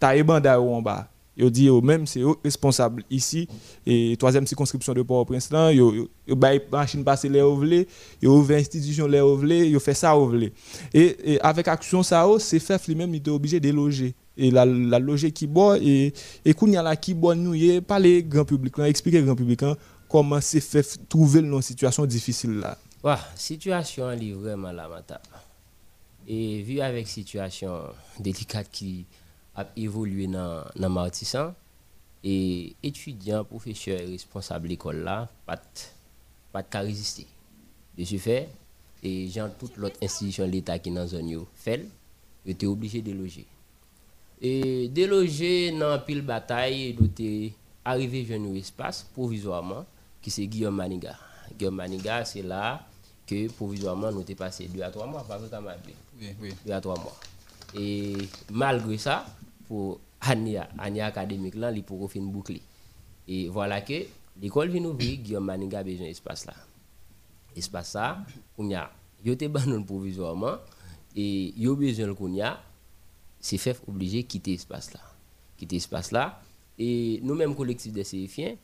qui 0.00 0.22
en 0.30 0.82
bas 0.82 1.08
Yo 1.40 1.48
dit 1.48 1.68
eux 1.68 1.80
même 1.80 2.06
c'est 2.06 2.20
responsable 2.44 3.02
ici. 3.10 3.48
Et 3.86 4.14
troisième 4.18 4.46
circonscription 4.46 4.92
de 4.92 5.00
Port-au-Prince 5.00 5.50
là 5.50 5.72
yo 5.72 6.08
bay 6.28 6.60
machine 6.70 7.02
passer 7.02 7.30
les 7.30 7.40
ovlé 7.40 7.88
yo 8.20 8.36
ouvert 8.36 8.58
institution 8.58 9.06
les 9.06 9.20
ovlé 9.20 9.70
yo 9.70 9.80
fait 9.80 9.94
ça 9.94 10.14
ovlé 10.14 10.52
et, 10.92 11.32
et 11.32 11.40
avec 11.40 11.66
action 11.68 12.02
ça 12.02 12.28
c'est 12.38 12.58
fait 12.58 12.86
lui-même 12.86 13.14
il 13.14 13.30
obligé 13.30 13.58
de 13.58 13.70
loger. 13.70 14.14
Et 14.36 14.50
la, 14.50 14.64
loger 14.64 15.32
qui 15.32 15.46
boit 15.46 15.78
et 15.78 16.12
et 16.44 16.54
y 16.60 16.76
a 16.76 16.82
la 16.82 16.96
qui 16.96 17.14
boit 17.14 17.34
nous 17.34 17.54
y 17.54 17.80
parler 17.80 18.22
grand 18.22 18.44
public 18.44 18.76
là. 18.76 18.88
Expliquer 18.88 19.22
grand 19.22 19.34
public 19.34 19.62
là 19.62 19.76
comment 20.10 20.40
c'est 20.42 20.60
fait 20.60 20.98
trouver 21.08 21.40
une 21.40 21.62
situation 21.62 22.04
difficile 22.04 22.58
là. 22.58 22.76
Ouais, 23.02 23.14
situation 23.34 24.10
est 24.10 24.32
vraiment 24.32 24.72
la 24.72 24.88
mata. 24.88 25.22
Et 26.28 26.62
vu 26.62 26.80
avec 26.80 27.08
situation 27.08 27.80
délicate 28.18 28.68
qui 28.70 29.06
évolué 29.76 30.26
dans 30.26 30.64
le 30.74 30.88
Martissan 30.88 31.54
et 32.22 32.74
étudiants, 32.82 33.44
professeurs 33.44 34.00
responsables 34.00 34.64
de 34.64 34.70
l'école 34.70 35.02
là, 35.02 35.28
pas 35.46 35.60
pas 36.52 36.62
de 36.62 36.78
résister. 36.86 37.26
De 37.96 38.04
ce 38.04 38.16
fait, 38.16 38.48
et 39.02 39.28
genre 39.28 39.50
toute 39.58 39.76
l'autre 39.76 39.96
institution 40.02 40.46
de 40.46 40.52
l'État 40.52 40.78
qui 40.78 40.90
dans 40.90 41.06
zone 41.06 41.44
fait, 41.54 41.86
étaient 42.46 42.66
obligés 42.66 43.02
de 43.02 43.12
loger. 43.12 43.46
Et 44.42 44.88
déloger 44.88 45.70
dans 45.78 45.98
pile 46.00 46.22
bataille, 46.22 46.96
ils 47.18 47.52
arrivé 47.84 48.26
à 48.32 48.36
un 48.36 48.54
espace 48.54 49.06
provisoirement 49.12 49.84
qui 50.20 50.30
c'est 50.30 50.46
Guillaume 50.46 50.76
Maniga. 50.76 51.16
Guillaume 51.58 51.76
Maniga, 51.76 52.24
c'est 52.24 52.42
là 52.42 52.86
que 53.26 53.48
provisoirement 53.48 54.10
nous 54.10 54.20
avons 54.20 54.34
passé 54.34 54.68
2 54.68 54.82
à 54.82 54.90
3 54.90 55.06
mois, 55.06 55.24
pas 55.24 55.38
oui, 55.38 56.26
oui. 56.40 56.54
2 56.66 56.72
à 56.72 56.80
3 56.80 56.98
mois. 56.98 57.16
Et 57.78 58.16
malgré 58.50 58.98
ça, 58.98 59.26
pour 59.70 60.00
l'année 60.26 61.00
académique, 61.00 61.54
là, 61.54 61.72
pour 61.86 62.10
fin 62.10 62.20
boucler. 62.20 62.60
Et 63.28 63.48
voilà 63.48 63.80
que 63.82 64.02
l'école 64.42 64.68
vient 64.68 64.84
ouvrir, 64.84 65.18
Guillaume 65.18 65.44
Maniga 65.44 65.78
a 65.78 65.84
besoin 65.84 66.08
d'espace 66.08 66.44
là. 66.44 66.54
Espace 67.54 67.90
ça, 67.90 68.18
on 68.58 68.68
y 68.68 68.74
a, 68.74 68.90
il 69.24 69.30
y 69.30 69.44
a 69.44 69.80
provisoirement, 69.86 70.56
et 71.14 71.54
il 71.56 71.62
y 71.62 71.68
a 71.68 71.74
besoin 71.76 72.12
qu'on 72.14 72.32
y 72.32 72.42
a, 72.42 72.60
c'est 73.38 73.58
fait 73.58 73.80
obligé 73.86 74.24
quitter 74.24 74.50
l'espace 74.50 74.92
là. 74.92 75.00
Quitter 75.56 75.76
l'espace 75.76 76.10
là. 76.10 76.42
Et 76.76 77.20
nous-mêmes, 77.22 77.54
collectif 77.54 77.92
des 77.92 78.02
CFIens, 78.02 78.56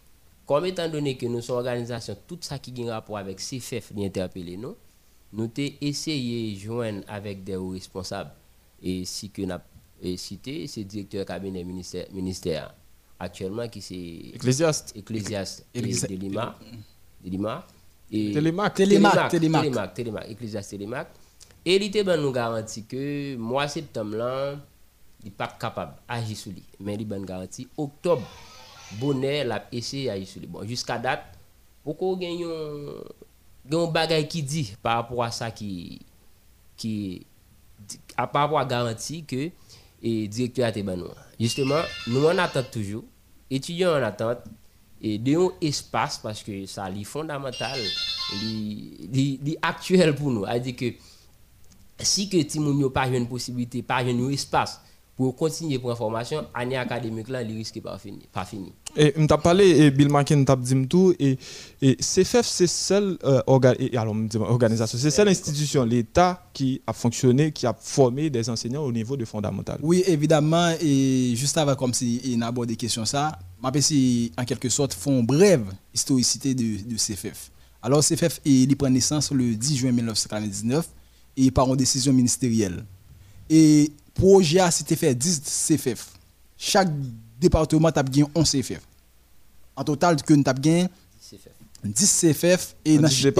comme 0.44 0.64
étant 0.66 0.88
donné 0.88 1.16
que 1.16 1.26
nous 1.26 1.40
sommes 1.40 1.58
organisation, 1.58 2.16
tout 2.26 2.38
ça 2.40 2.58
qui 2.58 2.72
a 2.88 2.94
rapport 2.94 3.18
avec 3.18 3.36
CFF, 3.36 3.92
interpeller 3.96 4.56
nous, 4.56 4.74
nous 5.32 5.44
avons 5.44 5.70
essayé 5.80 6.52
de 6.52 6.58
joindre 6.58 7.04
avec 7.06 7.44
des 7.44 7.56
responsables 7.56 8.32
et 8.82 9.04
si 9.04 9.30
que 9.30 9.42
n'a 10.02 10.16
cité, 10.16 10.66
c'est 10.66 10.84
directeur 10.84 11.24
cabinet 11.24 11.64
ministère, 11.64 12.06
ministère. 12.12 12.74
Actuellement 13.18 13.66
qui 13.68 13.80
c'est 13.80 14.34
ecclésiaste. 14.34 14.92
Ecclésiaste. 14.94 15.66
De 15.74 16.16
Lima. 16.16 16.58
De 17.24 17.30
Lima. 17.30 17.66
Et 18.10 18.32
Télémac. 18.32 18.74
Télémac 18.74 19.30
Télémac 19.30 19.94
Télémac. 19.94 20.30
Ecclésiaste 20.30 20.70
Télémac. 20.70 21.08
Et 21.64 21.76
il 21.76 21.82
était 21.82 22.04
ben 22.04 22.20
nous 22.20 22.30
garantit 22.30 22.84
que 22.84 23.34
mois 23.36 23.68
septembre 23.68 24.16
là 24.16 24.56
il 25.24 25.32
pas 25.32 25.48
capable 25.48 25.94
d'agir 26.08 26.36
sur 26.36 26.52
lui. 26.52 26.62
Mais 26.78 26.94
il 26.94 27.06
ben 27.06 27.24
garantie 27.24 27.66
octobre 27.76 28.22
bonnet 29.00 29.44
l'a 29.44 29.66
essayé 29.72 30.06
d'agir 30.06 30.26
sur 30.28 30.40
lui. 30.40 30.46
Bon 30.46 30.62
jusqu'à 30.66 30.98
date 30.98 31.24
pourquoi 31.82 32.16
gagne 32.16 32.44
un 32.44 33.86
bagage 33.86 34.28
qui 34.28 34.42
dit 34.42 34.76
par 34.82 34.96
rapport 34.96 35.24
à 35.24 35.30
ça 35.30 35.50
qui 35.50 36.02
qui 36.76 37.26
à 38.16 38.26
par 38.26 38.42
rapport 38.42 38.58
à 38.58 38.64
garantie 38.64 39.24
que 39.24 39.50
et 40.02 40.28
directeur 40.28 40.66
à 40.66 40.72
Justement, 41.38 41.80
nous 42.06 42.24
en 42.24 42.38
attendons 42.38 42.68
toujours, 42.70 43.04
étudiants 43.50 43.92
en 43.92 44.02
attente, 44.02 44.38
et 45.00 45.18
de 45.18 45.36
un 45.36 45.50
espace 45.60 46.18
parce 46.18 46.42
que 46.42 46.64
ça 46.66 46.90
est 46.90 47.04
fondamental, 47.04 47.78
est 48.42 49.58
actuel 49.60 50.14
pour 50.14 50.30
nous. 50.30 50.44
C'est-à-dire 50.46 50.76
que 50.76 50.94
si 51.98 52.28
que 52.28 52.42
Timoun 52.42 52.78
n'a 52.78 52.90
pas 52.90 53.06
une 53.08 53.28
possibilité, 53.28 53.82
pas 53.82 53.96
un 53.96 54.28
espace 54.30 54.80
pour 55.16 55.34
continuer 55.34 55.78
pour 55.78 55.90
information, 55.90 56.44
année 56.52 56.76
académique 56.76 57.28
là, 57.28 57.40
il 57.40 57.56
risque 57.56 57.80
pas 57.80 57.96
fini, 57.96 58.28
pas 58.30 58.44
fini. 58.44 58.70
Et 58.94 59.14
on 59.16 59.26
t'a 59.26 59.38
parlé 59.38 59.66
et 59.66 59.90
Bill 59.90 60.10
McKen 60.10 60.44
t'a 60.44 60.56
dit 60.56 60.86
tout 60.86 61.14
et 61.18 61.38
et 61.80 61.96
CFF 61.96 62.44
c'est 62.44 62.66
seule 62.66 63.16
euh, 63.24 63.40
organisation, 63.46 64.98
c'est 64.98 65.10
seule 65.10 65.28
institution 65.28 65.84
l'État 65.84 66.46
qui 66.52 66.82
a 66.86 66.92
fonctionné, 66.92 67.50
qui 67.50 67.66
a 67.66 67.74
formé 67.78 68.28
des 68.28 68.50
enseignants 68.50 68.84
au 68.84 68.92
niveau 68.92 69.16
de 69.16 69.24
fondamental. 69.24 69.78
Oui, 69.82 70.04
évidemment 70.06 70.72
et 70.82 71.32
juste 71.34 71.56
avant 71.56 71.74
comme 71.76 71.94
si 71.94 72.20
il 72.24 72.42
aborde 72.42 72.68
des 72.68 72.76
questions 72.76 73.06
ça, 73.06 73.38
m'a 73.62 73.72
si 73.80 74.32
en 74.36 74.44
quelque 74.44 74.68
sorte 74.68 74.92
font 74.92 75.22
brève 75.22 75.64
historicité 75.94 76.54
de, 76.54 76.82
de 76.86 76.96
CFF. 76.96 77.50
Alors 77.82 78.00
CFF 78.04 78.40
il 78.44 78.76
prend 78.76 78.90
naissance 78.90 79.32
le 79.32 79.54
10 79.54 79.76
juin 79.78 79.92
1999 79.92 80.86
et 81.38 81.50
par 81.50 81.68
une 81.68 81.76
décision 81.76 82.12
ministérielle. 82.12 82.84
Et 83.48 83.92
projet 84.16 84.60
a 84.60 84.68
été 84.68 84.96
fait 84.96 85.14
10 85.14 85.42
CFF. 85.68 86.08
Chaque 86.56 86.88
département 87.38 87.88
a 87.88 88.02
gagné 88.02 88.24
11 88.34 88.50
CFF. 88.50 88.80
En 89.76 89.84
total, 89.84 90.20
que 90.22 90.34
nous 90.34 90.42
avons 90.46 90.60
gagné 90.60 90.88
10 91.84 92.20
CFF 92.20 92.74
et 92.84 92.98
dans 92.98 93.08
chaque 93.08 93.32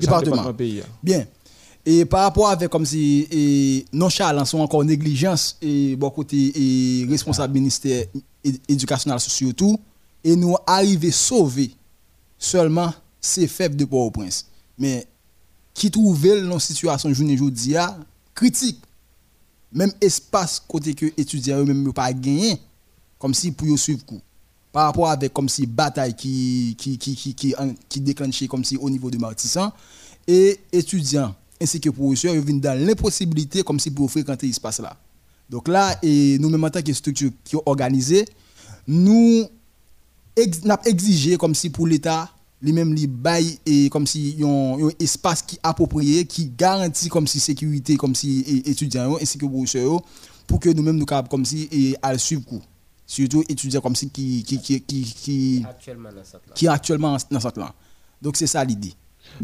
département. 0.00 0.52
Bien. 1.02 1.26
Et 1.86 2.04
par 2.06 2.22
rapport 2.22 2.48
avec 2.48 2.70
comme 2.70 2.86
si 2.86 3.28
et 3.30 3.84
nonchalance 3.92 4.50
sont 4.50 4.60
encore 4.60 4.84
négligence 4.84 5.58
et 5.60 5.96
bon 5.96 6.08
côté 6.10 6.52
et 6.54 7.06
responsable 7.06 7.52
ministère 7.52 8.06
éducationnel 8.68 9.20
surtout 9.20 9.78
et 10.22 10.34
nous 10.34 10.56
arriver 10.66 11.10
sauver 11.10 11.70
seulement 12.38 12.92
CFF 13.20 13.76
de 13.76 13.84
Port-au-Prince. 13.84 14.46
Mais 14.78 15.06
qui 15.74 15.90
trouvait 15.90 16.40
dans 16.40 16.58
situation 16.58 17.12
journée 17.12 17.34
aujourd'hui 17.34 17.74
critique. 18.34 18.80
Même 19.72 19.92
espace 20.00 20.62
côté 20.66 20.94
que 20.94 21.06
étudiants 21.16 21.58
eux 21.58 21.64
même 21.64 21.92
pas 21.92 22.12
gagné 22.12 22.60
comme 23.18 23.34
si 23.34 23.50
pour 23.50 23.78
suivre 23.78 24.04
cours 24.04 24.20
par 24.74 24.86
rapport 24.86 25.08
avec 25.08 25.32
comme 25.32 25.48
si 25.48 25.66
bataille 25.66 26.14
qui 26.14 26.74
qui 26.76 26.98
qui 26.98 27.14
qui 27.14 27.34
qui, 27.34 27.54
qui 27.88 28.48
comme 28.48 28.64
si 28.64 28.76
au 28.76 28.90
niveau 28.90 29.10
de 29.10 29.18
Martissan. 29.18 29.72
Et 30.26 30.58
étudiants 30.72 31.34
ainsi 31.60 31.80
que 31.80 31.90
professeurs 31.90 32.34
viennent 32.34 32.60
dans 32.60 32.78
l'impossibilité 32.78 33.62
comme 33.62 33.78
si 33.78 33.90
pour 33.90 34.10
fréquenter 34.10 34.46
l'espace 34.46 34.80
là. 34.80 34.96
Donc 35.48 35.68
là 35.68 35.96
et 36.02 36.38
nous 36.38 36.48
même 36.48 36.64
en 36.64 36.70
tant 36.70 36.82
que 36.82 36.92
structure 36.92 37.30
qui 37.44 37.56
est 37.56 37.62
organisée 37.66 38.24
nous 38.86 39.46
ex, 40.36 40.60
exigé 40.84 41.36
comme 41.36 41.54
si 41.54 41.70
pour 41.70 41.86
l'état 41.86 42.33
lui-même 42.64 42.94
li 42.94 43.06
bail 43.06 43.58
et 43.66 43.90
comme 43.90 44.06
si 44.06 44.36
un 44.42 44.88
espace 44.98 45.42
qui 45.42 45.58
approprié 45.62 46.24
qui 46.24 46.46
garantit 46.48 47.10
comme 47.10 47.26
si 47.26 47.38
sécurité 47.38 47.96
comme 47.96 48.14
si 48.14 48.40
étudiants 48.64 49.16
ainsi 49.20 49.36
que 49.36 49.44
professeurs 49.44 50.00
pour 50.46 50.58
que 50.60 50.70
nous-mêmes 50.70 50.96
nous 50.96 51.04
capables 51.04 51.28
comme 51.28 51.44
si 51.44 51.68
et 51.70 51.94
à 52.00 52.16
suivre 52.16 52.42
cours 52.42 52.62
surtout 53.06 53.44
étudiants 53.50 53.82
comme 53.82 53.94
si 53.94 54.08
qui 54.08 54.42
qui 54.42 54.58
qui 54.58 54.80
qui 54.80 55.02
qui 55.04 55.64
actuellement 55.68 56.08
dans 56.10 56.24
cette 56.24 56.46
là 56.46 56.54
qui 56.54 56.66
actuellement 56.68 57.16
dans 57.30 57.40
cette 57.40 57.58
là. 57.58 57.74
Donc 58.22 58.36
c'est 58.38 58.46
ça 58.46 58.64
l'idée 58.64 58.94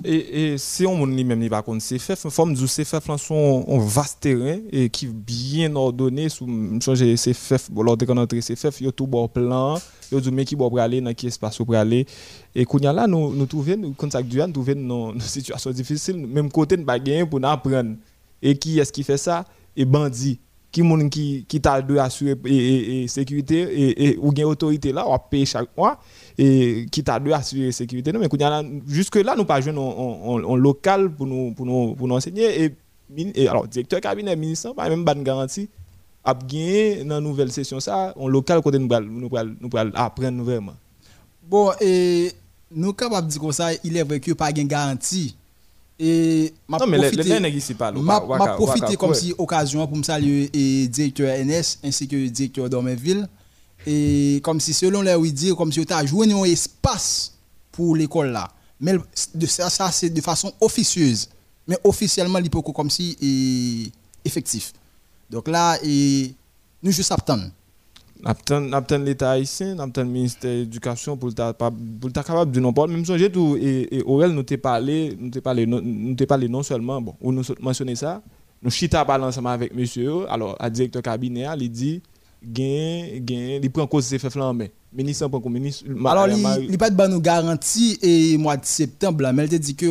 et, 0.05 0.52
et 0.52 0.59
si 0.59 0.86
on 0.86 1.07
ne 1.07 1.23
même 1.23 1.48
pas 1.48 1.62
contre 1.62 1.85
CFF, 1.85 2.24
une 2.24 2.31
forme 2.31 2.55
de 2.55 2.66
CFF 2.66 3.09
là 3.09 3.19
sont 3.19 3.65
un 3.69 3.78
vaste 3.78 4.20
terrain 4.20 4.59
et 4.70 4.89
qui 4.89 5.07
bien 5.07 5.74
ordonné 5.74 6.28
sous 6.28 6.47
changer 6.81 7.15
CFF 7.16 7.70
bon 7.70 7.82
l'ordre 7.82 8.07
qu'on 8.07 8.16
entre 8.16 8.36
CFF 8.36 8.81
yo 8.81 8.93
tout 8.93 9.07
bon 9.07 9.27
plan 9.28 9.78
yo 10.12 10.20
dit 10.20 10.31
mais 10.31 10.44
qui 10.44 10.55
bon 10.55 10.74
aller 10.77 11.01
dans 11.01 11.12
qui 11.12 11.27
espace 11.27 11.57
pour 11.57 11.74
aller. 11.74 12.07
Et 12.55 12.65
kounya 12.65 12.93
là 12.93 13.07
nous 13.07 13.35
nous 13.35 13.47
trouver 13.47 13.77
nous 13.77 13.93
contact 13.93 14.28
du 14.28 14.39
nous 14.39 14.52
trouver 14.52 14.73
une 14.73 15.20
situation 15.20 15.70
difficile 15.70 16.16
même 16.16 16.51
côté 16.51 16.77
de 16.77 16.85
bagarre 16.85 17.28
pour 17.28 17.44
apprendre. 17.44 17.97
Et 18.43 18.57
qui 18.57 18.78
est-ce 18.78 18.93
qui 18.93 19.02
fait 19.02 19.19
ça? 19.19 19.44
Et 19.77 19.85
bandit 19.85 20.39
qui 20.72 20.82
monde 20.82 21.10
qui 21.10 21.44
qui 21.48 21.60
t'a 21.60 21.82
de 21.82 21.97
assurer 21.98 22.36
et, 22.47 23.02
et, 23.02 23.09
sécurité 23.09 23.60
et, 23.60 24.05
et 24.10 24.18
ou 24.18 24.32
gain 24.32 24.44
autorité 24.47 24.92
là 24.92 25.05
on 25.06 25.18
paye 25.18 25.44
chaque 25.47 25.68
mois 25.76 25.98
et 26.38 26.86
qui 26.90 27.02
t'a 27.02 27.18
de 27.18 27.30
assurer 27.32 27.72
sécurité 27.72 28.12
non 28.12 28.20
mais 28.20 28.28
jusque 28.86 29.16
là 29.16 29.34
nous 29.36 29.44
pas 29.44 29.60
jouer 29.60 29.74
en, 29.76 30.56
local 30.56 31.10
pour 31.10 31.26
nous 31.26 31.52
pour 31.55 31.66
nous 31.66 31.94
pour 31.94 32.06
nous 32.06 32.14
enseigner 32.14 32.64
et, 32.64 32.76
et 33.34 33.48
alors 33.48 33.66
directeur 33.66 34.01
cabinet 34.01 34.36
ministre 34.36 34.72
pas 34.74 34.88
même 34.88 35.05
bonne 35.05 35.24
garantie 35.24 35.68
a 36.22 36.34
gagné 36.34 37.02
dans 37.05 37.20
nouvelle 37.20 37.51
session 37.51 37.80
ça 37.80 38.12
en 38.16 38.28
local 38.28 38.60
côté 38.62 38.78
nous 38.78 38.88
nous 38.88 39.28
nous 39.60 39.70
apprendre 39.94 40.42
vraiment 40.44 40.74
bon 41.42 41.72
et 41.80 42.30
nous 42.70 42.92
capable 42.92 43.26
dire 43.26 43.40
comme 43.40 43.52
ça 43.52 43.70
il 43.82 43.97
est 43.97 44.05
vrai 44.05 44.20
que 44.20 44.32
pas 44.32 44.52
gain 44.52 44.64
garantie 44.66 45.34
et 46.02 46.55
m'a 46.66 46.78
profité 46.78 47.39
m'a 48.01 48.55
profité 48.56 48.97
comme 48.97 49.14
si 49.14 49.35
occasion 49.36 49.86
pour 49.86 49.98
me 49.98 50.02
saluer 50.02 50.48
et 50.55 50.89
directeur 50.89 51.28
NS 51.44 51.78
ainsi 51.85 52.09
que 52.09 52.27
directeur 52.28 52.70
d'Ormeville 52.70 53.28
et 53.86 54.40
comme 54.43 54.60
si 54.60 54.72
selon 54.72 55.02
leur 55.02 55.20
dire 55.20 55.55
comme 55.55 55.70
si 55.70 55.85
tu 55.85 55.93
as 55.93 56.06
joué 56.06 56.32
un 56.32 56.44
espace 56.44 57.35
pour 57.70 57.97
l'école 57.97 58.28
là. 58.32 58.48
Mais 58.81 58.94
de 59.35 59.47
ça 59.47 59.68
ça 59.68 59.93
c'est 59.93 60.09
de 60.09 60.20
façon 60.22 60.52
officieuse. 60.60 61.28
Mais 61.68 61.78
officiellement 61.85 62.40
peut 62.43 62.62
comme 62.62 62.89
si 62.89 63.16
et 63.20 63.93
effectif. 64.24 64.72
Donc 65.28 65.48
là 65.48 65.78
et 65.85 66.35
nous 66.82 66.93
juste 66.93 67.12
attendons 67.12 67.51
Naptan 68.22 68.98
l'État 68.98 69.30
haïtien, 69.30 69.74
naptan 69.74 70.02
le 70.02 70.10
ministère 70.10 70.51
de 70.51 70.59
l'Éducation 70.60 71.16
pour 71.16 71.30
être 71.30 71.56
capable 72.12 72.51
de 72.51 72.60
nous 72.60 72.72
parler. 72.72 72.94
Même 72.94 73.05
si 73.05 73.30
tout, 73.30 73.56
et, 73.60 73.97
et 73.97 74.02
Aurel 74.02 74.32
nous 74.32 74.42
t'a 74.42 74.59
parlé, 74.59 75.16
nous 75.18 75.30
t'a 75.30 75.40
parlé, 75.40 75.66
nous 75.66 76.14
parlé 76.26 76.48
non 76.48 76.62
seulement, 76.62 77.01
bon, 77.01 77.14
ou 77.20 77.32
nous 77.32 77.42
mentionné 77.60 77.97
ça, 77.97 78.22
nous 78.62 78.70
chita 78.70 79.05
parlé 79.05 79.24
ensemble 79.24 79.48
avec 79.48 79.74
monsieur, 79.74 80.30
alors, 80.30 80.55
à 80.59 80.68
directeur 80.68 81.02
cabinet, 81.02 81.47
il 81.59 81.70
dit, 81.70 82.02
gain, 82.44 83.06
gain, 83.20 83.59
il 83.62 83.70
prend 83.70 83.86
cause 83.86 84.10
de 84.10 84.40
en 84.40 84.55
main. 84.55 84.66
Ministre, 84.92 85.28
pas 85.28 85.38
comme 85.38 85.52
ministre. 85.52 85.84
Alors, 86.05 86.28
il 86.28 86.68
n'y 86.68 86.74
a 86.74 86.78
pas 86.78 86.90
de 86.90 87.18
garantie 87.18 87.97
et 88.02 88.36
mois 88.36 88.56
de 88.56 88.64
septembre, 88.64 89.30
mais 89.32 89.47
il 89.47 89.59
dit 89.59 89.76
que 89.76 89.86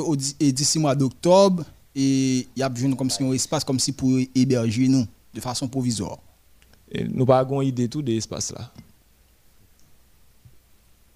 d'ici 0.51 0.77
mois 0.77 0.93
d'octobre, 0.93 1.63
il 1.95 2.45
y 2.55 2.61
a 2.61 2.69
besoin 2.69 2.93
comme 2.93 3.09
si 3.09 3.23
un 3.23 3.31
espace 3.31 3.63
comme 3.63 3.79
si 3.79 3.91
pour 3.91 4.19
héberger 4.35 4.87
nous 4.87 5.05
de 5.33 5.39
façon 5.39 5.67
provisoire. 5.67 6.17
Et 6.91 7.03
nous 7.03 7.25
pas 7.25 7.45
une 7.49 7.61
idée 7.63 7.87
tout 7.87 8.01
de 8.01 8.11
l'espace 8.11 8.51
là. 8.53 8.71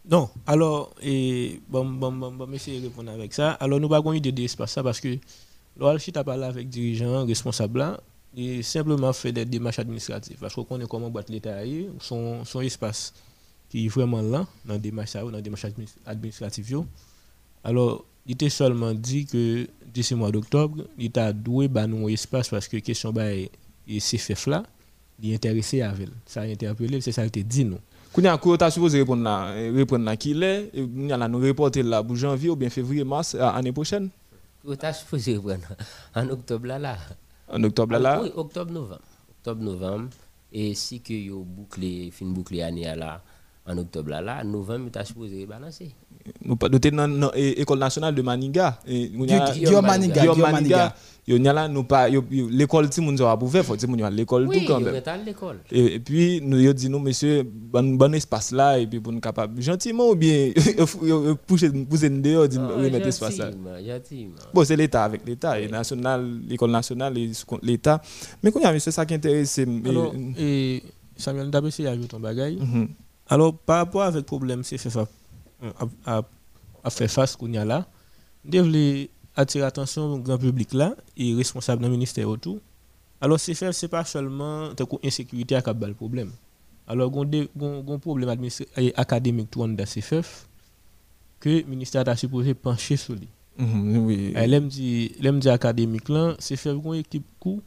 Non, 0.10 0.30
alors, 0.46 0.94
et 1.02 1.62
bon, 1.70 1.86
bon, 1.86 2.12
bon, 2.12 2.32
bon, 2.32 2.46
monsieur 2.46 2.74
répondre 2.82 3.12
avec 3.12 3.34
ça. 3.34 3.52
Alors, 3.54 3.80
nous 3.80 3.88
pas 3.88 4.02
une 4.04 4.16
idée 4.16 4.34
de 4.34 4.42
l'espace 4.42 4.76
là 4.76 4.84
parce 4.84 5.00
que 5.00 5.18
l'Oalchit 5.78 6.12
a 6.16 6.24
parlé 6.24 6.44
avec 6.44 6.70
dirigeants 6.70 7.26
responsables 7.26 7.80
là 7.80 8.00
et 8.36 8.62
simplement 8.64 9.14
fait 9.14 9.32
des 9.32 9.46
démarches 9.46 9.80
administratives. 9.80 10.38
Parce 10.40 10.54
qu'on 10.56 10.66
connaît 10.66 10.86
comment 10.88 11.10
boîte 11.10 11.30
l'État 11.30 11.56
son, 12.00 12.44
son 12.44 12.62
espace 12.62 13.14
qui 13.70 13.86
est 13.86 13.90
vraiment 13.90 14.22
là, 14.22 14.46
dans 14.66 14.74
des 14.74 14.92
démarches, 14.92 15.14
dans 15.14 15.32
des 15.32 15.42
démarches 15.42 15.68
administratives. 16.06 16.84
Alors, 17.64 18.04
il 18.26 18.34
était 18.34 18.50
seulement 18.50 18.94
dit 18.94 19.26
que 19.26 19.68
d'ici 19.94 20.16
mois 20.16 20.32
d'octobre, 20.32 20.84
l'État 20.98 21.32
doit 21.32 21.68
bah, 21.70 21.88
nous 21.88 22.10
espace 22.10 22.50
parce 22.50 22.68
que 22.68 22.78
question 22.78 23.14
bah, 23.14 23.32
et 23.32 23.50
fait 24.00 24.46
là 24.48 24.64
il 25.22 25.34
intéressé 25.34 25.82
avec 25.82 26.10
ça 26.26 26.42
a 26.42 26.44
interpellé 26.46 27.02
c'est 27.02 27.12
ça 27.12 27.28
qu'il 27.30 27.48
dit 27.48 27.66
nous 27.66 27.80
quand 28.14 28.24
a 28.26 28.38
quoi 28.38 28.70
supposé 28.70 29.00
répondre 29.00 29.24
là 29.24 29.52
répondre 29.54 30.06
là 30.06 30.16
qui 30.16 30.32
est 30.40 30.72
nous 30.76 31.12
allons 31.12 31.30
nous 31.30 31.40
reporter 31.48 31.82
là 31.82 32.04
pour 32.04 32.16
janvier 32.16 32.52
ou 32.52 32.56
bien 32.56 32.70
février 32.70 33.04
mars 33.04 33.34
l'année 33.34 33.72
prochaine? 33.72 34.10
Tu 34.64 34.86
as 34.86 34.94
supposé 34.94 35.34
répondre 35.34 35.66
en 36.16 36.30
octobre 36.30 36.68
là 36.68 36.78
là. 36.78 36.98
En 37.52 37.64
octobre 37.64 37.94
là 37.94 38.00
là? 38.00 38.22
Oui 38.22 38.32
octobre 38.36 38.72
novembre. 38.72 39.02
Octobre 39.40 39.64
novembre. 39.64 40.10
Et 40.52 40.76
si 40.76 41.02
que 41.02 41.14
yo 41.14 41.40
bouclé 41.44 42.12
fin 42.12 42.26
bouclé 42.28 42.62
année 42.62 42.84
là 42.96 43.24
en 43.66 43.78
octobre 43.80 44.12
là 44.12 44.22
là 44.22 44.44
novembre 44.44 44.92
tu 44.92 45.00
as 45.00 45.06
supposé 45.06 45.48
balancer 45.48 45.90
nous 46.46 46.56
pas 46.56 46.70
dans 46.70 47.32
l'école 47.34 47.80
nationale 47.80 48.14
de 48.14 48.22
Maniga 48.22 48.78
Guillaume 48.86 49.86
Maniga 49.86 50.22
Guillaume 50.22 50.52
Maniga 50.52 50.96
yo 51.26 51.38
nous 51.38 51.84
pas 51.84 52.10
l'école 52.10 52.90
ti 52.90 53.00
moun 53.00 53.16
a 53.22 53.38
faut 53.64 53.78
ti 53.78 53.88
moun 53.88 54.10
l'école 54.10 54.50
tout 54.50 54.60
quand 54.68 54.80
même. 54.82 55.02
l'école. 55.26 55.60
Et, 55.72 56.00
puis 56.00 56.42
nous 56.42 56.60
yo 56.60 56.74
dit 56.74 56.90
nous 56.90 57.00
monsieur 57.00 57.44
bon 57.44 57.96
bon 57.96 58.14
espace 58.14 58.52
là 58.52 58.78
et 58.78 58.86
puis 58.86 59.00
pour 59.00 59.14
nous 59.14 59.22
capable 59.22 59.62
gentiment 59.62 60.10
ou 60.10 60.16
bien 60.16 60.52
pousser 61.48 61.70
pousser 61.70 62.10
dehors 62.10 62.48
dit 62.48 62.58
remettre 62.58 63.08
espace 63.08 63.38
là. 63.38 63.52
bon 64.54 64.66
c'est 64.66 64.76
l'état 64.76 65.06
avec 65.06 65.26
l'état 65.26 65.60
et 65.60 65.70
national 65.70 66.42
l'école 66.46 66.72
nationale 66.72 67.18
et 67.18 67.32
l'état. 67.62 68.02
Mais 68.42 68.52
quand 68.52 68.60
y 68.60 68.66
a 68.66 68.74
monsieur 68.74 68.92
ça 68.92 69.06
qui 69.06 69.14
intéresse 69.14 69.60
alors 69.86 70.14
et 70.38 70.84
Samuel 71.16 71.50
ajoute 71.54 72.14
un 72.14 72.20
bagage 72.20 72.56
alors 73.30 73.58
par 73.58 73.78
rapport 73.78 74.04
avec 74.04 74.26
problème 74.26 74.64
c'est 74.64 74.78
fait 74.78 74.90
à, 76.06 76.22
à, 76.84 76.90
faire 76.90 77.10
face 77.10 77.38
qu'on 77.38 77.52
y 77.52 77.58
a 77.58 77.64
là 77.64 77.88
attirer 79.36 79.64
l'attention 79.64 80.18
du 80.18 80.24
grand 80.24 80.38
public 80.38 80.74
là 80.74 80.96
et 81.18 81.34
responsable 81.34 81.82
dans 81.82 81.88
le 81.88 81.94
ministère 81.94 82.30
autour. 82.30 82.60
Alors, 83.22 83.40
c'est 83.40 83.54
faire, 83.54 83.74
c'est 83.74 83.88
pas 83.88 84.04
seulement 84.04 84.70
l'insécurité 85.02 85.58
qui 85.64 85.70
a 85.70 85.88
le 85.88 85.94
problème. 85.94 86.32
Alors, 86.88 87.10
il 87.32 87.36
y 87.36 87.66
a 87.66 87.94
un 87.94 88.00
problème 88.00 88.50
académique 88.96 89.50
tout 89.50 89.66
dans 89.66 89.86
CFF 89.86 90.48
que 91.40 91.50
le 91.50 91.64
ministère 91.64 92.08
a 92.08 92.16
supposé 92.18 92.54
pencher 92.54 92.98
sur 92.98 93.16
lui. 93.16 93.30
Mm 93.58 93.98
oui. 94.00 94.34
L'aime 94.36 94.68
dit, 94.68 95.12
dit 95.20 95.50
académique 95.50 96.10
là, 96.10 96.36
faire 96.40 96.74
une 96.74 96.96
équipe 96.96 97.26
coup 97.40 97.62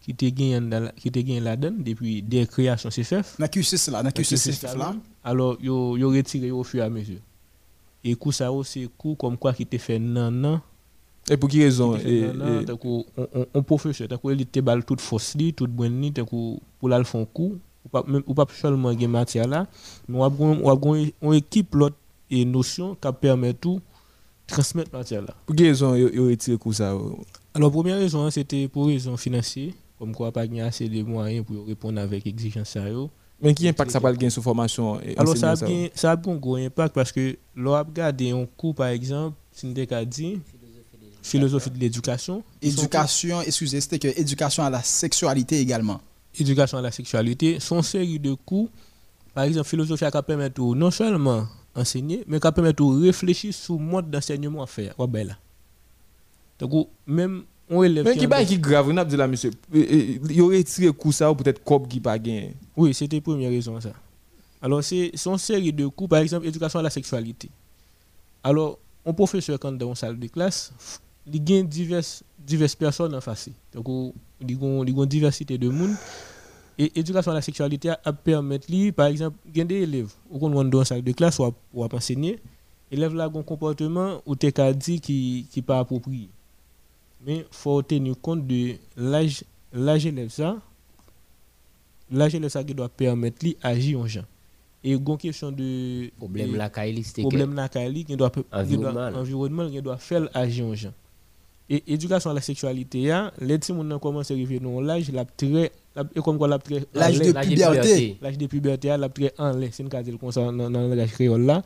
qui 0.00 0.14
te 0.14 0.24
gagné 0.26 0.60
qui 0.96 1.10
te 1.10 1.18
gagné 1.18 1.40
là-dedans 1.40 1.76
depuis 1.78 2.22
des 2.22 2.46
créations 2.46 2.90
CFF. 2.90 3.38
N'a 3.38 3.48
QCF 3.48 3.88
là, 3.88 4.02
n'a 4.02 4.12
CFF 4.12 4.62
là. 4.76 4.94
Alors, 5.24 5.58
yo 5.60 5.96
yo 5.96 6.10
retiré 6.10 6.50
au 6.52 6.62
fur 6.62 6.80
et 6.82 6.86
à 6.86 6.90
mesure. 6.90 7.18
Et 8.04 8.14
coup 8.14 8.30
ça 8.32 8.50
c'est 8.64 8.88
coup 8.96 9.16
comme 9.16 9.36
quoi 9.36 9.52
qui 9.52 9.66
te 9.66 9.76
fait 9.78 9.98
non 9.98 10.30
non 10.30 10.60
et 11.30 11.36
pour 11.36 11.48
qui 11.48 11.62
raison 11.62 11.98
on 13.54 13.62
professeur 13.62 14.08
il 14.24 14.46
te 14.46 14.60
balle 14.60 14.84
toute 14.84 15.00
force 15.00 15.36
toute 15.56 15.70
bonne 15.70 16.10
pour 16.78 16.88
la 16.88 17.02
font 17.04 17.24
coup 17.24 17.56
ou 18.26 18.34
pas 18.34 18.46
seulement 18.52 18.92
gain 18.94 19.08
matière 19.08 19.48
là 19.48 19.66
mais 20.08 20.18
on 20.18 21.12
on 21.22 21.32
équipe 21.32 21.74
l'autre 21.74 21.96
notion 22.30 22.96
qui 23.00 23.08
permet 23.20 23.54
tout 23.54 23.80
transmettre 24.46 24.92
matière 24.92 25.22
là. 25.22 25.34
Pour 25.44 25.56
quelle 25.56 25.68
raison 25.68 25.94
il 25.94 26.20
retire 26.20 26.58
coup 26.58 26.72
ça 26.72 26.96
alors 27.54 27.72
première 27.72 27.98
raison 27.98 28.30
c'était 28.30 28.68
pour 28.68 28.86
raison 28.86 29.16
financière 29.16 29.72
comme 29.98 30.14
quoi 30.14 30.30
pas 30.30 30.46
gagner 30.46 30.62
assez 30.62 30.88
de 30.88 31.02
moyens 31.02 31.44
pour 31.44 31.66
répondre 31.66 32.00
avec 32.00 32.26
exigence 32.26 32.70
ça 32.70 32.84
mais 33.42 33.52
qui 33.54 33.68
impact 33.68 33.90
ça 33.90 33.98
va 33.98 34.12
gagner 34.12 34.30
sur 34.30 34.42
formation 34.42 35.00
alors 35.16 35.36
ça 35.36 35.52
a 35.52 36.12
un 36.12 36.36
gros 36.36 36.56
impact 36.56 36.94
parce 36.94 37.10
que 37.12 37.36
l'on 37.56 37.74
a 37.74 37.82
regardé 37.82 38.30
un 38.30 38.46
cours 38.56 38.74
par 38.74 38.88
exemple 38.88 39.36
Sindeka 39.52 40.04
dit 40.04 40.38
philosophie 41.26 41.70
de 41.70 41.78
l'éducation. 41.78 42.42
Éducation, 42.62 43.42
excusez, 43.42 43.80
c'était 43.80 43.98
que 43.98 44.20
éducation 44.20 44.62
à 44.62 44.70
la 44.70 44.82
sexualité 44.82 45.58
également. 45.58 46.00
Éducation 46.38 46.78
à 46.78 46.82
la 46.82 46.92
sexualité, 46.92 47.58
son 47.60 47.82
série 47.82 48.18
de 48.18 48.34
cours, 48.34 48.68
par 49.34 49.44
exemple, 49.44 49.68
philosophie 49.68 50.04
qui 50.04 50.22
permet 50.22 50.50
non 50.58 50.90
seulement 50.90 51.46
enseigner, 51.74 52.22
mais 52.26 52.38
qui 52.38 52.52
permet 52.52 52.72
de 52.72 53.04
réfléchir 53.04 53.52
sur 53.52 53.74
le 53.74 53.80
mode 53.80 54.10
d'enseignement 54.10 54.62
à 54.62 54.66
faire. 54.66 54.94
Donc, 56.58 56.88
même 57.06 57.42
on 57.68 57.82
élève 57.82 58.04
Mais 58.04 58.16
qui 58.46 58.54
est 58.54 58.58
grave, 58.58 58.88
on 58.88 58.96
a 58.96 59.04
dit 59.04 59.16
là, 59.16 59.26
monsieur, 59.26 59.50
il 59.74 60.32
y 60.32 60.40
aurait 60.40 60.62
tiré 60.62 60.92
coup 60.92 61.10
ça 61.10 61.30
ou 61.30 61.34
peut-être 61.34 61.62
cop 61.64 61.88
qui 61.88 62.00
pas 62.00 62.18
gagné. 62.18 62.54
Oui, 62.76 62.94
c'était 62.94 63.16
la 63.16 63.22
première 63.22 63.50
raison 63.50 63.80
ça. 63.80 63.92
Alors, 64.62 64.82
c'est 64.82 65.10
une 65.26 65.38
série 65.38 65.72
de 65.72 65.86
coups, 65.88 66.10
par 66.10 66.20
exemple, 66.20 66.46
éducation 66.46 66.78
à 66.78 66.82
la 66.82 66.90
sexualité. 66.90 67.50
Alors, 68.44 68.78
un 69.04 69.12
professeur, 69.12 69.58
quand 69.58 69.72
dans 69.72 69.88
une 69.88 69.94
salle 69.96 70.18
de 70.18 70.26
classe, 70.28 70.72
il 71.26 71.50
y 71.50 71.58
a 71.58 71.62
diverses, 71.62 72.22
diverses 72.38 72.74
personnes 72.74 73.14
en 73.14 73.20
face. 73.20 73.48
Donc, 73.74 74.14
il 74.40 74.50
y 74.50 74.54
a 74.54 74.66
une 74.66 75.06
diversité 75.06 75.58
de 75.58 75.68
monde. 75.68 75.94
Et 76.78 76.92
l'éducation 76.94 77.32
à 77.32 77.34
la 77.34 77.42
sexualité 77.42 77.90
a 77.90 78.12
permettre, 78.12 78.66
par 78.90 79.06
exemple, 79.06 79.36
il 79.46 79.56
y 79.56 79.60
a 79.62 79.64
des 79.64 79.76
élèves, 79.76 80.12
qui 80.30 80.38
sont 80.38 80.50
dans 80.50 80.62
une 80.62 80.84
salle 80.84 81.02
de 81.02 81.12
classe, 81.12 81.38
ou 81.38 81.82
à 81.82 81.88
enseigner, 81.94 82.38
élèves 82.90 83.14
là 83.14 83.28
ont 83.28 83.40
un 83.40 83.42
comportement 83.42 84.20
ou 84.26 84.36
t'es 84.36 84.52
dit 84.74 85.00
qui 85.00 85.46
n'est 85.56 85.62
pas 85.62 85.78
approprié. 85.78 86.28
Mais 87.24 87.38
il 87.38 87.44
faut 87.50 87.82
tenir 87.82 88.14
compte 88.20 88.46
de 88.46 88.74
l'âge 88.96 90.06
élève 90.06 90.28
ça 90.28 90.56
l'âge 92.10 92.34
élève 92.34 92.50
ça 92.50 92.62
qui 92.62 92.74
doit 92.74 92.88
permettre 92.88 93.44
lui 93.44 93.56
agir 93.62 93.98
en 94.00 94.06
gens 94.06 94.24
et 94.84 94.92
une 94.92 95.18
question 95.18 95.50
de 95.50 96.08
problème 96.18 96.54
la 96.54 96.70
problème 96.70 97.54
la 97.54 97.68
qui 97.68 98.16
doit 98.16 98.30
environnement 99.14 99.68
qui 99.68 99.82
doit 99.82 99.96
faire 99.96 100.28
agir 100.32 100.66
en 100.66 100.74
gens 100.74 100.92
et 101.68 101.82
éducation 101.92 102.30
à 102.30 102.34
la 102.34 102.40
sexualité 102.40 103.10
hein, 103.10 103.32
les 103.40 103.58
petits 103.58 103.74
gens 103.74 103.98
commencent 103.98 104.30
à 104.30 104.34
arriver 104.34 104.60
dans 104.60 104.80
l'âge 104.80 105.10
la 105.10 105.24
très 105.24 105.72
comme 106.22 106.38
quoi 106.38 106.48
l'âge 106.48 107.18
de 107.18 107.32
puberté. 107.32 108.16
l'âge 108.22 108.38
de 108.38 108.46
puberté 108.46 108.88
la 108.96 109.08
très 109.08 109.32
en 109.38 109.52
l'air 109.52 109.70
c'est 109.72 109.82
une 109.82 109.88
cadre 109.88 110.16
comme 110.16 110.30
ça 110.30 110.42
dans 110.42 110.68
le 110.68 110.72
langage 110.72 111.12
créole 111.12 111.42
là. 111.42 111.62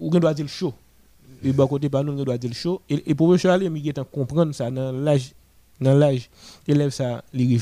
Ou 0.00 0.10
doit 0.10 0.32
dire 0.32 0.48
chaud 0.48 0.72
et 1.44 1.52
bah 1.52 1.66
côté 1.68 1.88
pas 1.88 2.02
nous 2.02 2.24
doit 2.24 2.38
dire 2.38 2.52
chaud 2.54 2.80
et, 2.88 3.10
et 3.10 3.14
pour 3.14 3.28
monsieur 3.28 3.50
aller 3.50 3.68
mi 3.68 3.92
comprendre 4.10 4.54
ça 4.54 4.70
dans 4.70 4.92
l'âge 4.92 5.32
dans 5.80 5.94
l'âge. 5.94 6.30
Élève 6.66 6.90
ça 6.90 7.22
li 7.32 7.60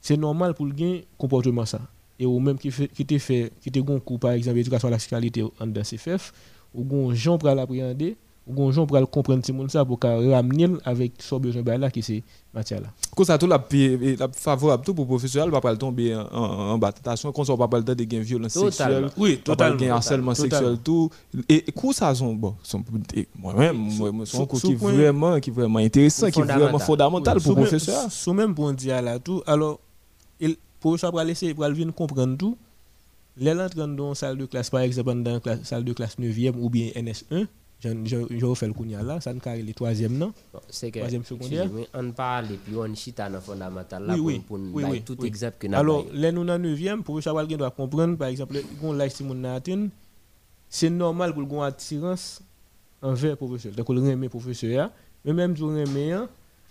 c'est 0.00 0.16
normal 0.16 0.54
pour 0.54 0.66
le 0.66 1.00
comportement 1.16 1.64
ça. 1.64 1.80
Et 2.18 2.26
ou 2.26 2.38
même 2.40 2.58
qui 2.58 2.70
fait 2.70 2.88
qui 2.88 3.04
te 3.06 3.18
fait 3.18 3.52
qui 3.60 3.70
te 3.70 3.78
gon 3.78 4.00
coup 4.00 4.18
par 4.18 4.32
exemple 4.32 4.58
éducation 4.58 4.88
à 4.88 4.90
la 4.92 4.98
sexualité 4.98 5.42
en 5.42 5.66
dans 5.66 5.82
CFF 5.82 6.32
ou 6.74 6.82
gon 6.82 7.12
l'appréhender 7.54 8.16
ou 8.46 8.72
gens 8.72 8.86
pour 8.86 9.10
comprendre 9.10 9.44
ce 9.44 9.52
monde 9.52 9.70
ça 9.70 9.84
pour 9.84 9.98
ramener 10.00 10.68
avec 10.84 11.12
son 11.18 11.40
besoin 11.40 11.62
là 11.78 11.90
qui 11.90 12.02
c'est 12.02 12.22
matière 12.54 12.80
là 12.80 12.88
comme 13.14 13.26
ça 13.26 13.36
tout 13.38 13.48
la 13.48 13.62
la 14.18 14.28
favorable 14.28 14.84
tout 14.84 14.94
pour 14.94 15.06
professionnel 15.06 15.50
va 15.50 15.60
pas 15.60 15.74
tomber 15.76 16.14
en 16.14 16.22
en 16.32 16.78
batatation 16.78 17.32
comme 17.32 17.44
ça 17.44 17.56
pas 17.56 17.78
le 17.78 17.84
temps 17.84 17.94
de 17.94 18.04
gain 18.04 18.20
violence 18.20 18.52
sexuelle. 18.52 19.10
Oui 19.16 19.38
totalement. 19.38 19.76
gain 19.76 19.94
harcèlement 19.94 20.34
sexuel 20.34 20.78
tout. 20.82 21.10
Et 21.48 21.64
quoi 21.72 21.92
ça 21.92 22.14
sont 22.14 22.34
bon 22.34 22.54
sont 22.62 22.84
moi 23.36 23.54
même 23.54 23.76
moi 23.76 24.26
sont 24.26 24.46
qui 24.46 24.74
vraiment 24.74 25.40
qui 25.40 25.50
vraiment 25.50 25.80
intéressant 25.80 26.30
qui 26.30 26.42
vraiment 26.42 26.78
fondamental 26.78 27.40
pour 27.40 27.54
professeur 27.54 28.10
sous 28.12 28.32
même 28.32 28.54
pour 28.54 28.72
dire 28.72 29.02
là 29.02 29.18
tout 29.18 29.42
alors 29.46 29.80
il 30.38 30.56
pour 30.78 30.98
ça 30.98 31.10
pour 31.10 31.20
laisser 31.22 31.52
pour 31.52 31.64
venir 31.64 31.92
comprendre 31.94 32.36
tout 32.36 32.56
les 33.38 33.52
entrant 33.52 33.88
dans 33.88 34.14
salle 34.14 34.38
de 34.38 34.46
classe 34.46 34.70
par 34.70 34.80
exemple 34.80 35.14
dans 35.22 35.40
salle 35.64 35.84
de 35.84 35.92
classe 35.92 36.16
9e 36.18 36.54
ou 36.58 36.70
bien 36.70 36.90
NS1 36.94 37.46
je 37.82 38.44
refais 38.44 38.66
le 38.66 38.72
kounya 38.72 39.02
là, 39.02 39.20
ça 39.20 39.32
ne 39.34 39.38
carré 39.38 39.62
le 39.62 39.72
troisième 39.74 40.16
non? 40.16 40.32
C'est 40.68 40.90
que, 40.90 40.98
troisième 40.98 41.24
secondaire? 41.24 41.68
On 41.94 42.10
parle 42.10 42.52
et 42.52 42.56
puis 42.56 42.74
on 42.76 42.94
chita 42.94 43.28
dans 43.28 43.40
fondamental 43.40 44.06
là 44.06 44.16
pour, 44.46 44.58
tout 45.04 45.24
exemple 45.24 45.56
que 45.58 45.74
Alors, 45.74 46.06
les 46.12 46.32
nous 46.32 46.44
dans 46.44 46.58
9e, 46.58 47.02
pour 47.02 47.22
savoir 47.22 47.46
doit 47.46 47.70
comprendre, 47.70 48.16
par 48.16 48.28
exemple, 48.28 48.56
quand 48.80 48.92
l'âge 48.92 49.12
si 49.12 49.24
mon 49.24 49.44
atteint, 49.44 49.88
c'est 50.68 50.90
normal 50.90 51.32
pour 51.32 51.42
le 51.42 51.62
attirance 51.62 52.42
envers 53.02 53.30
le 53.30 53.36
professeur. 53.36 53.72
Donc, 53.72 53.88
on 53.90 53.94
remet 53.94 54.16
le 54.16 54.28
professeur, 54.28 54.90
mais 55.24 55.32
même 55.32 55.56
si 55.56 55.62
on 55.62 55.68
remet, 55.68 56.12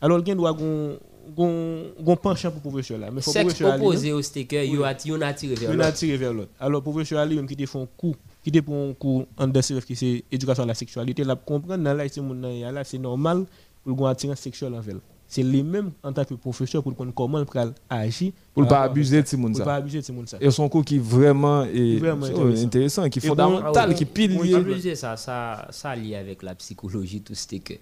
alors, 0.02 0.22
il 0.26 0.36
doit 0.36 0.53
gon 0.53 2.15
penchant 2.22 2.52
pour 2.52 2.61
professeur 2.61 2.99
là. 2.99 3.10
Mais 3.11 3.22
faut 3.22 3.32
professeur 3.32 3.76
opposé 3.76 4.11
au 4.11 4.22
sticker 4.22 4.64
il 4.64 4.84
a 4.84 4.88
attiré 4.88 5.56
vers 5.56 5.72
l'autre. 5.72 5.88
attiré 5.88 6.18
vers 6.18 6.34
l'autre. 6.34 6.52
Alors 6.60 6.84
professeur 6.84 7.19
ali 7.19 7.36
même 7.36 7.48
qui 7.48 7.56
te 7.56 7.65
font 7.65 7.88
coup 7.98 8.15
qui 8.45 8.51
te 8.51 8.59
prend 8.59 8.89
un 8.89 8.93
cours 8.93 9.26
en 9.39 9.47
DCF 9.47 9.85
qui 9.85 9.95
c'est 9.95 10.23
éducation 10.31 10.63
à 10.63 10.67
la 10.67 10.76
sexualité. 10.76 11.23
La 11.23 11.35
comprendre 11.35 11.84
là 11.84 12.07
c'est 12.07 12.22
mon 12.22 12.35
là 12.35 12.84
c'est 12.84 12.99
normal 12.99 13.45
pour 13.84 13.95
gon 13.95 14.05
attirance 14.05 14.39
sexuelle 14.39 14.76
envers 14.76 14.97
c'est 15.27 15.41
les 15.41 15.63
mêmes 15.63 15.91
en 16.03 16.13
tant 16.13 16.23
que 16.23 16.35
professeur 16.35 16.84
pour 16.84 16.91
comprendre 16.91 17.11
comment 17.15 17.43
il 17.43 17.73
agir. 17.89 18.31
Pour 18.53 18.61
ne 18.61 18.69
pas 18.69 18.84
abuser 18.84 19.23
de 19.23 19.27
ces 19.27 19.35
pour 19.35 19.51
pas 19.63 19.77
abuser 19.77 19.97
de 19.97 20.03
ces 20.03 20.13
et 20.39 20.51
son 20.51 20.69
cours 20.69 20.85
qui 20.85 20.99
vraiment 20.99 21.63
est 21.63 21.97
vraiment 21.97 22.27
intéressant. 22.27 23.09
qui 23.09 23.17
est 23.17 23.27
fondamental 23.27 23.95
qui 23.95 24.05
pilier. 24.05 24.95
ça 24.95 25.17
ça 25.17 25.67
ça 25.72 25.95
lié 25.95 26.15
avec 26.15 26.43
la 26.43 26.53
psychologie 26.53 27.22
tout 27.22 27.34
ce 27.34 27.47
que 27.55 27.73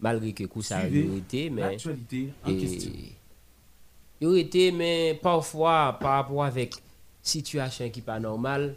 malgré 0.00 0.34
que 0.34 0.44
coup 0.44 0.60
ça 0.60 0.80
a 0.80 0.86
été 0.86 1.48
mais 1.48 1.62
l'actualité 1.62 2.28
en 2.44 2.54
question. 2.54 2.90
Il 4.20 4.36
été 4.36 4.70
mais 4.70 5.18
parfois 5.22 5.96
par 5.98 6.16
rapport 6.16 6.44
avec 6.44 6.74
situation 7.22 7.88
qui 7.88 8.02
pas 8.02 8.20
normale 8.20 8.74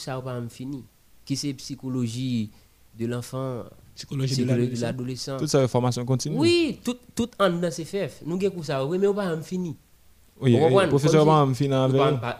ça 0.00 0.20
pas 0.20 0.40
fini 0.48 0.84
qui 1.24 1.36
c'est 1.36 1.52
psychologie 1.54 2.50
de 2.98 3.06
l'enfant? 3.06 3.64
Psychologie 3.94 4.44
de 4.44 4.80
l'adolescent. 4.80 5.36
toute 5.36 5.48
sa 5.48 5.68
formation 5.68 6.04
continue. 6.04 6.36
Oui 6.38 6.80
tout 6.84 6.96
tout 7.14 7.30
en 7.38 7.50
dans 7.50 7.70
CFF 7.70 8.22
nous 8.24 8.38
avons 8.44 8.62
ça 8.62 8.84
oui 8.84 8.98
mais 8.98 9.06
on 9.06 9.14
pas 9.14 9.36
fini 9.42 9.76
oui 10.40 10.52
le 10.52 10.88
professeur 10.88 11.24
pas. 11.26 11.54
Fini 11.54 11.74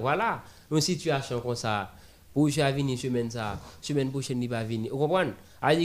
voilà. 0.00 0.42
Une 0.70 0.80
situation 0.80 1.40
comme 1.40 1.54
ça 1.54 1.92
pour 2.32 2.48
je 2.48 2.60
venir 2.60 2.98
semaine 2.98 3.30
ça 3.30 3.60
semaine 3.80 4.10
prochaine 4.10 4.42
il 4.42 4.48
va 4.48 4.64
venir. 4.64 4.96
Vous 4.96 5.06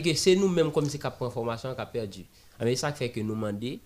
que 0.02 0.14
c'est 0.14 0.36
nous 0.36 0.48
mêmes 0.48 0.72
comme 0.72 0.90
si 0.90 0.98
cap 0.98 1.22
information 1.22 1.76
qui 1.76 1.82
a 1.82 1.86
perdu. 1.86 2.26
Mais 2.60 2.76
ça 2.76 2.92
fait 2.94 3.10
que 3.10 3.20
nous 3.20 3.36
demander 3.36 3.80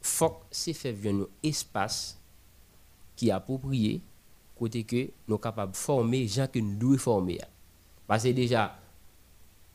faut 0.00 0.30
que 0.30 0.44
c'est 0.50 0.74
un 1.06 1.26
espace 1.42 2.18
qui 3.14 3.28
est 3.28 3.32
approprié 3.32 4.00
côté 4.58 4.84
que 4.84 4.96
nous 5.26 5.34
sommes 5.34 5.40
capables 5.40 5.72
de 5.72 5.76
former 5.76 6.20
les 6.20 6.28
gens 6.28 6.46
que 6.52 6.58
nous 6.58 6.76
devons 6.78 6.98
former 6.98 7.38
parce 8.06 8.24
que 8.24 8.28
déjà 8.28 8.76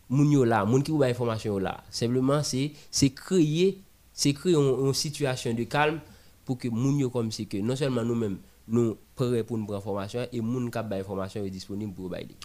là 0.09 0.65
moun 0.65 0.83
qui 0.83 0.91
ou 0.91 1.03
information 1.03 1.57
là 1.57 1.83
simplement 1.89 2.41
c'est 2.43 2.71
créer 3.09 3.79
c'est 4.13 4.33
créer 4.33 4.53
une, 4.55 4.93
situation 4.93 5.53
de 5.53 5.63
calme 5.63 5.99
pour 6.45 6.57
que 6.57 6.67
moun 6.67 6.97
yo 6.99 7.09
comme 7.09 7.31
c'est 7.31 7.45
que 7.45 7.57
non 7.57 7.75
seulement 7.75 8.03
nous-mêmes 8.03 8.37
nous 8.67 8.95
prêts 9.15 9.43
pour 9.43 9.57
nous 9.57 9.65
prendre 9.65 9.79
information 9.79 10.27
et 10.31 10.41
moun 10.41 10.69
qui 10.69 10.79
ba 10.89 10.97
information 10.97 11.43
est 11.43 11.49
disponible 11.49 11.93
pour 11.93 12.09
bailler 12.09 12.35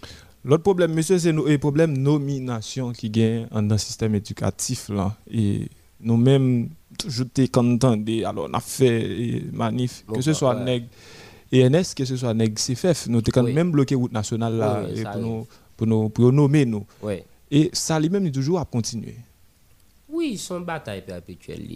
L'autre 0.45 0.63
problème, 0.63 0.95
monsieur, 0.95 1.19
c'est 1.19 1.33
le 1.33 1.59
problème 1.59 1.97
nomination 1.99 2.93
qui 2.93 3.11
gagne 3.11 3.49
dans 3.51 3.61
le 3.63 3.79
système 3.79 4.15
éducatif. 4.15 4.89
Là. 4.89 5.15
Et 5.31 5.69
nous-mêmes, 6.01 6.71
toujours 6.99 7.27
contents 7.53 7.97
de. 7.97 8.25
Alors, 8.25 8.49
on 8.49 8.55
a 8.55 8.61
fait 8.61 9.43
manif, 9.53 10.05
que 10.13 10.21
ce 10.21 10.33
soit 10.33 10.55
ouais. 10.55 10.85
ENS, 11.53 11.95
que 11.97 12.05
ce 12.05 12.17
soit 12.17 12.35
NEG 12.35 12.55
CFF, 12.55 13.07
nous 13.09 13.23
sommes 13.35 13.53
même 13.53 13.71
bloqué 13.71 13.95
route 13.95 14.13
nationale 14.13 14.57
là, 14.57 14.85
pour, 15.13 15.21
nous, 15.21 15.47
pour, 15.77 15.87
nous, 15.87 16.09
pour 16.11 16.33
nommer 16.33 16.67
nous. 16.67 16.87
Et 17.51 17.71
ça 17.73 17.99
lui-même 17.99 18.27
est 18.27 18.31
toujours 18.33 18.59
à 18.61 18.65
continuer. 18.65 19.17
Oui, 20.09 20.37
son 20.37 20.61
bataille 20.61 21.05
perpétuelle. 21.05 21.67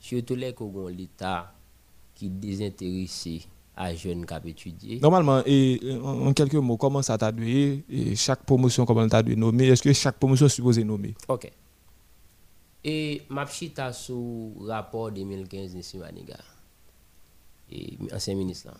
Surtout 0.00 0.34
les 0.34 0.54
l'État 0.96 1.52
qui 2.14 2.28
désintéressé 2.28 3.42
à 3.76 3.94
jeunes 3.94 4.26
qui 4.26 4.48
étudié. 4.48 5.00
Normalement, 5.00 5.42
et, 5.46 5.80
en 6.02 6.32
quelques 6.32 6.54
mots, 6.54 6.76
comment 6.76 7.02
ça 7.02 7.16
t'a 7.16 7.32
et 7.38 8.14
chaque 8.16 8.44
promotion, 8.44 8.84
comment 8.84 9.08
t'a 9.08 9.22
nommé 9.22 9.68
Est-ce 9.68 9.82
que 9.82 9.92
chaque 9.92 10.18
promotion 10.18 10.46
est 10.46 10.50
supposée 10.50 10.84
nommer? 10.84 11.14
Ok. 11.28 11.50
Et 12.84 13.22
ma 13.28 13.44
petite 13.44 13.80
sous 13.92 14.54
rapport 14.66 15.10
2015 15.10 15.74
de 15.74 15.82
Simaniga, 15.82 16.38
et 17.70 17.98
ancien 18.12 18.34
ministre 18.34 18.68
là. 18.68 18.74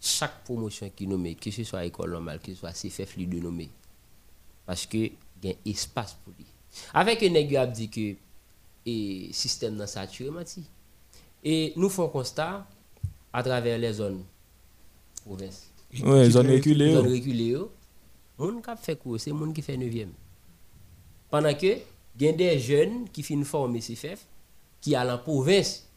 Chaque 0.00 0.44
promotion 0.44 0.90
qui 0.94 1.06
nommé, 1.06 1.34
que 1.34 1.50
ce 1.50 1.64
soit 1.64 1.84
école 1.84 2.12
normale, 2.12 2.38
que 2.40 2.52
ce 2.52 2.60
soit 2.60 2.72
CFF, 2.72 3.16
lui 3.16 3.26
de 3.26 3.40
nommer. 3.40 3.68
Parce 4.64 4.86
que 4.86 4.96
il 4.98 5.12
y 5.42 5.48
a 5.48 5.50
un 5.52 5.70
espace 5.70 6.16
pour 6.24 6.32
lui. 6.38 6.46
Avec 6.94 7.22
un 7.22 7.30
nègre 7.30 7.66
dit 7.66 7.88
que 7.88 8.14
le 8.86 9.32
système 9.32 9.76
dans 9.76 9.86
saturé, 9.86 10.30
et 11.44 11.72
nous 11.76 11.88
faisons 11.88 12.08
constat 12.08 12.66
à 13.32 13.42
travers 13.42 13.78
les 13.78 13.92
zones 13.92 14.24
province. 15.24 15.70
Oui, 15.92 16.20
les 16.20 16.30
zones 16.30 16.50
reculées. 16.50 16.86
Les 16.86 16.94
zones 16.94 17.12
reculées. 17.12 17.58
Moun 18.38 18.62
qui 18.62 18.70
fait 18.82 18.96
quoi 18.96 19.18
c'est 19.18 19.32
moun 19.32 19.52
qui 19.52 19.62
fait 19.62 19.76
9e. 19.76 20.08
Pendant 21.30 21.54
que 21.54 21.78
il 22.20 22.26
y 22.26 22.28
a 22.28 22.32
des 22.32 22.58
jeunes 22.58 23.08
qui 23.10 23.22
finissent 23.22 23.48
former 23.48 23.80
CFF 23.80 24.26
qui 24.80 24.94
à 24.94 25.04
la 25.04 25.18
province 25.18 25.87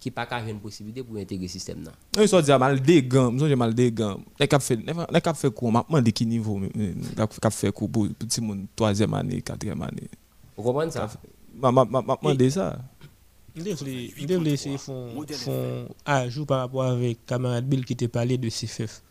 qui 0.00 0.10
pas 0.10 0.26
qu'à 0.26 0.40
une 0.48 0.60
possibilité 0.60 1.02
pour 1.02 1.16
intégrer 1.16 1.46
le 1.46 1.50
système 1.50 1.82
là. 1.82 1.92
Oui, 2.16 2.28
ça 2.28 2.40
dit 2.40 2.50
mal 2.52 2.80
des 2.80 3.02
gants, 3.02 3.32
moi 3.32 3.48
j'ai 3.48 3.56
mal 3.56 3.74
des 3.74 3.90
gants. 3.90 4.20
Les 4.38 4.46
cap 4.46 4.62
fait 4.62 4.76
les 4.76 5.20
cap 5.20 5.36
fait 5.36 5.50
quoi? 5.50 5.84
M'a 5.88 6.00
de 6.00 6.10
qui 6.10 6.24
niveau 6.24 6.60
cap 7.16 7.52
fait 7.52 7.72
quoi 7.72 7.88
pour 7.88 8.08
petit 8.18 8.40
monde 8.40 8.66
troisième 8.76 9.14
année, 9.14 9.42
quatrième 9.42 9.82
année? 9.82 10.08
Vous 10.56 10.62
comprenez 10.62 10.90
ça? 10.92 11.08
M'a 11.54 11.72
m'a 11.72 11.84
m'a 11.84 12.16
demandé 12.22 12.50
ça. 12.50 12.78
Il 13.56 13.64
devait 13.64 14.50
laisser 14.50 14.78
font 14.78 15.26
ajout 16.04 16.46
par 16.46 16.60
rapport 16.60 16.84
avec 16.84 17.26
camarade 17.26 17.66
Bill 17.66 17.84
qui 17.84 17.96
t'a 17.96 18.06
parlé 18.06 18.38
de 18.38 18.48
CFF. 18.48 19.02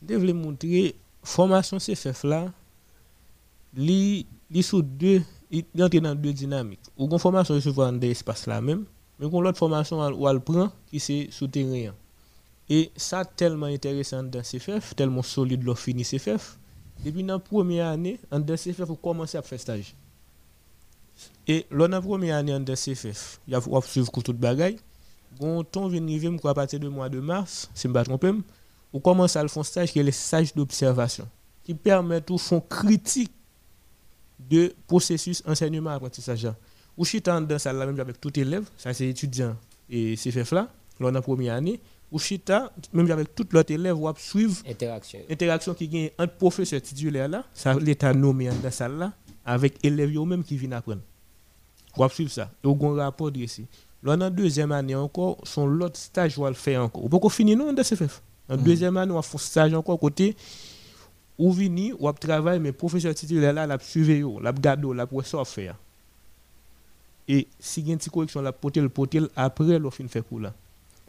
Il 0.00 0.08
devait 0.08 0.32
montrer 0.32 0.94
formation 1.22 1.76
CFF 1.76 2.24
là, 2.24 2.50
li 3.76 4.26
li 4.50 4.62
sous 4.62 4.80
deux 4.80 5.22
il 5.50 5.64
entre 5.78 6.00
dans 6.00 6.14
deux 6.14 6.32
dynamiques. 6.32 6.80
Ou 6.96 7.04
une 7.04 7.18
formation 7.18 7.54
recevoir 7.54 7.92
dans 7.92 7.98
l'espace 8.00 8.46
là 8.46 8.62
même, 8.62 8.86
mais 9.22 9.30
qu'on 9.30 9.40
l'autre 9.40 9.58
formation 9.58 10.00
où 10.00 10.28
elle 10.28 10.40
prend 10.40 10.72
qui 10.88 10.98
c'est 10.98 11.28
souterrain. 11.30 11.94
Et 12.68 12.90
ça 12.96 13.24
tellement 13.24 13.66
intéressant 13.66 14.24
dans 14.24 14.42
CFF, 14.42 14.96
tellement 14.96 15.22
solide 15.22 15.62
l'offre 15.62 15.82
fini 15.82 16.02
CFF. 16.02 16.58
Depuis 17.04 17.22
la 17.22 17.38
première 17.38 17.86
année, 17.86 18.18
en 18.32 18.42
CFF, 18.42 18.80
vous 18.80 18.96
commencez 18.96 19.38
à 19.38 19.42
faire 19.42 19.60
stage. 19.60 19.94
Et 21.46 21.66
de 21.70 21.76
la 21.76 22.00
première 22.00 22.36
année 22.36 22.52
en 22.52 22.64
CFF, 22.64 23.40
il 23.46 23.52
y 23.52 23.54
a 23.54 23.60
suivre 23.82 24.10
tout 24.10 24.32
bagaille. 24.32 24.78
Quand 25.40 25.76
on 25.76 25.86
vient 25.88 26.02
arriver, 26.02 26.36
à 26.42 26.54
partir 26.54 26.80
du 26.80 26.88
mois 26.88 27.08
de 27.08 27.20
mars, 27.20 27.70
si 27.74 27.82
je 27.82 27.88
ne 27.88 27.98
me 27.98 28.04
trompe 28.04 28.20
pas, 28.22 28.32
on 28.92 28.98
commence 28.98 29.36
à 29.36 29.46
faire 29.46 29.58
un 29.58 29.62
stage 29.62 29.92
qui 29.92 30.00
est 30.00 30.02
le 30.02 30.10
stage 30.10 30.52
d'observation, 30.52 31.28
qui 31.64 31.74
permet 31.74 32.20
tout 32.20 32.38
fond 32.38 32.60
critique 32.60 33.32
de 34.50 34.74
processus 34.88 35.44
enseignement-apprentissage. 35.46 36.48
Ou 36.96 37.04
je 37.04 37.10
suis 37.10 37.20
dans 37.20 37.58
salle 37.58 37.76
là 37.76 37.86
même 37.86 37.98
avec 38.00 38.20
tout 38.20 38.38
élève, 38.38 38.64
ça 38.76 38.92
c'est 38.92 39.08
étudiant 39.08 39.56
et 39.88 40.14
CFF 40.16 40.52
là, 40.52 40.68
lors 41.00 41.10
de 41.10 41.14
la 41.16 41.22
première 41.22 41.54
année, 41.54 41.80
ou 42.10 42.18
chita, 42.18 42.72
même 42.92 43.10
avec 43.10 43.34
tout 43.34 43.46
l'autre 43.52 43.72
élève, 43.72 43.98
ou 43.98 44.10
suivre 44.16 44.54
interaction. 44.68 45.20
interaction 45.30 45.74
qui 45.74 45.88
gagne 45.88 46.10
entre 46.18 46.34
professeur 46.34 46.80
titulaire 46.82 47.28
là, 47.28 47.44
ça 47.54 47.74
l'état 47.74 48.12
nommé 48.12 48.50
dans 48.62 48.70
salle 48.70 48.98
là, 48.98 49.12
avec 49.44 49.82
élèves 49.84 50.16
eux-mêmes 50.16 50.44
qui 50.44 50.56
viennent 50.56 50.74
apprendre. 50.74 51.00
Ou 51.96 52.08
suivre 52.08 52.30
ça. 52.30 52.50
Et 52.64 52.66
on 52.66 52.98
a 52.98 53.02
un 53.02 53.04
rapport 53.04 53.30
ici. 53.36 53.66
Là, 54.02 54.16
dans 54.16 54.24
la 54.24 54.30
deuxième 54.30 54.72
année 54.72 54.94
encore, 54.94 55.38
son 55.44 55.66
l'autre 55.66 55.96
stage, 55.96 56.38
va 56.38 56.48
le 56.48 56.54
faire 56.54 56.82
encore. 56.82 57.04
On 57.04 57.08
peut 57.08 57.28
finir 57.28 57.56
non, 57.56 57.72
dans 57.72 57.82
CFF. 57.82 58.22
En 58.48 58.56
mm. 58.56 58.62
deuxième 58.62 58.96
année, 58.96 59.12
on 59.12 59.16
va 59.16 59.22
faire 59.22 59.40
stage 59.40 59.74
encore 59.74 59.98
côté 59.98 60.34
ou 61.38 61.52
vini 61.52 61.92
ou 61.98 62.10
travailler 62.12 62.60
mais 62.60 62.72
professeur 62.72 63.14
titulaire 63.14 63.52
là, 63.52 63.66
la 63.66 63.78
suivre 63.78 64.12
yo, 64.12 64.40
la 64.40 64.52
garder, 64.52 64.88
la 64.94 65.06
pour 65.06 65.24
ça 65.24 65.44
faire. 65.44 65.76
Et 67.28 67.46
si 67.58 67.80
il 67.80 67.86
y 67.86 67.90
a 67.90 67.92
une 67.92 67.98
petite 67.98 68.12
correction, 68.12 68.42
la 68.42 68.52
potel 68.52 68.88
potel 68.88 69.28
après 69.36 69.78
fin 69.90 70.08
fait 70.08 70.22
pour 70.22 70.40
là. 70.40 70.52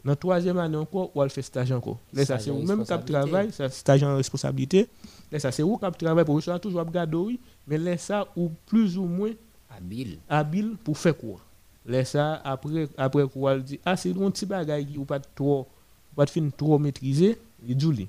Dans 0.04 0.12
la 0.12 0.16
troisième 0.16 0.58
année 0.58 0.76
encore, 0.76 1.10
on 1.14 1.28
faire 1.28 1.44
stage 1.44 1.72
encore. 1.72 1.98
Là, 2.12 2.26
ça 2.26 2.38
c'est 2.38 2.52
même 2.52 2.84
cap 2.84 3.04
travail, 3.06 3.50
ça 3.52 3.68
stage 3.70 4.02
en 4.02 4.16
responsabilité. 4.16 4.86
Là, 5.32 5.38
ça 5.38 5.50
c'est 5.50 5.62
où 5.62 5.76
cap 5.78 5.96
travail 5.96 6.24
pour 6.24 6.42
ça 6.42 6.58
toujours 6.58 6.84
garder 6.84 7.16
oui, 7.16 7.40
mais 7.66 7.78
là 7.78 7.96
ça 7.96 8.28
ou 8.36 8.50
plus 8.66 8.98
ou 8.98 9.04
moins 9.06 9.32
habile. 9.74 10.18
Habile 10.28 10.76
pour 10.84 10.98
faire 10.98 11.16
quoi 11.16 11.40
Là 11.86 12.04
ça 12.04 12.34
après 12.44 12.88
après 12.96 13.26
quoi 13.26 13.58
dit 13.58 13.80
ah 13.84 13.96
c'est 13.96 14.10
un 14.10 14.30
petit 14.30 14.46
bagage 14.46 14.84
ou 14.96 15.04
pas 15.04 15.20
trop 15.20 15.66
pas 16.14 16.26
fin 16.26 16.48
trop 16.50 16.78
maîtriser, 16.78 17.38
il 17.66 17.76
dit 17.76 18.08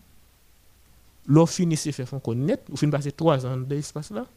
L'on 1.28 1.46
finit 1.48 1.76
se 1.76 1.90
faire 1.92 2.08
connaître, 2.22 2.64
ou 2.72 2.78
finit 2.78 2.92
passer 2.92 3.12
trois 3.12 3.44
ans 3.46 3.58
dans 3.58 3.68
l'espace 3.70 4.12
là. 4.12 4.28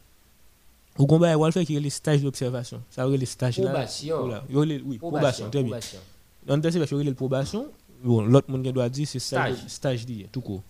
Ou 0.98 1.06
qu'on 1.06 1.18
va 1.18 1.50
faire 1.52 1.64
qui 1.64 1.76
est 1.76 1.80
le 1.80 1.90
stage 1.90 2.22
d'observation. 2.22 2.82
Ça 2.90 3.06
aurait 3.06 3.16
le 3.16 3.26
stage 3.26 3.58
là. 3.58 3.70
Probation. 3.70 4.42
Oui, 4.50 4.98
probation, 4.98 5.50
très 5.50 5.62
bien. 5.62 5.78
Dans 6.46 6.56
le 6.56 6.62
CFF, 6.62 6.92
il 6.92 7.14
probation. 7.14 7.66
Bon, 8.02 8.22
l'autre 8.22 8.50
monde 8.50 8.62
doit 8.62 8.88
dire 8.88 9.06
c'est 9.06 9.18
stage, 9.18 9.56
stage 9.66 10.06
tout 10.32 10.40
court. 10.40 10.62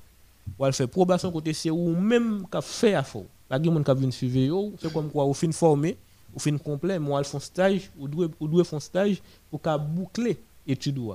Ou 0.58 0.64
elle 0.66 0.72
fait 0.72 0.86
probation 0.86 1.30
côté 1.30 1.52
c'est 1.52 1.70
ou 1.70 1.94
même 1.94 2.46
qu'a 2.50 2.62
fait 2.62 2.94
à 2.94 3.02
fond. 3.02 3.26
La 3.50 3.62
gens 3.62 3.82
qui 3.82 3.94
vient 3.94 4.10
suivre 4.10 4.72
c'est 4.80 4.92
comme 4.92 5.10
quoi 5.10 5.24
au 5.24 5.34
fin 5.34 5.50
formé, 5.52 5.96
au 6.34 6.38
fin 6.38 6.56
complet, 6.56 6.98
moi 6.98 7.18
elle 7.18 7.26
font 7.26 7.40
stage 7.40 7.90
ou 7.98 8.08
doit 8.08 8.28
ou 8.40 8.48
doit 8.48 8.64
font 8.64 8.80
stage 8.80 9.22
pour 9.50 9.60
qu'a 9.60 9.76
boucler 9.76 10.38
étude 10.66 10.98
ou 10.98 11.14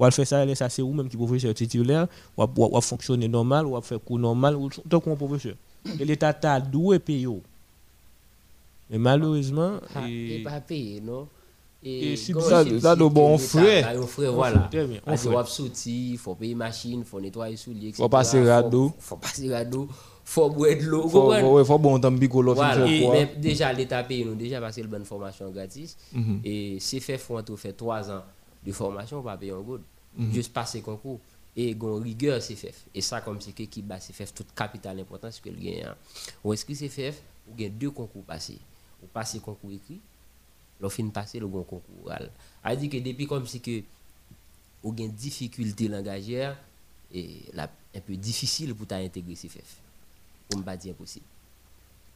elle 0.00 0.12
fait 0.12 0.24
ça 0.24 0.54
ça 0.56 0.68
c'est 0.68 0.82
ou 0.82 0.92
même 0.92 1.08
qui 1.08 1.16
professeur 1.16 1.54
titulaire 1.54 2.08
ou 2.36 2.44
ou 2.56 2.80
fonctionner 2.80 3.28
normal 3.28 3.66
ou 3.66 3.80
faire 3.80 4.00
cours 4.00 4.18
normal 4.18 4.56
ou 4.56 4.68
tant 4.68 4.98
qu'on 5.00 5.14
professeur. 5.14 5.54
Et 6.00 6.04
l'état 6.04 6.32
t'a 6.32 6.60
doué 6.60 6.98
payer. 6.98 7.28
Mais 8.90 8.98
malheureusement, 8.98 9.80
il 10.06 10.42
pas 10.42 10.60
payé 10.60 11.00
non? 11.00 11.28
Et 11.86 12.16
si 12.16 12.32
ça, 12.40 12.64
ça 12.80 12.96
de 12.96 13.04
bon 13.06 13.36
frais. 13.36 13.82
Un 13.82 14.02
frais, 14.06 14.28
voilà. 14.28 14.70
On 15.06 15.16
faut 15.16 15.44
sortir, 15.44 16.12
il 16.12 16.18
faut 16.18 16.34
payer 16.34 16.54
machine, 16.54 17.00
il 17.00 17.04
faut 17.04 17.20
nettoyer 17.20 17.56
souliers, 17.56 17.88
etc. 17.88 18.02
Faut 18.02 18.08
passer 18.08 18.42
radeau. 18.42 18.92
Faut 18.98 19.16
passer 19.18 19.52
radeau. 19.52 19.88
Faut 20.24 20.48
boire 20.48 20.74
de 20.74 20.82
l'eau. 20.82 21.06
Faut, 21.06 21.30
faut, 21.34 21.64
faut 21.64 21.78
bon 21.78 22.00
temps 22.00 22.10
bicolo. 22.10 22.54
Voilà. 22.54 22.86
Et 22.88 23.28
déjà, 23.36 23.70
l'État 23.74 24.02
paye 24.02 24.24
nous 24.24 24.34
déjà 24.34 24.58
parce 24.58 24.76
que 24.76 24.86
bonne 24.86 25.04
formation 25.04 25.50
gratis. 25.50 25.98
Mhm. 26.14 26.40
Et 26.42 26.78
si 26.80 27.00
fait 27.00 27.18
font 27.18 27.42
tout 27.42 27.58
fait 27.58 27.74
trois 27.74 28.10
ans 28.10 28.22
de 28.64 28.72
formation, 28.72 29.18
on 29.18 29.22
va 29.22 29.36
payer 29.36 29.52
un 29.52 29.60
good. 29.60 29.82
Mhm. 30.16 30.32
Juste 30.32 30.54
passer 30.54 30.80
concours. 30.80 31.20
Et 31.54 31.74
gon 31.74 32.00
rigueur 32.00 32.40
CFF. 32.40 32.86
Et 32.94 33.02
ça, 33.02 33.20
comme 33.20 33.38
c'est 33.42 33.52
que 33.52 33.62
qui 33.64 33.82
bat 33.82 33.98
CFF, 33.98 34.32
toute 34.32 34.54
capital 34.54 34.98
importance 34.98 35.38
que 35.38 35.50
le 35.50 35.56
gagne. 35.56 35.86
On 36.42 36.52
inscrit 36.52 36.74
CFF, 36.74 37.20
ou 37.46 37.54
gagne 37.54 37.72
deux 37.72 37.90
concours 37.90 38.24
passés. 38.24 38.58
Ou 39.04 39.06
passer 39.12 39.38
concours 39.38 39.70
écrit 39.70 40.00
le 40.80 40.88
fin 40.88 41.06
passer 41.08 41.38
le 41.38 41.46
bon 41.46 41.62
concours. 41.62 42.10
A 42.62 42.74
dit 42.74 42.88
que 42.88 42.96
depuis 42.96 43.26
comme 43.26 43.46
si 43.46 43.60
que 43.60 43.82
ou 44.82 44.94
une 44.98 45.12
difficulté 45.12 45.88
langagière 45.88 46.56
et 47.12 47.42
la 47.52 47.70
un 47.96 48.00
peu 48.00 48.16
difficile 48.16 48.74
pour 48.74 48.86
t'intégrer 48.86 49.34
CFF. 49.34 49.76
Pour 50.48 50.58
me 50.58 50.64
pas 50.64 50.76
dire 50.76 50.92
impossible. 50.92 51.24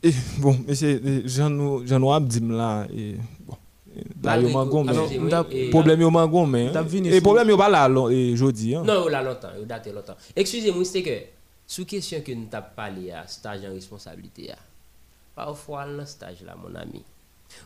Et 0.02 0.12
bon, 0.38 0.58
monsieur 0.66 1.22
Jean 1.26 1.86
Jean 1.86 2.20
dit 2.20 2.40
là 2.40 2.86
et 2.94 3.16
bon 3.40 3.56
Là, 4.22 4.38
yo 4.38 4.48
mangon, 4.50 4.84
mais 4.84 5.70
problème 5.70 6.00
yo 6.02 6.10
mangon, 6.10 6.46
mais 6.46 6.70
et 7.06 7.20
problème 7.20 7.48
yo 7.48 7.56
pas 7.56 7.68
là 7.68 7.88
jodi 8.34 8.74
hein. 8.74 8.82
Non, 8.84 9.08
là 9.08 9.22
longtemps, 9.22 9.48
yo 9.56 9.64
date 9.64 9.88
longtemps. 9.88 10.16
Excusez-moi, 10.36 10.84
c'est 10.84 11.02
que 11.02 11.22
sous 11.66 11.84
question 11.84 12.20
que 12.20 12.32
nous 12.32 12.46
t'a 12.46 12.62
parlé 12.62 13.10
à 13.10 13.26
stage 13.26 13.64
en 13.64 13.72
responsabilité 13.72 14.52
parfois 15.38 15.86
le 15.86 16.04
stage 16.04 16.42
là 16.44 16.56
mon 16.56 16.74
ami. 16.74 17.04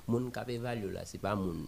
Moun 0.07 0.31
qui 0.31 0.39
a 0.39 0.51
évalué 0.51 0.93
là 0.93 1.01
c'est 1.07 1.17
pas 1.19 1.35
moun 1.35 1.65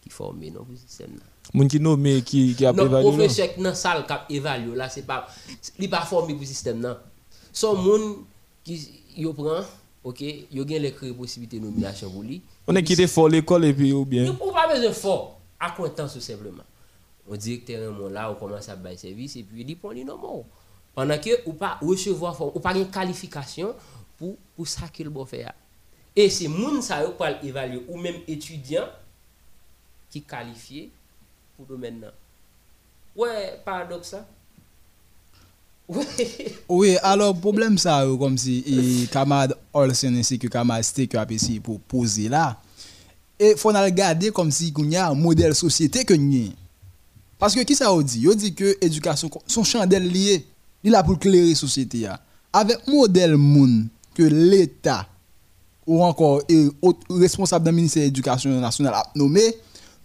qui 0.00 0.08
formé 0.08 0.50
non 0.50 0.64
pour 0.64 0.76
système 0.78 1.10
là 1.16 1.22
moun 1.52 1.68
qui 1.68 1.78
nommé 1.78 2.22
qui 2.22 2.54
qui 2.54 2.64
a 2.64 2.70
évalué 2.70 2.90
non 2.90 3.10
professeur 3.10 3.48
dans 3.58 3.74
salle 3.74 4.06
qui 4.06 4.12
a 4.12 4.24
évalué 4.30 4.74
là 4.74 4.88
c'est 4.88 5.02
pas 5.02 5.28
il 5.78 5.90
pas 5.90 6.00
formé 6.00 6.34
pour 6.34 6.46
système 6.46 6.80
là 6.80 6.98
son 7.52 7.76
moun 7.76 8.24
qui 8.64 8.88
yo 9.14 9.34
prend 9.34 9.60
OK 10.02 10.22
yo 10.50 10.64
gagne 10.64 10.82
les 10.82 11.12
possibilités 11.12 11.60
de 11.60 11.66
nomination 11.66 12.10
pour 12.10 12.22
lui. 12.22 12.40
On 12.66 12.74
est 12.74 12.82
quitté 12.82 13.06
fort 13.06 13.28
l'école 13.28 13.66
et 13.66 13.74
puis 13.74 13.92
ou 13.92 14.06
bien? 14.06 14.26
Ou 14.30 14.50
pas 14.50 14.74
besoin 14.74 14.92
fort 14.92 15.38
à 15.60 15.70
compétence 15.70 16.14
tout 16.14 16.20
simplement. 16.20 16.64
On 17.28 17.36
directeur 17.36 17.92
mon 17.92 18.08
là 18.08 18.30
on 18.30 18.36
commence 18.36 18.70
à 18.70 18.76
bailler 18.76 18.96
service 18.96 19.36
et 19.36 19.42
puis 19.42 19.60
il 19.60 19.66
dit 19.66 19.76
pour 19.76 19.92
lui 19.92 20.04
non 20.04 20.44
pendant 20.94 21.18
que 21.18 21.46
ou 21.46 21.52
pas 21.52 21.78
recevoir 21.82 22.40
ou 22.56 22.58
pas 22.58 22.74
une 22.74 22.90
qualification 22.90 23.74
pour 24.56 24.68
ça 24.68 24.88
qu'il 24.88 25.10
faire 25.26 25.54
et 26.14 26.28
c'est 26.28 26.48
moun 26.48 26.82
ça 26.82 27.02
pour 27.02 27.26
évaluer 27.42 27.82
ou 27.88 27.96
même 27.96 28.16
étudiant 28.28 28.88
qui 30.10 30.22
qualifié 30.22 30.90
pour 31.56 31.66
domaine 31.66 32.04
Ouais, 33.16 33.60
paradoxe 33.64 34.08
ça. 34.08 34.26
Oui. 36.68 36.96
alors 37.02 37.36
problème 37.38 37.76
ça 37.76 38.06
comme 38.18 38.38
si 38.38 39.08
camarade 39.10 39.56
Olsen 39.72 40.16
ainsi 40.16 40.38
que 40.38 40.46
camarade 40.46 40.84
Steak 40.84 41.14
a 41.14 41.26
essayé 41.28 41.60
pour 41.60 41.80
poser 41.80 42.28
là. 42.28 42.60
Et 43.38 43.56
faut 43.56 43.68
regarder 43.70 44.30
comme 44.30 44.50
si 44.50 44.72
il 44.76 44.90
y 44.90 44.96
a 44.96 45.08
un 45.08 45.14
modèle 45.14 45.54
société 45.54 46.04
que 46.04 46.14
nous 46.14 46.52
Parce 47.38 47.54
que 47.54 47.60
qui 47.60 47.74
ça 47.74 47.90
dit 48.02 48.22
Il 48.22 48.36
dit 48.36 48.54
que 48.54 48.78
l'éducation 48.80 49.30
son 49.46 49.64
chandelle 49.64 50.06
lié, 50.08 50.46
il 50.84 50.94
a 50.94 51.02
pour 51.02 51.14
éclairer 51.16 51.54
société 51.54 52.06
avec 52.52 52.86
modèle 52.86 53.36
moun 53.36 53.88
que 54.14 54.22
l'état 54.22 55.06
ou 55.86 56.02
encore 56.04 56.42
et 56.48 56.68
responsable 57.10 57.64
d'un 57.64 57.72
ministère 57.72 58.02
de 58.02 58.06
l'Éducation 58.06 58.50
nationale 58.60 58.94
a 58.94 59.02
nommé, 59.14 59.42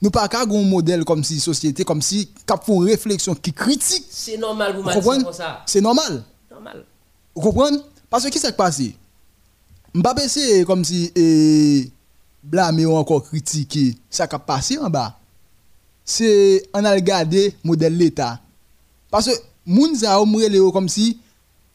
nous 0.02 0.10
pas 0.10 0.28
qu'à 0.28 0.42
un 0.42 0.46
modèle 0.46 1.06
comme 1.06 1.24
si 1.24 1.40
société, 1.40 1.84
comme 1.84 2.02
si 2.02 2.30
cap 2.46 2.64
font 2.66 2.82
une 2.82 2.90
réflexion 2.90 3.36
qui 3.36 3.54
critique. 3.54 4.06
C'est 4.10 4.38
normal 4.38 4.76
vous 4.76 4.84
m'avez 4.84 5.02
comme 5.02 5.34
ça. 5.34 5.62
C'est 5.66 5.82
normal. 5.82 6.24
Normal. 6.50 6.86
Vous 7.36 7.42
comprenez? 7.42 7.80
Parce 8.10 8.24
que 8.24 8.30
qui 8.30 8.40
s'est 8.40 8.52
passé? 8.54 8.96
Mbappé 9.94 10.28
c'est 10.28 10.66
comme 10.66 10.84
si 10.84 11.12
et 11.16 11.92
blâmer 12.44 12.86
ou 12.86 12.96
encore 12.96 13.24
critiquer 13.24 13.96
ça 14.10 14.28
qui 14.28 14.36
a 14.36 14.40
passé 14.40 14.78
en 14.78 14.90
bas. 14.90 15.18
C'est 16.04 16.64
on 16.74 16.84
a 16.86 16.92
regardé 16.92 17.56
modèle 17.64 17.98
l'état. 17.98 18.40
Parce 19.12 19.28
que 19.28 19.32
moun 19.66 19.96
ça 19.96 20.20
comme 20.74 20.90
si 20.90 21.20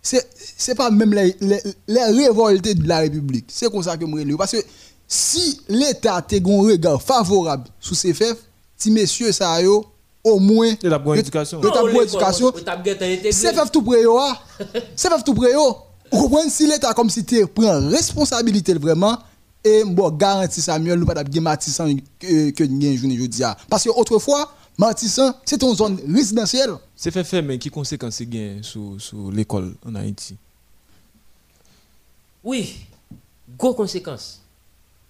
c'est 0.00 0.28
pas 0.74 0.90
même 0.90 1.12
les, 1.12 1.36
les, 1.40 1.60
les 1.88 2.04
révoltés 2.04 2.74
de 2.74 2.86
la 2.86 2.98
République. 3.00 3.46
C'est 3.48 3.70
comme 3.70 3.82
ça 3.82 3.96
que 3.96 4.06
je 4.06 4.36
Parce 4.36 4.52
que 4.52 4.58
si 5.06 5.60
l'État 5.68 6.16
a 6.16 6.18
un 6.18 6.62
regard 6.62 7.02
favorable 7.02 7.68
sur 7.80 7.96
ces 7.96 8.14
faits, 8.14 8.36
si 8.76 8.90
messieurs 8.90 9.32
ça 9.32 9.60
yo, 9.60 9.84
au 10.24 10.38
moins 10.38 10.72
de 10.80 10.88
la 10.88 10.98
bonne 10.98 11.18
éducation. 11.18 11.60
De 11.60 11.68
la 11.68 11.82
bonne 11.82 12.06
éducation. 12.06 12.52
C'est 13.30 13.54
fait 13.54 13.70
tout 13.72 13.82
près 13.82 14.04
ah. 14.08 14.42
C'est 14.96 15.08
fait 15.08 15.22
tout 15.24 15.34
près 15.34 15.52
Vous 15.54 16.22
comprenez 16.22 16.50
si 16.50 16.66
l'État 16.66 16.94
comme 16.94 17.10
si 17.10 17.24
tu 17.24 17.46
prend 17.46 17.88
responsabilité 17.88 18.74
vraiment 18.74 19.18
et 19.64 19.84
bon 19.84 20.10
garantie 20.10 20.60
Samuel 20.60 20.98
nous 20.98 21.06
pas 21.06 21.14
d'avoir 21.14 21.42
Matissan 21.42 21.94
que 22.18 22.64
nous 22.64 22.96
journée 22.96 23.14
aujourd'hui 23.14 23.44
parce 23.68 23.84
que 23.84 23.90
autrefois 23.90 24.52
Matissan 24.78 25.34
c'est 25.44 25.62
une 25.62 25.74
zone 25.74 25.98
résidentielle 26.12 26.72
c'est 26.96 27.10
fait 27.10 27.24
fait, 27.24 27.42
mais 27.42 27.58
qui 27.58 27.68
conséquences 27.68 28.16
c'est 28.16 28.62
sur, 28.62 28.94
sur 28.98 29.30
l'école 29.32 29.74
en 29.86 29.94
Haïti? 29.94 30.36
Oui, 32.44 32.86
gros 33.56 33.74
conséquences. 33.74 34.42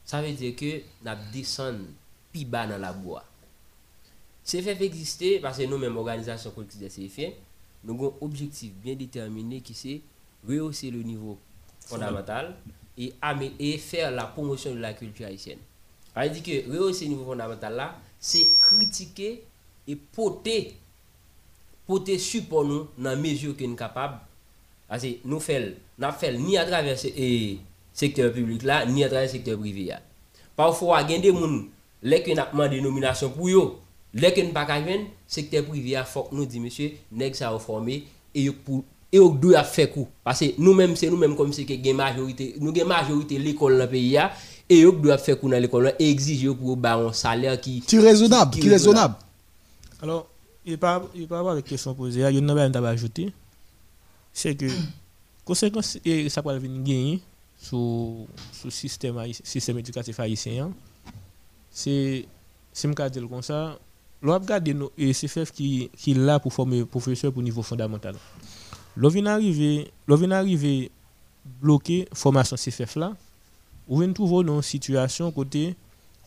ça 0.04 0.20
veut 0.20 0.32
dire 0.32 0.54
que 0.54 0.82
nous 1.04 1.12
descendons 1.32 1.86
plus 2.32 2.44
bas 2.44 2.66
dans 2.66 2.78
la 2.78 2.92
bois. 2.92 3.24
C'est 4.44 4.60
fait 4.60 4.80
exister 4.84 5.38
parce 5.38 5.58
que 5.58 5.62
nous-mêmes, 5.64 5.96
organisation 5.96 6.50
collective 6.50 6.80
des 6.80 6.88
CFA, 6.88 7.34
nous 7.84 7.94
avons 7.94 8.14
un 8.20 8.24
objectif 8.26 8.72
bien 8.72 8.94
déterminé 8.94 9.60
qui 9.60 9.72
c'est 9.74 10.00
rehausser 10.46 10.90
le 10.90 11.02
niveau 11.02 11.38
fondamental 11.86 12.54
et, 12.98 13.12
et 13.58 13.78
faire 13.78 14.10
la 14.10 14.24
promotion 14.26 14.74
de 14.74 14.80
la 14.80 14.92
culture 14.92 15.26
haïtienne. 15.26 15.58
Ça 16.14 16.22
veut 16.22 16.30
dire 16.30 16.42
que 16.42 16.70
rehausser 16.70 17.04
le 17.06 17.12
niveau 17.12 17.24
fondamental 17.24 17.74
là, 17.74 17.96
c'est 18.18 18.58
critiquer 18.58 19.42
et 19.86 19.96
porter, 19.96 20.76
porter 21.86 22.18
support 22.18 22.64
nous 22.64 22.88
dans 22.98 23.10
la 23.10 23.16
mesure 23.16 23.56
que 23.56 23.62
nous 23.62 23.70
sommes 23.70 23.76
capables. 23.76 24.18
Parce 24.92 25.04
que 25.04 25.08
nous 25.24 25.40
faisons 25.40 25.72
nous 25.98 26.12
fait 26.12 26.36
ni 26.36 26.58
à 26.58 26.66
travers 26.66 26.98
eh, 27.16 27.58
secteur 27.94 28.30
public 28.30 28.62
là, 28.62 28.84
ni 28.84 29.02
à 29.02 29.08
travers 29.08 29.24
le 29.24 29.32
secteur 29.32 29.58
privé. 29.58 29.84
là. 29.86 30.00
Parfois, 30.54 31.00
il 31.08 31.12
y 31.12 31.14
a 31.14 31.18
des 31.18 31.28
gens 31.32 32.22
qui 32.22 32.32
ont 32.32 32.44
demandé 32.52 32.76
des 32.76 32.82
nominations 32.82 33.30
pour 33.30 33.48
eux. 33.48 33.72
Les 34.12 34.34
qui 34.34 34.42
n'ont 34.42 34.50
pas 34.50 34.66
le 34.80 34.96
secteur 35.26 35.64
privé, 35.64 35.92
il 35.92 36.04
faut 36.04 36.24
que 36.24 36.34
nous 36.34 36.44
disions, 36.44 36.62
monsieur, 36.64 36.90
nèg 37.10 37.34
ça 37.34 37.48
a 37.48 37.58
formé 37.58 38.04
et 38.34 38.42
yo 38.42 38.52
pour 38.66 38.84
et 39.10 39.18
on 39.18 39.30
doit 39.30 39.64
faire 39.64 39.90
coup 39.90 40.08
parce 40.22 40.40
que 40.40 40.44
nous-mêmes 40.58 40.94
c'est 40.94 41.08
nous-mêmes 41.08 41.36
comme 41.36 41.54
si 41.54 41.64
que 41.64 41.72
une 41.72 41.96
majorité 41.96 42.54
nous 42.60 42.74
une 42.74 42.84
majorité 42.84 43.38
l'école 43.38 43.78
dans 43.78 43.84
le 43.84 43.88
pays 43.90 44.12
là, 44.12 44.30
et 44.68 44.80
yo 44.80 44.92
doit 44.92 45.16
faire 45.16 45.40
coup 45.40 45.48
dans 45.48 45.58
l'école 45.58 45.84
là, 45.84 45.92
et 45.98 46.10
exiger 46.10 46.54
pour 46.54 46.76
ba 46.76 46.96
un 46.96 47.14
salaire 47.14 47.58
qui 47.58 47.80
Qui 47.80 47.98
raisonnable, 47.98 48.58
qui 48.58 48.68
raisonnable. 48.68 49.14
Alors, 50.02 50.26
il 50.66 50.76
pas 50.76 51.02
il 51.14 51.26
pas 51.26 51.38
avoir 51.38 51.54
la 51.54 51.62
question 51.62 51.94
posée, 51.94 52.20
il 52.20 52.22
y 52.24 52.26
a 52.26 52.30
une 52.30 52.44
nouvelle 52.44 52.76
à 52.76 52.88
ajouter. 52.90 53.32
C'est 54.32 54.54
que 54.54 54.66
conséquence 55.44 55.98
et 56.04 56.28
ça 56.28 56.40
va 56.40 56.58
venir 56.58 56.82
gagner 56.82 57.22
sur 57.56 58.26
sur 58.52 58.72
système 58.72 59.20
système 59.44 59.78
éducatif 59.78 60.18
haïtien. 60.20 60.72
C'est 61.70 62.26
c'est 62.72 62.88
me 62.88 63.08
dire 63.08 63.28
comme 63.28 63.42
ça, 63.42 63.78
l'on 64.22 64.34
regarde 64.34 64.68
nos 64.68 64.90
et 64.96 65.12
CFF 65.12 65.52
qui 65.52 65.90
qui 65.96 66.12
est 66.12 66.14
là 66.14 66.38
pour 66.38 66.52
former 66.52 66.84
professeurs 66.84 67.32
pour 67.32 67.42
niveau 67.42 67.62
fondamental. 67.62 68.14
L'on 68.96 69.08
vient 69.08 69.26
arriver, 69.26 69.90
l'on 70.06 70.30
arriver 70.30 70.90
bloquer 71.60 72.08
formation 72.12 72.56
CFF 72.56 72.96
là, 72.96 73.16
ou 73.88 74.00
vient 74.00 74.12
trouver 74.12 74.44
dans 74.44 74.56
une 74.56 74.62
situation 74.62 75.30
côté 75.30 75.74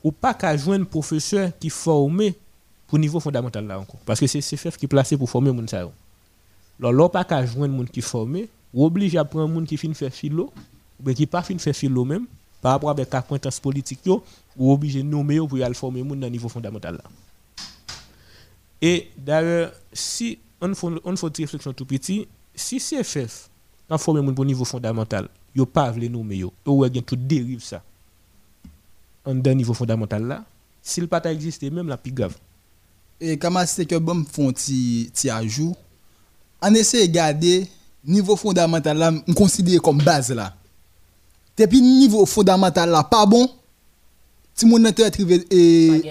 ou 0.04 0.12
pas 0.12 0.34
qu'à 0.34 0.56
joindre 0.56 0.86
professeur 0.86 1.52
qui 1.60 1.70
formé 1.70 2.36
pour 2.88 3.00
niveau 3.00 3.20
fondamental 3.20 3.66
là 3.66 3.80
encore 3.80 4.00
parce 4.06 4.20
que 4.20 4.28
c'est 4.28 4.40
CFF 4.40 4.78
qui 4.78 4.86
est 4.86 4.88
placé 4.88 5.18
pour 5.18 5.30
former 5.30 5.52
moun 5.52 5.68
Alors 6.80 6.94
là 6.94 7.10
pas 7.10 7.24
qu'à 7.24 7.46
joindre 7.46 7.74
moun 7.74 7.88
qui 7.88 8.02
formé, 8.02 8.50
ou 8.74 8.86
obligé 8.86 9.18
à 9.18 9.26
prendre 9.26 9.48
moun 9.48 9.66
qui 9.66 9.78
fin 9.78 9.94
faire 9.94 10.12
philo 10.12 10.52
ou 11.04 11.14
qui 11.14 11.26
pas 11.26 11.42
fin 11.42 11.58
faire 11.58 11.76
philo 11.76 12.04
même 12.04 12.26
par 12.62 12.74
rapport 12.74 12.90
avec 12.90 13.14
acquaintance 13.14 13.60
politique 13.60 14.06
yo 14.06 14.24
ou 14.58 14.72
obligé 14.72 15.02
nommer 15.04 15.38
pour 15.38 15.58
y 15.58 15.74
former 15.74 16.04
moun 16.04 16.20
dans 16.20 16.30
niveau 16.30 16.50
fondamental. 16.50 17.02
Et 18.82 19.10
d'ailleurs, 19.18 19.72
si 19.94 20.38
on 20.60 20.74
fait 20.76 20.88
une 20.88 21.16
réflexion 21.38 21.74
tout 21.74 21.86
petit, 21.86 22.28
si 22.54 22.80
CFF 22.80 23.50
a 23.90 23.98
formé 23.98 24.22
moun 24.22 24.36
pour 24.36 24.46
niveau 24.46 24.66
fondamental, 24.66 25.30
yo 25.56 25.66
pas 25.66 25.92
vle 25.92 26.10
nommer 26.10 26.38
yo, 26.44 26.52
ou 26.66 26.84
gen 26.86 27.02
tout 27.02 27.16
dérive 27.16 27.64
ça. 27.64 27.82
En 29.26 29.36
d'un 29.36 29.56
niveau 29.56 29.74
fondamental 29.74 30.24
là, 30.24 30.44
s'il 30.82 31.08
pas 31.08 31.24
existé 31.32 31.70
même 31.70 31.88
la 31.88 31.98
plus 31.98 32.12
grave. 32.12 32.36
Et 33.20 33.38
comme 33.38 33.58
c'est 33.66 33.86
que 33.86 33.96
bon 33.96 34.26
font 34.26 34.52
ti 34.52 35.10
ajout, 35.32 35.76
on 36.62 36.74
essaie 36.76 37.08
de 37.08 37.14
garder 37.14 37.68
niveau 38.06 38.36
fondamental 38.36 38.98
là, 38.98 39.12
on 39.28 39.34
considère 39.34 39.82
comme 39.82 39.98
base 40.00 40.32
là. 40.32 40.54
Depuis 41.58 41.82
niveau 41.82 42.26
fondamental 42.26 42.90
là 42.90 43.04
pas 43.04 43.26
bon, 43.26 43.50
si 44.54 44.66
mon 44.66 44.84
était 44.86 45.06
arrivé 45.06 45.46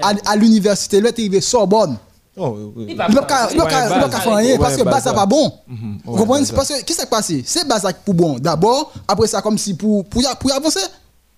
à, 0.02 0.36
l'université, 0.36 1.02
arrivé 1.06 1.40
Sorbonne. 1.40 1.96
Oh. 2.36 2.72
Il 2.76 2.96
ne 2.96 3.06
peut 3.06 3.20
pas 3.26 3.48
il 3.50 3.56
il 3.56 3.62
peut 3.62 3.68
pas 4.10 4.20
faire 4.20 4.34
rien 4.34 4.58
parce 4.58 4.76
que 4.76 4.82
base 4.82 5.04
ça 5.04 5.14
pas 5.14 5.24
bon. 5.26 5.52
Mhm. 5.68 6.00
Que 6.04 6.48
qu'est-ce 6.48 6.84
qui 6.84 6.92
s'est 6.92 7.06
passé? 7.06 7.42
C'est 7.46 7.66
base 7.66 7.86
pour 8.04 8.14
bon. 8.14 8.38
D'abord, 8.38 8.92
après 9.06 9.28
ça 9.28 9.40
comme 9.40 9.56
si 9.56 9.74
pour 9.74 10.04
pour 10.06 10.20
y 10.20 10.26
a- 10.26 10.34
pour 10.34 10.50
y 10.50 10.52
avancer. 10.52 10.80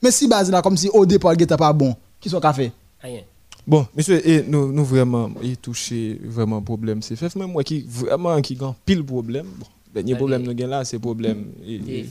Mais 0.02 0.10
si 0.10 0.26
base 0.26 0.50
là 0.50 0.62
comme 0.62 0.76
si 0.76 0.88
au 0.88 1.04
départ 1.04 1.34
il 1.34 1.42
était 1.42 1.56
pas 1.56 1.72
bon, 1.72 1.94
qui 2.20 2.30
sont 2.30 2.40
qu'a 2.40 2.52
fait? 2.54 2.72
Rien. 3.02 3.20
Bon, 3.66 3.84
monsieur, 3.97 4.26
et 4.26 4.43
nous, 4.43 4.70
nous 4.70 4.84
vraiment 4.84 5.30
y 5.43 5.56
touché 5.56 6.20
vraiment 6.22 6.62
problème 6.62 7.01
CFF, 7.01 7.34
même 7.34 7.51
moi 7.51 7.64
qui 7.64 7.84
vraiment 7.88 8.40
qui 8.40 8.55
gagne 8.55 8.74
pile 8.84 9.05
problème. 9.05 9.47
Bon, 9.59 9.66
dernier 9.93 10.14
problème 10.14 10.43
nous 10.43 10.55
gagne 10.55 10.68
là, 10.68 10.84
c'est 10.84 11.01
problème 11.01 11.47
et, 11.66 12.06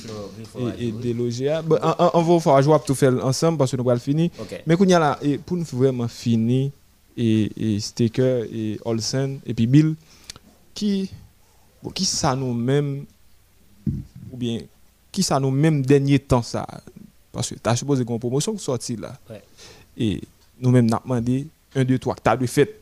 bon, 1.63 1.77
on, 2.13 2.21
va 2.23 2.39
faire 2.41 2.61
jouer 2.61 2.77
tout 2.85 2.93
faire 2.93 3.25
ensemble 3.25 3.57
parce 3.57 3.71
que 3.71 3.77
nous 3.77 3.89
allons 3.89 3.99
finir. 3.99 4.31
Mais 4.67 4.75
qu'on 4.75 4.85
y 4.85 4.93
a 4.93 4.99
là, 4.99 5.17
et 5.21 5.37
pour 5.37 5.55
nous 5.55 5.63
vraiment 5.63 6.09
finir, 6.09 6.71
et, 7.15 7.79
Staker 7.79 8.43
et 8.51 8.77
Olsen 8.83 9.39
et 9.45 9.53
puis 9.53 9.67
Bill, 9.67 9.95
qui, 10.73 11.09
qui 11.93 12.03
ça 12.03 12.35
nous 12.35 12.53
même, 12.53 13.05
ou 14.29 14.35
bien, 14.35 14.59
qui 15.09 15.23
ça 15.23 15.39
nous 15.39 15.51
même 15.51 15.85
dernier 15.85 16.19
temps 16.19 16.41
ça, 16.41 16.67
parce 17.31 17.49
que 17.49 17.55
tu 17.55 17.69
as 17.69 17.77
supposé 17.77 18.03
qu'on 18.03 18.19
promotion 18.19 18.53
qui 18.53 18.63
sorti 18.63 18.97
là. 18.97 19.17
Et 19.97 20.19
nous-mêmes, 20.59 20.85
nous 20.85 20.95
avons 20.95 21.03
demandé 21.03 21.47
1, 21.75 21.83
2, 21.83 21.99
3, 21.99 22.15
tu 22.15 22.29
as 22.29 22.37
de 22.37 22.45
fait. 22.45 22.81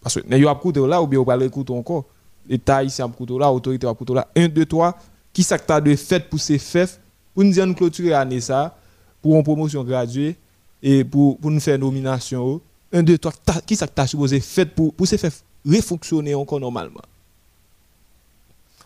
Parce 0.00 0.14
que 0.14 0.26
nous 0.26 0.48
avons 0.48 0.58
écouté 0.58 0.86
là, 0.86 1.02
ou 1.02 1.06
bien 1.06 1.20
on 1.20 1.24
va 1.24 1.36
l'écouter 1.36 1.72
encore. 1.72 2.04
L'État 2.48 2.82
ici 2.82 3.02
a 3.02 3.06
écouté 3.06 3.38
là, 3.38 3.46
l'autorité 3.50 3.86
a 3.86 3.90
écouté 3.90 4.14
là. 4.14 4.26
1, 4.34 4.48
2, 4.48 4.66
3, 4.66 4.98
qui 5.32 5.46
as 5.50 5.80
de 5.80 5.96
fait 5.96 6.28
pour 6.28 6.40
ces 6.40 6.58
FEF, 6.58 6.98
pour 7.34 7.44
nous 7.44 7.52
dire 7.52 7.66
nous 7.66 7.74
clôturer 7.74 8.10
l'année 8.10 8.40
ça, 8.40 8.76
pour 9.20 9.36
une 9.36 9.44
promotion 9.44 9.84
graduée, 9.84 10.36
et 10.82 11.04
pour, 11.04 11.38
pour 11.38 11.50
nous 11.50 11.60
faire 11.60 11.78
nomination. 11.78 12.60
1, 12.92 13.02
2, 13.02 13.18
3, 13.18 13.32
qui 13.66 13.76
as 13.96 14.06
supposé 14.06 14.40
fait 14.40 14.66
pour, 14.66 14.92
pour 14.94 15.06
ces 15.06 15.18
FEF 15.18 15.42
refonctionner 15.64 16.34
encore 16.34 16.60
normalement? 16.60 17.02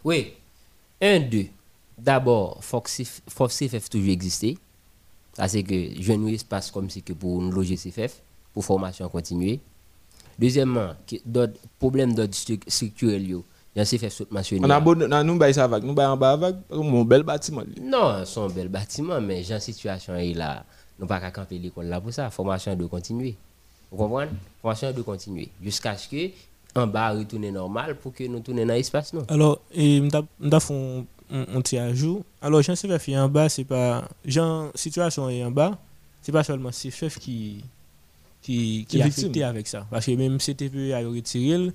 Oui. 0.02 0.34
Un, 1.00 1.20
deux. 1.20 1.46
D'abord, 1.96 2.60
que 2.60 3.48
CFF 3.48 3.88
toujours 3.88 4.10
exister. 4.10 4.58
Ça, 5.36 5.48
c'est 5.48 5.62
que 5.62 5.74
je 6.00 6.12
nous 6.12 6.28
espace 6.28 6.70
comme 6.70 6.88
si 6.88 7.02
que 7.02 7.12
pour 7.12 7.40
nous 7.42 7.50
loger 7.50 7.76
CFF, 7.76 8.22
pour 8.52 8.64
formation 8.64 9.08
continuée. 9.08 9.60
Deuxièmement, 10.38 10.90
d'autres 11.24 11.58
problèmes 11.78 12.14
d'ordre 12.14 12.34
stru- 12.34 12.60
structurel, 12.66 13.28
yo, 13.28 13.44
il 13.74 13.78
y 13.78 13.82
a 13.82 13.84
CFF 13.84 14.22
mentionné. 14.30 14.64
On 14.64 14.70
a 14.70 14.80
non, 14.80 15.24
nous 15.24 15.38
bail 15.38 15.54
ça 15.54 15.66
vague, 15.66 15.84
nous 15.84 15.94
bail 15.94 16.06
en 16.06 16.16
bas 16.16 16.36
vague, 16.36 16.56
mon 16.70 17.04
bel 17.04 17.22
bâtiment. 17.22 17.62
lui. 17.62 17.80
Non, 17.82 18.24
son 18.24 18.48
bel 18.48 18.68
bâtiment, 18.68 19.20
mais 19.20 19.42
j'ai 19.42 19.54
une 19.54 19.60
situation 19.60 20.14
est 20.16 20.34
là. 20.34 20.64
Nous 20.98 21.06
pas 21.06 21.18
qu'à 21.20 21.30
camper 21.32 21.58
l'école 21.58 21.86
là 21.86 22.00
pour 22.00 22.12
ça. 22.12 22.30
Formation 22.30 22.74
doit 22.76 22.88
continuer. 22.88 23.34
Vous 23.90 23.96
comprenez? 23.98 24.30
Formation 24.62 24.92
doit 24.92 25.04
continuer. 25.04 25.48
Jusqu'à 25.62 25.96
ce 25.96 26.08
que 26.08 26.30
en 26.76 26.86
bas 26.88 27.10
retourne 27.10 27.48
normal 27.50 27.96
pour 27.96 28.12
que 28.12 28.24
nous 28.24 28.40
tournions 28.40 28.66
dans 28.66 28.74
l'espace. 28.74 29.12
Non? 29.12 29.24
Alors, 29.28 29.60
et 29.72 30.00
m'ta 30.00 30.60
font 30.60 31.06
un 31.30 31.40
un 31.56 31.60
petit 31.60 31.78
ajout. 31.78 32.24
Alors, 32.40 32.62
Jean 32.62 32.74
CFF 32.74 33.08
est 33.08 33.18
en 33.18 33.28
bas, 33.28 33.48
c'est 33.48 33.64
pas. 33.64 34.08
Jean 34.24 34.70
situation 34.74 35.28
est 35.30 35.42
en 35.44 35.50
bas, 35.50 35.78
c'est 36.22 36.32
pas 36.32 36.44
seulement 36.44 36.70
CFF 36.70 37.18
qui 37.18 37.64
qui, 38.42 38.84
qui 38.88 38.98
est 38.98 39.02
affecté 39.02 39.42
avec 39.42 39.66
ça. 39.66 39.86
Parce 39.90 40.04
que 40.06 40.12
même 40.12 40.36
CTP 40.38 40.92
a 40.92 40.98
retiré 40.98 41.70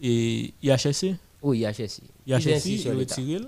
et 0.00 0.52
IHSC. 0.62 1.14
Oui, 1.42 1.58
IHSC. 1.60 2.02
IHSC 2.26 2.86
a 2.86 2.94
retiré. 2.94 3.40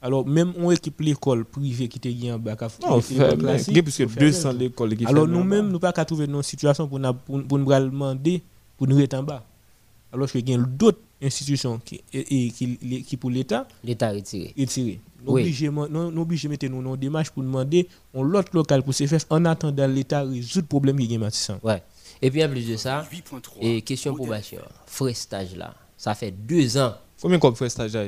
Alors, 0.00 0.26
même 0.26 0.52
on 0.58 0.70
équipe 0.72 1.00
l'école 1.00 1.44
privée 1.44 1.88
qui 1.88 1.98
était 1.98 2.32
en 2.32 2.38
bas, 2.38 2.56
qui 2.56 2.64
a- 2.64 2.68
Non, 2.88 2.96
l'école 2.96 3.82
plus 3.82 3.96
que 3.98 4.04
faut 4.06 4.14
faire 4.14 4.22
200 4.22 4.48
même. 4.52 4.58
l'écoles 4.58 4.96
qui 4.96 5.06
Alors, 5.06 5.26
nous-mêmes, 5.28 5.68
nous 5.70 5.78
pas 5.78 5.92
qu'à 5.92 6.04
trouver 6.04 6.24
une 6.26 6.42
situation 6.42 6.86
pour 6.88 6.98
nous 7.00 7.64
demander 7.90 8.42
pour 8.76 8.86
nous 8.88 9.00
être 9.00 9.14
en 9.14 9.22
bas. 9.22 9.44
Alors 10.12 10.30
qu'il 10.30 10.48
y 10.48 10.54
a 10.54 10.58
d'autres 10.58 10.98
institutions 11.22 11.78
qui, 11.84 12.02
et, 12.12 12.46
et 12.46 12.50
qui, 12.50 12.76
qui 13.04 13.16
pour 13.16 13.30
l'État, 13.30 13.66
L'État 13.84 14.10
retiré. 14.10 14.52
retiré. 14.58 15.00
Nous 15.24 15.32
obligés 15.32 15.68
de 15.68 16.50
mettre 16.50 16.66
nous 16.66 16.82
dans 16.82 16.94
une 16.94 17.00
démarche 17.00 17.30
pour 17.30 17.42
demander 17.42 17.88
un 18.14 18.22
l'autre 18.22 18.50
local 18.54 18.82
pour 18.82 18.92
CFF 18.94 19.26
en 19.30 19.44
attendant 19.44 19.86
l'État 19.86 20.22
résoudre 20.22 20.62
le 20.64 20.66
problème 20.66 20.98
qui 20.98 21.14
est 21.14 21.18
Matissan. 21.18 21.58
Ouais. 21.62 21.82
Et 22.20 22.30
puis 22.30 22.44
en 22.44 22.48
plus 22.48 22.68
de 22.68 22.76
ça, 22.76 23.06
et 23.60 23.82
question 23.82 24.14
probation, 24.14 24.60
frais 24.86 25.14
stage 25.14 25.56
là, 25.56 25.74
ça 25.96 26.14
fait 26.14 26.30
deux 26.32 26.76
ans. 26.76 26.94
Combien 27.20 27.38
comme 27.38 27.54
frais 27.54 27.68
stage 27.68 27.92
là 27.94 28.04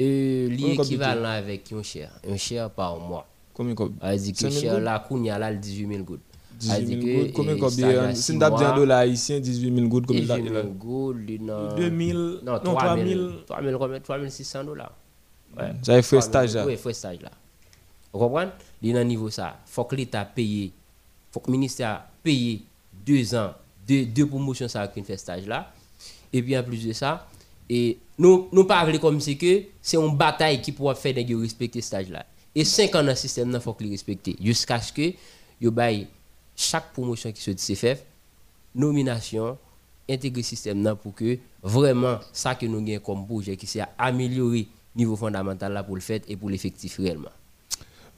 Euh, 0.00 0.48
l'équivalent 0.48 1.28
avec 1.30 1.72
un 1.72 1.82
cher, 1.82 2.10
un 2.28 2.36
cher 2.36 2.70
par 2.70 2.98
mois. 2.98 3.26
Combien 3.54 3.74
comme 3.74 3.94
Ça 4.00 4.12
veut 4.12 4.18
dire 4.18 4.32
que 4.32 4.38
5 4.38 4.50
000 4.50 4.60
cher 4.62 4.74
gouttes? 4.74 4.84
là, 4.84 5.04
Kounia 5.08 5.38
là, 5.38 5.50
le 5.50 5.58
18 5.58 5.88
000 5.88 6.02
gouttes. 6.04 6.20
Ça 6.58 6.78
veut 6.78 6.84
18 6.84 6.96
dire 6.96 7.02
000 7.02 7.18
que, 7.18 7.22
gouttes, 7.24 7.32
combien 7.34 7.56
comme 7.58 7.70
stage 7.70 7.84
à 7.96 8.00
bien 8.06 8.14
six 8.14 8.22
Si 8.22 8.34
nous 8.36 8.42
avons 8.42 8.56
mois, 8.58 8.68
un 8.72 8.76
dollar 8.76 8.98
haïtien, 9.00 9.40
18 9.40 9.74
000 9.74 9.88
gouttes, 9.88 10.06
combien 10.06 10.22
18 10.22 10.34
il 10.38 10.44
000 10.48 10.56
a 10.56 10.62
gouttes, 10.62 11.16
il 11.28 11.44
n'a- 11.44 11.74
2000 11.76 12.16
non, 12.42 12.52
non, 12.52 12.58
3 12.60 12.96
000, 12.96 12.96
3000. 12.96 13.30
3 13.46 13.62
000, 13.62 13.78
combien? 13.78 14.00
3 14.00 14.28
600 14.30 14.64
dollars. 14.64 14.92
Ouais. 15.56 15.72
Ça 15.82 15.94
fait 16.02 16.02
3 16.02 16.20
000 16.20 16.20
stage, 16.22 16.54
là. 16.54 16.66
Oui, 16.66 16.76
frais 16.76 16.92
stage 16.92 17.20
là. 17.22 17.30
Vous 18.12 18.18
comprenez? 18.18 18.50
Il 18.82 18.96
est 18.96 18.98
à 18.98 19.04
niveau 19.04 19.30
ça. 19.30 19.58
faut 19.66 19.84
que 19.84 19.94
l'État 19.94 20.24
paye, 20.24 20.72
faut 21.30 21.40
que 21.40 21.46
le 21.50 21.52
ministère 21.52 22.04
paye 22.22 22.62
deux 23.06 23.34
ans, 23.34 23.52
deux, 23.86 24.04
deux 24.06 24.26
promotions 24.26 24.68
ça 24.68 24.88
qui 24.88 25.02
fait 25.02 25.16
stage 25.16 25.46
là. 25.46 25.72
Et 26.32 26.42
puis 26.42 26.56
en 26.58 26.62
plus 26.62 26.84
de 26.86 26.92
ça, 26.92 27.26
et 27.70 27.98
nous 28.18 28.48
nous 28.52 28.64
parlons 28.64 28.98
comme 28.98 29.20
si 29.20 29.36
que 29.36 29.62
c'est 29.80 29.96
une 29.96 30.16
bataille 30.16 30.60
qui 30.60 30.72
pourra 30.72 30.94
faire 30.94 31.14
de 31.14 31.34
respecter 31.40 31.80
ce 31.80 31.86
stage 31.88 32.08
là. 32.10 32.24
Et 32.54 32.64
5 32.64 32.94
ans 32.96 33.02
dans 33.02 33.08
le 33.10 33.14
système, 33.14 33.50
il 33.52 33.60
faut 33.60 33.72
que 33.74 33.84
les 33.84 33.90
respecter. 33.90 34.36
Jusqu'à 34.42 34.80
ce 34.80 34.92
que 34.92 35.12
yo 35.60 35.70
bail 35.70 36.06
chaque 36.58 36.92
promotion 36.92 37.30
qui 37.32 37.40
se 37.40 37.52
CFF 37.52 38.02
nomination 38.74 39.56
intégrer 40.10 40.42
système 40.42 40.82
là 40.82 40.94
pour 40.94 41.14
que 41.14 41.38
vraiment 41.62 42.18
ça 42.32 42.54
que 42.54 42.66
nous 42.66 42.82
gagnons 42.82 43.00
comme 43.00 43.26
projet 43.26 43.56
qui 43.56 43.66
c'est 43.66 43.82
améliorer 43.96 44.66
niveau 44.96 45.16
fondamental 45.16 45.72
là 45.72 45.84
pour 45.84 45.94
le 45.94 46.00
fait 46.00 46.22
et 46.28 46.36
pour 46.36 46.50
l'effectif 46.50 46.98
réellement. 46.98 47.30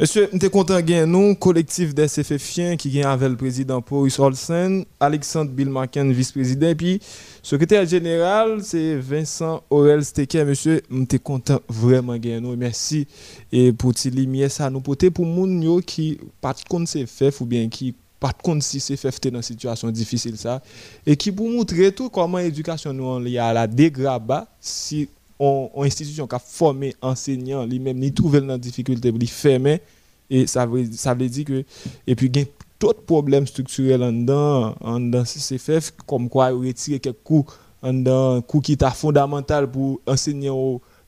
Monsieur, 0.00 0.30
nous 0.32 0.40
sommes 0.40 0.48
content 0.48 0.80
de 0.80 1.04
nous, 1.04 1.34
collectif 1.34 1.94
des 1.94 2.06
CFFiens 2.06 2.78
qui 2.78 2.88
vient 2.88 3.10
avec 3.10 3.28
le 3.28 3.36
président 3.36 3.84
Boris 3.86 4.18
Olsen, 4.18 4.86
Alexandre 4.98 5.50
Bilmaken, 5.50 6.10
vice-président, 6.10 6.68
et 6.68 6.74
puis 6.74 7.02
secrétaire 7.42 7.84
général, 7.84 8.62
c'est 8.64 8.96
Vincent 8.96 9.62
Aurel 9.68 10.02
Steker. 10.02 10.46
Monsieur, 10.46 10.80
nous 10.88 11.06
sommes 11.10 11.18
content 11.18 11.60
vraiment 11.68 12.16
de 12.16 12.38
nous. 12.38 12.56
Merci 12.56 13.06
et 13.52 13.74
pour 13.74 13.92
te 13.92 14.08
lumière 14.08 14.50
ça 14.50 14.70
nous 14.70 14.80
porter 14.80 15.10
pour 15.10 15.26
les 15.26 15.82
qui 15.82 16.18
pas 16.40 16.54
contre 16.66 16.90
CFF 16.90 17.42
ou 17.42 17.44
bien 17.44 17.68
qui 17.68 17.94
pas 18.20 18.32
contre 18.32 18.62
si 18.62 18.78
CFF 18.78 19.18
dans 19.22 19.38
une 19.38 19.42
situation 19.42 19.90
difficile 19.90 20.36
ça. 20.36 20.62
Et 21.06 21.16
qui 21.16 21.32
pour 21.32 21.48
montrer 21.50 21.90
tout 21.90 22.10
comment 22.10 22.38
l'éducation 22.38 22.92
nous 22.92 23.18
liée 23.18 23.38
à 23.38 23.54
la 23.54 23.66
dégraba 23.66 24.46
si 24.60 25.08
on, 25.38 25.70
institution 25.78 26.26
qui 26.26 26.34
a 26.34 26.38
formé 26.38 26.94
enseignants 27.00 27.64
lui-même 27.64 27.98
ni 27.98 28.12
trouvé 28.12 28.42
dans 28.42 28.58
difficulté 28.58 29.10
pour 29.10 29.28
fermer 29.28 29.80
et 30.28 30.46
ça 30.46 30.66
veut 30.66 30.84
ça 30.92 31.14
veut 31.14 31.28
dire 31.28 31.46
que 31.46 31.64
et 32.06 32.14
puis 32.14 32.30
il 32.32 32.36
y 32.38 32.42
a 32.42 32.46
d'autres 32.78 33.02
problèmes 33.02 33.46
structurels 33.46 34.02
en 34.02 34.12
dedans 34.12 34.74
en 34.80 35.00
dedans 35.00 35.24
CFF 35.24 35.92
comme 36.06 36.28
quoi 36.28 36.50
retirer 36.50 37.00
quelques 37.00 37.22
cours 37.24 37.56
en 37.82 37.94
dedans 37.94 38.42
cours 38.42 38.60
qui 38.60 38.72
est 38.72 38.90
fondamental 38.94 39.70
pour 39.70 39.98
enseigner 40.06 40.50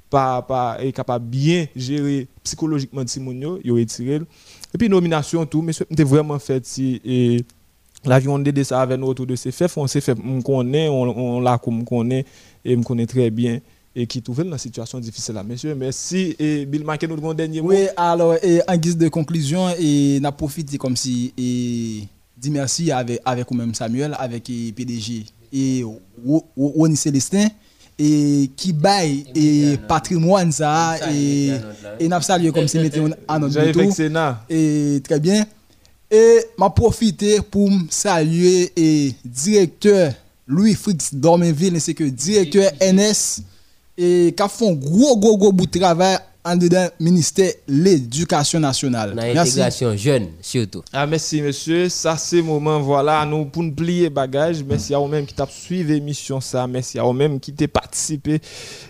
pas 0.09 0.41
pas 0.41 0.79
capable 0.95 1.27
bien 1.27 1.67
gérer 1.77 2.27
psychologiquement 2.43 3.07
Simonio 3.07 3.59
yo 3.63 3.75
retiré 3.75 4.23
et 4.75 4.79
puis 4.79 4.89
nomination 4.89 5.45
tout 5.47 5.63
mais 5.63 5.73
c'était 5.73 6.05
vraiment 6.05 6.39
fait 6.39 6.65
si 6.67 7.45
l'avion 8.05 8.39
de 8.39 8.63
ça 8.63 8.83
avec 8.83 8.99
nous 8.99 9.07
autour 9.07 9.27
de 9.27 9.37
CFF 9.37 9.77
on 9.77 9.87
CFF 9.87 10.15
on 10.25 10.43
connaît 10.43 10.89
on, 10.89 11.03
on 11.37 11.41
l'a 11.41 11.59
comme 11.59 11.85
connaît 11.85 12.25
et 12.65 12.77
me 12.77 12.83
connaît 12.83 13.07
très 13.07 13.31
bien 13.31 13.61
et 13.95 14.07
qui 14.07 14.21
dans 14.21 14.33
une 14.35 14.59
situation 14.59 14.99
difficile 14.99 15.35
là. 15.35 15.43
Monsieur, 15.43 15.75
merci. 15.75 16.35
Et 16.39 16.65
Bill 16.65 16.85
Macken, 16.85 17.15
nous 17.15 17.35
dernier 17.35 17.61
mot. 17.61 17.69
Oui, 17.69 17.87
alors, 17.97 18.35
et 18.43 18.61
en 18.67 18.77
guise 18.77 18.97
de 18.97 19.09
conclusion, 19.09 19.69
et 19.79 20.19
n'a 20.21 20.33
profité 20.33 20.79
comme 20.79 20.97
si, 20.97 21.33
et 21.37 22.09
dit 22.37 22.51
merci 22.51 22.91
avec, 22.91 23.21
avec 23.25 23.51
même 23.51 23.75
Samuel, 23.75 24.17
avec 24.19 24.45
PDG 24.45 25.27
et 25.53 25.85
Woni 26.57 26.97
Célestin, 26.97 27.49
et 28.05 28.51
qui 28.57 28.73
baille 28.73 29.25
et 29.33 29.77
patrimoine 29.87 30.51
ça, 30.51 30.97
et, 31.13 31.53
et 32.01 32.09
n'a 32.09 32.21
salué 32.21 32.51
comme 32.51 32.67
si 32.67 32.79
mettait 32.79 33.01
en 33.29 33.39
notre 33.39 33.71
tout. 33.71 33.79
Et 34.51 35.01
très 35.05 35.21
bien. 35.21 35.47
Et 36.11 36.39
m'a 36.59 36.69
profité 36.71 37.41
pour 37.41 37.71
saluer 37.91 38.73
et 38.77 39.15
directeur 39.25 40.13
Louis 40.49 40.75
Frix 40.75 41.11
Dormenville, 41.13 41.77
ainsi 41.77 41.95
que 41.95 42.05
directeur 42.05 42.73
NS 42.81 43.43
et 43.97 44.35
qui 44.37 44.49
font 44.49 44.73
gros, 44.73 45.17
gros, 45.17 45.39
gros 45.39 45.53
bout 45.53 45.67
de 45.67 45.79
travail 45.79 46.19
en 46.45 46.57
dedans 46.57 46.89
ministère 46.99 47.53
de 47.69 47.75
l'éducation 47.75 48.59
nationale. 48.59 49.15
L'intégration 49.15 49.97
jeune, 49.97 50.29
surtout. 50.41 50.83
Ah, 50.93 51.07
merci, 51.07 51.41
monsieur. 51.41 51.89
Ça, 51.89 52.17
c'est 52.17 52.37
le 52.37 52.43
moment, 52.43 52.81
voilà, 52.81 53.25
nous, 53.25 53.45
pour 53.45 53.63
nous 53.63 53.73
plier 53.73 54.11
bagage. 54.11 54.65
Merci 54.65 54.95
à 54.95 54.99
vous-même 54.99 55.25
qui 55.25 55.35
t'a 55.35 55.47
suivi 55.47 55.93
l'émission, 55.95 56.41
ça. 56.41 56.67
Merci 56.67 56.99
à 56.99 57.05
vous-même 57.05 57.39
qui 57.39 57.53
t'a 57.53 57.69
participé 57.69 58.41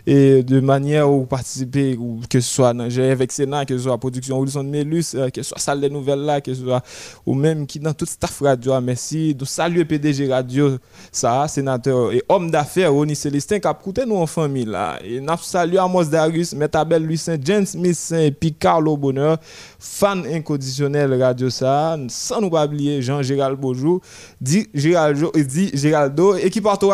et 0.06 0.42
de 0.42 0.60
manière 0.60 1.10
où 1.10 1.26
participer, 1.26 1.96
ou 1.96 2.20
que 2.28 2.40
ce 2.40 2.48
soit 2.48 2.72
dans 2.72 2.88
avec 2.98 3.32
Sénat, 3.32 3.66
que 3.66 3.76
ce 3.76 3.84
soit 3.84 3.98
production 3.98 4.38
Wilson 4.40 4.64
Melus, 4.64 5.14
euh, 5.14 5.28
que 5.28 5.42
ce 5.42 5.50
soit 5.50 5.58
salle 5.58 5.80
des 5.80 5.90
nouvelles 5.90 6.20
là, 6.20 6.40
que 6.40 6.54
ce 6.54 6.62
soit 6.62 6.82
ou 7.26 7.34
même 7.34 7.66
qui 7.66 7.78
dans 7.78 7.92
toute 7.92 8.08
staff 8.08 8.40
radio. 8.40 8.80
Merci. 8.80 9.34
De 9.34 9.44
saluer 9.44 9.84
PDG 9.84 10.32
Radio, 10.32 10.78
ça, 11.10 11.46
sénateur 11.48 12.12
et 12.12 12.22
homme 12.28 12.50
d'affaires, 12.50 12.92
Ronnie 12.92 13.16
Célestin, 13.16 13.60
qui 13.60 13.68
a 13.68 14.06
nous 14.06 14.16
en 14.16 14.26
famille 14.26 14.64
là. 14.64 14.98
Et 15.04 15.20
salué 15.42 15.78
Amos 15.78 16.04
Darius, 16.04 16.54
Metabel 16.54 17.04
Lucien 17.04 17.36
James 17.44 17.66
Smith 17.66 18.12
et 18.16 18.30
Carlo 18.52 18.96
Bonheur, 18.96 19.38
fan 19.78 20.24
inconditionnel 20.26 21.20
Radio 21.20 21.50
ça, 21.50 21.96
sans 22.08 22.40
nous 22.40 22.50
pas 22.50 22.66
oublier 22.66 23.02
Jean-Gérald 23.02 23.58
Beaujou, 23.58 24.00
dit 24.40 24.68
Géraldo, 24.74 25.32
dit 25.34 25.70
Géraldo, 25.74 26.36
et 26.36 26.50
qui 26.50 26.60
porte 26.60 26.84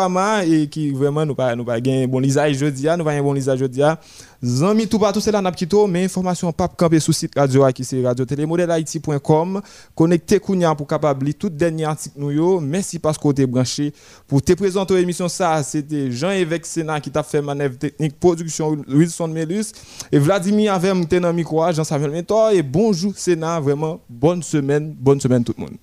et 0.45 0.67
qui 0.67 0.91
vraiment 0.91 1.25
nous 1.25 1.35
pas 1.35 1.55
nous 1.55 1.65
pas 1.65 1.79
gagner 1.79 2.07
bon 2.07 2.19
lisage 2.19 2.57
jeudi, 2.57 2.87
nous 2.97 3.03
pas 3.03 3.11
un 3.11 3.21
bon 3.21 3.33
lisage 3.33 3.59
jeudi. 3.59 3.81
Zami 4.41 4.87
tout 4.87 4.99
partout 4.99 5.19
c'est 5.19 5.33
là 5.33 5.41
n'a 5.41 5.51
mais 5.89 6.05
information 6.05 6.53
pas 6.53 6.69
camper 6.69 7.01
sur 7.01 7.13
site 7.13 7.33
radio 7.35 7.67
qui 7.73 7.83
c'est 7.83 8.01
radio 8.01 8.23
télé 8.23 8.45
haïti.com 8.69 9.61
connecté 9.93 10.39
kounya 10.39 10.73
pour 10.75 10.87
capable 10.87 11.33
tout 11.33 11.49
dernier 11.49 11.83
article 11.83 12.19
merci 12.61 12.99
parce 12.99 13.17
que 13.17 13.33
tu 13.33 13.45
branché 13.45 13.93
pour 14.27 14.41
te 14.41 14.53
présenter 14.53 14.95
l'émission 14.95 15.27
ça. 15.27 15.61
C'était 15.63 16.09
Jean-Évêque 16.09 16.65
Sénat 16.65 17.01
qui 17.01 17.11
t'a 17.11 17.23
fait 17.23 17.41
manœuvre 17.41 17.77
technique 17.77 18.17
production 18.17 18.77
Wilson 18.87 19.27
Melus 19.27 19.73
et 20.11 20.19
Vladimir 20.19 20.73
avec 20.73 21.19
dans 21.19 21.33
micro 21.33 21.69
Jean-Samuel 21.71 22.11
Mentor. 22.11 22.51
Et 22.51 22.63
bonjour 22.63 23.17
Sénat 23.17 23.59
vraiment 23.59 23.99
bonne 24.09 24.41
semaine 24.41 24.95
bonne 24.97 25.19
semaine 25.19 25.43
tout 25.43 25.53
le 25.57 25.65
monde 25.65 25.77